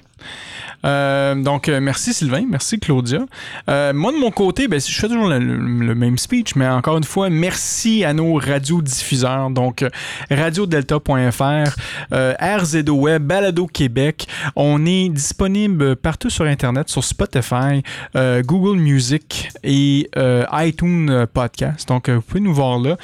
Euh, 0.84 1.34
donc, 1.34 1.68
euh, 1.68 1.80
merci 1.80 2.12
Sylvain, 2.12 2.44
merci 2.48 2.78
Claudia. 2.78 3.20
Euh, 3.68 3.92
moi, 3.92 4.12
de 4.12 4.18
mon 4.18 4.30
côté, 4.30 4.68
ben, 4.68 4.80
je 4.80 4.92
fais 4.92 5.08
toujours 5.08 5.28
le, 5.28 5.94
même 5.94 6.18
speech, 6.18 6.56
mais 6.56 6.66
encore 6.66 6.96
une 6.96 7.04
fois, 7.04 7.30
merci 7.30 8.04
à 8.04 8.12
nos 8.12 8.34
radiodiffuseurs. 8.34 9.50
Donc, 9.50 9.84
radiodelta.fr, 10.30 11.76
RZO 12.12 12.92
Web, 12.92 13.22
Balado 13.24 13.66
Québec. 13.66 14.26
On 14.56 14.86
est 14.86 15.08
disponible 15.08 15.96
partout 15.96 16.30
sur 16.30 16.44
Internet, 16.44 16.88
sur 16.88 17.04
Spotify, 17.04 17.82
Google 18.14 18.78
Music 18.78 19.50
et 19.62 20.08
iTunes 20.52 21.26
Podcast. 21.32 21.88
Donc, 21.88 22.08
vous 22.08 22.22
pouvez 22.22 22.40
nous 22.40 22.54
voir 22.54 22.78
là. 22.78 22.96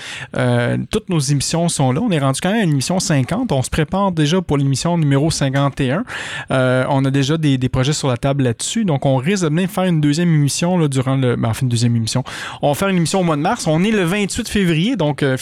toutes 0.91 1.09
nos 1.09 1.19
émissions 1.19 1.69
sont 1.69 1.93
là. 1.93 2.01
On 2.01 2.11
est 2.11 2.19
rendu 2.19 2.41
quand 2.41 2.53
même 2.53 2.63
à 2.63 2.67
l'émission 2.67 3.01
50. 3.01 3.53
On 3.53 3.63
se 3.63 3.71
prépare 3.71 4.13
déjà 4.13 4.41
pour 4.41 4.57
l'émission 4.57 4.97
numéro 4.97 5.31
51. 5.31 6.05
on 6.51 7.05
a 7.05 7.11
déjà 7.11 7.37
des 7.37 7.59
projets 7.69 7.93
sur 7.93 8.09
la 8.09 8.17
table 8.17 8.45
là-dessus. 8.45 8.85
Donc, 8.85 9.07
on 9.07 9.17
risque 9.17 9.45
de 9.45 9.49
bien 9.49 9.67
faire 9.67 9.85
une 9.85 10.01
deuxième 10.01 10.33
émission 10.35 10.79
là, 10.79 10.89
durant 10.89 11.17
le. 11.17 11.37
Ben, 11.37 11.51
enfin, 11.51 11.63
une 11.63 11.69
deuxième 11.69 11.97
émission. 11.97 12.25
On 12.63 12.69
va 12.69 12.75
faire 12.75 12.89
une 12.89 12.97
émission 12.97 13.21
au 13.21 13.25
mois 13.25 13.37
de 13.37 13.43
mars. 13.43 13.67
On 13.67 13.83
est 13.85 13.91
le 13.91 14.05
28 14.05 14.49
février, 14.49 14.97
donc 14.97 15.23
euh, 15.23 15.37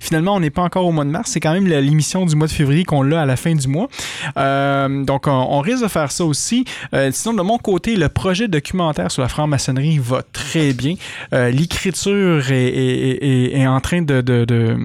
finalement, 0.00 0.34
on 0.34 0.40
n'est 0.40 0.50
pas 0.50 0.62
encore 0.62 0.86
au 0.86 0.92
mois 0.92 1.04
de 1.04 1.10
mars. 1.10 1.30
C'est 1.30 1.40
quand 1.40 1.52
même 1.52 1.66
l'émission 1.66 2.26
du 2.26 2.36
mois 2.36 2.46
de 2.46 2.52
février 2.52 2.84
qu'on 2.84 3.02
l'a 3.02 3.22
à 3.22 3.26
la 3.26 3.36
fin 3.36 3.54
du 3.54 3.68
mois. 3.68 3.88
Euh, 4.36 5.04
donc, 5.04 5.26
on, 5.26 5.60
risque 5.60 5.82
de 5.82 5.88
faire 5.88 6.12
ça 6.12 6.24
aussi. 6.24 6.64
Euh, 6.94 7.10
sinon, 7.12 7.34
de 7.34 7.42
mon 7.42 7.58
côté, 7.58 7.96
le 7.96 8.08
projet 8.08 8.48
documentaire 8.48 9.10
sur 9.10 9.22
la 9.22 9.28
franc-maçonnerie 9.28 9.98
va 9.98 10.22
très 10.32 10.72
bien. 10.72 10.94
L'écriture 11.32 12.44
est, 12.50 13.66
en 13.66 13.80
train 13.80 14.02
de, 14.02 14.76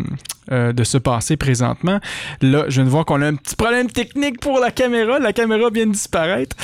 euh, 0.52 0.74
de 0.74 0.84
se 0.84 0.98
passer 0.98 1.38
présentement. 1.38 2.00
Là, 2.42 2.66
je 2.68 2.82
de 2.82 2.90
voir 2.90 3.06
qu'on 3.06 3.22
a 3.22 3.28
un 3.28 3.36
petit 3.36 3.56
problème 3.56 3.88
technique 3.92 4.40
pour 4.40 4.60
la 4.60 4.72
caméra. 4.72 5.20
La 5.20 5.34
caméra 5.34 5.70
vient 5.72 5.86
de 5.86 5.92
disparaître. 5.92 6.56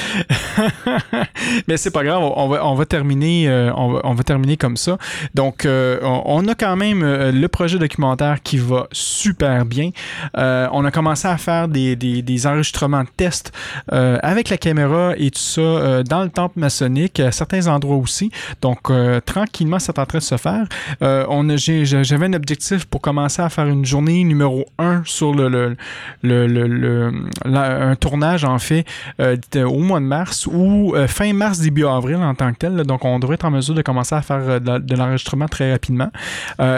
Mais 1.67 1.77
c'est 1.77 1.91
pas 1.91 2.03
grave, 2.03 2.23
on 2.23 2.47
va, 2.47 2.65
on 2.65 2.73
va 2.73 2.85
terminer, 2.87 3.47
euh, 3.47 3.71
on, 3.75 4.13
va, 4.15 4.23
terminer 4.23 4.57
comme 4.57 4.77
ça. 4.77 4.97
Donc, 5.35 5.63
euh, 5.65 5.99
on, 6.01 6.47
a 6.47 6.55
quand 6.55 6.75
même 6.75 7.03
le 7.03 7.47
projet 7.47 7.77
documentaire 7.77 8.41
qui 8.41 8.57
va 8.57 8.87
super 8.91 9.63
bien. 9.63 9.91
on 10.33 10.83
a 10.83 10.89
commencé 10.89 11.27
à 11.27 11.37
faire 11.37 11.67
des, 11.67 11.95
des, 11.95 12.47
enregistrements 12.47 13.03
de 13.03 13.09
tests 13.15 13.51
avec 13.91 14.49
la 14.49 14.57
caméra 14.57 15.13
et 15.17 15.29
tout 15.29 15.39
ça 15.39 16.03
dans 16.03 16.23
le 16.23 16.29
temple 16.29 16.59
maçonnique, 16.59 17.19
à 17.19 17.31
certains 17.31 17.67
endroits 17.67 17.97
aussi. 17.97 18.31
Donc, 18.61 18.91
tranquillement, 19.25 19.77
c'est 19.77 19.99
en 19.99 20.05
train 20.05 20.17
de 20.17 20.23
se 20.23 20.37
faire. 20.37 20.67
on 21.01 21.47
j'avais 21.57 22.25
un 22.25 22.33
objectif 22.33 22.85
pour 22.85 23.01
commencer 23.01 23.41
à 23.41 23.49
faire 23.49 23.66
une 23.67 23.85
journée 23.85 24.23
numéro 24.23 24.65
1 24.77 25.03
sur 25.05 25.33
le, 25.33 25.49
le, 25.49 26.47
le, 26.47 27.11
un 27.45 27.95
tournage, 27.95 28.43
en 28.43 28.59
fait, 28.59 28.85
euh, 29.19 29.37
au 29.65 29.79
mois 29.79 29.99
de 29.99 30.05
mars 30.05 30.47
ou 30.47 30.93
euh, 30.95 31.07
fin 31.07 31.33
mars, 31.33 31.59
début 31.59 31.85
avril 31.85 32.17
en 32.17 32.35
tant 32.35 32.51
que 32.51 32.57
tel. 32.57 32.83
donc, 32.83 33.05
on 33.05 33.19
devrait 33.19 33.35
être 33.35 33.45
en 33.45 33.51
mesure 33.51 33.75
de 33.75 33.81
commencer 33.81 34.15
à 34.15 34.21
faire 34.21 34.41
euh, 34.41 34.59
de, 34.59 34.95
l'enregistrement 34.95 35.47
très 35.47 35.71
rapidement. 35.71 36.09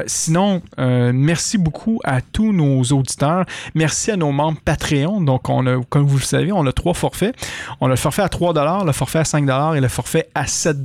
sinon, 0.05 0.61
merci 0.77 1.57
beaucoup 1.57 1.99
à 2.03 2.21
tous 2.21 2.51
nos 2.51 2.81
auditeurs. 2.83 3.45
Merci 3.75 4.11
à 4.11 4.17
nos 4.17 4.31
membres 4.31 4.59
Patreon. 4.63 5.21
Donc, 5.21 5.49
on 5.49 5.65
a, 5.67 5.81
comme 5.89 6.05
vous 6.05 6.17
le 6.17 6.23
savez, 6.23 6.51
on 6.51 6.65
a 6.65 6.71
trois 6.71 6.93
forfaits. 6.93 7.35
On 7.81 7.87
a 7.87 7.89
le 7.89 7.95
forfait 7.95 8.21
à 8.21 8.29
3 8.29 8.83
le 8.85 8.91
forfait 8.91 9.19
à 9.19 9.25
5 9.25 9.49
et 9.75 9.81
le 9.81 9.87
forfait 9.87 10.27
à 10.35 10.47
7 10.47 10.77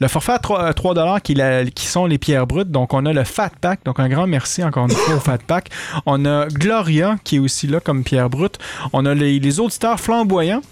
Le 0.00 0.08
forfait 0.08 0.32
à 0.32 0.38
3, 0.38 0.72
3 0.72 1.20
qui, 1.20 1.36
qui 1.74 1.86
sont 1.86 2.06
les 2.06 2.18
pierres 2.18 2.46
brutes. 2.46 2.70
Donc, 2.70 2.94
on 2.94 3.04
a 3.06 3.12
le 3.12 3.24
Fat 3.24 3.50
Pack. 3.60 3.80
Donc, 3.84 4.00
un 4.00 4.08
grand 4.08 4.26
merci 4.26 4.64
encore 4.64 4.84
une 4.84 4.92
fois 4.92 5.15
Fat 5.20 5.38
Pack. 5.38 5.70
On 6.06 6.24
a 6.24 6.46
Gloria 6.48 7.16
qui 7.24 7.36
est 7.36 7.40
aussi 7.40 7.66
là 7.66 7.80
comme 7.80 8.04
Pierre 8.04 8.30
Brute. 8.30 8.58
On 8.92 9.06
a 9.06 9.14
les, 9.14 9.38
les 9.38 9.60
auditeurs 9.60 10.00
flamboyants 10.00 10.62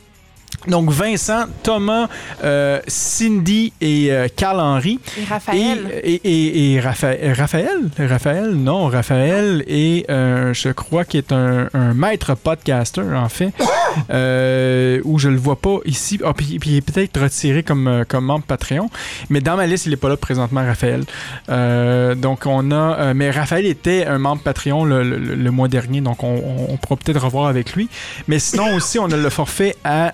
donc 0.66 0.90
Vincent, 0.90 1.44
Thomas, 1.62 2.08
euh, 2.42 2.80
Cindy 2.86 3.72
et 3.80 4.10
euh, 4.10 4.28
Carl 4.34 4.60
Henry. 4.60 4.98
Et 5.18 5.24
Raphaël. 5.24 6.00
Et, 6.04 6.80
Raphaël, 6.80 7.90
Raphaël, 7.98 8.50
non, 8.54 8.86
Raphaël 8.86 9.64
est, 9.66 10.06
je 10.08 10.72
crois 10.72 11.04
qu'il 11.04 11.18
est 11.18 11.32
un, 11.32 11.68
maître 11.94 12.34
podcaster 12.34 13.02
en 13.14 13.28
fait, 13.28 13.52
euh, 14.10 15.00
où 15.04 15.18
je 15.18 15.28
le 15.28 15.36
vois 15.36 15.56
pas 15.56 15.78
ici. 15.84 16.18
Ah, 16.24 16.32
puis, 16.34 16.58
il 16.64 16.76
est 16.76 16.80
peut-être 16.80 17.20
retiré 17.20 17.62
comme, 17.62 18.04
comme 18.08 18.24
membre 18.24 18.44
Patreon, 18.44 18.90
mais 19.30 19.40
dans 19.40 19.56
ma 19.56 19.66
liste 19.66 19.86
il 19.86 19.92
est 19.92 19.96
pas 19.96 20.08
là 20.08 20.16
présentement 20.16 20.64
Raphaël. 20.64 21.04
donc 22.16 22.46
on 22.46 22.70
a, 22.70 23.14
mais 23.14 23.30
Raphaël 23.30 23.66
était 23.66 24.06
un 24.06 24.18
membre 24.18 24.42
Patreon 24.42 24.84
le, 24.84 25.50
mois 25.50 25.68
dernier, 25.68 26.00
donc 26.00 26.22
on, 26.24 26.66
on 26.68 26.76
pourra 26.76 26.96
peut-être 26.96 27.22
revoir 27.22 27.46
avec 27.46 27.74
lui. 27.74 27.88
Mais 28.28 28.38
sinon 28.38 28.74
aussi 28.74 28.98
on 28.98 29.06
a 29.06 29.16
le 29.16 29.30
forfait 29.30 29.76
à 29.84 30.12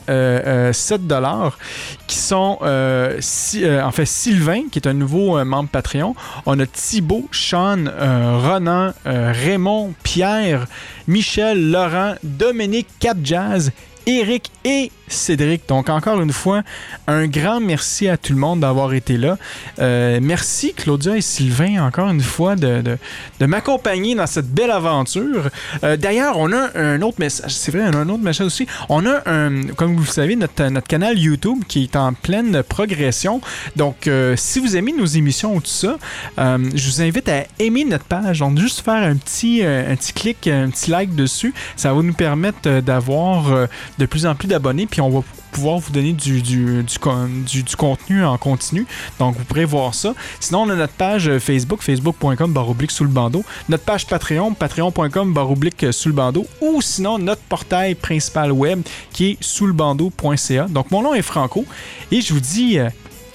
7 0.72 1.07
dollars 1.07 1.59
qui 2.07 2.16
sont 2.16 2.59
euh, 2.62 3.20
euh, 3.57 3.83
en 3.83 3.91
fait 3.93 4.07
Sylvain 4.07 4.64
qui 4.70 4.78
est 4.78 4.89
un 4.89 4.95
nouveau 4.95 5.39
euh, 5.39 5.45
membre 5.45 5.68
Patreon. 5.68 6.14
On 6.47 6.59
a 6.59 6.66
Thibaut, 6.66 7.28
Sean, 7.31 7.85
Ronan, 7.87 8.93
Raymond, 9.05 9.95
Pierre, 10.03 10.66
Michel, 11.07 11.70
Laurent, 11.70 12.14
Dominique, 12.22 12.89
Cap 12.99 13.18
Jazz, 13.22 13.72
Eric 14.07 14.51
et 14.64 14.90
Cédric. 15.11 15.62
Donc, 15.68 15.88
encore 15.88 16.20
une 16.20 16.32
fois, 16.32 16.62
un 17.07 17.26
grand 17.26 17.61
merci 17.61 18.09
à 18.09 18.16
tout 18.16 18.32
le 18.32 18.38
monde 18.38 18.61
d'avoir 18.61 18.94
été 18.94 19.16
là. 19.16 19.36
Euh, 19.78 20.20
merci, 20.22 20.72
Claudia 20.74 21.16
et 21.16 21.20
Sylvain, 21.20 21.84
encore 21.84 22.09
une 22.09 22.20
fois, 22.20 22.57
de, 22.57 22.98
m'accompagner 23.40 24.14
dans 24.14 24.26
cette 24.26 24.48
belle 24.48 24.70
aventure. 24.70 25.51
Euh, 25.84 25.96
d'ailleurs, 25.96 26.38
on 26.38 26.53
a 26.53 26.78
un 26.78 27.03
autre 27.03 27.18
message. 27.18 27.53
C'est 27.53 27.72
vrai, 27.72 27.82
on 27.92 27.96
a 27.96 27.98
un 27.98 28.09
autre 28.09 28.22
message 28.22 28.46
aussi. 28.46 28.66
On 28.88 29.05
a, 29.07 29.22
un, 29.26 29.62
comme 29.76 29.96
vous 29.96 30.03
le 30.03 30.09
savez, 30.09 30.36
notre, 30.36 30.64
notre 30.68 30.86
canal 30.86 31.18
YouTube 31.18 31.59
qui 31.66 31.84
est 31.84 31.96
en 31.96 32.12
pleine 32.12 32.62
progression. 32.62 33.40
Donc, 33.76 34.07
euh, 34.07 34.34
si 34.36 34.61
vous 34.61 34.76
aimez 34.76 34.92
nos 34.92 35.07
émissions 35.07 35.57
ou 35.57 35.61
tout 35.61 35.66
ça, 35.66 35.96
je 36.38 36.86
vous 36.86 37.03
invite 37.03 37.28
à 37.28 37.44
aimer 37.59 37.84
notre 37.84 38.05
page. 38.05 38.38
Donc, 38.38 38.59
juste 38.59 38.80
faire 38.80 39.03
un 39.03 39.16
petit, 39.16 39.62
un 39.64 39.96
petit 39.96 40.12
clic, 40.12 40.46
un 40.46 40.70
petit 40.70 40.90
like 40.90 41.14
dessus. 41.14 41.53
Ça 41.76 41.92
va 41.92 42.03
nous 42.03 42.14
permettre 42.14 42.80
d'avoir 42.80 43.68
de 44.01 44.07
plus 44.07 44.26
en 44.26 44.34
plus 44.34 44.48
d'abonnés. 44.48 44.86
Puis, 44.86 45.01
on 45.01 45.11
va 45.11 45.22
pouvoir 45.53 45.78
vous 45.78 45.92
donner 45.92 46.12
du, 46.12 46.42
du, 46.42 46.82
du, 46.82 47.76
contenu 47.76 48.24
en 48.24 48.38
continu. 48.38 48.86
Donc, 49.18 49.36
vous 49.36 49.44
pourrez 49.44 49.64
voir 49.64 49.94
ça. 49.94 50.14
Sinon, 50.40 50.62
on 50.62 50.70
a 50.70 50.74
notre 50.74 50.94
page 50.94 51.30
Facebook, 51.38 51.82
facebook.com 51.82 52.53
baroblique 52.53 52.90
sous 52.90 53.05
le 53.05 53.11
bandeau. 53.11 53.44
Notre 53.68 53.84
page 53.84 54.07
Patreon, 54.07 54.55
patreon.com 54.55 55.32
baroblique 55.32 55.86
sous 55.92 56.09
le 56.09 56.14
bandeau. 56.14 56.46
Ou 56.61 56.80
sinon, 56.82 57.18
notre 57.18 57.42
portail 57.42 57.94
principal 57.94 58.51
web 58.53 58.82
qui 59.12 59.32
est 59.32 59.36
sous 59.40 59.66
le 59.66 59.72
bandeau.ca. 59.72 60.66
Donc, 60.68 60.90
mon 60.90 61.03
nom 61.03 61.14
est 61.14 61.22
Franco. 61.22 61.64
Et 62.11 62.20
je 62.20 62.32
vous 62.32 62.40
dis 62.40 62.78
euh, 62.78 62.88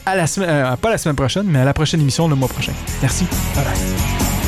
à 0.06 0.16
la 0.16 0.28
semaine, 0.28 0.50
euh, 0.50 0.76
pas 0.76 0.90
la 0.90 0.98
semaine 0.98 1.16
prochaine, 1.16 1.46
mais 1.48 1.60
à 1.60 1.66
la 1.66 1.74
prochaine 1.74 2.02
émission 2.02 2.28
le 2.28 2.36
mois 2.36 2.50
prochain. 2.50 2.74
Merci. 3.02 3.26
Bye 3.56 3.64
bye. 3.64 4.45